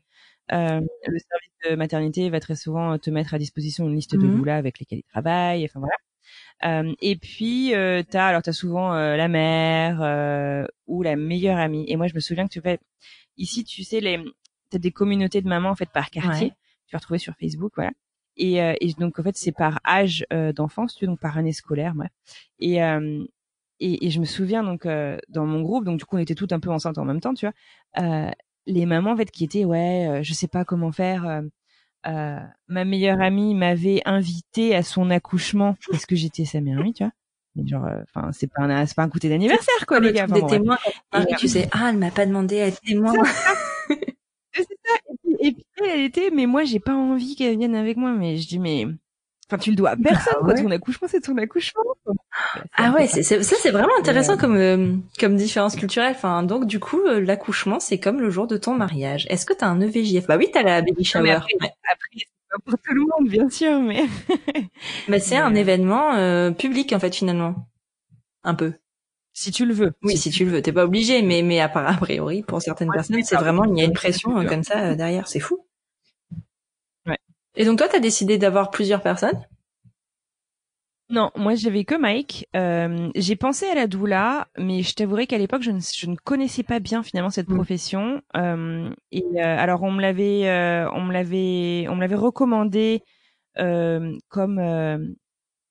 Euh, 0.52 0.80
le 1.06 1.18
service 1.18 1.70
de 1.70 1.74
maternité 1.74 2.28
va 2.28 2.38
très 2.38 2.54
souvent 2.54 2.98
te 2.98 3.08
mettre 3.08 3.32
à 3.32 3.38
disposition 3.38 3.88
une 3.88 3.94
liste 3.94 4.14
de 4.14 4.26
mmh. 4.26 4.36
doulas 4.36 4.56
avec 4.56 4.78
lesquels 4.78 4.98
ils 4.98 5.10
travaillent. 5.10 5.64
Enfin 5.64 5.80
voilà. 5.80 5.96
Euh, 6.64 6.94
et 7.02 7.16
puis 7.16 7.74
euh, 7.74 8.02
t'as 8.08 8.26
alors 8.26 8.42
t'as 8.42 8.52
souvent 8.52 8.94
euh, 8.94 9.16
la 9.16 9.28
mère 9.28 10.00
euh, 10.02 10.66
ou 10.86 11.02
la 11.02 11.16
meilleure 11.16 11.58
amie. 11.58 11.84
Et 11.88 11.96
moi 11.96 12.06
je 12.06 12.14
me 12.14 12.20
souviens 12.20 12.46
que 12.46 12.52
tu 12.52 12.60
fais 12.60 12.78
ici 13.36 13.64
tu 13.64 13.82
sais 13.82 14.00
les 14.00 14.22
t'as 14.70 14.78
des 14.78 14.92
communautés 14.92 15.42
de 15.42 15.48
mamans 15.48 15.70
en 15.70 15.74
fait 15.74 15.90
par 15.90 16.10
quartier. 16.10 16.52
Tu 16.86 16.92
vas 16.92 16.98
retrouver 16.98 17.18
sur 17.18 17.34
Facebook 17.34 17.72
voilà. 17.76 17.92
Et, 18.36 18.56
et 18.56 18.92
donc 18.98 19.18
en 19.18 19.22
fait 19.22 19.36
c'est 19.36 19.52
par 19.52 19.80
âge 19.86 20.26
d'enfance, 20.54 20.94
tu 20.94 21.06
donc 21.06 21.20
par 21.20 21.36
année 21.38 21.52
scolaire 21.52 21.94
bref. 21.94 22.10
Et 22.58 22.78
et, 23.80 24.06
et, 24.06 24.10
je 24.10 24.20
me 24.20 24.24
souviens 24.24 24.62
donc 24.62 24.86
dans 24.86 25.46
mon 25.46 25.60
groupe, 25.60 25.84
donc 25.84 25.98
du 25.98 26.04
coup 26.04 26.16
on 26.16 26.20
était 26.20 26.36
toutes 26.36 26.52
un 26.52 26.60
peu 26.60 26.70
enceintes 26.70 26.96
en 26.96 27.04
même 27.04 27.20
temps, 27.20 27.34
tu 27.34 27.46
vois. 27.46 27.54
Euh, 28.02 28.30
les 28.66 28.86
mamans 28.86 29.10
en 29.10 29.16
fait 29.16 29.30
qui 29.30 29.44
étaient 29.44 29.64
ouais, 29.64 30.20
je 30.22 30.32
sais 30.32 30.48
pas 30.48 30.64
comment 30.64 30.92
faire, 30.92 31.42
euh, 32.06 32.40
ma 32.68 32.84
meilleure 32.84 33.20
amie 33.20 33.54
m'avait 33.54 34.02
invité 34.04 34.74
à 34.74 34.82
son 34.82 35.10
accouchement 35.10 35.76
parce 35.90 36.06
que 36.06 36.16
j'étais 36.16 36.44
sa 36.44 36.60
meilleure 36.60 36.80
amie, 36.80 36.94
tu 36.94 37.04
vois. 37.04 37.12
Mais 37.56 37.66
genre, 37.66 37.84
euh, 37.84 38.02
enfin, 38.02 38.30
c'est 38.32 38.48
pas 38.48 38.62
un, 38.62 38.86
c'est 38.86 38.96
pas 38.96 39.04
un 39.04 39.08
goûter 39.08 39.28
d'anniversaire, 39.28 39.86
quoi, 39.86 40.00
les 40.00 40.12
gars. 40.12 40.26
des 40.26 40.44
témoins. 40.46 40.78
Et, 41.14 41.34
tu 41.36 41.48
sais, 41.48 41.68
ah, 41.72 41.90
elle 41.90 41.98
m'a 41.98 42.10
pas 42.10 42.26
demandé 42.26 42.60
à 42.60 42.66
être 42.66 42.80
témoin. 42.80 43.12
c'est 44.52 44.62
ça. 44.62 44.94
Et 45.40 45.52
puis, 45.52 45.88
elle 45.88 46.00
était, 46.00 46.30
mais 46.30 46.46
moi, 46.46 46.64
j'ai 46.64 46.80
pas 46.80 46.94
envie 46.94 47.36
qu'elle 47.36 47.56
vienne 47.58 47.76
avec 47.76 47.96
moi. 47.96 48.12
Mais 48.12 48.38
je 48.38 48.48
dis, 48.48 48.58
mais 48.58 48.86
Enfin, 49.54 49.62
tu 49.62 49.70
le 49.70 49.76
dois 49.76 49.90
à 49.90 49.96
personne. 49.96 50.34
Bah, 50.42 50.54
Ton 50.54 50.70
accouchement, 50.70 51.06
c'est 51.08 51.20
ton 51.20 51.36
accouchement. 51.38 51.82
Ah 52.76 52.92
ouais, 52.92 53.06
c'est, 53.06 53.22
ça 53.22 53.56
c'est 53.56 53.70
vraiment 53.70 53.92
intéressant 53.98 54.36
comme 54.36 54.56
euh, 54.56 54.94
comme 55.20 55.36
différence 55.36 55.76
culturelle. 55.76 56.14
Enfin, 56.16 56.42
donc 56.42 56.66
du 56.66 56.80
coup, 56.80 57.00
euh, 57.06 57.20
l'accouchement, 57.20 57.78
c'est 57.78 57.98
comme 57.98 58.20
le 58.20 58.30
jour 58.30 58.46
de 58.46 58.56
ton 58.56 58.74
mariage. 58.74 59.26
Est-ce 59.30 59.46
que 59.46 59.52
t'as 59.52 59.68
un 59.68 59.80
EVJF 59.80 60.26
Bah 60.26 60.36
oui, 60.36 60.48
t'as 60.52 60.62
la 60.62 60.82
baby 60.82 61.04
shower. 61.04 61.30
après, 61.30 61.48
c'est 61.60 62.26
pas 62.50 62.58
pour 62.64 62.78
tout 62.78 62.94
le 62.94 63.02
monde, 63.02 63.28
bien 63.30 63.48
sûr, 63.48 63.78
mais. 63.80 64.04
mais 65.08 65.20
c'est 65.20 65.36
un 65.36 65.54
événement 65.54 66.14
euh, 66.14 66.50
public 66.50 66.92
en 66.92 66.98
fait 66.98 67.14
finalement, 67.14 67.68
un 68.42 68.54
peu. 68.54 68.72
Si 69.32 69.52
tu 69.52 69.66
le 69.66 69.74
veux. 69.74 69.92
Oui, 70.02 70.16
si, 70.16 70.30
tu 70.30 70.44
le 70.44 70.50
veux. 70.52 70.62
T'es 70.62 70.72
pas 70.72 70.84
obligé, 70.84 71.22
mais 71.22 71.42
mais 71.42 71.60
à, 71.60 71.66
a 71.66 71.94
priori 71.94 72.42
pour 72.42 72.60
certaines 72.60 72.90
personnes, 72.90 73.22
c'est 73.22 73.36
vraiment 73.36 73.64
il 73.64 73.78
y 73.78 73.82
a 73.82 73.84
une 73.84 73.92
pression 73.92 74.44
comme 74.46 74.64
ça 74.64 74.94
derrière. 74.94 75.28
C'est 75.28 75.40
fou. 75.40 75.64
Et 77.56 77.64
donc 77.64 77.78
toi, 77.78 77.88
t'as 77.88 78.00
décidé 78.00 78.38
d'avoir 78.38 78.70
plusieurs 78.70 79.02
personnes? 79.02 79.44
Non, 81.10 81.30
moi 81.36 81.54
j'avais 81.54 81.84
que 81.84 81.94
Mike. 81.94 82.48
Euh, 82.56 83.10
j'ai 83.14 83.36
pensé 83.36 83.66
à 83.66 83.74
la 83.74 83.86
doula, 83.86 84.48
mais 84.56 84.82
je 84.82 84.94
t'avouerai 84.94 85.26
qu'à 85.26 85.36
l'époque 85.36 85.62
je 85.62 85.70
ne, 85.70 85.80
je 85.80 86.06
ne, 86.06 86.16
connaissais 86.16 86.62
pas 86.62 86.80
bien 86.80 87.02
finalement 87.02 87.30
cette 87.30 87.48
mm. 87.48 87.54
profession. 87.54 88.22
Euh, 88.36 88.90
et 89.12 89.24
euh, 89.36 89.42
alors 89.58 89.82
on 89.82 89.92
me 89.92 90.00
l'avait, 90.00 90.48
euh, 90.48 90.90
on 90.92 91.02
me 91.02 91.12
l'avait, 91.12 91.86
on 91.88 91.96
me 91.96 92.00
l'avait 92.00 92.14
recommandé 92.14 93.02
euh, 93.58 94.16
comme 94.28 94.58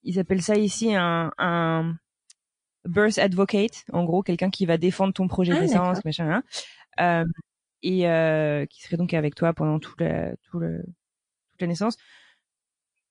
ils 0.03 0.19
appellent 0.19 0.41
ça 0.43 0.55
ici 0.55 0.93
un, 0.95 1.31
un 1.39 1.95
birth 2.85 3.17
advocate, 3.17 3.85
en 3.91 4.03
gros 4.03 4.21
quelqu'un 4.21 4.51
qui 4.51 4.67
va 4.67 4.77
défendre 4.77 5.13
ton 5.13 5.27
projet 5.27 5.53
ah, 5.57 5.61
naissance, 5.61 6.05
machin. 6.05 6.43
Hein. 6.97 7.25
et 7.81 8.67
qui 8.69 8.83
serait 8.83 8.97
donc 8.97 9.15
avec 9.15 9.33
toi 9.33 9.53
pendant 9.53 9.79
tout 9.79 9.95
le, 9.97 10.35
tout 10.43 10.59
le 10.59 10.83
la 11.59 11.67
naissance. 11.67 11.97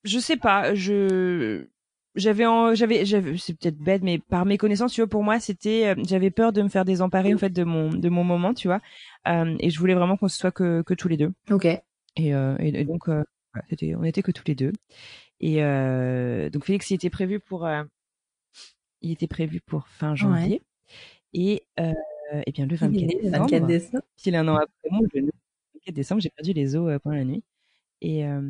Je 0.04 0.18
sais 0.18 0.36
pas, 0.36 0.74
je 0.74 1.66
j'avais 2.14 2.44
j'avais 2.74 3.04
j'avais 3.04 3.36
c'est 3.38 3.54
peut-être 3.54 3.78
bête 3.78 4.02
mais 4.02 4.18
par 4.18 4.44
mes 4.44 4.58
connaissances 4.58 4.92
tu 4.92 5.00
vois 5.00 5.08
pour 5.08 5.22
moi 5.22 5.40
c'était 5.40 5.88
euh, 5.88 5.94
j'avais 6.06 6.30
peur 6.30 6.52
de 6.52 6.62
me 6.62 6.68
faire 6.68 6.84
désemparer 6.84 7.32
en 7.34 7.38
fait 7.38 7.50
de 7.50 7.64
mon 7.64 7.88
de 7.90 8.08
mon 8.08 8.22
moment 8.22 8.52
tu 8.52 8.68
vois 8.68 8.80
euh, 9.28 9.56
et 9.60 9.70
je 9.70 9.78
voulais 9.78 9.94
vraiment 9.94 10.16
qu'on 10.16 10.28
se 10.28 10.36
soit 10.36 10.50
que 10.50 10.82
que 10.82 10.94
tous 10.94 11.08
les 11.08 11.16
deux. 11.16 11.32
Ok. 11.50 11.66
Et, 12.16 12.34
euh, 12.34 12.56
et, 12.58 12.84
donc 12.84 13.08
c'était 13.70 13.94
on 13.94 14.04
était 14.04 14.22
que 14.22 14.32
tous 14.32 14.44
les 14.46 14.54
deux. 14.54 14.72
Et 15.40 15.56
donc 16.50 16.64
Félix 16.64 16.90
il 16.90 16.94
était 16.94 17.10
prévu 17.10 17.40
pour 17.40 17.68
il 19.00 19.10
était 19.10 19.26
prévu 19.26 19.60
pour 19.60 19.88
fin 19.88 20.14
janvier. 20.14 20.62
Et 21.32 21.64
et 22.46 22.52
bien 22.52 22.66
le 22.66 22.76
24 22.76 23.06
décembre, 23.06 23.38
24 23.38 23.66
décembre. 23.66 24.04
Pile 24.16 24.36
un 24.36 24.48
an 24.48 24.56
après 24.56 24.90
moi 24.90 25.00
le 25.14 25.30
24 25.74 25.94
décembre 25.94 26.20
j'ai 26.20 26.30
perdu 26.30 26.52
les 26.52 26.76
os 26.76 26.98
pendant 27.02 27.16
la 27.16 27.24
nuit 27.24 27.42
et, 28.02 28.26
euh, 28.26 28.42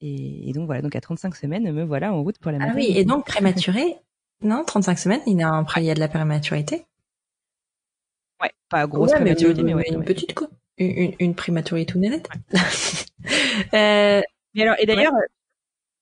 et, 0.00 0.48
et, 0.48 0.52
donc 0.52 0.66
voilà, 0.66 0.80
donc 0.80 0.94
à 0.94 1.00
35 1.00 1.34
semaines, 1.34 1.70
me 1.70 1.84
voilà 1.84 2.12
en 2.12 2.22
route 2.22 2.38
pour 2.38 2.52
la 2.52 2.58
maternité. 2.58 2.86
Ah 2.88 2.92
oui, 2.92 2.98
et 2.98 3.04
donc 3.04 3.26
prématuré 3.26 3.96
Non, 4.40 4.64
35 4.64 4.98
semaines, 4.98 5.20
il 5.26 5.38
y 5.38 5.42
a 5.42 5.48
un 5.48 5.66
il 5.76 5.84
y 5.84 5.90
a 5.90 5.94
de 5.94 6.00
la 6.00 6.08
prématurité? 6.08 6.86
Ouais, 8.40 8.50
pas 8.68 8.86
grosse 8.86 9.12
prématurité, 9.12 9.62
mais, 9.62 9.74
ouais, 9.74 9.88
une 9.90 10.04
petite 10.04 10.34
quoi. 10.34 10.48
Une, 10.78 11.14
une 11.18 11.34
prématurité 11.34 11.92
tout 11.92 11.98
nette. 11.98 12.28
euh, 13.74 14.20
mais 14.54 14.62
alors, 14.62 14.76
et 14.78 14.86
d'ailleurs, 14.86 15.12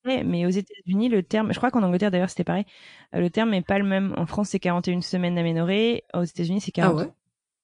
mais 0.05 0.47
aux 0.47 0.51
États-Unis, 0.51 1.09
le 1.09 1.23
terme, 1.23 1.53
je 1.53 1.59
crois 1.59 1.71
qu'en 1.71 1.83
Angleterre 1.83 2.11
d'ailleurs 2.11 2.31
c'était 2.31 2.45
pareil, 2.45 2.65
euh, 3.15 3.21
le 3.21 3.31
terme 3.31 3.51
n'est 3.51 3.63
pas 3.63 3.79
le 3.79 3.85
même. 3.85 4.15
En 4.19 4.27
France 4.27 4.51
c'est 4.51 4.61
41 4.61 5.01
semaines 5.01 5.37
d'aménorrhée, 5.37 6.05
aux 6.13 6.25
États-Unis 6.25 6.61
c'est 6.61 6.73
40. 6.73 6.93
Ah 6.93 7.03
ouais? 7.03 7.11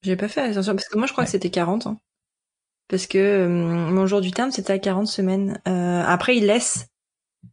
J'ai 0.02 0.16
pas 0.16 0.28
fait 0.28 0.42
attention 0.42 0.74
parce 0.74 0.88
que 0.88 0.96
moi 0.96 1.06
je 1.06 1.12
crois 1.12 1.24
que 1.24 1.30
c'était 1.30 1.50
40. 1.50 1.86
Hein 1.86 1.98
parce 2.88 3.06
que 3.06 3.18
euh, 3.18 3.48
mon 3.48 4.06
jour 4.06 4.20
du 4.20 4.30
terme 4.30 4.50
c'était 4.50 4.72
à 4.72 4.78
40 4.78 5.06
semaines. 5.06 5.60
Euh, 5.68 6.02
après 6.06 6.36
il 6.36 6.46
laisse 6.46 6.88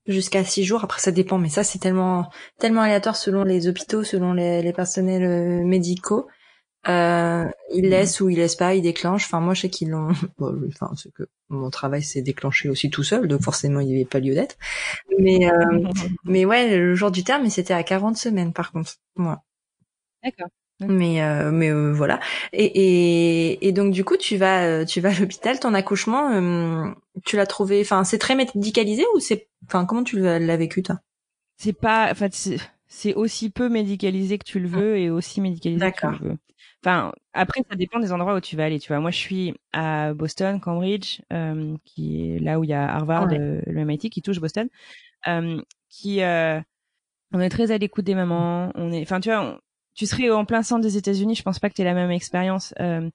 jusqu'à 0.08 0.44
6 0.44 0.64
jours. 0.66 0.84
Après 0.84 1.02
ça 1.02 1.12
dépend, 1.12 1.38
mais 1.38 1.50
ça 1.50 1.64
c'est 1.64 1.80
tellement 1.80 2.30
tellement 2.60 2.82
aléatoire 2.82 3.16
selon 3.16 3.44
les 3.44 3.68
hôpitaux, 3.68 4.04
selon 4.04 4.34
les, 4.34 4.62
les 4.62 4.74
personnels 4.74 5.24
euh, 5.24 5.66
médicaux. 5.66 6.28
Euh, 6.88 7.46
il 7.74 7.90
laisse 7.90 8.22
ou 8.22 8.30
il 8.30 8.38
laisse 8.38 8.56
pas, 8.56 8.76
il 8.76 8.82
déclenche. 8.82 9.26
Enfin 9.26 9.40
moi 9.40 9.54
je 9.54 9.62
sais 9.62 9.70
qu'ils 9.70 9.90
l'ont. 9.90 10.10
Bon, 10.38 10.54
enfin 10.68 10.92
c'est 10.96 11.12
que 11.14 11.24
mon 11.50 11.70
travail 11.70 12.04
s'est 12.04 12.22
déclenché 12.22 12.70
aussi 12.70 12.90
tout 12.90 13.04
seul, 13.04 13.28
donc 13.28 13.42
forcément 13.42 13.80
il 13.80 13.88
n'y 13.88 13.96
avait 13.96 14.06
pas 14.06 14.20
lieu 14.20 14.36
d'être. 14.36 14.58
Mais 15.20 15.50
euh, 15.52 15.82
mais 16.26 16.46
ouais 16.46 16.78
le 16.78 16.96
jour 16.96 17.12
du 17.12 17.24
terme, 17.24 17.50
c'était 17.50 17.74
à 17.74 17.84
40 17.84 18.18
semaines 18.18 18.54
par 18.54 18.72
contre. 18.72 18.94
Moi. 19.16 19.42
D'accord. 20.24 20.50
Mais 20.82 21.22
euh, 21.22 21.52
mais 21.52 21.72
euh, 21.72 21.94
voilà. 21.94 22.20
Et, 22.52 22.66
et, 22.66 23.68
et 23.68 23.72
donc 23.72 23.94
du 23.94 24.04
coup 24.04 24.18
tu 24.18 24.36
vas 24.36 24.66
euh, 24.66 24.86
tu 24.86 25.00
vas 25.00 25.10
à 25.10 25.20
l'hôpital. 25.20 25.60
Ton 25.60 25.74
accouchement, 25.74 26.94
tu 27.26 27.38
l'as 27.38 27.46
trouvé. 27.46 27.82
Enfin 27.82 28.04
c'est 28.04 28.18
très 28.18 28.36
médicalisé 28.36 29.04
ou 29.16 29.20
c'est. 29.20 29.48
Enfin 29.68 29.86
comment 29.86 30.04
tu 30.04 30.20
l'as 30.20 30.58
vécu 30.58 30.84
toi? 30.84 31.00
C'est 31.58 31.74
pas. 31.74 32.10
Enfin 32.12 32.28
c'est 32.88 33.14
aussi 33.14 33.50
peu 33.50 33.70
médicalisé 33.70 34.38
que 34.38 34.44
tu 34.44 34.60
le 34.60 34.68
veux 34.68 34.98
et 34.98 35.10
aussi 35.10 35.40
médicalisé 35.40 35.92
que 35.92 36.00
tu 36.00 36.08
le 36.08 36.30
veux. 36.30 36.38
Enfin 36.84 37.14
après 37.34 37.62
ça 37.70 37.76
dépend 37.78 38.00
des 38.00 38.12
endroits 38.12 38.36
où 38.36 38.42
tu 38.42 38.58
vas 38.58 38.66
aller. 38.66 38.80
Tu 38.80 38.90
vois 38.90 39.00
moi 39.00 39.12
je 39.12 39.18
suis 39.18 39.54
à 39.72 40.14
Boston, 40.14 40.60
Cambridge, 40.60 41.22
qui 41.86 42.36
est 42.36 42.40
là 42.40 42.60
où 42.60 42.66
il 42.66 42.70
y 42.70 42.74
a 42.74 42.94
Harvard, 42.94 43.28
le 43.30 43.86
MIT 43.86 44.10
qui 44.10 44.22
touche 44.22 44.42
Boston, 44.42 44.68
qui 45.90 46.20
on 47.32 47.40
est 47.40 47.50
très 47.50 47.72
à 47.72 47.78
l'écoute 47.78 48.06
des 48.06 48.16
mamans. 48.16 48.72
On 48.76 48.92
est. 48.92 49.02
Enfin 49.02 49.22
tu 49.22 49.30
vois 49.30 49.62
tu 49.96 50.06
serais 50.06 50.30
en 50.30 50.46
plein 50.46 50.62
centre 50.62 50.82
des 50.82 50.98
États-Unis, 50.98 51.36
je 51.36 51.44
pense 51.44 51.60
pas 51.60 51.70
que 51.70 51.76
tu 51.76 51.82
aies 51.82 51.86
la 51.86 51.94
même 51.94 52.12
expérience. 52.12 52.74
Euh, 52.80 53.10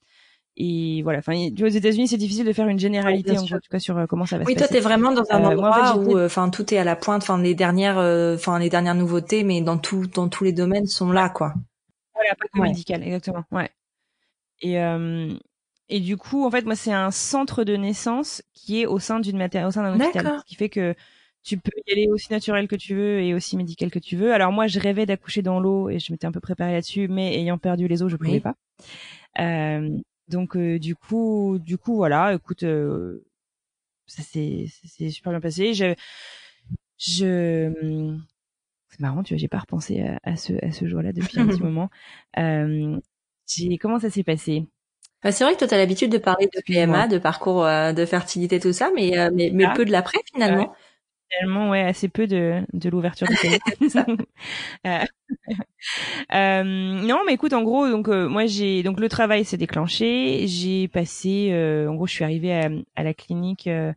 et 0.57 1.03
voilà. 1.03 1.21
Enfin, 1.21 1.35
aux 1.35 1.69
États-Unis, 1.69 2.09
c'est 2.09 2.17
difficile 2.17 2.45
de 2.45 2.53
faire 2.53 2.67
une 2.67 2.79
généralité 2.79 3.39
en, 3.39 3.45
tout 3.45 3.59
cas 3.71 3.79
sur 3.79 3.97
euh, 3.97 4.07
comment 4.07 4.27
ça 4.27 4.39
va 4.39 4.45
oui, 4.45 4.55
se 4.55 4.59
passer. 4.59 4.65
Oui, 4.65 4.69
toi, 4.69 4.81
t'es 4.81 4.83
vraiment 4.83 5.13
dans 5.13 5.25
un 5.31 5.45
endroit 5.45 5.97
où, 5.97 6.19
enfin, 6.19 6.51
tout 6.51 6.75
est 6.75 6.79
à 6.79 6.85
la 6.85 6.97
pointe. 6.97 7.23
Enfin, 7.23 7.41
les 7.41 7.55
dernières, 7.55 7.99
enfin, 8.35 8.59
les 8.59 8.69
dernières 8.69 8.95
nouveautés, 8.95 9.45
mais 9.45 9.61
dans 9.61 9.79
tout, 9.79 10.07
dans 10.07 10.29
tous 10.29 10.45
les 10.45 10.53
domaines 10.53 10.87
sont 10.87 11.13
là, 11.13 11.29
quoi. 11.29 11.55
Voilà, 12.15 12.35
pas 12.35 12.47
que 12.53 12.61
médical, 12.61 13.03
exactement. 13.03 13.45
Ouais. 13.53 13.71
Et 14.63 14.79
et 15.91 15.99
du 15.99 16.17
coup, 16.17 16.47
en 16.47 16.51
fait, 16.51 16.65
moi, 16.65 16.77
c'est 16.77 16.93
un 16.93 17.11
centre 17.11 17.65
de 17.65 17.77
naissance 17.77 18.43
qui 18.55 18.81
est 18.81 18.87
au 18.87 19.01
sein 19.01 19.19
d'une 19.19 19.37
mater... 19.37 19.65
au 19.65 19.73
sein 19.73 19.83
d'un 19.83 20.01
hôpital, 20.01 20.39
ce 20.39 20.45
qui 20.45 20.55
fait 20.55 20.69
que 20.69 20.95
tu 21.43 21.57
peux 21.57 21.73
y 21.87 21.93
aller 21.93 22.09
aussi 22.09 22.31
naturel 22.31 22.69
que 22.69 22.77
tu 22.77 22.95
veux 22.95 23.21
et 23.21 23.35
aussi 23.35 23.57
médical 23.57 23.91
que 23.91 23.99
tu 23.99 24.17
veux. 24.17 24.33
Alors 24.33 24.53
moi, 24.53 24.67
je 24.67 24.79
rêvais 24.79 25.07
d'accoucher 25.07 25.43
dans 25.43 25.59
l'eau 25.59 25.89
et 25.89 25.99
je 25.99 26.13
m'étais 26.13 26.27
un 26.27 26.33
peu 26.33 26.41
préparée 26.41 26.73
là-dessus, 26.73 27.09
mais 27.09 27.35
ayant 27.39 27.59
perdu 27.59 27.89
les 27.89 28.03
os, 28.03 28.11
je 28.11 28.17
pouvais 28.17 28.41
pas. 28.41 28.57
Euh, 29.39 29.89
donc 30.29 30.57
euh, 30.57 30.79
du 30.79 30.95
coup, 30.95 31.59
du 31.61 31.79
coup, 31.79 31.97
voilà. 31.97 32.35
Écoute, 32.35 32.63
euh, 32.63 33.25
ça 34.07 34.23
s'est 34.23 34.67
super 35.11 35.33
bien 35.33 35.41
passé. 35.41 35.73
Je, 35.73 35.95
je, 36.99 38.19
c'est 38.89 39.01
marrant, 39.01 39.23
tu 39.23 39.35
vois, 39.35 39.39
j'ai 39.39 39.49
pas 39.49 39.59
repensé 39.59 40.05
à, 40.23 40.37
ce 40.37 40.53
à 40.65 40.73
ce 40.73 40.87
jour-là 40.87 41.13
depuis 41.13 41.41
un 41.41 41.47
petit 41.47 41.63
moment. 41.63 41.89
Euh, 42.39 42.99
j'ai 43.47 43.79
comment 43.79 43.99
ça 43.99 44.11
s'est 44.11 44.25
passé? 44.25 44.67
Bah, 45.23 45.33
c'est 45.33 45.45
vrai 45.45 45.55
que 45.55 45.59
toi, 45.59 45.69
tu 45.69 45.75
as 45.75 45.79
l'habitude 45.79 46.11
de 46.11 46.19
parler 46.19 46.49
de 46.55 46.61
PMA, 46.63 47.09
de 47.09 47.19
parcours 47.19 47.65
de 47.65 48.05
fertilité, 48.07 48.59
tout 48.59 48.73
ça, 48.73 48.91
mais, 48.95 49.13
mais, 49.33 49.51
mais 49.53 49.65
ah. 49.65 49.75
peu 49.75 49.85
de 49.85 49.91
l'après 49.91 50.19
finalement 50.33 50.75
finalement 51.31 51.71
ouais 51.71 51.83
assez 51.83 52.09
peu 52.09 52.27
de 52.27 52.63
de 52.73 52.89
l'ouverture 52.89 53.27
du 53.27 53.35
euh, 54.87 54.99
euh, 56.35 56.63
non 56.65 57.21
mais 57.27 57.35
écoute 57.35 57.53
en 57.53 57.63
gros 57.63 57.89
donc 57.89 58.09
euh, 58.09 58.29
moi 58.29 58.47
j'ai 58.47 58.83
donc 58.83 59.01
le 59.01 59.09
travail 59.09 59.45
s'est 59.45 59.57
déclenché 59.57 60.47
j'ai 60.47 60.89
passé 60.89 61.51
euh, 61.53 61.89
en 61.89 61.95
gros 61.95 62.07
je 62.07 62.13
suis 62.13 62.25
arrivée 62.25 62.53
à, 62.53 62.71
à 62.97 63.03
la 63.03 63.15
clinique 63.15 63.67
euh, 63.67 63.93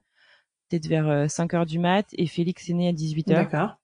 peut-être 0.69 0.87
vers 0.87 1.29
5 1.29 1.53
heures 1.53 1.65
du 1.65 1.79
mat 1.79 2.05
et 2.13 2.27
Félix 2.27 2.69
est 2.69 2.73
né 2.73 2.87
à 2.89 2.93
18 2.93 3.29
heures. 3.31 3.43
D'accord. 3.43 3.77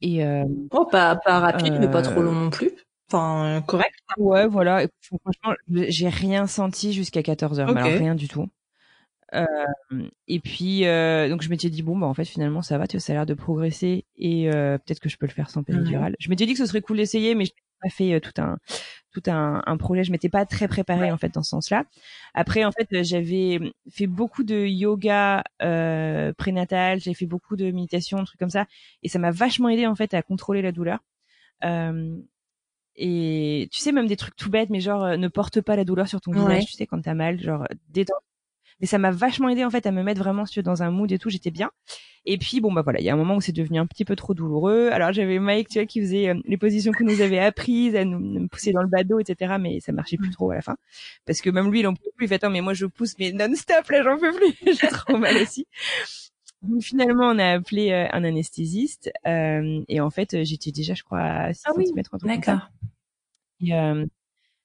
Et 0.00 0.24
oh 0.70 0.86
pas 0.86 1.16
pas 1.16 1.40
rapide 1.40 1.74
mais 1.78 1.90
pas 1.90 2.02
trop 2.02 2.22
long 2.22 2.32
non 2.32 2.50
plus. 2.50 2.70
Enfin 3.10 3.62
correct. 3.66 3.94
Ouais 4.16 4.46
voilà 4.46 4.86
franchement 5.00 5.54
j'ai 5.68 6.08
rien 6.08 6.46
senti 6.46 6.92
jusqu'à 6.92 7.22
14 7.22 7.60
heures 7.60 7.76
alors 7.76 7.84
rien 7.98 8.14
du 8.14 8.28
tout. 8.28 8.48
Euh, 9.34 9.46
et 10.28 10.40
puis 10.40 10.84
euh, 10.84 11.28
donc 11.30 11.40
je 11.40 11.48
m'étais 11.48 11.70
dit 11.70 11.82
bon 11.82 11.96
bah 11.96 12.06
en 12.06 12.12
fait 12.12 12.26
finalement 12.26 12.60
ça 12.60 12.76
va, 12.76 12.86
tu 12.86 12.96
vois, 12.96 13.00
ça 13.00 13.12
a 13.12 13.16
l'air 13.16 13.26
de 13.26 13.32
progresser 13.32 14.04
et 14.16 14.50
euh, 14.50 14.76
peut-être 14.76 15.00
que 15.00 15.08
je 15.08 15.16
peux 15.16 15.26
le 15.26 15.32
faire 15.32 15.48
sans 15.48 15.62
péridurale. 15.62 16.16
Je 16.18 16.28
m'étais 16.28 16.44
dit 16.44 16.52
que 16.52 16.58
ce 16.58 16.66
serait 16.66 16.82
cool 16.82 16.98
d'essayer, 16.98 17.34
mais 17.34 17.46
je 17.46 17.52
n'ai 17.52 17.56
pas 17.82 17.88
fait 17.88 18.20
tout 18.20 18.38
un 18.40 18.58
tout 19.10 19.22
un, 19.28 19.62
un 19.64 19.76
projet. 19.78 20.04
Je 20.04 20.12
m'étais 20.12 20.28
pas 20.28 20.44
très 20.44 20.68
préparée 20.68 21.10
en 21.10 21.16
fait 21.16 21.32
dans 21.32 21.42
ce 21.42 21.50
sens-là. 21.50 21.84
Après 22.34 22.64
en 22.64 22.72
fait 22.72 23.02
j'avais 23.04 23.58
fait 23.90 24.06
beaucoup 24.06 24.44
de 24.44 24.66
yoga 24.66 25.44
euh, 25.62 26.34
prénatal, 26.34 27.00
j'ai 27.00 27.14
fait 27.14 27.26
beaucoup 27.26 27.56
de 27.56 27.70
méditation, 27.70 28.22
trucs 28.24 28.38
comme 28.38 28.50
ça, 28.50 28.66
et 29.02 29.08
ça 29.08 29.18
m'a 29.18 29.30
vachement 29.30 29.70
aidé 29.70 29.86
en 29.86 29.94
fait 29.94 30.12
à 30.12 30.22
contrôler 30.22 30.60
la 30.60 30.72
douleur. 30.72 30.98
Euh, 31.64 32.18
et 32.96 33.68
tu 33.72 33.80
sais 33.80 33.92
même 33.92 34.06
des 34.08 34.16
trucs 34.16 34.36
tout 34.36 34.50
bêtes, 34.50 34.68
mais 34.68 34.80
genre 34.80 35.16
ne 35.16 35.28
porte 35.28 35.62
pas 35.62 35.76
la 35.76 35.84
douleur 35.84 36.06
sur 36.08 36.20
ton 36.20 36.32
visage, 36.32 36.66
tu 36.66 36.72
sais 36.72 36.86
quand 36.86 37.00
t'as 37.00 37.14
mal, 37.14 37.40
genre 37.40 37.66
détends 37.88 38.12
mais 38.80 38.86
ça 38.86 38.98
m'a 38.98 39.10
vachement 39.10 39.48
aidé 39.48 39.64
en 39.64 39.70
fait 39.70 39.86
à 39.86 39.90
me 39.90 40.02
mettre 40.02 40.20
vraiment 40.20 40.44
dans 40.64 40.82
un 40.82 40.90
mood 40.90 41.10
et 41.12 41.18
tout 41.18 41.30
j'étais 41.30 41.50
bien. 41.50 41.70
Et 42.24 42.38
puis 42.38 42.60
bon 42.60 42.72
bah 42.72 42.82
voilà 42.82 43.00
il 43.00 43.04
y 43.04 43.10
a 43.10 43.12
un 43.12 43.16
moment 43.16 43.34
où 43.36 43.40
c'est 43.40 43.52
devenu 43.52 43.78
un 43.78 43.86
petit 43.86 44.04
peu 44.04 44.16
trop 44.16 44.34
douloureux. 44.34 44.90
Alors 44.92 45.12
j'avais 45.12 45.38
Mike 45.38 45.68
tu 45.68 45.78
vois 45.78 45.86
qui 45.86 46.00
faisait 46.00 46.28
euh, 46.28 46.40
les 46.44 46.56
positions 46.56 46.92
que 46.92 47.04
nous 47.04 47.20
avait 47.20 47.38
apprises 47.38 47.96
à 47.96 48.04
nous, 48.04 48.48
pousser 48.48 48.72
dans 48.72 48.82
le 48.82 48.88
badaud 48.88 49.18
etc 49.18 49.56
mais 49.60 49.80
ça 49.80 49.92
marchait 49.92 50.16
plus 50.16 50.30
trop 50.30 50.50
à 50.50 50.56
la 50.56 50.62
fin. 50.62 50.76
Parce 51.26 51.40
que 51.40 51.50
même 51.50 51.70
lui 51.70 51.80
il 51.80 51.86
en 51.86 51.94
pouvait 51.94 52.10
plus. 52.16 52.26
Il 52.26 52.28
fait 52.28 52.36
attends 52.36 52.50
mais 52.50 52.60
moi 52.60 52.74
je 52.74 52.86
pousse 52.86 53.14
mais 53.18 53.32
non 53.32 53.54
stop 53.54 53.88
là 53.90 54.02
j'en 54.02 54.18
peux 54.18 54.32
plus. 54.32 54.54
J'ai 54.80 54.88
trop 54.88 55.16
mal 55.16 55.36
aussi. 55.36 55.66
Donc 56.62 56.82
finalement, 56.82 57.28
on 57.30 57.38
a 57.40 57.54
appelé 57.54 57.90
euh, 57.90 58.06
un 58.12 58.22
anesthésiste 58.22 59.10
euh, 59.26 59.82
et 59.88 60.00
en 60.00 60.10
fait, 60.10 60.44
j'étais 60.44 60.70
déjà, 60.70 60.94
je 60.94 61.02
crois, 61.02 61.20
à 61.20 61.52
6 61.52 61.62
ah 61.66 61.72
oui, 61.76 61.86
cm. 61.86 62.02
D'accord. 62.22 62.70
Euh, 63.70 64.06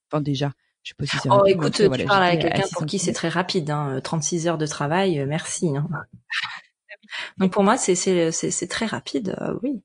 enfin 0.10 0.22
déjà, 0.22 0.54
je 0.88 0.94
sais 0.94 0.96
pas 0.98 1.06
si 1.06 1.18
c'est 1.18 1.30
Oh, 1.30 1.46
écoute, 1.46 1.74
tu 1.74 2.06
parles 2.06 2.24
avec 2.24 2.42
quelqu'un 2.42 2.64
pour 2.72 2.86
qui 2.86 2.98
c'est 2.98 3.12
très 3.12 3.28
rapide, 3.28 3.70
hein, 3.70 4.00
36 4.02 4.48
heures 4.48 4.58
de 4.58 4.66
travail, 4.66 5.20
euh, 5.20 5.26
merci. 5.26 5.76
Hein. 5.76 5.88
Donc 7.38 7.52
pour 7.52 7.64
moi, 7.64 7.78
c'est 7.78 7.96
c'est 7.96 8.32
c'est 8.32 8.68
très 8.68 8.86
rapide, 8.86 9.36
euh, 9.42 9.60
oui. 9.64 9.82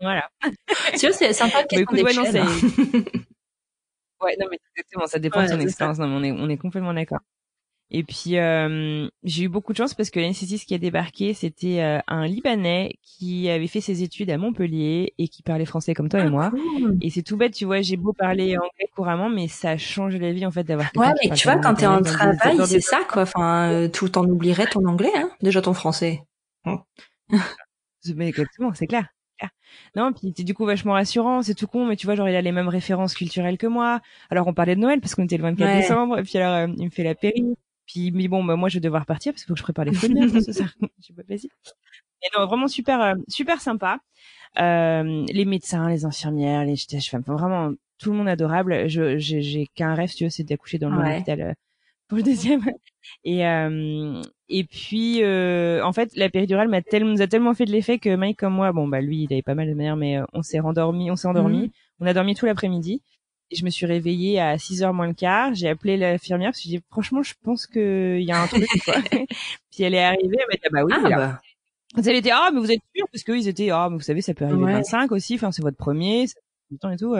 Voilà. 0.00 0.30
tu 0.98 1.06
vois, 1.06 1.12
c'est 1.12 1.32
sympa 1.34 1.62
de 1.62 1.68
question 1.84 2.02
ouais, 2.02 2.14
non, 2.14 2.22
hein. 2.24 3.02
ouais, 4.22 4.36
non, 4.40 4.46
mais 4.50 4.58
exactement, 4.76 5.06
ça 5.06 5.18
dépend 5.18 5.42
de 5.42 5.48
son 5.48 5.60
expérience. 5.60 5.98
Non, 5.98 6.08
mais 6.08 6.32
on 6.32 6.36
est 6.36 6.40
on 6.40 6.48
est 6.48 6.56
complètement 6.56 6.94
d'accord. 6.94 7.20
Et 7.90 8.04
puis 8.04 8.36
euh, 8.36 9.08
j'ai 9.24 9.44
eu 9.44 9.48
beaucoup 9.48 9.72
de 9.72 9.78
chance 9.78 9.94
parce 9.94 10.10
que 10.10 10.20
l'anesthésiste 10.20 10.68
qui 10.68 10.74
a 10.74 10.78
débarqué, 10.78 11.32
c'était 11.32 11.80
euh, 11.80 12.00
un 12.06 12.26
Libanais 12.26 12.96
qui 13.02 13.48
avait 13.48 13.66
fait 13.66 13.80
ses 13.80 14.02
études 14.02 14.30
à 14.30 14.36
Montpellier 14.36 15.14
et 15.16 15.28
qui 15.28 15.42
parlait 15.42 15.64
français 15.64 15.94
comme 15.94 16.10
toi 16.10 16.20
et 16.20 16.24
ah, 16.24 16.30
moi. 16.30 16.52
Et 17.00 17.08
c'est 17.08 17.22
tout 17.22 17.38
bête, 17.38 17.54
tu 17.54 17.64
vois, 17.64 17.80
j'ai 17.80 17.96
beau 17.96 18.12
parler 18.12 18.58
anglais 18.58 18.90
couramment, 18.94 19.30
mais 19.30 19.48
ça 19.48 19.78
change 19.78 20.16
la 20.16 20.32
vie 20.32 20.44
en 20.44 20.50
fait 20.50 20.64
d'avoir. 20.64 20.90
Ouais, 20.96 21.14
mais 21.22 21.34
tu 21.34 21.48
vois, 21.48 21.56
quand 21.56 21.74
t'es 21.74 21.86
en 21.86 22.02
travail, 22.02 22.58
c'est 22.66 22.80
ça 22.80 23.00
quoi. 23.08 23.22
Enfin, 23.22 23.70
euh, 23.70 23.88
tout 23.88 24.18
en 24.18 24.24
oublierait 24.24 24.66
ton 24.66 24.84
anglais, 24.84 25.12
hein. 25.16 25.30
Déjà 25.40 25.62
ton 25.62 25.72
français. 25.72 26.22
mais 28.14 28.28
exactement, 28.28 28.74
c'est 28.74 28.86
clair. 28.86 29.06
Non, 29.94 30.12
puis 30.12 30.34
c'est 30.36 30.42
du 30.42 30.52
coup 30.52 30.66
vachement 30.66 30.94
rassurant, 30.94 31.42
c'est 31.42 31.54
tout 31.54 31.68
con, 31.68 31.86
mais 31.86 31.96
tu 31.96 32.06
vois, 32.06 32.16
genre 32.16 32.28
il 32.28 32.34
a 32.34 32.42
les 32.42 32.52
mêmes 32.52 32.68
références 32.68 33.14
culturelles 33.14 33.56
que 33.56 33.68
moi. 33.68 34.00
Alors 34.30 34.46
on 34.48 34.52
parlait 34.52 34.74
de 34.74 34.80
Noël 34.80 35.00
parce 35.00 35.14
qu'on 35.14 35.24
était 35.24 35.36
le 35.36 35.44
24 35.44 35.76
décembre, 35.76 36.18
et 36.18 36.22
puis 36.24 36.38
alors 36.38 36.68
il 36.76 36.84
me 36.84 36.90
fait 36.90 37.04
la 37.04 37.14
péri. 37.14 37.56
Puis, 37.88 38.12
mais 38.12 38.28
bon, 38.28 38.44
bah, 38.44 38.54
moi, 38.54 38.68
je 38.68 38.74
vais 38.74 38.80
devoir 38.80 39.06
partir 39.06 39.32
parce 39.32 39.42
qu'il 39.42 39.48
faut 39.48 39.54
que 39.54 39.58
je 39.58 39.64
prépare 39.64 39.86
les 39.86 39.92
de 39.92 40.40
ce 40.40 40.52
soir. 40.52 40.68
J'ai 41.00 41.14
pas 41.14 41.24
plaisir. 41.24 41.50
Et 42.22 42.38
non, 42.38 42.46
vraiment 42.46 42.68
super, 42.68 43.00
euh, 43.00 43.14
super 43.28 43.60
sympa. 43.60 43.98
Euh, 44.60 45.24
les 45.28 45.44
médecins, 45.44 45.88
les 45.88 46.04
infirmières, 46.04 46.64
les 46.64 46.76
enfin, 46.94 47.20
vraiment 47.20 47.72
tout 47.98 48.10
le 48.10 48.18
monde 48.18 48.28
adorable. 48.28 48.88
Je, 48.88 49.16
j'ai, 49.18 49.66
qu'un 49.74 49.94
rêve, 49.94 50.12
tu 50.12 50.24
vois, 50.24 50.30
c'est 50.30 50.44
d'accoucher 50.44 50.78
dans 50.78 50.90
le 50.90 50.98
ouais. 50.98 51.16
hôpital 51.16 51.40
euh, 51.40 51.52
pour 52.08 52.18
le 52.18 52.24
deuxième. 52.24 52.60
Et 53.24 53.46
euh, 53.46 54.20
et 54.50 54.64
puis, 54.64 55.22
euh, 55.22 55.82
en 55.82 55.94
fait, 55.94 56.14
la 56.14 56.28
péridurale 56.28 56.68
m'a 56.68 56.82
tellement, 56.82 57.12
nous 57.12 57.22
a 57.22 57.26
tellement 57.26 57.54
fait 57.54 57.64
de 57.64 57.70
l'effet 57.70 57.98
que 57.98 58.14
Mike 58.14 58.38
comme 58.38 58.52
moi, 58.52 58.70
bon 58.72 58.86
bah 58.86 59.00
lui, 59.00 59.22
il 59.22 59.32
avait 59.32 59.40
pas 59.40 59.54
mal 59.54 59.66
de 59.66 59.72
manière, 59.72 59.96
mais 59.96 60.18
on 60.34 60.42
s'est 60.42 60.58
rendormi, 60.58 61.10
on 61.10 61.16
s'est 61.16 61.28
endormi. 61.28 61.62
Mhm. 61.62 61.70
On 62.00 62.06
a 62.06 62.12
dormi 62.12 62.34
tout 62.34 62.44
l'après-midi 62.44 63.00
je 63.52 63.64
me 63.64 63.70
suis 63.70 63.86
réveillée 63.86 64.40
à 64.40 64.58
6 64.58 64.82
heures 64.82 64.94
moins 64.94 65.06
le 65.06 65.14
quart. 65.14 65.54
J'ai 65.54 65.68
appelé 65.68 65.96
l'infirmière 65.96 66.50
parce 66.50 66.58
que 66.58 66.68
j'ai 66.68 66.78
dit 66.78 66.84
franchement, 66.90 67.22
je 67.22 67.34
pense 67.42 67.66
qu'il 67.66 68.22
y 68.22 68.32
a 68.32 68.42
un 68.42 68.46
truc. 68.46 68.66
Quoi. 68.84 68.94
puis 69.70 69.82
elle 69.82 69.94
est 69.94 70.04
arrivée, 70.04 70.38
elle 70.38 70.46
m'a 70.48 70.54
dit 70.54 70.60
ah 70.64 70.68
bah 70.70 70.84
oui. 70.84 70.92
Ah, 70.94 71.16
bah. 71.16 71.40
Elle 71.96 72.16
était 72.16 72.30
ah 72.30 72.50
mais 72.52 72.60
vous 72.60 72.70
êtes 72.70 72.82
sûr 72.94 73.06
parce 73.10 73.24
qu'ils 73.24 73.48
étaient 73.48 73.70
ah 73.70 73.88
mais 73.90 73.96
vous 73.96 74.02
savez 74.02 74.20
ça 74.20 74.34
peut 74.34 74.44
arriver 74.44 74.62
ouais. 74.62 74.72
25 74.74 75.12
aussi. 75.12 75.34
Enfin 75.36 75.52
c'est 75.52 75.62
votre 75.62 75.76
premier, 75.76 76.26
ça 76.26 76.38
du 76.70 76.78
temps 76.78 76.90
et 76.90 76.98
tout. 76.98 77.16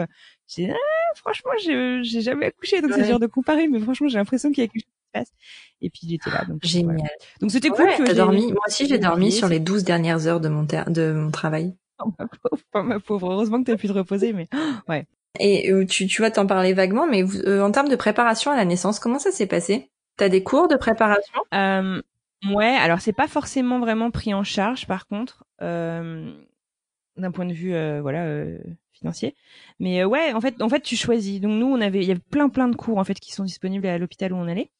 J'ai 0.47 0.65
dit 0.67 0.71
ah, 0.71 1.15
franchement 1.15 1.51
j'ai 1.57 2.21
jamais 2.21 2.47
accouché 2.47 2.81
donc 2.81 2.91
c'est 2.93 3.07
dur 3.07 3.19
de 3.19 3.25
comparer 3.25 3.67
mais 3.67 3.79
franchement 3.79 4.07
j'ai 4.07 4.17
l'impression 4.17 4.51
qu'il 4.51 4.63
y 4.63 4.67
a 4.67 4.69
quelque 4.69 4.83
chose 4.83 4.93
qui 4.93 5.07
se 5.07 5.11
passe. 5.11 5.31
Et 5.81 5.89
puis 5.89 6.01
il 6.03 6.13
était 6.13 6.29
là 6.29 6.45
donc 6.45 6.63
génial. 6.63 6.97
Voilà. 6.97 7.09
Donc 7.41 7.51
c'était 7.51 7.69
cool. 7.69 7.85
Ouais, 7.85 8.13
dormi. 8.13 8.51
Moi 8.51 8.61
aussi 8.67 8.87
j'ai 8.87 8.99
dormi 8.99 9.31
sur 9.31 9.47
les 9.47 9.59
12 9.59 9.83
dernières 9.83 10.27
heures 10.27 10.39
de 10.39 10.49
mon 10.49 10.63
de 10.63 11.11
mon 11.13 11.31
travail. 11.31 11.75
Oh, 12.01 12.13
ma 12.17 12.27
pauvre, 12.27 12.83
ma 12.87 12.99
pauvre. 12.99 13.31
Heureusement 13.31 13.59
que 13.59 13.65
tu 13.65 13.71
as 13.71 13.77
pu 13.77 13.87
te 13.87 13.93
reposer, 13.93 14.31
mais 14.31 14.47
ouais. 14.87 15.05
Et 15.37 15.71
euh, 15.71 15.85
tu, 15.85 16.07
tu 16.07 16.21
vas 16.21 16.31
t'en 16.31 16.47
parler 16.47 16.73
vaguement, 16.73 17.05
mais 17.05 17.23
euh, 17.23 17.61
en 17.63 17.71
termes 17.71 17.89
de 17.89 17.95
préparation 17.95 18.51
à 18.51 18.55
la 18.55 18.65
naissance, 18.65 18.99
comment 18.99 19.19
ça 19.19 19.31
s'est 19.31 19.47
passé? 19.47 19.91
T'as 20.17 20.29
des 20.29 20.43
cours 20.43 20.67
de 20.67 20.75
préparation? 20.75 21.41
Euh, 21.53 22.01
Ouais, 22.49 22.73
alors 22.79 23.01
c'est 23.01 23.11
pas 23.11 23.27
forcément 23.27 23.79
vraiment 23.79 24.11
pris 24.11 24.33
en 24.33 24.45
charge, 24.45 24.87
par 24.87 25.07
contre, 25.07 25.43
euh, 25.61 26.31
d'un 27.17 27.31
point 27.31 27.45
de 27.45 27.51
vue 27.51 27.73
voilà 27.99 28.45
financier. 28.93 29.35
Mais 29.79 30.05
ouais, 30.05 30.31
en 30.31 30.39
fait, 30.39 30.61
en 30.61 30.69
fait, 30.69 30.79
tu 30.79 30.95
choisis. 30.95 31.41
Donc 31.41 31.59
nous, 31.59 31.65
on 31.65 31.81
avait, 31.81 31.99
il 31.99 32.07
y 32.07 32.11
avait 32.11 32.21
plein 32.31 32.47
plein 32.47 32.69
de 32.69 32.77
cours 32.77 32.97
en 32.97 33.03
fait 33.03 33.19
qui 33.19 33.33
sont 33.33 33.43
disponibles 33.43 33.85
à 33.87 33.97
l'hôpital 33.97 34.31
où 34.31 34.37
on 34.37 34.47
allait. 34.47 34.71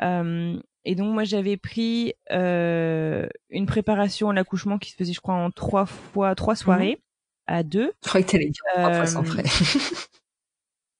et 0.00 0.94
donc 0.94 1.12
moi, 1.12 1.24
j'avais 1.24 1.58
pris 1.58 2.14
une 2.30 3.66
préparation 3.66 4.30
à 4.30 4.32
l'accouchement 4.32 4.78
qui 4.78 4.90
se 4.90 4.96
faisait, 4.96 5.12
je 5.12 5.20
crois, 5.20 5.34
en 5.34 5.50
trois 5.50 5.84
fois, 5.84 6.34
trois 6.34 6.56
soirées. 6.56 6.96
Mmh 6.98 7.11
à 7.52 7.62
deux. 7.62 7.92
Je 8.02 8.08
crois 8.08 8.22
que 8.22 8.30
t'allais 8.30 8.48
dire 8.48 8.62
trois 8.72 8.94
fois 8.94 9.06
sans 9.06 9.24
frais. 9.24 9.44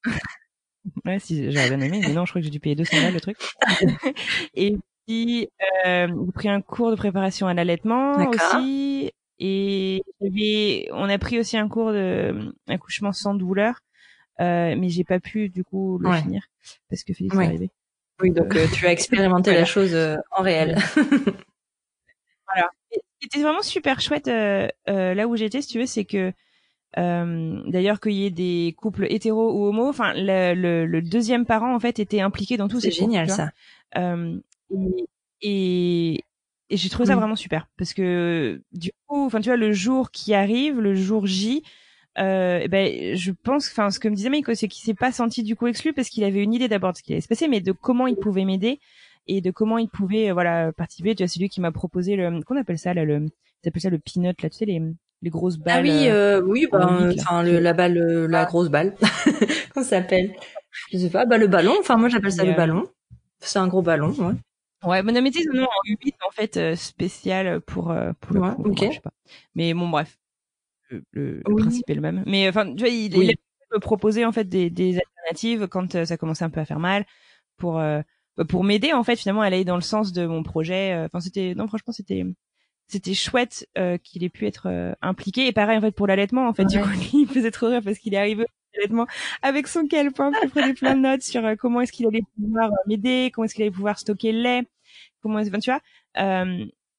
ouais, 1.07 1.19
si 1.19 1.51
j'aurais 1.51 1.69
bien 1.71 1.81
aimé, 1.81 2.01
mais 2.03 2.13
non, 2.13 2.27
je 2.27 2.33
crois 2.33 2.41
que 2.41 2.45
j'ai 2.45 2.51
dû 2.51 2.61
payer 2.61 2.77
200 2.77 3.01
balles 3.01 3.15
le 3.15 3.21
truc. 3.21 3.39
et 4.55 4.77
puis 5.07 5.49
euh, 5.87 6.09
j'ai 6.09 6.33
pris 6.33 6.49
un 6.51 6.61
cours 6.61 6.91
de 6.91 6.97
préparation 6.97 7.47
à 7.47 7.55
l'allaitement 7.55 8.29
aussi. 8.29 9.13
Et 9.39 10.89
on 10.93 11.09
a 11.09 11.19
pris 11.19 11.41
aussi 11.41 11.57
un 11.57 11.69
cours 11.69 11.93
de 11.93 12.55
accouchement 12.69 13.13
sans 13.13 13.35
douleur, 13.35 13.81
euh, 14.41 14.77
mais 14.77 14.89
j'ai 14.89 15.05
pas 15.05 15.19
pu 15.19 15.49
du 15.49 15.65
coup 15.65 15.99
le 15.99 16.13
finir 16.13 16.47
parce 16.89 17.03
que 17.03 17.13
Félix 17.13 17.35
est 17.35 17.45
arrivé. 17.45 17.71
Oui, 18.21 18.31
donc 18.31 18.55
euh, 18.55 18.67
tu 18.73 18.87
as 18.87 18.93
expérimenté 18.93 19.53
la 19.53 19.65
chose 19.65 19.95
euh, 19.95 20.17
en 20.31 20.43
réel. 20.43 20.79
C'était 23.20 23.43
vraiment 23.43 23.62
super 23.62 24.01
chouette 24.01 24.28
euh, 24.28 24.68
euh, 24.88 25.14
là 25.14 25.28
où 25.28 25.36
j'étais, 25.36 25.62
si 25.62 25.68
tu 25.68 25.78
veux, 25.78 25.86
c'est 25.86 26.05
que 26.05 26.32
D'ailleurs, 26.95 28.01
qu'il 28.01 28.12
y 28.12 28.26
ait 28.26 28.30
des 28.30 28.74
couples 28.76 29.07
hétéros 29.09 29.53
ou 29.55 29.66
homo, 29.66 29.88
enfin, 29.88 30.12
le, 30.14 30.84
le, 30.84 31.01
deuxième 31.01 31.47
parent 31.47 31.74
en 31.74 31.80
fait 31.80 31.99
était 31.99 32.20
impliqué 32.20 32.59
dans 32.59 32.68
tout. 32.68 32.80
C'est 32.80 32.90
génial 32.90 33.30
ça. 33.30 33.51
et, 35.40 36.20
et 36.72 36.76
j'ai 36.78 36.88
trouvé 36.88 37.07
ça 37.07 37.16
vraiment 37.16 37.36
super 37.36 37.68
parce 37.76 37.93
que 37.93 38.62
du 38.72 38.93
coup, 39.07 39.26
enfin 39.26 39.40
tu 39.40 39.51
vois, 39.51 39.59
le 39.59 39.72
jour 39.72 40.11
qui 40.11 40.32
arrive, 40.32 40.80
le 40.80 40.95
jour 40.95 41.26
J, 41.26 41.62
euh, 42.18 42.66
ben 42.66 43.14
je 43.14 43.30
pense, 43.30 43.68
enfin 43.70 43.90
ce 43.90 43.99
que 43.99 44.09
me 44.09 44.14
disait 44.14 44.30
Mike, 44.30 44.47
c'est 44.55 44.68
qu'il 44.68 44.82
s'est 44.82 44.95
pas 44.95 45.12
senti 45.12 45.43
du 45.43 45.55
coup 45.55 45.66
exclu 45.66 45.93
parce 45.93 46.09
qu'il 46.09 46.24
avait 46.24 46.43
une 46.43 46.55
idée 46.55 46.68
d'abord 46.68 46.93
de 46.93 46.97
ce 46.97 47.03
qui 47.03 47.12
allait 47.12 47.20
se 47.20 47.28
passer, 47.28 47.47
mais 47.47 47.61
de 47.61 47.72
comment 47.72 48.07
il 48.07 48.16
pouvait 48.16 48.47
m'aider 48.47 48.80
et 49.27 49.41
de 49.41 49.51
comment 49.51 49.79
il 49.79 49.89
pouvait 49.89 50.31
euh, 50.31 50.33
voilà 50.35 50.73
participer. 50.73 51.14
Tu 51.14 51.23
vois, 51.23 51.29
c'est 51.29 51.41
lui 51.41 51.49
qui 51.49 51.61
m'a 51.61 51.73
proposé 51.73 52.16
le, 52.16 52.43
qu'on 52.43 52.57
appelle 52.57 52.79
ça 52.79 52.95
là, 52.95 53.05
le, 53.05 53.27
ça 53.77 53.91
le 53.91 53.99
peanut 53.99 54.41
là, 54.43 54.51
tu 54.51 54.57
sais 54.57 54.64
les 54.64 54.81
les 55.23 55.31
grosses 55.31 55.59
balles. 55.59 55.89
Ah 55.89 55.93
oui, 55.93 56.09
euh, 56.09 56.41
euh 56.41 56.43
oui, 56.43 56.66
bah, 56.70 56.99
enfin 57.18 57.43
le, 57.43 57.61
la 57.61 57.73
balle, 57.73 57.95
la 58.29 58.41
ah. 58.41 58.45
grosse 58.45 58.68
balle. 58.68 58.95
Comment 59.73 59.85
ça 59.85 60.01
s'appelle? 60.01 60.35
Je 60.91 60.99
sais 60.99 61.11
pas. 61.11 61.27
Bah 61.27 61.39
le 61.39 61.47
ballon. 61.47 61.75
Enfin 61.79 61.97
moi 61.97 62.09
j'appelle 62.09 62.33
ça 62.33 62.45
le 62.45 62.55
ballon. 62.55 62.89
C'est 63.39 63.59
un 63.59 63.68
gros 63.68 63.83
ballon. 63.83 64.11
Ouais. 64.18 64.35
Ouais, 64.85 65.03
mon 65.03 65.12
métier, 65.23 65.43
c'est 65.43 65.59
en 65.61 65.68
8 65.85 66.14
en 66.27 66.31
fait 66.33 66.57
euh, 66.57 66.75
spécial 66.75 67.61
pour 67.61 67.93
euh, 67.93 68.12
pour 68.20 68.35
le 68.35 68.41
ouais, 68.41 68.55
coup, 68.55 68.75
je 68.77 68.95
sais 68.95 69.01
pas. 69.01 69.12
Mais 69.55 69.75
bon 69.75 69.89
bref, 69.89 70.18
le, 70.91 71.03
le, 71.12 71.43
principe 71.57 71.89
est 71.89 71.95
le 71.95 72.01
même. 72.01 72.25
Mais 72.27 72.49
enfin, 72.49 72.66
tu 72.75 72.81
vois, 72.81 72.89
il, 72.89 73.16
il 73.16 73.31
a 73.31 73.81
proposé 73.81 74.25
en 74.25 74.33
fait 74.33 74.49
des, 74.49 74.70
des 74.70 74.99
alternatives 74.99 75.68
quand 75.68 75.95
euh, 75.95 76.05
ça 76.05 76.16
commençait 76.16 76.45
un 76.45 76.51
peu 76.51 76.61
à 76.61 76.64
faire 76.64 76.81
mal 76.81 77.07
pour 77.59 77.75
bah, 77.75 78.03
pour 78.49 78.64
m'aider 78.64 78.93
en 78.93 79.05
fait 79.05 79.16
finalement 79.16 79.43
à 79.43 79.47
aller 79.47 79.64
dans 79.64 79.76
le 79.76 79.83
sens 79.83 80.12
de 80.12 80.26
mon 80.26 80.43
projet. 80.43 80.95
Enfin, 81.05 81.20
c'était 81.20 81.55
non 81.55 81.68
franchement 81.68 81.93
c'était 81.93 82.24
c'était 82.89 83.14
chouette 83.14 83.68
qu'il 84.03 84.24
ait 84.24 84.28
pu 84.28 84.47
être 84.47 84.95
impliqué 85.03 85.47
et 85.47 85.53
pareil 85.53 85.78
en 85.78 85.80
fait 85.80 85.93
pour 85.93 86.07
l'allaitement 86.07 86.49
en 86.49 86.55
fait 86.55 86.64
du 86.64 86.80
coup 86.80 86.89
il 87.12 87.26
faisait 87.26 87.51
trop 87.51 87.68
rire 87.68 87.83
parce 87.85 87.99
qu'il 87.99 88.14
est 88.14 88.18
arrivé 88.18 88.47
avec 89.43 89.66
son 89.66 89.87
calepin, 89.87 90.30
il 90.43 90.51
prenait 90.51 90.74
plein 90.74 90.95
de 90.95 91.01
notes 91.01 91.22
sur 91.22 91.45
euh, 91.45 91.55
comment 91.57 91.80
est-ce 91.80 91.93
qu'il 91.93 92.07
allait 92.07 92.22
pouvoir 92.37 92.70
euh, 92.70 92.76
m'aider, 92.87 93.30
comment 93.33 93.45
est-ce 93.45 93.55
qu'il 93.55 93.62
allait 93.62 93.70
pouvoir 93.70 93.99
stocker 93.99 94.33
le 94.33 94.43
lait, 94.43 94.62
comment 95.20 95.39
est-ce, 95.39 95.51
tu 95.51 95.70
vois. 95.70 95.80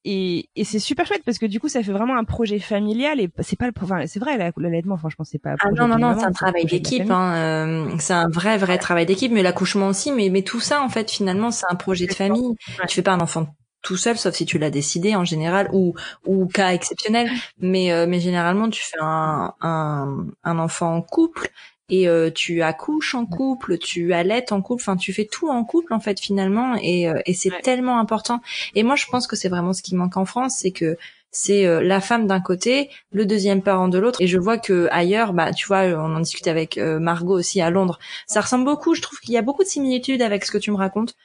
Euh, 0.06 0.10
et, 0.10 0.48
et 0.56 0.64
c'est 0.64 0.78
super 0.78 1.06
chouette 1.06 1.22
parce 1.24 1.38
que 1.38 1.46
du 1.46 1.60
coup 1.60 1.68
ça 1.68 1.82
fait 1.82 1.92
vraiment 1.92 2.16
un 2.16 2.24
projet 2.24 2.58
familial 2.58 3.20
et 3.20 3.30
c'est 3.40 3.58
pas 3.58 3.66
le 3.66 3.72
enfin 3.80 4.06
c'est 4.06 4.20
vrai 4.20 4.36
l'allaitement 4.56 4.96
franchement 4.96 5.24
c'est 5.24 5.38
pas 5.38 5.54
ah 5.60 5.70
non 5.70 5.88
non 5.88 5.98
non 5.98 6.16
c'est 6.18 6.26
un 6.26 6.32
travail 6.32 6.66
d'équipe 6.66 7.10
hein, 7.10 7.88
c'est 7.98 8.12
un 8.12 8.28
vrai 8.28 8.58
vrai 8.58 8.78
travail 8.78 9.06
d'équipe 9.06 9.32
mais 9.32 9.42
l'accouchement 9.42 9.88
aussi 9.88 10.12
mais 10.12 10.28
mais 10.28 10.42
tout 10.42 10.60
ça 10.60 10.82
en 10.82 10.88
fait 10.88 11.10
finalement 11.10 11.50
c'est 11.50 11.66
un 11.70 11.74
projet 11.76 12.06
de 12.06 12.14
famille. 12.14 12.54
Tu 12.88 12.96
fais 12.96 13.02
pas 13.02 13.12
un 13.12 13.20
enfant 13.20 13.46
tout 13.84 13.96
seul, 13.96 14.16
sauf 14.16 14.34
si 14.34 14.46
tu 14.46 14.58
l'as 14.58 14.70
décidé 14.70 15.14
en 15.14 15.24
général 15.24 15.68
ou 15.72 15.94
ou 16.26 16.46
cas 16.46 16.72
exceptionnel. 16.72 17.30
Mais 17.58 17.92
euh, 17.92 18.06
mais 18.08 18.18
généralement, 18.18 18.68
tu 18.70 18.82
fais 18.82 18.96
un 19.00 19.52
un, 19.60 20.26
un 20.42 20.58
enfant 20.58 20.96
en 20.96 21.02
couple 21.02 21.50
et 21.88 22.08
euh, 22.08 22.30
tu 22.30 22.62
accouches 22.62 23.14
en 23.14 23.26
couple, 23.26 23.78
tu 23.78 24.12
allaites 24.12 24.52
en 24.52 24.62
couple, 24.62 24.82
enfin 24.82 24.96
tu 24.96 25.12
fais 25.12 25.26
tout 25.26 25.48
en 25.48 25.64
couple 25.64 25.92
en 25.92 26.00
fait 26.00 26.18
finalement 26.18 26.76
et 26.80 27.08
euh, 27.08 27.20
et 27.26 27.34
c'est 27.34 27.50
tellement 27.62 27.98
important. 27.98 28.40
Et 28.74 28.82
moi, 28.82 28.96
je 28.96 29.06
pense 29.06 29.26
que 29.26 29.36
c'est 29.36 29.48
vraiment 29.48 29.72
ce 29.72 29.82
qui 29.82 29.94
manque 29.94 30.16
en 30.16 30.24
France, 30.24 30.56
c'est 30.58 30.72
que 30.72 30.96
c'est 31.30 31.66
la 31.82 32.00
femme 32.00 32.28
d'un 32.28 32.40
côté, 32.40 32.90
le 33.10 33.26
deuxième 33.26 33.60
parent 33.60 33.88
de 33.88 33.98
l'autre. 33.98 34.20
Et 34.20 34.28
je 34.28 34.38
vois 34.38 34.56
que 34.56 34.86
ailleurs, 34.92 35.32
bah, 35.32 35.52
tu 35.52 35.66
vois, 35.66 35.80
on 35.80 36.14
en 36.14 36.20
discute 36.20 36.46
avec 36.46 36.78
Margot 36.78 37.36
aussi 37.36 37.60
à 37.60 37.70
Londres. 37.70 37.98
Ça 38.28 38.40
ressemble 38.40 38.64
beaucoup. 38.64 38.94
Je 38.94 39.02
trouve 39.02 39.18
qu'il 39.18 39.34
y 39.34 39.36
a 39.36 39.42
beaucoup 39.42 39.64
de 39.64 39.68
similitudes 39.68 40.22
avec 40.22 40.44
ce 40.44 40.52
que 40.52 40.58
tu 40.58 40.70
me 40.70 40.76
racontes. 40.76 41.16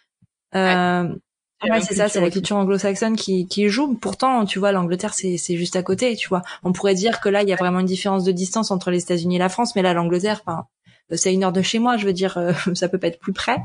Euh, 0.55 1.16
Ouais, 1.64 1.82
c'est 1.82 1.95
ça, 1.95 2.07
c'est 2.07 2.22
la 2.22 2.30
culture 2.30 2.55
anglo-saxonne 2.55 3.18
qui, 3.18 3.45
qui 3.47 3.68
joue. 3.68 3.93
Pourtant, 3.95 4.45
tu 4.45 4.60
vois, 4.60 4.72
l'Angleterre, 4.72 5.14
c'est, 5.14 5.38
c'est 5.38 5.57
juste 5.57 5.76
à 5.76 5.84
côté, 5.84 6.16
tu 6.16 6.30
vois. 6.30 6.41
On 6.64 6.72
pourrait 6.72 6.93
dire 6.93 7.20
que 7.20 7.28
là, 7.28 7.43
il 7.43 7.49
y 7.49 7.53
a 7.53 7.57
vraiment 7.57 7.80
une 7.80 7.86
différence 7.86 8.24
de 8.24 8.32
distance 8.32 8.72
entre 8.72 8.91
les 8.91 9.01
États-Unis 9.01 9.36
et 9.36 9.39
la 9.39 9.49
France, 9.49 9.76
mais 9.76 9.82
là, 9.82 9.93
l'Angleterre, 9.93 10.41
enfin, 10.45 10.68
c'est 11.12 11.34
une 11.34 11.43
heure 11.43 11.51
de 11.51 11.62
chez 11.62 11.80
moi, 11.80 11.97
je 11.97 12.05
veux 12.05 12.14
dire, 12.14 12.38
euh, 12.38 12.53
ça 12.76 12.88
peut 12.88 12.97
pas 12.97 13.07
être 13.07 13.20
plus 13.20 13.34
près. 13.34 13.57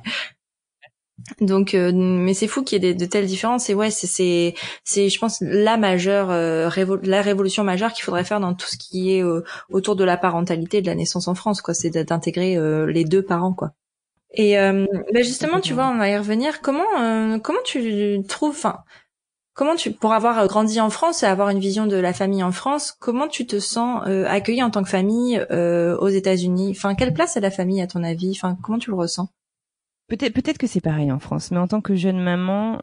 Donc, 1.40 1.74
euh, 1.74 1.92
mais 1.94 2.34
c'est 2.34 2.48
fou 2.48 2.64
qu'il 2.64 2.82
y 2.82 2.86
ait 2.86 2.94
de, 2.94 3.06
telles 3.06 3.26
différences. 3.26 3.70
Et 3.70 3.74
ouais, 3.74 3.92
c'est, 3.92 4.08
c'est, 4.08 4.54
c'est, 4.82 5.08
je 5.08 5.18
pense, 5.20 5.40
la 5.40 5.76
majeure, 5.76 6.30
euh, 6.32 6.68
la 7.04 7.22
révolution 7.22 7.62
majeure 7.62 7.92
qu'il 7.92 8.02
faudrait 8.02 8.24
faire 8.24 8.40
dans 8.40 8.54
tout 8.54 8.66
ce 8.66 8.76
qui 8.76 9.12
est 9.12 9.22
autour 9.70 9.94
de 9.94 10.02
la 10.02 10.16
parentalité 10.16 10.78
et 10.78 10.82
de 10.82 10.88
la 10.88 10.96
naissance 10.96 11.28
en 11.28 11.36
France, 11.36 11.62
quoi. 11.62 11.74
C'est 11.74 11.90
d'intégrer 11.90 12.58
les 12.88 13.04
deux 13.04 13.22
parents, 13.22 13.54
quoi. 13.54 13.70
Et 14.36 14.58
euh, 14.58 14.86
bah, 15.12 15.22
justement, 15.22 15.60
tu 15.60 15.74
vois, 15.74 15.88
on 15.88 15.96
va 15.96 16.08
y 16.08 16.18
revenir. 16.18 16.60
Comment 16.60 16.84
euh, 17.00 17.38
comment 17.38 17.60
tu 17.64 18.20
trouves, 18.28 18.50
enfin, 18.50 18.82
comment 19.54 19.76
tu 19.76 19.92
pour 19.92 20.12
avoir 20.12 20.46
grandi 20.48 20.80
en 20.80 20.90
France 20.90 21.22
et 21.22 21.26
avoir 21.26 21.48
une 21.50 21.60
vision 21.60 21.86
de 21.86 21.96
la 21.96 22.12
famille 22.12 22.42
en 22.42 22.52
France, 22.52 22.92
comment 22.98 23.28
tu 23.28 23.46
te 23.46 23.60
sens 23.60 24.02
euh, 24.06 24.26
accueilli 24.26 24.62
en 24.62 24.70
tant 24.70 24.82
que 24.82 24.88
famille 24.88 25.38
euh, 25.50 25.96
aux 25.98 26.08
États-Unis? 26.08 26.72
Enfin, 26.72 26.96
quelle 26.96 27.14
place 27.14 27.36
a 27.36 27.40
la 27.40 27.52
famille 27.52 27.80
à 27.80 27.86
ton 27.86 28.02
avis? 28.02 28.32
Enfin, 28.32 28.58
comment 28.62 28.78
tu 28.78 28.90
le 28.90 28.96
ressens? 28.96 29.28
Peut-être 30.08 30.34
peut-être 30.34 30.58
que 30.58 30.66
c'est 30.66 30.82
pareil 30.82 31.10
en 31.12 31.20
France, 31.20 31.50
mais 31.52 31.58
en 31.58 31.68
tant 31.68 31.80
que 31.80 31.94
jeune 31.94 32.20
maman, 32.20 32.82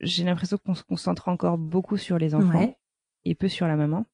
j'ai 0.00 0.24
l'impression 0.24 0.56
qu'on 0.64 0.74
se 0.74 0.84
concentre 0.84 1.28
encore 1.28 1.58
beaucoup 1.58 1.96
sur 1.96 2.16
les 2.16 2.34
enfants 2.34 2.74
et 3.24 3.34
peu 3.34 3.48
sur 3.48 3.66
la 3.66 3.76
maman. 3.76 4.06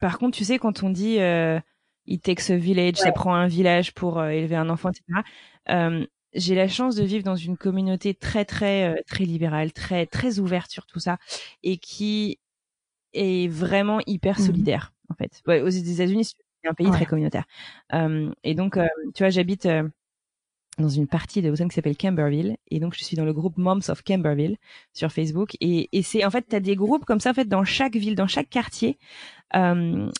Par 0.00 0.18
contre, 0.18 0.36
tu 0.36 0.44
sais, 0.44 0.58
quand 0.58 0.82
on 0.82 0.90
dit 0.90 1.18
euh, 1.18 1.58
it 2.06 2.22
takes 2.22 2.50
a 2.50 2.56
village, 2.56 2.96
ça 2.96 3.10
prend 3.10 3.34
un 3.34 3.46
village 3.46 3.94
pour 3.94 4.22
élever 4.22 4.56
un 4.56 4.68
enfant, 4.68 4.90
etc 4.90 6.06
j'ai 6.36 6.54
la 6.54 6.68
chance 6.68 6.94
de 6.94 7.04
vivre 7.04 7.24
dans 7.24 7.36
une 7.36 7.56
communauté 7.56 8.14
très 8.14 8.44
très 8.44 8.94
euh, 8.94 9.02
très 9.06 9.24
libérale, 9.24 9.72
très 9.72 10.06
très 10.06 10.38
ouverte 10.38 10.70
sur 10.70 10.86
tout 10.86 11.00
ça 11.00 11.18
et 11.62 11.78
qui 11.78 12.38
est 13.14 13.48
vraiment 13.48 14.00
hyper 14.06 14.38
mmh 14.38 14.42
solidaire 14.42 14.92
en 15.10 15.14
fait. 15.14 15.42
Ouais, 15.46 15.60
aux 15.60 15.68
États-Unis, 15.68 16.24
c'est 16.24 16.68
un 16.68 16.74
pays 16.74 16.90
très 16.90 17.06
communautaire. 17.06 17.44
Euh, 17.94 18.30
et 18.44 18.54
donc, 18.54 18.76
euh, 18.76 18.86
tu 19.14 19.22
vois, 19.22 19.30
j'habite 19.30 19.66
euh, 19.66 19.88
dans 20.78 20.88
une 20.88 21.06
partie 21.06 21.42
de 21.42 21.48
Lausanne 21.48 21.68
qui 21.68 21.74
s'appelle 21.74 21.96
Camberville 21.96 22.56
et 22.70 22.80
donc 22.80 22.94
je 22.94 23.02
suis 23.02 23.16
dans 23.16 23.24
le 23.24 23.32
groupe 23.32 23.56
Moms 23.56 23.80
of 23.88 24.02
Camberville 24.02 24.56
sur 24.92 25.10
Facebook 25.10 25.56
et, 25.60 25.88
et 25.96 26.02
c'est 26.02 26.24
en 26.24 26.30
fait 26.30 26.46
tu 26.48 26.56
as 26.56 26.60
des 26.60 26.76
groupes 26.76 27.04
comme 27.06 27.20
ça 27.20 27.30
en 27.30 27.34
fait 27.34 27.48
dans 27.48 27.64
chaque 27.64 27.96
ville, 27.96 28.14
dans 28.14 28.26
chaque 28.26 28.50
quartier. 28.50 28.98
Euh, 29.54 30.10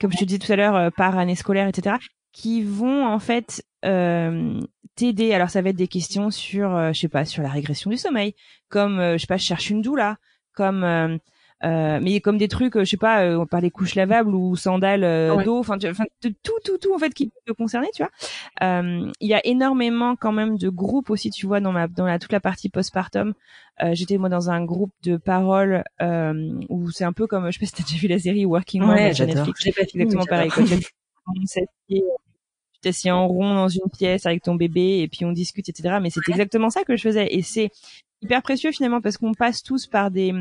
comme 0.00 0.12
je 0.12 0.18
te 0.18 0.24
disais 0.24 0.38
tout 0.38 0.52
à 0.52 0.56
l'heure, 0.56 0.92
par 0.92 1.18
année 1.18 1.34
scolaire, 1.34 1.66
etc 1.66 1.96
qui 2.32 2.62
vont 2.62 3.06
en 3.06 3.18
fait 3.18 3.64
euh, 3.84 4.60
t'aider. 4.98 5.32
Alors 5.32 5.50
ça 5.50 5.62
va 5.62 5.70
être 5.70 5.76
des 5.76 5.88
questions 5.88 6.30
sur, 6.30 6.74
euh, 6.74 6.92
je 6.92 7.00
sais 7.00 7.08
pas, 7.08 7.24
sur 7.24 7.42
la 7.42 7.48
régression 7.48 7.90
du 7.90 7.96
sommeil, 7.96 8.34
comme 8.68 8.98
euh, 8.98 9.12
je 9.14 9.18
sais 9.18 9.26
pas, 9.26 9.36
je 9.36 9.44
cherche 9.44 9.70
une 9.70 9.80
doula, 9.80 10.16
comme 10.52 10.84
euh, 10.84 11.16
euh 11.64 12.00
mais 12.02 12.20
comme 12.20 12.38
des 12.38 12.48
trucs, 12.48 12.78
je 12.78 12.84
sais 12.84 12.96
pas, 12.96 13.24
on 13.38 13.46
parle 13.46 13.62
des 13.62 13.70
couches 13.70 13.94
lavables 13.94 14.34
ou 14.34 14.56
sandales 14.56 15.02
d'eau, 15.44 15.58
enfin, 15.58 15.78
enfin 15.84 16.04
tout, 16.20 16.34
tout, 16.42 16.78
tout 16.78 16.94
en 16.94 16.98
fait 16.98 17.14
qui 17.14 17.26
peut 17.26 17.40
te 17.46 17.52
concerner, 17.52 17.88
tu 17.94 18.02
vois. 18.02 18.82
Il 19.20 19.28
y 19.28 19.34
a 19.34 19.44
énormément 19.46 20.16
quand 20.16 20.32
même 20.32 20.58
de 20.58 20.68
groupes 20.68 21.10
aussi, 21.10 21.30
tu 21.30 21.46
vois, 21.46 21.60
dans 21.60 21.72
ma 21.72 21.88
dans 21.88 22.06
la 22.06 22.18
toute 22.18 22.32
la 22.32 22.40
partie 22.40 22.68
postpartum. 22.68 23.34
J'étais 23.92 24.18
moi 24.18 24.28
dans 24.28 24.50
un 24.50 24.64
groupe 24.64 24.92
de 25.02 25.16
parole 25.16 25.84
où 26.00 26.90
c'est 26.90 27.04
un 27.04 27.12
peu 27.12 27.26
comme, 27.26 27.46
je 27.46 27.52
sais 27.52 27.60
pas 27.60 27.66
si 27.66 27.72
t'as 27.72 27.82
déjà 27.84 27.98
vu 27.98 28.08
la 28.08 28.18
série 28.18 28.44
Working 28.44 28.82
Mom 28.82 28.90
ouais, 28.90 29.14
sur 29.14 29.26
Netflix, 29.26 29.66
exactement 29.66 30.26
pareil. 30.26 30.50
Quoi. 30.50 30.64
tu 31.88 32.00
t'assieds 32.82 33.10
en 33.10 33.26
rond 33.26 33.54
dans 33.54 33.68
une 33.68 33.90
pièce 33.96 34.26
avec 34.26 34.42
ton 34.42 34.54
bébé 34.54 35.00
et 35.00 35.08
puis 35.08 35.24
on 35.24 35.32
discute, 35.32 35.68
etc. 35.68 35.98
Mais 36.00 36.10
c'est 36.10 36.20
exactement 36.28 36.70
ça 36.70 36.84
que 36.84 36.96
je 36.96 37.02
faisais 37.02 37.34
et 37.34 37.42
c'est 37.42 37.70
hyper 38.22 38.42
précieux 38.42 38.72
finalement 38.72 39.00
parce 39.00 39.16
qu'on 39.16 39.34
passe 39.34 39.62
tous 39.62 39.86
par 39.86 40.10
des, 40.10 40.32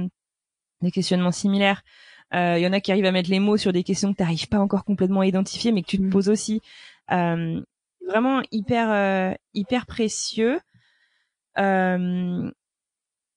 des 0.81 0.91
questionnements 0.91 1.31
similaires. 1.31 1.83
Il 2.33 2.37
euh, 2.37 2.59
y 2.59 2.67
en 2.67 2.73
a 2.73 2.81
qui 2.81 2.91
arrivent 2.91 3.05
à 3.05 3.11
mettre 3.11 3.29
les 3.29 3.39
mots 3.39 3.57
sur 3.57 3.71
des 3.71 3.83
questions 3.83 4.11
que 4.11 4.17
tu 4.17 4.23
n'arrives 4.23 4.49
pas 4.49 4.59
encore 4.59 4.83
complètement 4.83 5.21
à 5.21 5.27
identifier, 5.27 5.71
mais 5.71 5.81
que 5.81 5.87
tu 5.87 5.97
te 5.97 6.03
mmh. 6.03 6.09
poses 6.09 6.29
aussi. 6.29 6.61
Euh, 7.11 7.61
vraiment 8.07 8.41
hyper 8.51 8.91
euh, 8.91 9.33
hyper 9.53 9.85
précieux. 9.85 10.59
Euh, 11.57 12.51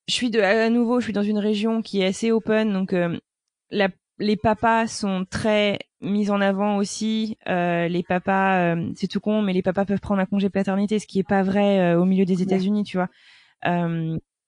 je 0.09 0.15
suis 0.15 0.31
de 0.31 0.41
à 0.41 0.71
nouveau, 0.71 1.01
je 1.01 1.05
suis 1.05 1.13
dans 1.13 1.23
une 1.23 1.39
région 1.39 1.83
qui 1.83 2.01
est 2.01 2.07
assez 2.07 2.33
open, 2.33 2.73
donc 2.73 2.93
euh, 2.93 3.19
la 3.71 3.89
les 4.21 4.37
papas 4.37 4.87
sont 4.87 5.25
très 5.29 5.79
mis 6.01 6.31
en 6.31 6.41
avant 6.41 6.77
aussi. 6.77 7.37
Euh, 7.49 7.89
les 7.89 8.03
papas, 8.03 8.75
euh, 8.75 8.91
c'est 8.95 9.09
tout 9.09 9.21
con, 9.21 9.43
mais 9.43 9.53
les 9.53 9.63
papas 9.63 9.85
peuvent 9.85 10.01
prendre 10.01 10.21
un 10.21 10.27
congé 10.27 10.51
paternité, 10.51 10.99
ce 10.99 11.07
qui 11.07 11.19
est 11.19 11.29
pas 11.29 11.43
vrai 11.43 11.81
euh, 11.81 12.01
au 12.01 12.05
milieu 12.05 12.25
des 12.25 12.43
États-Unis, 12.43 12.85
tu 12.85 12.99
vois. 12.99 13.09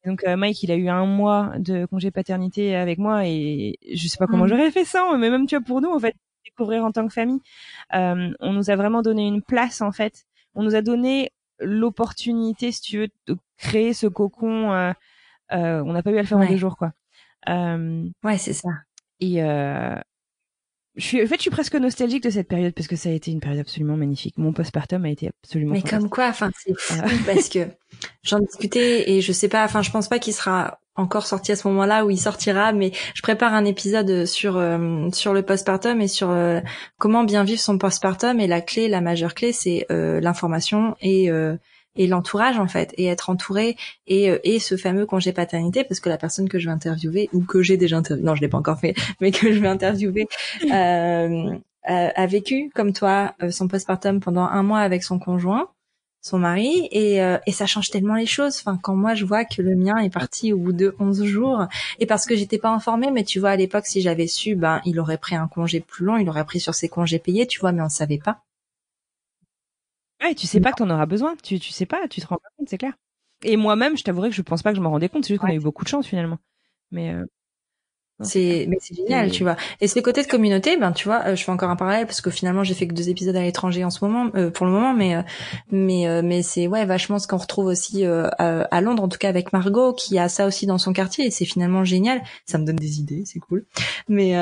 donc 0.04 0.24
Mike, 0.26 0.62
il 0.62 0.70
a 0.70 0.76
eu 0.76 0.88
un 0.88 1.06
mois 1.06 1.52
de 1.58 1.86
congé 1.86 2.10
paternité 2.10 2.76
avec 2.76 2.98
moi 2.98 3.26
et 3.26 3.78
je 3.92 4.08
sais 4.08 4.18
pas 4.18 4.26
comment 4.26 4.44
mm. 4.44 4.48
j'aurais 4.48 4.70
fait 4.70 4.84
ça, 4.84 5.08
mais 5.18 5.30
même 5.30 5.46
tu 5.46 5.56
vois 5.56 5.64
pour 5.64 5.80
nous 5.80 5.90
en 5.90 5.98
fait 5.98 6.14
découvrir 6.44 6.84
en 6.84 6.92
tant 6.92 7.06
que 7.06 7.12
famille, 7.12 7.40
on 7.92 8.52
nous 8.52 8.70
a 8.70 8.76
vraiment 8.76 9.02
donné 9.02 9.26
une 9.26 9.42
place 9.42 9.80
en 9.80 9.92
fait. 9.92 10.24
On 10.54 10.62
nous 10.62 10.74
a 10.74 10.82
donné 10.82 11.30
l'opportunité, 11.60 12.72
si 12.72 12.80
tu 12.82 12.98
veux, 12.98 13.08
de 13.26 13.36
créer 13.56 13.94
ce 13.94 14.06
cocon. 14.06 14.94
on 15.50 15.92
n'a 15.92 16.02
pas 16.02 16.10
eu 16.10 16.18
à 16.18 16.22
le 16.22 16.26
faire 16.26 16.38
en 16.38 16.46
deux 16.46 16.56
jours, 16.56 16.76
quoi. 16.76 16.92
ouais, 17.48 18.38
c'est 18.38 18.52
ça. 18.52 18.68
Et 19.22 19.40
euh, 19.40 19.94
je 20.96 21.06
suis, 21.06 21.22
en 21.22 21.26
fait, 21.26 21.36
je 21.36 21.42
suis 21.42 21.50
presque 21.50 21.76
nostalgique 21.76 22.24
de 22.24 22.30
cette 22.30 22.48
période 22.48 22.74
parce 22.74 22.88
que 22.88 22.96
ça 22.96 23.08
a 23.08 23.12
été 23.12 23.30
une 23.30 23.40
période 23.40 23.60
absolument 23.60 23.96
magnifique. 23.96 24.36
Mon 24.36 24.52
postpartum 24.52 25.04
a 25.04 25.10
été 25.10 25.30
absolument. 25.42 25.72
Mais 25.72 25.82
comme 25.82 26.10
quoi, 26.10 26.26
enfin, 26.26 26.50
c'est 26.58 26.74
fou 26.76 27.00
parce 27.26 27.48
que 27.48 27.60
j'en 28.24 28.40
discutais 28.40 29.10
et 29.10 29.20
je 29.20 29.32
sais 29.32 29.48
pas, 29.48 29.64
enfin, 29.64 29.80
je 29.80 29.90
pense 29.90 30.08
pas 30.08 30.18
qu'il 30.18 30.34
sera 30.34 30.80
encore 30.96 31.24
sorti 31.24 31.52
à 31.52 31.56
ce 31.56 31.66
moment-là 31.68 32.04
où 32.04 32.10
il 32.10 32.18
sortira, 32.18 32.72
mais 32.72 32.92
je 33.14 33.22
prépare 33.22 33.54
un 33.54 33.64
épisode 33.64 34.26
sur 34.26 34.56
euh, 34.58 35.08
sur 35.12 35.32
le 35.32 35.42
postpartum 35.42 36.00
et 36.00 36.08
sur 36.08 36.30
euh, 36.30 36.60
comment 36.98 37.24
bien 37.24 37.44
vivre 37.44 37.60
son 37.60 37.78
postpartum 37.78 38.40
et 38.40 38.46
la 38.46 38.60
clé, 38.60 38.88
la 38.88 39.00
majeure 39.00 39.34
clé, 39.34 39.52
c'est 39.52 39.86
euh, 39.90 40.20
l'information 40.20 40.96
et 41.00 41.30
et 41.96 42.06
l'entourage 42.06 42.58
en 42.58 42.66
fait 42.66 42.92
et 42.96 43.06
être 43.06 43.30
entouré 43.30 43.76
et 44.06 44.30
et 44.44 44.58
ce 44.58 44.76
fameux 44.76 45.06
congé 45.06 45.32
paternité 45.32 45.84
parce 45.84 46.00
que 46.00 46.08
la 46.08 46.18
personne 46.18 46.48
que 46.48 46.58
je 46.58 46.66
vais 46.66 46.72
interviewer 46.72 47.28
ou 47.32 47.42
que 47.42 47.62
j'ai 47.62 47.76
déjà 47.76 47.96
interviewé 47.98 48.26
non 48.26 48.34
je 48.34 48.40
l'ai 48.40 48.48
pas 48.48 48.58
encore 48.58 48.78
fait 48.78 48.94
mais 49.20 49.30
que 49.30 49.52
je 49.52 49.58
vais 49.60 49.68
interviewer 49.68 50.26
a 51.84 52.26
vécu 52.26 52.70
comme 52.74 52.92
toi 52.92 53.34
son 53.50 53.68
postpartum 53.68 54.20
pendant 54.20 54.44
un 54.44 54.62
mois 54.62 54.80
avec 54.80 55.02
son 55.02 55.18
conjoint 55.18 55.68
son 56.22 56.38
mari 56.38 56.88
et, 56.92 57.20
euh, 57.22 57.38
et 57.46 57.52
ça 57.52 57.66
change 57.66 57.90
tellement 57.90 58.14
les 58.14 58.26
choses. 58.26 58.56
Enfin, 58.60 58.78
quand 58.80 58.94
moi 58.94 59.14
je 59.14 59.24
vois 59.24 59.44
que 59.44 59.60
le 59.60 59.74
mien 59.74 59.98
est 59.98 60.10
parti 60.10 60.52
au 60.52 60.58
bout 60.58 60.72
de 60.72 60.94
11 61.00 61.24
jours 61.24 61.66
et 61.98 62.06
parce 62.06 62.26
que 62.26 62.36
j'étais 62.36 62.58
pas 62.58 62.70
informée, 62.70 63.10
mais 63.10 63.24
tu 63.24 63.40
vois 63.40 63.50
à 63.50 63.56
l'époque 63.56 63.86
si 63.86 64.00
j'avais 64.00 64.28
su, 64.28 64.54
ben 64.54 64.80
il 64.84 65.00
aurait 65.00 65.18
pris 65.18 65.34
un 65.34 65.48
congé 65.48 65.80
plus 65.80 66.06
long, 66.06 66.16
il 66.16 66.28
aurait 66.28 66.44
pris 66.44 66.60
sur 66.60 66.74
ses 66.74 66.88
congés 66.88 67.18
payés, 67.18 67.46
tu 67.46 67.58
vois, 67.58 67.72
mais 67.72 67.82
on 67.82 67.88
savait 67.88 68.18
pas. 68.18 68.40
Ouais, 70.22 70.34
tu 70.34 70.46
sais 70.46 70.60
pas 70.60 70.72
que 70.72 70.76
t'en 70.76 70.90
auras 70.90 71.06
besoin. 71.06 71.34
Tu 71.42 71.58
tu 71.58 71.72
sais 71.72 71.86
pas, 71.86 72.06
tu 72.08 72.20
te 72.20 72.26
rends 72.26 72.36
pas 72.36 72.48
compte, 72.56 72.68
c'est 72.68 72.78
clair. 72.78 72.94
Et 73.44 73.56
moi-même, 73.56 73.96
je 73.96 74.04
t'avouerai 74.04 74.30
que 74.30 74.36
je 74.36 74.42
pense 74.42 74.62
pas 74.62 74.70
que 74.70 74.76
je 74.76 74.82
m'en 74.82 74.90
rendais 74.90 75.08
compte. 75.08 75.24
C'est 75.24 75.34
juste 75.34 75.40
qu'on 75.40 75.48
a 75.48 75.54
eu 75.54 75.60
beaucoup 75.60 75.84
de 75.84 75.88
chance 75.88 76.06
finalement. 76.06 76.38
Mais 76.92 77.12
euh, 77.12 77.24
c'est 78.20 78.66
mais 78.68 78.76
c'est 78.80 78.94
génial, 78.94 79.30
tu 79.30 79.42
vois. 79.42 79.56
Et 79.80 79.88
ce 79.88 79.98
côté 80.00 80.22
de 80.22 80.28
communauté, 80.28 80.76
ben 80.76 80.92
tu 80.92 81.08
vois, 81.08 81.22
euh, 81.26 81.36
je 81.36 81.42
fais 81.42 81.50
encore 81.50 81.70
un 81.70 81.76
parallèle 81.76 82.06
parce 82.06 82.20
que 82.20 82.30
finalement 82.30 82.64
j'ai 82.64 82.74
fait 82.74 82.86
que 82.86 82.94
deux 82.94 83.08
épisodes 83.08 83.34
à 83.36 83.42
l'étranger 83.42 83.84
en 83.84 83.90
ce 83.90 84.04
moment, 84.04 84.30
euh, 84.36 84.50
pour 84.50 84.66
le 84.66 84.72
moment, 84.72 84.94
mais 84.94 85.16
euh, 85.16 85.22
mais 85.70 86.22
mais 86.22 86.42
c'est 86.42 86.66
ouais 86.68 86.84
vachement 86.84 87.18
ce 87.18 87.26
qu'on 87.26 87.36
retrouve 87.38 87.66
aussi 87.66 88.04
à, 88.04 88.28
à, 88.38 88.80
Londres, 88.80 89.02
en 89.02 89.08
tout 89.08 89.18
cas 89.18 89.28
avec 89.28 89.52
Margot 89.52 89.92
qui 89.92 90.18
a 90.18 90.28
ça 90.28 90.46
aussi 90.46 90.66
dans 90.66 90.78
son 90.78 90.92
quartier 90.92 91.26
et 91.26 91.30
c'est 91.30 91.44
finalement 91.44 91.84
génial. 91.84 92.22
Ça 92.46 92.58
me 92.58 92.64
donne 92.64 92.76
des 92.76 93.00
idées, 93.00 93.24
c'est 93.26 93.40
cool. 93.40 93.66
Mais 94.08 94.32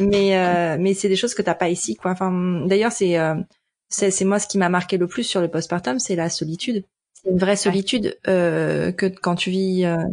mais 0.00 0.78
mais 0.78 0.94
c'est 0.94 1.08
des 1.08 1.16
choses 1.16 1.34
que 1.34 1.42
t'as 1.42 1.54
pas 1.54 1.68
ici, 1.68 1.96
quoi. 1.96 2.10
Enfin 2.12 2.30
d'ailleurs 2.66 2.92
c'est 2.92 3.16
c'est 3.88 4.10
c'est 4.10 4.24
moi 4.24 4.38
ce 4.38 4.46
qui 4.46 4.58
m'a 4.58 4.68
marqué 4.68 4.96
le 4.96 5.06
plus 5.06 5.24
sur 5.24 5.40
le 5.40 5.48
postpartum, 5.48 5.98
c'est 5.98 6.16
la 6.16 6.28
solitude. 6.28 6.84
C'est 7.14 7.30
une 7.30 7.38
vraie 7.38 7.56
solitude 7.56 8.18
que 8.24 9.06
quand 9.08 9.34
tu 9.34 9.50
vis. 9.50 9.82
Là, 9.82 10.06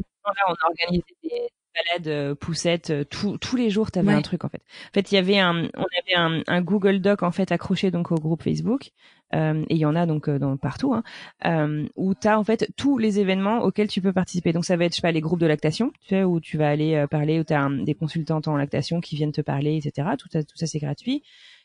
on 0.48 0.54
a 0.54 0.68
organisé 0.70 1.04
des 1.22 1.50
balade, 1.74 2.08
euh, 2.08 2.36
poussette, 2.36 2.90
euh, 2.90 3.04
tous 3.04 3.56
les 3.56 3.70
jours, 3.70 3.92
tu 3.92 4.00
avais 4.00 4.14
un 4.14 4.22
truc 4.22 4.44
en 4.44 4.50
fait. 4.50 4.62
En 4.90 4.94
fait, 4.94 5.12
il 5.12 5.16
y 5.16 5.18
avait 5.18 5.40
un, 5.40 5.68
on 5.76 5.86
avait 6.02 6.16
un, 6.16 6.42
un, 6.48 6.62
Google 6.62 7.00
Doc 7.00 7.24
en 7.24 7.32
fait 7.32 7.52
accroché 7.52 7.92
donc 7.92 8.12
au 8.12 8.16
groupe 8.16 8.44
Facebook, 8.44 8.92
euh, 9.34 9.64
et 9.70 9.76
il 9.76 9.80
y 9.80 9.86
en 9.86 9.96
a 9.96 10.06
donc 10.06 10.30
euh, 10.30 10.40
dans 10.40 10.56
partout, 10.58 10.94
hein, 10.94 11.04
euh, 11.46 11.88
où 11.96 12.14
tu 12.14 12.28
as 12.28 12.40
en 12.40 12.44
fait 12.44 12.70
tous 12.78 12.98
les 12.98 13.20
événements 13.20 13.62
auxquels 13.64 13.88
tu 13.88 14.02
peux 14.02 14.14
participer. 14.14 14.54
Donc 14.54 14.66
ça 14.66 14.78
va 14.78 14.86
être 14.86 14.94
je 14.94 14.98
sais 14.98 15.02
pas 15.02 15.12
les 15.12 15.22
groupes 15.22 15.40
de 15.40 15.48
lactation, 15.48 15.92
tu 16.02 16.10
sais, 16.10 16.24
où 16.24 16.40
tu 16.40 16.58
vas 16.58 16.70
aller 16.70 17.06
parler, 17.10 17.40
où 17.40 17.44
tu 17.44 17.54
as 17.54 17.68
des 17.70 17.96
consultantes 17.96 18.48
en 18.48 18.56
lactation 18.56 19.02
qui 19.02 19.16
viennent 19.16 19.32
te 19.32 19.42
parler, 19.42 19.78
etc. 19.78 20.10
Tout 20.18 20.28
ça, 20.32 20.44
tout 20.44 20.56
ça 20.56 20.68
c'est 20.68 20.80
gratuit 20.80 21.24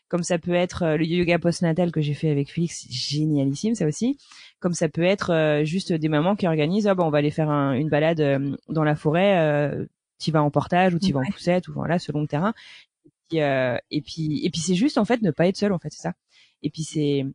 comme 0.09 0.23
ça 0.23 0.37
peut 0.37 0.53
être 0.53 0.97
le 0.97 1.05
yoga 1.05 1.39
postnatal 1.39 1.91
que 1.91 2.01
j'ai 2.01 2.13
fait 2.13 2.29
avec 2.29 2.51
Félix, 2.51 2.87
génialissime 2.89 3.75
ça 3.75 3.87
aussi. 3.87 4.17
Comme 4.59 4.73
ça 4.73 4.89
peut 4.89 5.03
être 5.03 5.61
juste 5.63 5.93
des 5.93 6.09
mamans 6.09 6.35
qui 6.35 6.47
organisent, 6.47 6.87
ah 6.87 6.95
bon, 6.95 7.05
on 7.05 7.09
va 7.09 7.19
aller 7.19 7.31
faire 7.31 7.49
une 7.49 7.89
balade 7.89 8.57
dans 8.67 8.83
la 8.83 8.95
forêt 8.95 9.87
tu 10.19 10.31
vas 10.31 10.43
en 10.43 10.51
portage 10.51 10.93
ou 10.93 10.99
tu 10.99 11.13
vas 11.13 11.21
en 11.21 11.31
poussette 11.31 11.67
ou 11.67 11.73
voilà 11.73 11.97
selon 11.97 12.21
le 12.21 12.27
terrain. 12.27 12.53
Et 13.05 13.11
puis, 13.29 13.41
euh, 13.41 13.77
et 13.89 14.01
puis, 14.01 14.45
et 14.45 14.49
puis 14.49 14.59
c'est 14.59 14.75
juste 14.75 14.97
en 14.97 15.05
fait 15.05 15.21
ne 15.21 15.31
pas 15.31 15.47
être 15.47 15.57
seul 15.57 15.71
en 15.71 15.79
fait, 15.79 15.91
c'est 15.91 16.01
ça. 16.01 16.13
Et 16.61 16.69
puis 16.69 16.83
c'est 16.83 17.25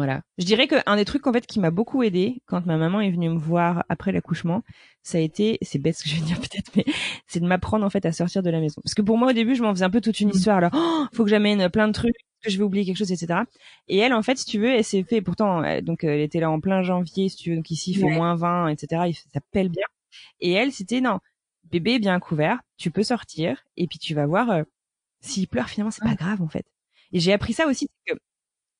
voilà. 0.00 0.22
Je 0.38 0.44
dirais 0.44 0.66
qu'un 0.66 0.96
des 0.96 1.04
trucs 1.04 1.26
en 1.26 1.32
fait 1.32 1.46
qui 1.46 1.60
m'a 1.60 1.70
beaucoup 1.70 2.02
aidé 2.02 2.42
quand 2.46 2.66
ma 2.66 2.76
maman 2.76 3.00
est 3.00 3.10
venue 3.10 3.28
me 3.28 3.38
voir 3.38 3.84
après 3.88 4.12
l'accouchement, 4.12 4.62
ça 5.02 5.18
a 5.18 5.20
été, 5.20 5.58
c'est 5.62 5.78
bête 5.78 5.96
ce 5.96 6.04
que 6.04 6.08
je 6.08 6.16
vais 6.16 6.22
dire 6.22 6.36
peut-être, 6.40 6.70
mais 6.76 6.84
c'est 7.26 7.40
de 7.40 7.46
m'apprendre 7.46 7.84
en 7.84 7.90
fait 7.90 8.04
à 8.06 8.12
sortir 8.12 8.42
de 8.42 8.50
la 8.50 8.60
maison. 8.60 8.80
Parce 8.82 8.94
que 8.94 9.02
pour 9.02 9.18
moi 9.18 9.30
au 9.30 9.32
début, 9.32 9.54
je 9.54 9.62
m'en 9.62 9.72
faisais 9.72 9.84
un 9.84 9.90
peu 9.90 10.00
toute 10.00 10.20
une 10.20 10.28
mmh. 10.28 10.36
histoire. 10.36 10.58
Alors, 10.58 10.70
oh, 10.74 11.06
faut 11.12 11.24
que 11.24 11.30
j'amène 11.30 11.68
plein 11.70 11.88
de 11.88 11.92
trucs, 11.92 12.16
que 12.42 12.50
je 12.50 12.58
vais 12.58 12.64
oublier 12.64 12.84
quelque 12.84 12.98
chose, 12.98 13.12
etc. 13.12 13.40
Et 13.88 13.98
elle, 13.98 14.14
en 14.14 14.22
fait, 14.22 14.38
si 14.38 14.46
tu 14.46 14.58
veux, 14.58 14.70
elle 14.70 14.84
s'est 14.84 15.04
fait. 15.04 15.20
Pourtant, 15.20 15.62
donc 15.82 16.04
elle 16.04 16.20
était 16.20 16.40
là 16.40 16.50
en 16.50 16.58
plein 16.58 16.82
janvier, 16.82 17.28
si 17.28 17.36
tu 17.36 17.50
veux. 17.50 17.56
Donc 17.56 17.70
ici, 17.70 17.90
il 17.90 17.98
fait 17.98 18.10
moins 18.10 18.34
20, 18.34 18.68
etc. 18.68 19.12
Ça 19.32 19.40
pèle 19.52 19.68
bien. 19.68 19.84
Et 20.40 20.52
elle, 20.52 20.72
c'était 20.72 21.00
non 21.00 21.20
bébé 21.70 21.98
bien 21.98 22.18
couvert, 22.20 22.60
tu 22.76 22.90
peux 22.90 23.02
sortir 23.02 23.64
et 23.76 23.86
puis 23.86 23.98
tu 23.98 24.14
vas 24.14 24.26
voir 24.26 24.50
euh, 24.50 24.62
s'il 25.20 25.48
pleure 25.48 25.68
finalement 25.68 25.90
c'est 25.90 26.04
pas 26.04 26.14
grave 26.14 26.42
en 26.42 26.48
fait. 26.48 26.66
Et 27.12 27.20
j'ai 27.20 27.32
appris 27.32 27.52
ça 27.52 27.66
aussi 27.66 27.88
que 28.06 28.14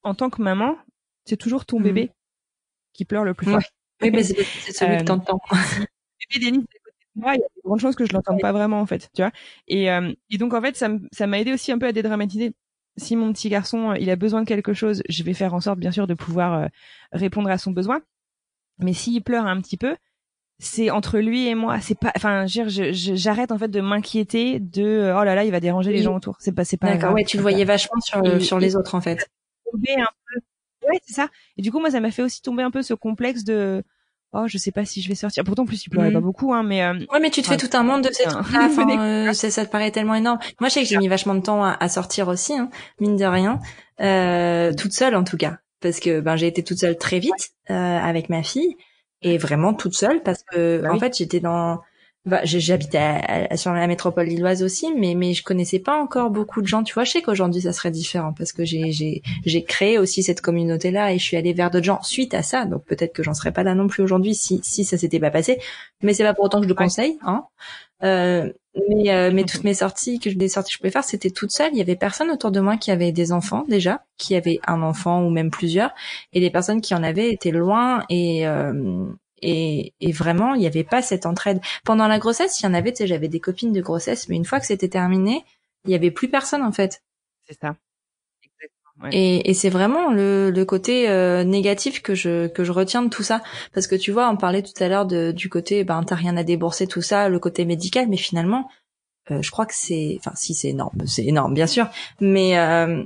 en 0.02 0.14
tant 0.14 0.30
que 0.30 0.42
maman, 0.42 0.76
c'est 1.24 1.36
toujours 1.36 1.66
ton 1.66 1.80
mmh. 1.80 1.82
bébé 1.82 2.10
qui 2.92 3.04
pleure 3.04 3.24
le 3.24 3.34
plus 3.34 3.46
fort. 3.46 3.60
Oui, 4.02 4.10
mais 4.10 4.22
c'est 4.22 4.72
celui 4.72 4.96
que 4.96 5.02
euh, 5.02 5.04
t'entends. 5.04 5.40
bébé 6.32 6.50
Denis 6.50 6.66
moi, 7.16 7.34
il 7.34 7.40
y 7.40 7.42
a 7.42 7.46
de 7.56 7.62
grandes 7.64 7.80
chances 7.80 7.96
que 7.96 8.06
je 8.06 8.12
l'entende 8.12 8.40
pas 8.40 8.52
vraiment 8.52 8.80
en 8.80 8.86
fait, 8.86 9.10
tu 9.14 9.20
vois. 9.20 9.32
Et, 9.66 9.90
euh, 9.90 10.12
et 10.30 10.38
donc 10.38 10.54
en 10.54 10.62
fait, 10.62 10.76
ça 10.76 10.88
ça 11.12 11.26
m'a 11.26 11.40
aidé 11.40 11.52
aussi 11.52 11.72
un 11.72 11.78
peu 11.78 11.86
à 11.86 11.92
dédramatiser. 11.92 12.54
Si 12.96 13.16
mon 13.16 13.32
petit 13.32 13.48
garçon, 13.48 13.94
il 13.94 14.08
a 14.10 14.16
besoin 14.16 14.42
de 14.42 14.46
quelque 14.46 14.72
chose, 14.72 15.02
je 15.08 15.22
vais 15.24 15.34
faire 15.34 15.52
en 15.52 15.60
sorte 15.60 15.78
bien 15.78 15.90
sûr 15.90 16.06
de 16.06 16.14
pouvoir 16.14 16.68
répondre 17.12 17.50
à 17.50 17.58
son 17.58 17.72
besoin. 17.72 18.00
Mais 18.78 18.92
s'il 18.92 19.22
pleure 19.22 19.46
un 19.46 19.60
petit 19.60 19.76
peu, 19.76 19.96
c'est 20.60 20.90
entre 20.90 21.18
lui 21.18 21.48
et 21.48 21.54
moi 21.54 21.80
c'est 21.80 21.98
pas 21.98 22.12
enfin 22.14 22.44
j'arrête 22.46 23.50
en 23.50 23.58
fait 23.58 23.68
de 23.68 23.80
m'inquiéter 23.80 24.60
de 24.60 24.84
euh, 24.84 25.18
oh 25.18 25.24
là 25.24 25.34
là 25.34 25.44
il 25.44 25.50
va 25.50 25.58
déranger 25.58 25.90
les 25.90 26.02
gens 26.02 26.14
autour 26.14 26.36
c'est 26.38 26.52
pas 26.52 26.64
c'est 26.64 26.76
pas 26.76 26.92
d'accord 26.92 27.14
ouais 27.14 27.24
tu 27.24 27.38
le 27.38 27.42
voyais 27.42 27.64
vachement 27.64 27.98
sur 28.00 28.42
sur 28.42 28.58
les 28.58 28.76
autres 28.76 28.94
en 28.94 29.00
fait 29.00 29.26
tomber 29.64 29.94
un 29.94 30.08
peu 30.26 30.40
ouais 30.88 31.00
c'est 31.06 31.14
ça. 31.14 31.28
Et 31.56 31.62
du 31.62 31.70
coup 31.70 31.80
moi 31.80 31.90
ça 31.90 32.00
m'a 32.00 32.10
fait 32.10 32.22
aussi 32.22 32.42
tomber 32.42 32.62
un 32.62 32.70
peu 32.70 32.82
ce 32.82 32.94
complexe 32.94 33.44
de 33.44 33.82
oh 34.32 34.44
je 34.46 34.58
sais 34.58 34.72
pas 34.72 34.84
si 34.84 35.02
je 35.02 35.08
vais 35.08 35.14
sortir. 35.14 35.44
Pourtant 35.44 35.62
en 35.62 35.66
plus 35.66 35.84
il 35.84 35.90
pleurait 35.90 36.12
pas 36.12 36.20
mm. 36.20 36.24
beaucoup 36.24 36.52
hein 36.54 36.62
mais 36.62 36.82
euh... 36.82 36.94
ouais 37.12 37.20
mais 37.20 37.30
tu 37.30 37.42
te 37.42 37.48
fais 37.48 37.56
tout 37.56 37.74
un 37.76 37.82
monde 37.82 38.02
de 38.02 38.12
ces 38.12 38.24
trucs 38.24 38.52
là 38.52 38.68
euh, 39.28 39.32
ça 39.32 39.64
te 39.64 39.70
paraît 39.70 39.90
tellement 39.90 40.14
énorme. 40.14 40.38
Moi 40.60 40.68
je 40.68 40.74
sais 40.74 40.82
que 40.82 40.88
j'ai 40.88 40.98
mis 40.98 41.08
vachement 41.08 41.34
de 41.34 41.42
temps 41.42 41.64
à, 41.64 41.88
sortir 41.88 42.28
aussi 42.28 42.54
hein, 42.54 42.70
mine 43.00 43.16
de 43.16 43.24
rien 43.24 43.60
euh, 44.00 44.72
toute 44.74 44.92
seule 44.92 45.14
en 45.14 45.24
tout 45.24 45.36
cas. 45.36 45.58
Parce 45.80 46.00
que 46.00 46.20
ben 46.20 46.36
j'ai 46.36 46.46
été 46.46 46.62
toute 46.62 46.78
seule 46.78 46.98
très 46.98 47.18
vite 47.18 47.52
euh, 47.70 47.74
avec 47.74 48.28
ma 48.28 48.42
fille. 48.42 48.76
Et 49.22 49.36
vraiment 49.36 49.74
toute 49.74 49.94
seule 49.94 50.22
parce 50.22 50.42
que 50.50 50.80
bah 50.80 50.92
en 50.92 50.98
fait 50.98 51.14
j'étais 51.16 51.40
dans 51.40 51.80
bah, 52.26 52.40
j'habitais 52.44 53.56
sur 53.56 53.72
la 53.72 53.86
métropole 53.86 54.26
lilloise 54.26 54.62
aussi 54.62 54.92
mais 54.94 55.14
mais 55.14 55.32
je 55.32 55.42
connaissais 55.42 55.78
pas 55.78 55.96
encore 55.96 56.30
beaucoup 56.30 56.60
de 56.60 56.66
gens. 56.66 56.82
Tu 56.82 56.92
vois 56.94 57.04
je 57.04 57.12
sais 57.12 57.22
qu'aujourd'hui 57.22 57.62
ça 57.62 57.72
serait 57.72 57.90
différent 57.90 58.34
parce 58.34 58.52
que 58.52 58.64
j'ai 58.64 58.92
j'ai 58.92 59.22
j'ai 59.46 59.64
créé 59.64 59.98
aussi 59.98 60.22
cette 60.22 60.42
communauté 60.42 60.90
là 60.90 61.12
et 61.12 61.18
je 61.18 61.24
suis 61.24 61.36
allée 61.36 61.54
vers 61.54 61.70
d'autres 61.70 61.86
gens 61.86 62.02
suite 62.02 62.34
à 62.34 62.42
ça. 62.42 62.66
Donc 62.66 62.84
peut-être 62.84 63.14
que 63.14 63.22
j'en 63.22 63.34
serais 63.34 63.52
pas 63.52 63.62
là 63.62 63.74
non 63.74 63.88
plus 63.88 64.02
aujourd'hui 64.02 64.34
si 64.34 64.60
si 64.62 64.84
ça 64.84 64.98
s'était 64.98 65.20
pas 65.20 65.30
passé. 65.30 65.58
Mais 66.02 66.12
c'est 66.12 66.24
pas 66.24 66.34
pour 66.34 66.44
autant 66.44 66.58
que 66.58 66.64
je 66.64 66.68
le 66.68 66.74
conseille 66.74 67.18
hein. 67.22 67.44
Euh, 68.02 68.52
mais, 68.88 69.12
euh, 69.12 69.30
mais 69.32 69.44
toutes 69.44 69.64
mes 69.64 69.74
sorties, 69.74 70.20
que 70.20 70.30
des 70.30 70.48
sorties 70.48 70.70
que 70.70 70.74
je 70.74 70.78
pouvais 70.78 70.90
faire, 70.90 71.04
c'était 71.04 71.30
toute 71.30 71.50
seule. 71.50 71.70
Il 71.72 71.78
y 71.78 71.82
avait 71.82 71.96
personne 71.96 72.30
autour 72.30 72.50
de 72.50 72.60
moi 72.60 72.76
qui 72.76 72.90
avait 72.90 73.12
des 73.12 73.32
enfants 73.32 73.64
déjà, 73.68 74.04
qui 74.16 74.36
avait 74.36 74.60
un 74.66 74.82
enfant 74.82 75.24
ou 75.24 75.30
même 75.30 75.50
plusieurs, 75.50 75.90
et 76.32 76.40
les 76.40 76.50
personnes 76.50 76.80
qui 76.80 76.94
en 76.94 77.02
avaient 77.02 77.30
étaient 77.32 77.50
loin 77.50 78.04
et 78.08 78.46
euh, 78.46 79.06
et, 79.42 79.94
et, 80.00 80.12
vraiment, 80.12 80.54
il 80.54 80.60
n'y 80.60 80.66
avait 80.66 80.84
pas 80.84 81.02
cette 81.02 81.26
entraide. 81.26 81.60
Pendant 81.84 82.08
la 82.08 82.18
grossesse, 82.18 82.60
il 82.60 82.64
y 82.64 82.66
en 82.68 82.74
avait, 82.74 82.92
tu 82.92 82.98
sais, 82.98 83.06
j'avais 83.06 83.28
des 83.28 83.40
copines 83.40 83.72
de 83.72 83.80
grossesse, 83.80 84.28
mais 84.28 84.36
une 84.36 84.44
fois 84.44 84.60
que 84.60 84.66
c'était 84.66 84.88
terminé, 84.88 85.44
il 85.84 85.90
y 85.90 85.94
avait 85.94 86.10
plus 86.10 86.28
personne 86.28 86.62
en 86.62 86.72
fait. 86.72 87.02
C'est 87.48 87.58
ça. 87.60 87.76
Et, 89.12 89.48
et 89.48 89.54
c'est 89.54 89.70
vraiment 89.70 90.10
le, 90.10 90.50
le 90.50 90.64
côté 90.66 91.08
euh, 91.08 91.42
négatif 91.42 92.02
que 92.02 92.14
je 92.14 92.48
que 92.48 92.64
je 92.64 92.72
retiens 92.72 93.02
de 93.02 93.08
tout 93.08 93.22
ça, 93.22 93.42
parce 93.72 93.86
que 93.86 93.94
tu 93.94 94.12
vois, 94.12 94.28
on 94.28 94.36
parlait 94.36 94.62
tout 94.62 94.74
à 94.78 94.88
l'heure 94.88 95.06
de 95.06 95.32
du 95.32 95.48
côté, 95.48 95.84
ben 95.84 96.02
t'as 96.02 96.16
rien 96.16 96.36
à 96.36 96.44
débourser 96.44 96.86
tout 96.86 97.00
ça, 97.00 97.30
le 97.30 97.38
côté 97.38 97.64
médical, 97.64 98.08
mais 98.10 98.18
finalement, 98.18 98.68
euh, 99.30 99.40
je 99.40 99.50
crois 99.50 99.64
que 99.64 99.72
c'est, 99.74 100.16
enfin 100.18 100.32
si 100.34 100.54
c'est 100.54 100.68
énorme, 100.68 101.06
c'est 101.06 101.24
énorme 101.24 101.54
bien 101.54 101.66
sûr, 101.66 101.88
mais 102.20 102.58
euh, 102.58 103.02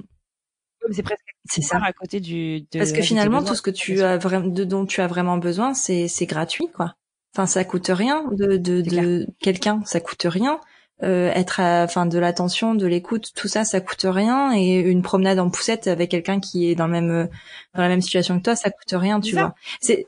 c'est 0.92 1.02
presque 1.02 1.24
c'est 1.44 1.62
ça 1.62 1.78
à 1.82 1.92
côté 1.92 2.20
du 2.20 2.66
parce 2.72 2.92
que 2.92 3.02
finalement 3.02 3.42
tout 3.42 3.54
ce 3.54 3.62
que 3.62 3.70
tu 3.70 4.02
as 4.02 4.16
vraiment 4.18 4.46
de 4.46 4.64
dont 4.64 4.86
tu 4.86 5.00
as 5.00 5.06
vraiment 5.06 5.38
besoin 5.38 5.74
c'est 5.74 6.08
c'est 6.08 6.26
gratuit 6.26 6.68
quoi 6.74 6.94
enfin 7.34 7.46
ça 7.46 7.64
coûte 7.64 7.88
rien 7.88 8.24
de 8.32 8.56
de, 8.56 8.80
de 8.80 9.26
quelqu'un 9.40 9.82
ça 9.84 10.00
coûte 10.00 10.26
rien 10.28 10.60
euh, 11.02 11.30
être 11.34 11.60
enfin 11.60 12.06
de 12.06 12.18
l'attention, 12.20 12.76
de 12.76 12.86
l'écoute, 12.86 13.32
tout 13.34 13.48
ça, 13.48 13.64
ça 13.64 13.80
coûte 13.80 14.06
rien. 14.08 14.54
Et 14.54 14.78
une 14.78 15.02
promenade 15.02 15.40
en 15.40 15.50
poussette 15.50 15.88
avec 15.88 16.10
quelqu'un 16.10 16.38
qui 16.38 16.70
est 16.70 16.76
dans 16.76 16.86
le 16.86 16.92
même 16.92 17.28
dans 17.74 17.82
la 17.82 17.88
même 17.88 18.00
situation 18.00 18.38
que 18.38 18.44
toi, 18.44 18.54
ça 18.54 18.70
coûte 18.70 18.92
rien, 18.92 19.20
tu 19.20 19.34
vois. 19.34 19.54
C'est 19.80 20.06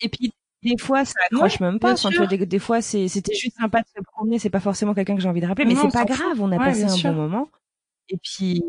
et 0.00 0.08
puis 0.08 0.32
des 0.62 0.78
fois 0.78 1.04
ça 1.04 1.18
accroche 1.30 1.58
même 1.58 1.80
pas. 1.80 1.94
Enfin, 1.94 2.26
des, 2.26 2.46
des, 2.46 2.58
fois 2.60 2.80
c'est 2.80 3.08
c'était 3.08 3.34
juste 3.34 3.56
sympa 3.58 3.80
de 3.80 3.86
se 3.96 4.02
promener. 4.12 4.38
C'est 4.38 4.48
pas 4.48 4.60
forcément 4.60 4.94
quelqu'un 4.94 5.16
que 5.16 5.22
j'ai 5.22 5.28
envie 5.28 5.40
de 5.40 5.46
rappeler, 5.46 5.64
mais 5.64 5.74
c'est 5.74 5.92
pas 5.92 6.04
grave. 6.04 6.40
On 6.40 6.52
a 6.52 6.58
passé 6.58 6.84
un 6.84 7.12
bon 7.12 7.20
moment. 7.20 7.48
Et 8.08 8.18
puis 8.22 8.62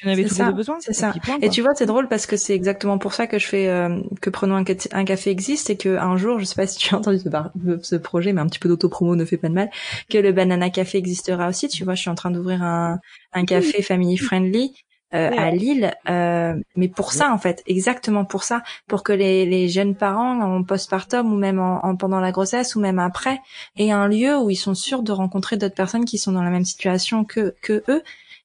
tu 0.00 0.08
en 0.08 0.12
avais 0.12 0.24
tous 0.24 0.42
les 0.42 0.52
besoin. 0.52 0.76
C'est 0.80 0.94
ça. 0.94 1.12
et 1.42 1.50
tu 1.50 1.60
vois, 1.60 1.74
c'est 1.74 1.86
drôle 1.86 2.08
parce 2.08 2.26
que 2.26 2.36
c'est 2.36 2.54
exactement 2.54 2.96
pour 2.96 3.12
ça 3.12 3.26
que 3.26 3.38
je 3.38 3.46
fais 3.46 3.68
euh, 3.68 4.00
que 4.22 4.30
prenons 4.30 4.54
un, 4.54 4.64
un, 4.92 5.04
café 5.04 5.30
existe 5.30 5.68
et 5.68 5.76
que 5.76 5.96
un 5.96 6.16
jour, 6.16 6.38
je 6.38 6.44
sais 6.44 6.54
pas 6.54 6.66
si 6.66 6.78
tu 6.78 6.94
as 6.94 6.98
entendu 6.98 7.18
ce, 7.18 7.78
ce 7.82 7.96
projet, 7.96 8.32
mais 8.32 8.40
un 8.40 8.46
petit 8.46 8.58
peu 8.58 8.68
d'autopromo 8.68 9.14
ne 9.14 9.24
fait 9.26 9.36
pas 9.36 9.48
de 9.48 9.54
mal, 9.54 9.70
que 10.08 10.16
le 10.16 10.32
banana 10.32 10.70
café 10.70 10.96
existera 10.96 11.48
aussi. 11.48 11.68
Tu 11.68 11.84
vois, 11.84 11.94
je 11.94 12.00
suis 12.00 12.10
en 12.10 12.14
train 12.14 12.30
d'ouvrir 12.30 12.62
un, 12.62 12.98
un 13.32 13.44
café 13.44 13.82
family 13.82 14.16
friendly 14.16 14.72
euh, 15.12 15.30
à 15.36 15.50
Lille, 15.50 15.92
euh, 16.08 16.54
mais 16.76 16.86
pour 16.86 17.12
ça 17.12 17.32
en 17.32 17.38
fait, 17.38 17.64
exactement 17.66 18.24
pour 18.24 18.44
ça, 18.44 18.62
pour 18.86 19.02
que 19.02 19.12
les, 19.12 19.44
les 19.44 19.68
jeunes 19.68 19.96
parents 19.96 20.40
en 20.40 20.62
postpartum 20.62 21.32
ou 21.32 21.36
même 21.36 21.58
en, 21.58 21.96
pendant 21.96 22.20
la 22.20 22.30
grossesse 22.30 22.76
ou 22.76 22.80
même 22.80 23.00
après 23.00 23.40
aient 23.76 23.90
un 23.90 24.06
lieu 24.06 24.38
où 24.38 24.50
ils 24.50 24.56
sont 24.56 24.76
sûrs 24.76 25.02
de 25.02 25.10
rencontrer 25.10 25.56
d'autres 25.56 25.74
personnes 25.74 26.04
qui 26.04 26.16
sont 26.16 26.30
dans 26.30 26.44
la 26.44 26.50
même 26.50 26.64
situation 26.64 27.24
que 27.24 27.56
que 27.60 27.82
eux. 27.88 28.02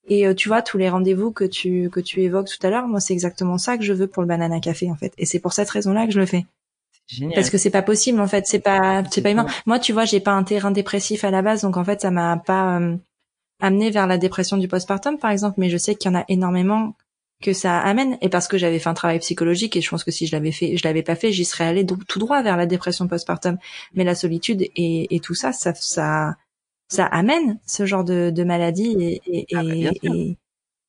Et 0.08 0.34
tu 0.36 0.50
vois 0.50 0.62
tous 0.62 0.78
les 0.78 0.90
rendez-vous 0.90 1.32
que 1.32 1.44
tu 1.44 1.90
que 1.90 2.00
tu 2.00 2.22
évoques 2.22 2.48
tout 2.48 2.66
à 2.68 2.70
l'heure, 2.70 2.88
moi 2.88 3.00
c'est 3.00 3.14
exactement 3.14 3.58
ça 3.58 3.78
que 3.78 3.84
je 3.84 3.94
veux 3.94 4.08
pour 4.08 4.22
le 4.22 4.28
banana 4.28 4.60
café 4.60 4.92
en 4.92 4.96
fait, 4.96 5.14
et 5.18 5.26
c'est 5.26 5.40
pour 5.40 5.54
cette 5.54 5.70
raison-là 5.70 6.06
que 6.06 6.12
je 6.12 6.20
le 6.20 6.26
fais. 6.26 6.46
Génial. 7.08 7.36
Parce 7.36 7.50
que 7.50 7.58
c'est 7.58 7.70
pas 7.70 7.84
possible 7.84 8.20
en 8.20 8.28
fait, 8.28 8.48
c'est 8.48 8.60
pas 8.60 9.04
c'est 9.12 9.22
pas 9.22 9.32
humain. 9.32 9.46
Moi, 9.66 9.80
tu 9.80 9.94
vois, 9.94 10.06
j'ai 10.06 10.20
pas 10.20 10.32
un 10.32 10.44
terrain 10.44 10.72
dépressif 10.72 11.24
à 11.24 11.32
la 11.32 11.42
base, 11.42 11.62
donc 11.62 11.78
en 11.78 11.84
fait, 11.84 12.02
ça 12.02 12.12
m'a 12.12 12.38
pas 12.38 12.80
euh, 12.80 12.96
amené 13.60 13.92
vers 13.92 14.08
la 14.08 14.18
dépression 14.18 14.58
du 14.58 14.68
postpartum, 14.68 15.18
par 15.20 15.32
exemple. 15.32 15.56
Mais 15.60 15.70
je 15.70 15.78
sais 15.78 15.96
qu'il 15.96 16.12
y 16.12 16.16
en 16.16 16.20
a 16.20 16.26
énormément 16.30 16.96
que 17.44 17.54
ça 17.54 17.80
amène, 17.80 18.18
et 18.22 18.30
parce 18.30 18.48
que 18.48 18.58
j'avais 18.58 18.80
fait 18.80 18.90
un 18.90 18.96
travail 18.96 19.20
psychologique, 19.20 19.76
et 19.76 19.82
je 19.82 19.90
pense 19.90 20.04
que 20.04 20.10
si 20.10 20.26
je 20.26 20.36
l'avais 20.36 20.52
fait, 20.52 20.78
je 20.78 20.88
l'avais 20.88 21.04
pas 21.04 21.16
fait, 21.16 21.32
j'y 21.32 21.46
serais 21.46 21.66
allée 21.66 21.86
tout 21.86 22.20
droit 22.20 22.42
vers 22.42 22.58
la 22.58 22.66
dépression 22.66 23.08
postpartum. 23.08 23.58
Mais 23.94 24.04
la 24.04 24.16
solitude 24.16 24.64
et, 24.76 25.16
et 25.16 25.20
tout 25.20 25.36
ça, 25.36 25.52
ça, 25.52 25.76
ça, 25.76 26.36
ça 26.88 27.06
amène 27.06 27.60
ce 27.66 27.86
genre 27.86 28.04
de, 28.04 28.30
de 28.30 28.44
maladie 28.44 28.96
et, 29.00 29.22
et, 29.28 29.46
ah 29.56 29.64
bah, 29.64 29.74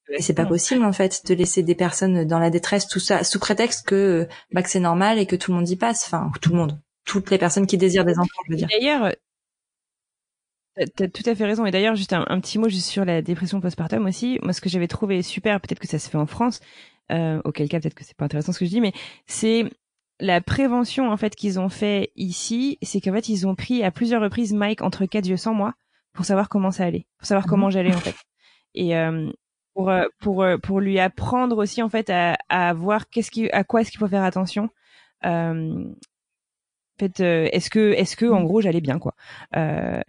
et 0.08 0.22
c'est 0.22 0.34
pas 0.34 0.46
possible 0.46 0.84
en 0.84 0.92
fait 0.92 1.26
de 1.26 1.34
laisser 1.34 1.62
des 1.62 1.74
personnes 1.74 2.24
dans 2.26 2.38
la 2.38 2.50
détresse, 2.50 2.86
tout 2.86 3.00
ça, 3.00 3.24
sous 3.24 3.40
prétexte 3.40 3.86
que 3.86 4.28
bah, 4.52 4.62
que 4.62 4.70
c'est 4.70 4.80
normal 4.80 5.18
et 5.18 5.26
que 5.26 5.36
tout 5.36 5.50
le 5.50 5.56
monde 5.56 5.68
y 5.68 5.76
passe. 5.76 6.04
Enfin, 6.06 6.30
tout 6.40 6.50
le 6.50 6.56
monde, 6.56 6.78
toutes 7.04 7.30
les 7.30 7.38
personnes 7.38 7.66
qui 7.66 7.76
désirent 7.76 8.04
des 8.04 8.18
enfants, 8.18 8.42
je 8.46 8.52
veux 8.52 8.56
dire. 8.56 8.68
D'ailleurs, 8.70 9.12
t'as 10.94 11.08
tout 11.08 11.22
à 11.26 11.34
fait 11.34 11.44
raison. 11.44 11.66
Et 11.66 11.72
d'ailleurs, 11.72 11.96
juste 11.96 12.12
un, 12.12 12.40
petit 12.40 12.58
mot 12.58 12.68
juste 12.68 12.86
sur 12.86 13.04
la 13.04 13.20
dépression 13.20 13.60
postpartum 13.60 14.06
aussi. 14.06 14.38
Moi, 14.42 14.52
ce 14.52 14.60
que 14.60 14.68
j'avais 14.68 14.88
trouvé 14.88 15.22
super, 15.22 15.60
peut-être 15.60 15.80
que 15.80 15.88
ça 15.88 15.98
se 15.98 16.08
fait 16.08 16.18
en 16.18 16.26
France, 16.26 16.60
euh, 17.10 17.40
auquel 17.44 17.68
cas 17.68 17.80
peut-être 17.80 17.94
que 17.94 18.04
c'est 18.04 18.16
pas 18.16 18.26
intéressant 18.26 18.52
ce 18.52 18.60
que 18.60 18.64
je 18.64 18.70
dis, 18.70 18.80
mais 18.80 18.92
c'est 19.26 19.64
la 20.20 20.40
prévention 20.40 21.10
en 21.10 21.16
fait 21.16 21.34
qu'ils 21.34 21.58
ont 21.58 21.68
fait 21.68 22.10
ici, 22.16 22.78
c'est 22.80 23.00
qu'en 23.00 23.12
fait 23.12 23.28
ils 23.28 23.46
ont 23.46 23.54
pris 23.54 23.82
à 23.82 23.90
plusieurs 23.90 24.22
reprises 24.22 24.54
Mike 24.54 24.80
entre 24.80 25.04
quatre 25.04 25.26
yeux 25.26 25.36
sans 25.36 25.52
moi 25.52 25.74
pour 26.16 26.24
savoir 26.24 26.48
comment 26.48 26.70
ça 26.72 26.84
allait, 26.84 27.06
pour 27.18 27.26
savoir 27.26 27.46
comment 27.46 27.70
j'allais 27.70 27.94
en 27.94 27.98
fait. 27.98 28.16
Et, 28.74 28.96
euh, 28.96 29.30
pour 29.76 29.90
euh, 29.90 30.06
pour 30.20 30.42
euh, 30.42 30.56
pour 30.56 30.80
lui 30.80 30.98
apprendre 30.98 31.58
aussi 31.58 31.82
en 31.82 31.90
fait 31.90 32.08
à, 32.10 32.36
à 32.48 32.72
voir 32.72 33.10
qu'est-ce 33.10 33.30
qui 33.30 33.50
à 33.50 33.62
quoi 33.62 33.82
est-ce 33.82 33.90
qu'il 33.90 34.00
faut 34.00 34.08
faire 34.08 34.24
attention. 34.24 34.70
Euh, 35.24 35.84
en 35.84 36.98
fait, 36.98 37.20
euh, 37.20 37.48
est-ce 37.52 37.68
que 37.68 37.92
est-ce 37.92 38.16
que 38.16 38.24
en 38.24 38.42
gros 38.42 38.62
j'allais 38.62 38.80
bien 38.80 38.98
quoi. 38.98 39.14
Euh, 39.54 40.00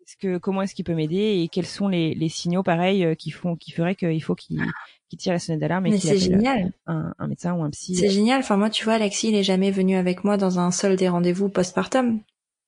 est-ce 0.00 0.16
que 0.16 0.38
comment 0.38 0.62
est-ce 0.62 0.76
qu'il 0.76 0.84
peut 0.84 0.94
m'aider 0.94 1.42
et 1.42 1.48
quels 1.48 1.66
sont 1.66 1.88
les, 1.88 2.14
les 2.14 2.28
signaux 2.28 2.62
pareils 2.62 3.16
qui 3.16 3.32
font 3.32 3.56
qui 3.56 3.72
feraient 3.72 3.96
qu'il 3.96 4.22
faut 4.22 4.36
qu'il 4.36 4.62
qu'il 5.08 5.18
tire 5.18 5.32
la 5.32 5.40
sonnette 5.40 5.60
d'alarme 5.60 5.86
et 5.86 5.98
qu'il 5.98 6.08
appelle 6.08 6.20
génial. 6.20 6.72
Un, 6.86 7.12
un, 7.18 7.26
médecin 7.26 7.52
ou 7.54 7.64
un 7.64 7.70
psy. 7.70 7.96
C'est 7.96 8.10
génial. 8.10 8.38
Enfin 8.38 8.56
moi 8.56 8.70
tu 8.70 8.84
vois 8.84 8.94
Alexis 8.94 9.30
il 9.30 9.34
est 9.34 9.42
jamais 9.42 9.72
venu 9.72 9.96
avec 9.96 10.22
moi 10.22 10.36
dans 10.36 10.60
un 10.60 10.70
seul 10.70 10.94
des 10.94 11.08
rendez-vous 11.08 11.48
postpartum. 11.48 12.20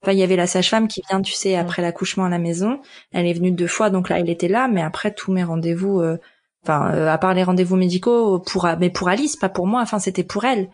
Enfin, 0.03 0.13
il 0.13 0.19
y 0.19 0.23
avait 0.23 0.37
la 0.37 0.47
sage-femme 0.47 0.89
qui 0.89 1.03
vient, 1.11 1.21
tu 1.23 1.33
sais, 1.33 1.57
après 1.57 1.83
l'accouchement 1.83 2.25
à 2.25 2.29
la 2.29 2.39
maison. 2.39 2.81
Elle 3.13 3.27
est 3.27 3.33
venue 3.35 3.51
deux 3.53 3.67
fois, 3.67 3.91
donc 3.91 4.09
là, 4.09 4.19
elle 4.21 4.31
était 4.31 4.49
là. 4.49 4.69
Mais 4.69 4.83
après, 4.83 5.13
tous 5.15 5.33
mes 5.33 5.45
rendez-vous, 5.45 6.01
euh, 6.01 6.19
enfin 6.65 6.93
euh, 6.95 7.09
à 7.09 7.19
part 7.19 7.35
les 7.35 7.45
rendez-vous 7.45 7.77
médicaux 7.77 8.41
pour 8.41 8.69
mais 8.81 8.91
pour 8.91 9.09
Alice 9.09 9.37
pas 9.37 9.49
pour 9.49 9.67
moi 9.67 9.81
enfin 9.81 9.99
c'était 10.01 10.25
pour 10.25 10.45
elle 10.45 10.69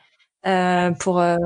euh, 0.47 0.91
pour 0.93 1.21
euh, 1.21 1.37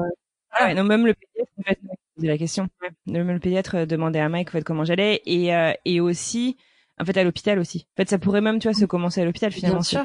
ouais, 0.60 0.74
non 0.74 0.84
même 0.84 1.06
le 1.06 1.14
pédiatre 1.14 1.50
en 1.58 1.62
fait, 1.62 1.78
la 2.18 2.38
question 2.38 2.68
même 3.06 3.30
le 3.32 3.38
pédiatre 3.40 3.76
euh, 3.76 3.86
demandait 3.86 4.20
à 4.20 4.28
Mike 4.28 4.48
en 4.50 4.52
fait 4.52 4.64
comment 4.64 4.84
j'allais 4.84 5.22
et 5.26 5.50
et 5.84 6.00
aussi 6.00 6.56
en 7.00 7.04
fait 7.04 7.16
à 7.16 7.24
l'hôpital 7.24 7.58
aussi. 7.58 7.86
En 7.94 8.02
fait, 8.02 8.08
ça 8.08 8.18
pourrait 8.18 8.40
même, 8.40 8.58
tu 8.58 8.68
vois, 8.68 8.78
se 8.78 8.84
commencer 8.84 9.20
à 9.20 9.24
l'hôpital 9.24 9.52
finalement. 9.52 9.80
Bien 9.80 10.04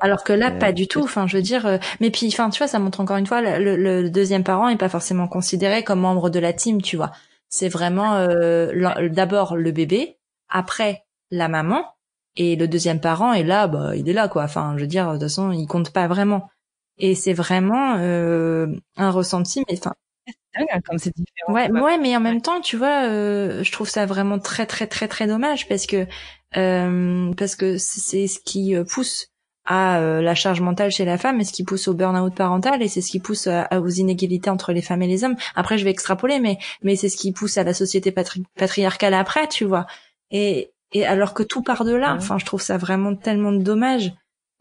Alors 0.00 0.24
que 0.24 0.32
là, 0.32 0.50
pas 0.50 0.72
du 0.72 0.88
tout. 0.88 1.02
Enfin, 1.02 1.26
je 1.26 1.36
veux 1.36 1.42
dire, 1.42 1.78
mais 2.00 2.10
puis, 2.10 2.28
enfin, 2.28 2.50
tu 2.50 2.58
vois, 2.58 2.68
ça 2.68 2.78
montre 2.78 3.00
encore 3.00 3.16
une 3.16 3.26
fois 3.26 3.40
le, 3.58 3.76
le, 3.76 4.10
deuxième 4.10 4.44
parent 4.44 4.68
est 4.68 4.76
pas 4.76 4.88
forcément 4.88 5.28
considéré 5.28 5.84
comme 5.84 6.00
membre 6.00 6.30
de 6.30 6.38
la 6.38 6.52
team, 6.52 6.82
tu 6.82 6.96
vois. 6.96 7.12
C'est 7.48 7.68
vraiment 7.68 8.26
d'abord 9.10 9.56
le 9.56 9.70
bébé, 9.72 10.18
après 10.48 11.04
la 11.30 11.48
maman, 11.48 11.84
et 12.36 12.54
le 12.56 12.68
deuxième 12.68 13.00
parent 13.00 13.32
est 13.32 13.42
là, 13.42 13.66
bah, 13.66 13.96
il 13.96 14.08
est 14.08 14.12
là, 14.12 14.28
quoi. 14.28 14.44
Enfin, 14.44 14.74
je 14.76 14.82
veux 14.82 14.86
dire, 14.86 15.06
de 15.08 15.12
toute 15.12 15.22
façon, 15.22 15.50
il 15.50 15.66
compte 15.66 15.92
pas 15.92 16.06
vraiment. 16.06 16.48
Et 16.96 17.14
c'est 17.14 17.32
vraiment 17.32 17.96
euh, 17.98 18.68
un 18.96 19.10
ressenti, 19.10 19.64
mais 19.68 19.76
enfin. 19.78 19.94
Hein, 20.56 20.80
comme 20.84 20.98
c'est 20.98 21.14
différent. 21.14 21.52
Ouais, 21.52 21.70
ouais, 21.70 21.98
mais 21.98 22.16
en 22.16 22.20
même 22.20 22.42
temps, 22.42 22.60
tu 22.60 22.76
vois, 22.76 23.04
euh, 23.04 23.62
je 23.62 23.72
trouve 23.72 23.88
ça 23.88 24.06
vraiment 24.06 24.38
très, 24.38 24.66
très, 24.66 24.86
très, 24.86 25.08
très 25.08 25.26
dommage 25.26 25.68
parce 25.68 25.86
que 25.86 26.06
euh, 26.56 27.32
parce 27.34 27.54
que 27.54 27.76
c'est 27.78 28.26
ce 28.26 28.40
qui 28.40 28.74
pousse 28.90 29.28
à 29.64 30.00
la 30.00 30.34
charge 30.34 30.62
mentale 30.62 30.90
chez 30.90 31.04
la 31.04 31.18
femme 31.18 31.40
et 31.40 31.44
ce 31.44 31.52
qui 31.52 31.62
pousse 31.62 31.88
au 31.88 31.94
burn-out 31.94 32.34
parental 32.34 32.82
et 32.82 32.88
c'est 32.88 33.02
ce 33.02 33.10
qui 33.10 33.20
pousse 33.20 33.46
à, 33.46 33.68
aux 33.78 33.88
inégalités 33.88 34.48
entre 34.48 34.72
les 34.72 34.80
femmes 34.80 35.02
et 35.02 35.06
les 35.06 35.24
hommes. 35.24 35.36
Après, 35.54 35.76
je 35.76 35.84
vais 35.84 35.90
extrapoler, 35.90 36.40
mais 36.40 36.58
mais 36.82 36.96
c'est 36.96 37.10
ce 37.10 37.18
qui 37.18 37.32
pousse 37.32 37.58
à 37.58 37.64
la 37.64 37.74
société 37.74 38.10
patriarcale 38.56 39.14
après, 39.14 39.46
tu 39.48 39.64
vois. 39.64 39.86
Et 40.30 40.72
et 40.92 41.04
alors 41.06 41.34
que 41.34 41.42
tout 41.42 41.62
part 41.62 41.84
de 41.84 41.94
là. 41.94 42.14
Enfin, 42.14 42.38
je 42.38 42.46
trouve 42.46 42.62
ça 42.62 42.78
vraiment 42.78 43.14
tellement 43.14 43.52
dommage 43.52 44.12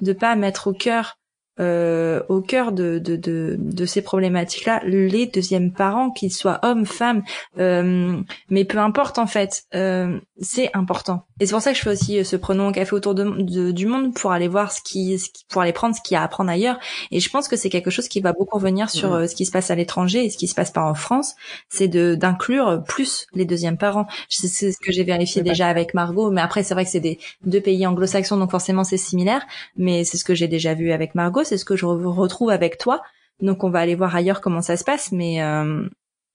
de 0.02 0.14
pas 0.14 0.36
mettre 0.36 0.68
au 0.68 0.74
cœur 0.74 1.18
euh, 1.60 2.22
au 2.30 2.42
cœur 2.42 2.72
de, 2.72 3.00
de, 3.00 3.16
de, 3.16 3.56
de 3.58 3.86
ces 3.86 4.02
problématiques-là 4.02 4.82
les 4.86 5.26
deuxièmes 5.26 5.72
parents, 5.72 6.12
qu'ils 6.12 6.32
soient 6.32 6.60
hommes, 6.64 6.86
femmes, 6.86 7.24
euh, 7.58 8.18
mais 8.50 8.64
peu 8.64 8.78
importe 8.78 9.18
en 9.18 9.28
fait, 9.28 9.64
euh, 9.74 10.20
c'est 10.40 10.70
important. 10.76 11.26
Et 11.40 11.46
c'est 11.46 11.54
pour 11.54 11.62
ça 11.62 11.72
que 11.72 11.78
je 11.78 11.84
fais 11.84 11.92
aussi 11.92 12.26
ce 12.26 12.36
prenons 12.36 12.68
un 12.68 12.72
café 12.72 12.94
autour 12.94 13.16
de, 13.16 13.72
du 13.72 13.86
monde 13.86 14.14
pour 14.14 14.32
aller 14.32 14.48
voir 14.48 14.72
ce 14.72 14.82
qui, 14.82 15.18
ce 15.18 15.30
qui, 15.30 15.46
pour 15.50 15.62
aller 15.62 15.74
prendre 15.74 15.96
ce 15.96 16.02
qu'il 16.02 16.16
y 16.16 16.18
a 16.18 16.22
à 16.22 16.26
apprendre 16.26 16.50
ailleurs. 16.50 16.80
Et 17.12 17.20
je 17.20 17.30
pense 17.30 17.48
que 17.48 17.56
c'est 17.56 17.70
quelque 17.70 17.90
chose 17.90 18.08
qui 18.08 18.22
va 18.22 18.34
beaucoup 18.34 18.58
revenir 18.58 18.90
sur 18.90 19.28
ce 19.30 19.36
qui 19.36 19.46
se 19.46 19.52
passe 19.52 19.72
à 19.72 19.76
l'étranger 19.76 20.26
et 20.26 20.30
ce 20.30 20.38
qui 20.38 20.48
se 20.48 20.56
passe 20.56 20.72
pas 20.72 20.84
en 20.84 20.94
France, 20.94 21.36
c'est 21.70 21.88
de 21.88 22.16
d'inclure 22.16 22.84
plus 22.88 23.28
les 23.34 23.46
deuxièmes 23.46 23.78
parents. 23.78 24.08
C'est 24.30 24.72
ce 24.72 24.78
que 24.80 24.92
j'ai 24.92 25.04
vérifié 25.04 25.42
déjà 25.42 25.68
avec 25.68 25.94
Margot, 25.94 26.32
mais 26.32 26.42
après 26.42 26.64
c'est 26.64 26.74
vrai 26.74 26.86
que 26.86 26.92
c'est 26.92 27.00
des 27.00 27.20
deux 27.46 27.62
pays 27.62 27.86
anglo-saxons, 27.86 28.38
donc 28.38 28.52
forcément 28.52 28.84
c'est 28.84 28.98
similaire, 28.98 29.46
mais 29.76 30.04
c'est 30.04 30.18
ce 30.18 30.26
que 30.26 30.36
j'ai 30.36 30.48
déjà 30.48 30.74
vu 30.74 30.92
avec 30.92 31.16
Margot 31.16 31.44
c'est 31.48 31.58
ce 31.58 31.66
que 31.66 31.76
je 31.76 31.86
retrouve 31.86 32.50
avec 32.52 32.78
toi. 32.78 33.02
Donc 33.42 33.64
on 33.64 33.70
va 33.70 33.80
aller 33.80 33.96
voir 33.96 34.16
ailleurs 34.16 34.42
comment 34.42 34.62
ça 34.62 34.78
se 34.78 34.84
passe, 34.84 35.12
mais 35.12 35.42
euh, 35.44 35.88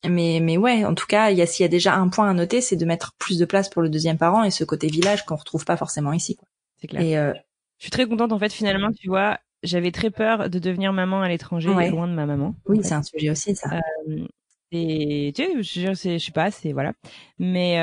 mais 0.08 0.40
mais 0.40 0.56
ouais, 0.56 0.84
en 0.84 0.94
tout 0.94 1.06
cas, 1.06 1.30
il 1.30 1.38
y 1.38 1.42
a 1.42 1.46
s'il 1.46 1.64
y 1.64 1.66
a 1.66 1.68
déjà 1.68 1.94
un 1.94 2.08
point 2.08 2.28
à 2.28 2.32
noter, 2.32 2.60
c'est 2.60 2.76
de 2.76 2.84
mettre 2.84 3.12
plus 3.18 3.38
de 3.38 3.44
place 3.44 3.68
pour 3.68 3.82
le 3.82 3.88
deuxième 3.88 4.18
parent 4.18 4.44
et 4.44 4.50
ce 4.50 4.64
côté 4.64 4.86
village 4.86 5.24
qu'on 5.24 5.36
retrouve 5.36 5.64
pas 5.64 5.76
forcément 5.76 6.12
ici. 6.12 6.36
C'est 6.80 6.86
clair. 6.86 7.02
Et 7.02 7.18
euh, 7.18 7.32
je 7.78 7.84
suis 7.84 7.90
très 7.90 8.06
contente 8.06 8.32
en 8.32 8.38
fait 8.38 8.52
finalement, 8.52 8.92
tu 8.92 9.08
vois, 9.08 9.38
j'avais 9.62 9.90
très 9.90 10.10
peur 10.10 10.48
de 10.48 10.58
devenir 10.58 10.92
maman 10.92 11.22
à 11.22 11.28
l'étranger, 11.28 11.68
loin 11.68 12.08
de 12.08 12.14
ma 12.14 12.26
maman. 12.26 12.54
Oui, 12.66 12.80
c'est 12.82 12.94
un 12.94 13.02
sujet 13.02 13.30
aussi 13.30 13.56
ça. 13.56 13.80
Euh, 14.08 14.26
et 14.70 15.32
tu 15.34 15.42
sais, 15.42 15.62
je, 15.62 15.94
je 15.94 16.18
sais 16.18 16.32
pas, 16.32 16.50
c'est 16.50 16.72
voilà. 16.72 16.92
Mais 17.38 17.78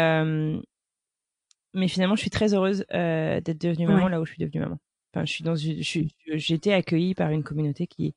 mais 1.73 1.87
finalement, 1.87 2.15
je 2.15 2.21
suis 2.21 2.31
très 2.31 2.53
heureuse 2.53 2.85
d'être 2.89 3.61
devenue 3.61 3.85
maman 3.85 4.07
là 4.07 4.21
où 4.21 4.25
je 4.25 4.31
suis 4.31 4.41
devenue 4.43 4.61
maman. 4.61 4.77
Enfin, 5.13 5.25
je 5.25 5.31
suis 5.31 5.43
dans 5.43 5.55
une, 5.55 5.81
j'ai 5.81 6.53
été 6.53 6.73
accueillie 6.73 7.15
par 7.15 7.31
une 7.31 7.43
communauté 7.43 7.87
qui, 7.87 8.13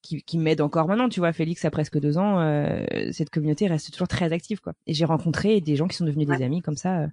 qui, 0.00 0.22
qui 0.22 0.38
m'aide 0.38 0.60
encore 0.60 0.88
maintenant. 0.88 1.08
Tu 1.08 1.20
vois, 1.20 1.32
Félix 1.32 1.64
a 1.64 1.70
presque 1.70 1.98
deux 1.98 2.16
ans, 2.16 2.40
euh, 2.40 2.84
cette 3.12 3.30
communauté 3.30 3.66
reste 3.66 3.90
toujours 3.92 4.08
très 4.08 4.32
active, 4.32 4.60
quoi. 4.60 4.72
Et 4.86 4.94
j'ai 4.94 5.04
rencontré 5.04 5.60
des 5.60 5.76
gens 5.76 5.86
qui 5.86 5.96
sont 5.96 6.04
devenus 6.04 6.26
des 6.26 6.42
amis 6.42 6.62
comme 6.62 6.76
ça. 6.76 7.00
Euh, 7.00 7.06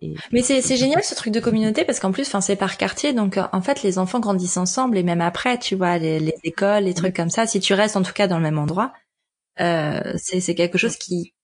et, 0.00 0.14
Mais 0.32 0.42
c'est, 0.42 0.62
c'est 0.62 0.76
génial 0.76 1.02
ce 1.02 1.14
truc 1.14 1.32
de 1.32 1.40
communauté 1.40 1.84
parce 1.84 2.00
qu'en 2.00 2.12
plus, 2.12 2.26
enfin, 2.28 2.40
c'est 2.40 2.56
par 2.56 2.78
quartier, 2.78 3.12
donc 3.12 3.36
euh, 3.36 3.44
en 3.52 3.60
fait, 3.60 3.82
les 3.82 3.98
enfants 3.98 4.20
grandissent 4.20 4.56
ensemble 4.56 4.96
et 4.96 5.02
même 5.02 5.20
après, 5.20 5.58
tu 5.58 5.74
vois, 5.74 5.98
les, 5.98 6.20
les 6.20 6.34
écoles, 6.44 6.84
les 6.84 6.94
trucs 6.94 7.16
comme 7.16 7.30
ça. 7.30 7.46
Si 7.46 7.60
tu 7.60 7.74
restes 7.74 7.96
en 7.96 8.02
tout 8.02 8.12
cas 8.12 8.28
dans 8.28 8.36
le 8.38 8.44
même 8.44 8.58
endroit, 8.58 8.92
euh, 9.60 10.14
c'est, 10.16 10.40
c'est 10.40 10.54
quelque 10.54 10.78
chose 10.78 10.96
qui. 10.96 11.34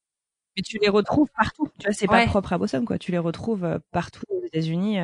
Mais 0.57 0.63
tu 0.63 0.79
les 0.81 0.89
retrouves 0.89 1.29
partout. 1.37 1.69
Tu 1.81 1.87
vois, 1.87 1.93
c'est 1.93 2.07
pas 2.07 2.25
propre 2.27 2.53
à 2.53 2.59
Boston, 2.59 2.85
quoi. 2.85 2.97
Tu 2.97 3.11
les 3.11 3.19
retrouves 3.19 3.81
partout 3.91 4.23
aux 4.29 4.47
États-Unis. 4.47 4.99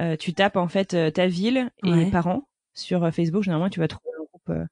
Euh, 0.00 0.16
tu 0.16 0.32
tapes 0.32 0.56
en 0.56 0.68
fait 0.68 0.94
euh, 0.94 1.10
ta 1.10 1.26
ville 1.26 1.70
et 1.84 1.90
les 1.90 2.10
parents 2.10 2.48
sur 2.72 3.04
euh, 3.04 3.10
Facebook. 3.10 3.42
Généralement, 3.42 3.68
tu 3.68 3.80
vas 3.80 3.88
trouver 3.88 4.10
un 4.18 4.24
groupe 4.24 4.66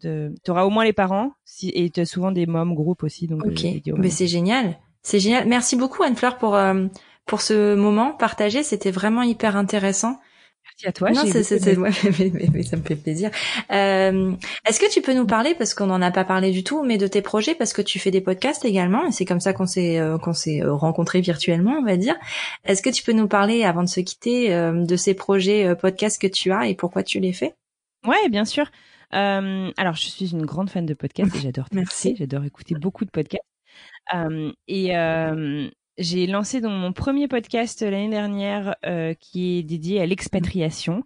de. 0.00 0.34
Tu 0.44 0.50
auras 0.50 0.64
au 0.64 0.70
moins 0.70 0.84
les 0.84 0.92
parents 0.92 1.32
si... 1.44 1.70
et 1.74 1.90
tu 1.90 2.00
as 2.00 2.06
souvent 2.06 2.32
des 2.32 2.46
mômes 2.46 2.74
groupes 2.74 3.02
aussi. 3.02 3.26
Donc, 3.26 3.44
ok, 3.44 3.66
mais 3.98 4.10
c'est 4.10 4.26
génial. 4.26 4.78
C'est 5.02 5.20
génial. 5.20 5.46
Merci 5.46 5.76
beaucoup 5.76 6.02
Anne-Fleur 6.02 6.38
pour 6.38 6.58
pour 7.26 7.40
ce 7.40 7.74
moment 7.74 8.12
partagé. 8.12 8.62
C'était 8.62 8.90
vraiment 8.90 9.22
hyper 9.22 9.56
intéressant. 9.56 10.18
Merci 10.74 10.88
à 10.88 10.92
toi. 10.92 11.10
Non, 11.10 11.22
c'est, 11.30 11.44
c'est, 11.44 11.78
ouais, 11.78 11.90
mais, 12.18 12.48
mais, 12.52 12.62
ça 12.64 12.76
me 12.76 12.82
fait 12.82 12.96
plaisir. 12.96 13.30
Euh, 13.70 14.32
est-ce 14.68 14.80
que 14.80 14.90
tu 14.90 15.02
peux 15.02 15.14
nous 15.14 15.26
parler, 15.26 15.54
parce 15.54 15.72
qu'on 15.72 15.86
n'en 15.86 16.02
a 16.02 16.10
pas 16.10 16.24
parlé 16.24 16.50
du 16.50 16.64
tout, 16.64 16.82
mais 16.82 16.98
de 16.98 17.06
tes 17.06 17.22
projets, 17.22 17.54
parce 17.54 17.72
que 17.72 17.82
tu 17.82 18.00
fais 18.00 18.10
des 18.10 18.20
podcasts 18.20 18.64
également, 18.64 19.06
et 19.06 19.12
c'est 19.12 19.24
comme 19.24 19.38
ça 19.38 19.52
qu'on 19.52 19.66
s'est 19.66 20.00
euh, 20.00 20.18
qu'on 20.18 20.32
s'est 20.32 20.62
euh, 20.62 20.72
rencontrés 20.72 21.20
virtuellement, 21.20 21.76
on 21.78 21.84
va 21.84 21.96
dire. 21.96 22.16
Est-ce 22.64 22.82
que 22.82 22.90
tu 22.90 23.04
peux 23.04 23.12
nous 23.12 23.28
parler, 23.28 23.62
avant 23.62 23.84
de 23.84 23.88
se 23.88 24.00
quitter, 24.00 24.52
euh, 24.52 24.84
de 24.84 24.96
ces 24.96 25.14
projets 25.14 25.64
euh, 25.64 25.74
podcasts 25.76 26.20
que 26.20 26.26
tu 26.26 26.50
as 26.50 26.66
et 26.66 26.74
pourquoi 26.74 27.04
tu 27.04 27.20
les 27.20 27.32
fais? 27.32 27.54
Ouais, 28.04 28.28
bien 28.28 28.44
sûr. 28.44 28.66
alors, 29.12 29.94
je 29.94 30.08
suis 30.08 30.32
une 30.32 30.44
grande 30.44 30.70
fan 30.70 30.86
de 30.86 30.94
podcasts 30.94 31.36
et 31.36 31.40
j'adore 31.40 31.66
Merci. 31.72 32.16
J'adore 32.18 32.44
écouter 32.44 32.74
beaucoup 32.74 33.04
de 33.04 33.10
podcasts. 33.10 33.44
et 34.66 34.92
j'ai 35.98 36.26
lancé 36.26 36.60
donc 36.60 36.72
mon 36.72 36.92
premier 36.92 37.28
podcast 37.28 37.82
l'année 37.82 38.10
dernière 38.10 38.76
euh, 38.86 39.14
qui 39.14 39.58
est 39.58 39.62
dédié 39.62 40.00
à 40.00 40.06
l'expatriation. 40.06 41.04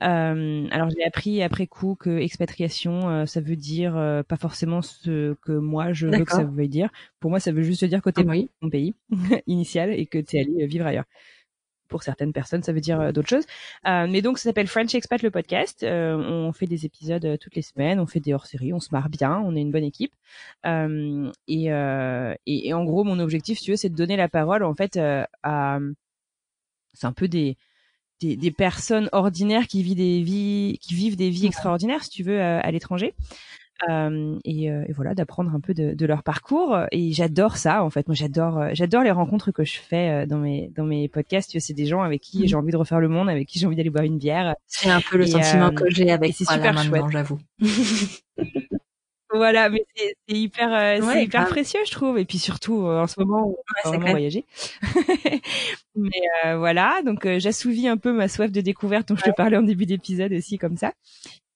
alors 0.00 0.90
j'ai 0.90 1.04
appris 1.04 1.42
après 1.42 1.66
coup 1.66 1.96
que 1.98 2.18
expatriation, 2.18 3.26
ça 3.26 3.40
veut 3.40 3.56
dire 3.56 3.94
pas 4.28 4.36
forcément 4.36 4.82
ce 4.82 5.34
que 5.42 5.52
moi 5.52 5.92
je 5.92 6.06
veux 6.06 6.24
que 6.24 6.32
ça 6.32 6.44
veuille 6.44 6.68
dire. 6.68 6.90
Pour 7.20 7.30
moi, 7.30 7.40
ça 7.40 7.52
veut 7.52 7.62
juste 7.62 7.84
dire 7.84 8.02
que 8.02 8.10
tu 8.10 8.20
es 8.20 8.26
ah, 8.28 8.34
mon 8.60 8.70
pays 8.70 8.94
initial 9.46 9.90
et 9.90 10.06
que 10.06 10.18
tu 10.18 10.36
es 10.36 10.40
allé 10.40 10.66
vivre 10.66 10.86
ailleurs 10.86 11.06
pour 11.88 12.02
certaines 12.02 12.32
personnes, 12.32 12.62
ça 12.62 12.72
veut 12.72 12.80
dire 12.80 13.00
euh, 13.00 13.12
d'autres 13.12 13.28
choses. 13.28 13.46
Euh, 13.86 14.06
mais 14.08 14.22
donc, 14.22 14.38
ça 14.38 14.44
s'appelle 14.44 14.66
French 14.66 14.94
Expat 14.94 15.22
le 15.22 15.30
podcast. 15.30 15.82
Euh, 15.82 16.16
on 16.16 16.52
fait 16.52 16.66
des 16.66 16.84
épisodes 16.86 17.24
euh, 17.24 17.36
toutes 17.36 17.54
les 17.54 17.62
semaines, 17.62 18.00
on 18.00 18.06
fait 18.06 18.20
des 18.20 18.34
hors-séries, 18.34 18.72
on 18.72 18.80
se 18.80 18.88
marre 18.92 19.08
bien, 19.08 19.38
on 19.44 19.56
est 19.56 19.60
une 19.60 19.70
bonne 19.70 19.84
équipe. 19.84 20.12
Euh, 20.64 21.30
et, 21.48 21.66
et, 21.66 22.68
et, 22.68 22.74
en 22.74 22.84
gros, 22.84 23.04
mon 23.04 23.18
objectif, 23.18 23.58
si 23.58 23.64
tu 23.64 23.70
veux, 23.72 23.76
c'est 23.76 23.88
de 23.88 23.96
donner 23.96 24.16
la 24.16 24.28
parole 24.28 24.62
en 24.62 24.74
fait 24.74 24.98
à, 25.42 25.78
c'est 26.92 27.06
un 27.06 27.12
peu 27.12 27.28
des, 27.28 27.56
des, 28.20 28.36
des 28.36 28.50
personnes 28.50 29.08
ordinaires 29.12 29.66
qui 29.66 29.82
vivent 29.82 29.96
des 29.96 30.22
vies, 30.22 30.78
qui 30.80 30.94
vivent 30.94 31.16
des 31.16 31.30
vies 31.30 31.46
extraordinaires, 31.46 32.02
si 32.02 32.10
tu 32.10 32.22
veux, 32.22 32.40
à 32.40 32.70
l'étranger. 32.70 33.14
Euh, 33.88 34.38
et, 34.44 34.70
euh, 34.70 34.84
et, 34.88 34.92
voilà 34.92 35.14
d'apprendre 35.14 35.54
un 35.54 35.60
peu 35.60 35.74
de, 35.74 35.92
de, 35.92 36.06
leur 36.06 36.22
parcours 36.22 36.78
et 36.92 37.12
j'adore 37.12 37.58
ça 37.58 37.84
en 37.84 37.90
fait. 37.90 38.06
Moi 38.08 38.14
j'adore 38.14 38.58
euh, 38.58 38.70
j'adore 38.72 39.02
les 39.02 39.10
rencontres 39.10 39.52
que 39.52 39.64
je 39.64 39.78
fais 39.78 40.26
dans 40.26 40.38
mes 40.38 40.72
dans 40.74 40.84
mes 40.84 41.08
podcasts. 41.08 41.58
C'est 41.58 41.74
des 41.74 41.84
gens 41.84 42.00
avec 42.00 42.22
qui 42.22 42.44
mmh. 42.44 42.46
j'ai 42.46 42.56
envie 42.56 42.72
de 42.72 42.76
refaire 42.76 43.00
le 43.00 43.08
monde 43.08 43.28
avec 43.28 43.46
qui 43.46 43.58
j'ai 43.58 43.66
envie 43.66 43.76
d'aller 43.76 43.90
boire 43.90 44.04
une 44.04 44.18
bière 44.18 44.54
c'est 44.66 44.88
un 44.88 45.00
peu 45.00 45.18
le 45.18 45.26
sentiment 45.26 45.72
que 45.72 45.90
j'ai 45.90 46.10
avec 46.10 46.34
c'est 46.34 46.46
super 46.46 46.82
chouette. 46.82 47.04
j'avoue. 47.10 47.38
Voilà 49.34 49.68
mais 49.68 49.84
c'est 49.96 50.14
hyper 50.28 51.02
c'est 51.02 51.24
hyper 51.24 51.46
précieux 51.48 51.80
je 51.84 51.90
trouve 51.90 52.16
et 52.16 52.24
puis 52.24 52.38
surtout 52.38 52.86
en 52.86 53.06
ce 53.06 53.20
moment 53.20 53.48
on 53.48 53.90
va 53.90 53.90
vraiment 53.90 54.10
voyager. 54.12 54.46
Mais 55.96 56.54
voilà 56.56 57.02
donc 57.04 57.26
j'assouvis 57.38 57.88
un 57.88 57.96
peu 57.96 58.12
ma 58.12 58.28
soif 58.28 58.52
de 58.52 58.60
découverte 58.60 59.08
dont 59.08 59.16
je 59.16 59.24
te 59.24 59.30
parlais 59.30 59.56
en 59.56 59.62
début 59.62 59.84
d'épisode 59.84 60.32
aussi 60.32 60.58
comme 60.58 60.76
ça 60.76 60.92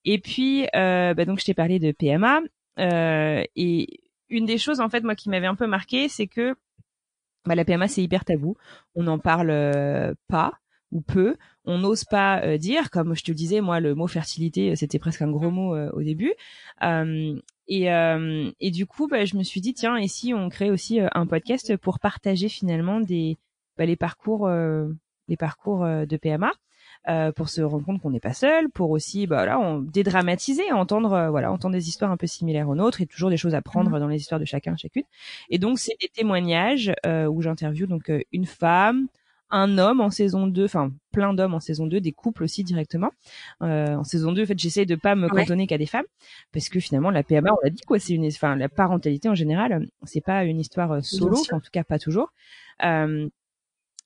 et 0.05 0.19
puis, 0.19 0.67
euh, 0.75 1.13
bah 1.13 1.25
donc, 1.25 1.39
je 1.39 1.45
t'ai 1.45 1.53
parlé 1.53 1.79
de 1.79 1.91
PMA. 1.91 2.41
Euh, 2.79 3.43
et 3.55 3.99
une 4.29 4.45
des 4.45 4.57
choses, 4.57 4.79
en 4.79 4.89
fait, 4.89 5.03
moi, 5.03 5.15
qui 5.15 5.29
m'avait 5.29 5.47
un 5.47 5.55
peu 5.55 5.67
marqué, 5.67 6.09
c'est 6.09 6.27
que 6.27 6.55
bah, 7.45 7.55
la 7.55 7.65
PMA, 7.65 7.87
c'est 7.87 8.03
hyper 8.03 8.25
tabou. 8.25 8.55
On 8.95 9.03
n'en 9.03 9.19
parle 9.19 9.51
euh, 9.51 10.13
pas 10.27 10.53
ou 10.91 11.01
peu. 11.01 11.37
On 11.65 11.77
n'ose 11.77 12.03
pas 12.03 12.41
euh, 12.43 12.57
dire, 12.57 12.89
comme 12.89 13.15
je 13.15 13.23
te 13.23 13.31
le 13.31 13.35
disais, 13.35 13.61
moi, 13.61 13.79
le 13.79 13.95
mot 13.95 14.07
fertilité, 14.07 14.75
c'était 14.75 14.99
presque 14.99 15.21
un 15.21 15.31
gros 15.31 15.51
mot 15.51 15.77
au 15.93 16.01
début. 16.01 16.33
et, 16.81 17.85
et 17.87 18.71
du 18.71 18.85
coup, 18.85 19.07
bah, 19.07 19.25
je 19.25 19.37
me 19.37 19.43
suis 19.43 19.61
dit, 19.61 19.73
tiens, 19.73 19.97
et 19.97 20.07
si 20.07 20.33
on 20.33 20.49
crée 20.49 20.71
aussi 20.71 20.99
un 20.99 21.25
podcast 21.27 21.77
pour 21.77 21.99
partager 21.99 22.49
finalement 22.49 22.99
des 22.99 23.37
bah, 23.77 23.85
les 23.85 23.95
parcours, 23.95 24.49
les 25.27 25.37
parcours 25.37 25.85
de 25.85 26.17
PMA. 26.17 26.51
Euh, 27.09 27.31
pour 27.31 27.49
se 27.49 27.61
rendre 27.63 27.83
compte 27.83 27.99
qu'on 27.99 28.11
n'est 28.11 28.19
pas 28.19 28.33
seul, 28.33 28.69
pour 28.69 28.91
aussi 28.91 29.25
bah 29.25 29.43
là 29.43 29.59
on 29.59 29.79
dédramatiser, 29.79 30.71
entendre 30.71 31.13
euh, 31.13 31.29
voilà 31.31 31.51
entendre 31.51 31.73
des 31.73 31.89
histoires 31.89 32.11
un 32.11 32.17
peu 32.17 32.27
similaires 32.27 32.69
aux 32.69 32.75
nôtres 32.75 33.01
et 33.01 33.07
toujours 33.07 33.31
des 33.31 33.37
choses 33.37 33.55
à 33.55 33.61
prendre 33.63 33.89
mmh. 33.89 33.99
dans 33.99 34.07
les 34.07 34.17
histoires 34.17 34.39
de 34.39 34.45
chacun 34.45 34.75
chacune. 34.77 35.01
Et 35.49 35.57
donc 35.57 35.79
c'est 35.79 35.95
des 35.99 36.09
témoignages 36.09 36.93
euh, 37.07 37.25
où 37.25 37.41
j'interviewe 37.41 37.87
donc 37.87 38.11
une 38.31 38.45
femme, 38.45 39.07
un 39.49 39.79
homme 39.79 39.99
en 39.99 40.11
saison 40.11 40.45
2, 40.45 40.63
enfin 40.63 40.91
plein 41.11 41.33
d'hommes 41.33 41.55
en 41.55 41.59
saison 41.59 41.87
2, 41.87 42.01
des 42.01 42.11
couples 42.11 42.43
aussi 42.43 42.63
directement. 42.63 43.09
Euh, 43.63 43.95
en 43.95 44.03
saison 44.03 44.31
2, 44.31 44.43
en 44.43 44.45
fait, 44.45 44.59
j'essaie 44.59 44.85
de 44.85 44.93
pas 44.93 45.15
me 45.15 45.27
cantonner 45.27 45.65
qu'à 45.65 45.79
des 45.79 45.87
femmes 45.87 46.05
parce 46.53 46.69
que 46.69 46.79
finalement 46.79 47.09
la 47.09 47.23
PMA, 47.23 47.49
on 47.51 47.57
l'a 47.63 47.71
dit 47.71 47.81
quoi, 47.81 47.97
c'est 47.97 48.13
une 48.13 48.27
enfin 48.27 48.55
la 48.55 48.69
parentalité 48.69 49.27
en 49.27 49.35
général, 49.35 49.87
c'est 50.03 50.21
pas 50.21 50.43
une 50.43 50.59
histoire 50.59 51.03
solo, 51.03 51.41
en 51.51 51.59
tout 51.59 51.71
cas 51.71 51.83
pas 51.83 51.97
toujours. 51.97 52.31
Euh, 52.83 53.27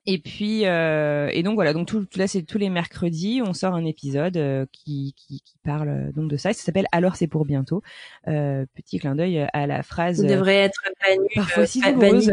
et 0.07 0.19
puis 0.19 0.65
euh, 0.65 1.29
et 1.31 1.41
donc 1.41 1.55
voilà 1.55 1.73
donc 1.73 1.87
tout, 1.87 2.05
là 2.15 2.27
c'est 2.27 2.43
tous 2.43 2.59
les 2.59 2.69
mercredis 2.69 3.41
on 3.43 3.53
sort 3.53 3.73
un 3.73 3.85
épisode 3.85 4.37
euh, 4.37 4.65
qui, 4.71 5.15
qui, 5.17 5.41
qui 5.41 5.57
parle 5.63 5.89
euh, 5.89 6.11
donc 6.11 6.29
de 6.29 6.37
ça. 6.37 6.53
Ça 6.53 6.63
s'appelle 6.63 6.85
Alors 6.91 7.15
c'est 7.15 7.27
pour 7.27 7.45
bientôt. 7.45 7.81
Euh, 8.27 8.65
petit 8.75 8.99
clin 8.99 9.15
d'œil 9.15 9.47
à 9.53 9.67
la 9.67 9.81
phrase. 9.83 10.21
Vous 10.21 10.27
devrait 10.27 10.55
être 10.55 10.79
banni, 11.01 11.27
parfois 11.33 11.65
si 11.65 11.81
douloureuse. 11.81 12.31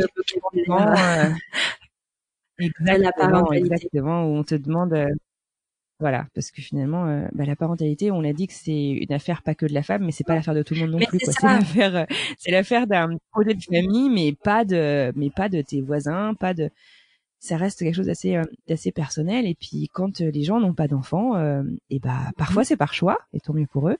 exactement, 2.58 3.52
exactement 3.52 4.24
où 4.26 4.36
on 4.36 4.44
te 4.44 4.54
demande. 4.54 4.94
voilà, 5.98 6.26
parce 6.34 6.50
que 6.50 6.60
finalement, 6.60 7.26
bah, 7.32 7.44
la 7.46 7.56
parentalité, 7.56 8.10
on 8.10 8.22
a 8.24 8.32
dit 8.32 8.46
que 8.46 8.52
c'est 8.52 8.90
une 8.90 9.12
affaire 9.12 9.42
pas 9.42 9.54
que 9.54 9.66
de 9.66 9.72
la 9.72 9.82
femme, 9.82 10.04
mais 10.04 10.12
c'est 10.12 10.24
pas 10.24 10.34
l'affaire 10.34 10.54
de 10.54 10.62
tout 10.62 10.74
le 10.74 10.80
monde 10.80 10.90
non 10.90 10.98
plus. 10.98 11.18
C'est 11.22 11.42
l'affaire, 11.42 12.06
c'est 12.38 12.50
l'affaire 12.50 12.86
d'un 12.86 13.16
projet 13.30 13.54
de 13.54 13.62
famille, 13.62 14.10
mais 14.10 14.34
pas 14.34 14.64
de, 14.64 15.12
mais 15.16 15.30
pas 15.30 15.48
de 15.48 15.62
tes 15.62 15.80
voisins, 15.80 16.34
pas 16.34 16.54
de 16.54 16.70
ça 17.43 17.56
reste 17.56 17.81
quelque 17.81 17.94
chose 17.97 18.06
d'assez 18.06 18.36
euh, 18.36 18.44
d'assez 18.69 18.93
personnel. 18.93 19.47
Et 19.47 19.56
puis 19.56 19.90
quand 19.93 20.20
euh, 20.20 20.31
les 20.31 20.44
gens 20.44 20.60
n'ont 20.60 20.74
pas 20.74 20.86
d'enfants 20.86 21.36
euh, 21.36 21.64
et 21.90 21.98
bah 21.98 22.31
parfois 22.36 22.64
c'est 22.64 22.77
par 22.77 22.94
choix 22.94 23.19
et 23.32 23.40
tant 23.40 23.52
mieux 23.52 23.66
pour 23.66 23.89
eux 23.89 23.97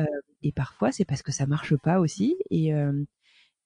euh, 0.00 0.04
et 0.42 0.52
parfois 0.52 0.90
c'est 0.90 1.04
parce 1.04 1.22
que 1.22 1.30
ça 1.30 1.46
marche 1.46 1.76
pas 1.76 2.00
aussi 2.00 2.36
et 2.50 2.72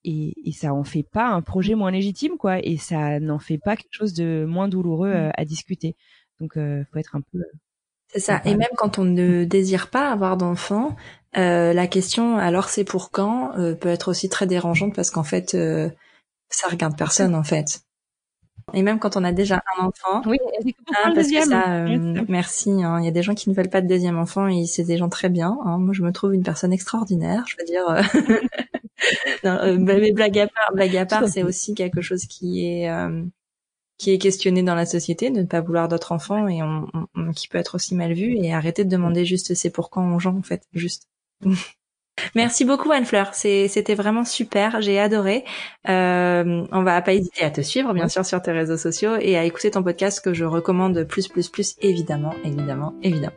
et, 0.03 0.33
et 0.45 0.51
ça 0.51 0.73
en 0.73 0.83
fait 0.83 1.03
pas 1.03 1.27
un 1.27 1.41
projet 1.41 1.73
moins 1.73 1.89
légitime 1.89 2.37
quoi 2.37 2.59
et 2.59 2.77
ça 2.77 3.19
n'en 3.19 3.39
fait 3.39 3.57
pas 3.57 3.75
quelque 3.75 3.91
chose 3.91 4.13
de 4.13 4.45
moins 4.47 4.67
douloureux 4.67 5.11
mmh. 5.11 5.31
à 5.35 5.45
discuter. 5.45 5.95
Donc 6.39 6.55
euh, 6.55 6.83
faut 6.93 6.99
être 6.99 7.15
un 7.15 7.21
peu 7.21 7.43
c'est 8.09 8.19
ça. 8.19 8.41
Et 8.45 8.55
même 8.55 8.69
quand 8.77 8.99
on 8.99 9.03
ne 9.03 9.43
désire 9.43 9.89
pas 9.89 10.11
avoir 10.11 10.37
d'enfants 10.37 10.95
la 11.33 11.87
question 11.87 12.37
alors 12.37 12.69
c'est 12.69 12.83
pour 12.83 13.09
quand 13.09 13.53
peut 13.81 13.89
être 13.89 14.09
aussi 14.09 14.29
très 14.29 14.45
dérangeante 14.45 14.95
parce 14.95 15.09
qu'en 15.09 15.23
fait 15.23 15.57
ça 16.49 16.67
regarde 16.69 16.97
personne 16.97 17.35
en 17.35 17.43
fait 17.43 17.81
et 18.73 18.81
même 18.81 18.99
quand 18.99 19.15
on 19.15 19.23
a 19.23 19.31
déjà 19.31 19.63
un 19.77 19.85
enfant. 19.85 20.21
Oui, 20.25 20.37
hein, 20.65 21.13
parce 21.15 21.29
que 21.29 21.41
ça, 21.41 21.85
euh, 21.85 22.23
merci. 22.27 22.69
Hein. 22.83 22.99
Il 22.99 23.05
y 23.05 23.07
a 23.07 23.11
des 23.11 23.23
gens 23.23 23.33
qui 23.33 23.49
ne 23.49 23.55
veulent 23.55 23.69
pas 23.69 23.81
de 23.81 23.87
deuxième 23.87 24.17
enfant 24.17 24.47
et 24.47 24.65
c'est 24.65 24.83
des 24.83 24.97
gens 24.97 25.07
très 25.09 25.29
bien. 25.29 25.57
Hein. 25.63 25.77
Moi, 25.77 25.93
je 25.93 26.01
me 26.03 26.11
trouve 26.11 26.33
une 26.33 26.43
personne 26.43 26.73
extraordinaire. 26.73 27.45
Je 27.47 27.55
veux 27.57 27.65
dire. 27.65 27.89
Euh, 27.89 28.01
non, 29.45 29.57
euh, 29.61 29.77
bah, 29.77 29.93
mais 29.99 30.11
blague 30.11 30.37
à 30.39 30.47
part, 30.47 30.71
blague 30.73 30.97
à 30.97 31.05
part, 31.05 31.27
c'est 31.29 31.43
aussi 31.43 31.75
quelque 31.75 32.01
chose 32.01 32.25
qui 32.25 32.65
est 32.65 32.89
qui 33.97 34.11
est 34.11 34.19
questionné 34.19 34.61
dans 34.61 34.75
la 34.75 34.85
société, 34.85 35.31
de 35.31 35.41
ne 35.41 35.47
pas 35.47 35.59
vouloir 35.61 35.87
d'autres 35.87 36.11
enfants 36.11 36.47
et 36.47 36.61
on, 36.61 36.85
on, 37.15 37.31
qui 37.31 37.47
peut 37.47 37.57
être 37.57 37.73
aussi 37.73 37.95
mal 37.95 38.13
vu 38.13 38.37
et 38.37 38.53
arrêter 38.53 38.83
de 38.83 38.89
demander 38.91 39.25
juste 39.25 39.55
c'est 39.55 39.71
pour 39.71 39.89
quand 39.89 40.13
aux 40.13 40.19
gens 40.19 40.37
en 40.37 40.43
fait, 40.43 40.67
juste. 40.73 41.07
Merci 42.35 42.65
beaucoup 42.65 42.91
Anne-Fleur, 42.91 43.33
c'était 43.33 43.95
vraiment 43.95 44.25
super, 44.25 44.81
j'ai 44.81 44.99
adoré. 44.99 45.43
Euh, 45.89 46.65
on 46.71 46.83
va 46.83 47.01
pas 47.01 47.13
hésiter 47.13 47.43
à 47.43 47.51
te 47.51 47.61
suivre 47.61 47.93
bien 47.93 48.07
sûr 48.07 48.25
sur 48.25 48.41
tes 48.41 48.51
réseaux 48.51 48.77
sociaux 48.77 49.15
et 49.19 49.37
à 49.37 49.43
écouter 49.43 49.71
ton 49.71 49.83
podcast 49.83 50.23
que 50.23 50.33
je 50.33 50.45
recommande 50.45 51.03
plus 51.03 51.27
plus 51.27 51.49
plus 51.49 51.75
évidemment, 51.81 52.33
évidemment, 52.43 52.93
évidemment. 53.03 53.35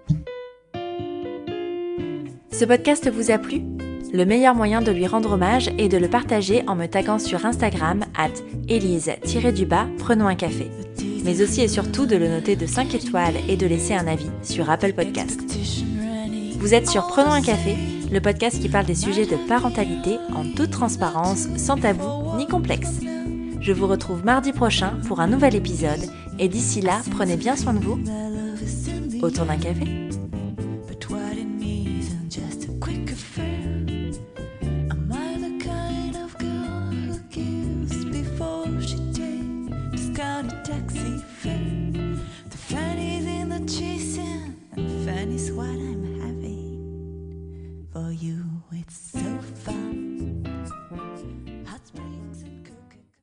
Ce 2.53 2.65
podcast 2.65 3.11
vous 3.11 3.31
a 3.31 3.39
plu? 3.39 3.63
Le 4.13 4.25
meilleur 4.25 4.55
moyen 4.57 4.83
de 4.83 4.91
lui 4.91 5.07
rendre 5.07 5.33
hommage 5.33 5.71
est 5.79 5.89
de 5.89 5.97
le 5.97 6.09
partager 6.09 6.65
en 6.67 6.75
me 6.75 6.87
taguant 6.87 7.21
sur 7.21 7.47
Instagram 7.47 8.05
at 8.19 8.29
elise-du-bas 8.69 9.87
prenons 9.99 10.27
un 10.27 10.35
café. 10.35 10.69
Mais 11.25 11.43
aussi 11.43 11.61
et 11.61 11.69
surtout 11.69 12.07
de 12.07 12.17
le 12.17 12.29
noter 12.29 12.57
de 12.57 12.67
5 12.67 12.95
étoiles 12.95 13.37
et 13.49 13.57
de 13.57 13.67
laisser 13.67 13.95
un 13.95 14.07
avis 14.07 14.31
sur 14.43 14.69
Apple 14.69 14.95
Podcast. 14.95 15.41
Vous 16.59 16.75
êtes 16.75 16.89
sur 16.89 17.07
Prenons 17.07 17.33
un 17.33 17.43
café 17.43 17.77
le 18.11 18.21
podcast 18.21 18.61
qui 18.61 18.69
parle 18.69 18.87
des 18.87 18.95
sujets 18.95 19.27
de 19.27 19.37
parentalité 19.49 20.19
en 20.35 20.45
toute 20.45 20.71
transparence, 20.71 21.49
sans 21.57 21.77
tabou 21.77 22.37
ni 22.37 22.47
complexe. 22.47 23.01
Je 23.61 23.73
vous 23.73 23.87
retrouve 23.87 24.25
mardi 24.25 24.53
prochain 24.53 24.95
pour 25.07 25.21
un 25.21 25.27
nouvel 25.27 25.55
épisode 25.55 26.11
et 26.39 26.49
d'ici 26.49 26.81
là, 26.81 27.01
prenez 27.11 27.37
bien 27.37 27.57
soin 27.57 27.75
de 27.75 27.81
vous. 27.81 28.01
Autour 29.23 29.45
d'un 29.47 29.59
café. 29.59 30.01
for 47.93 48.13
you. 48.13 48.50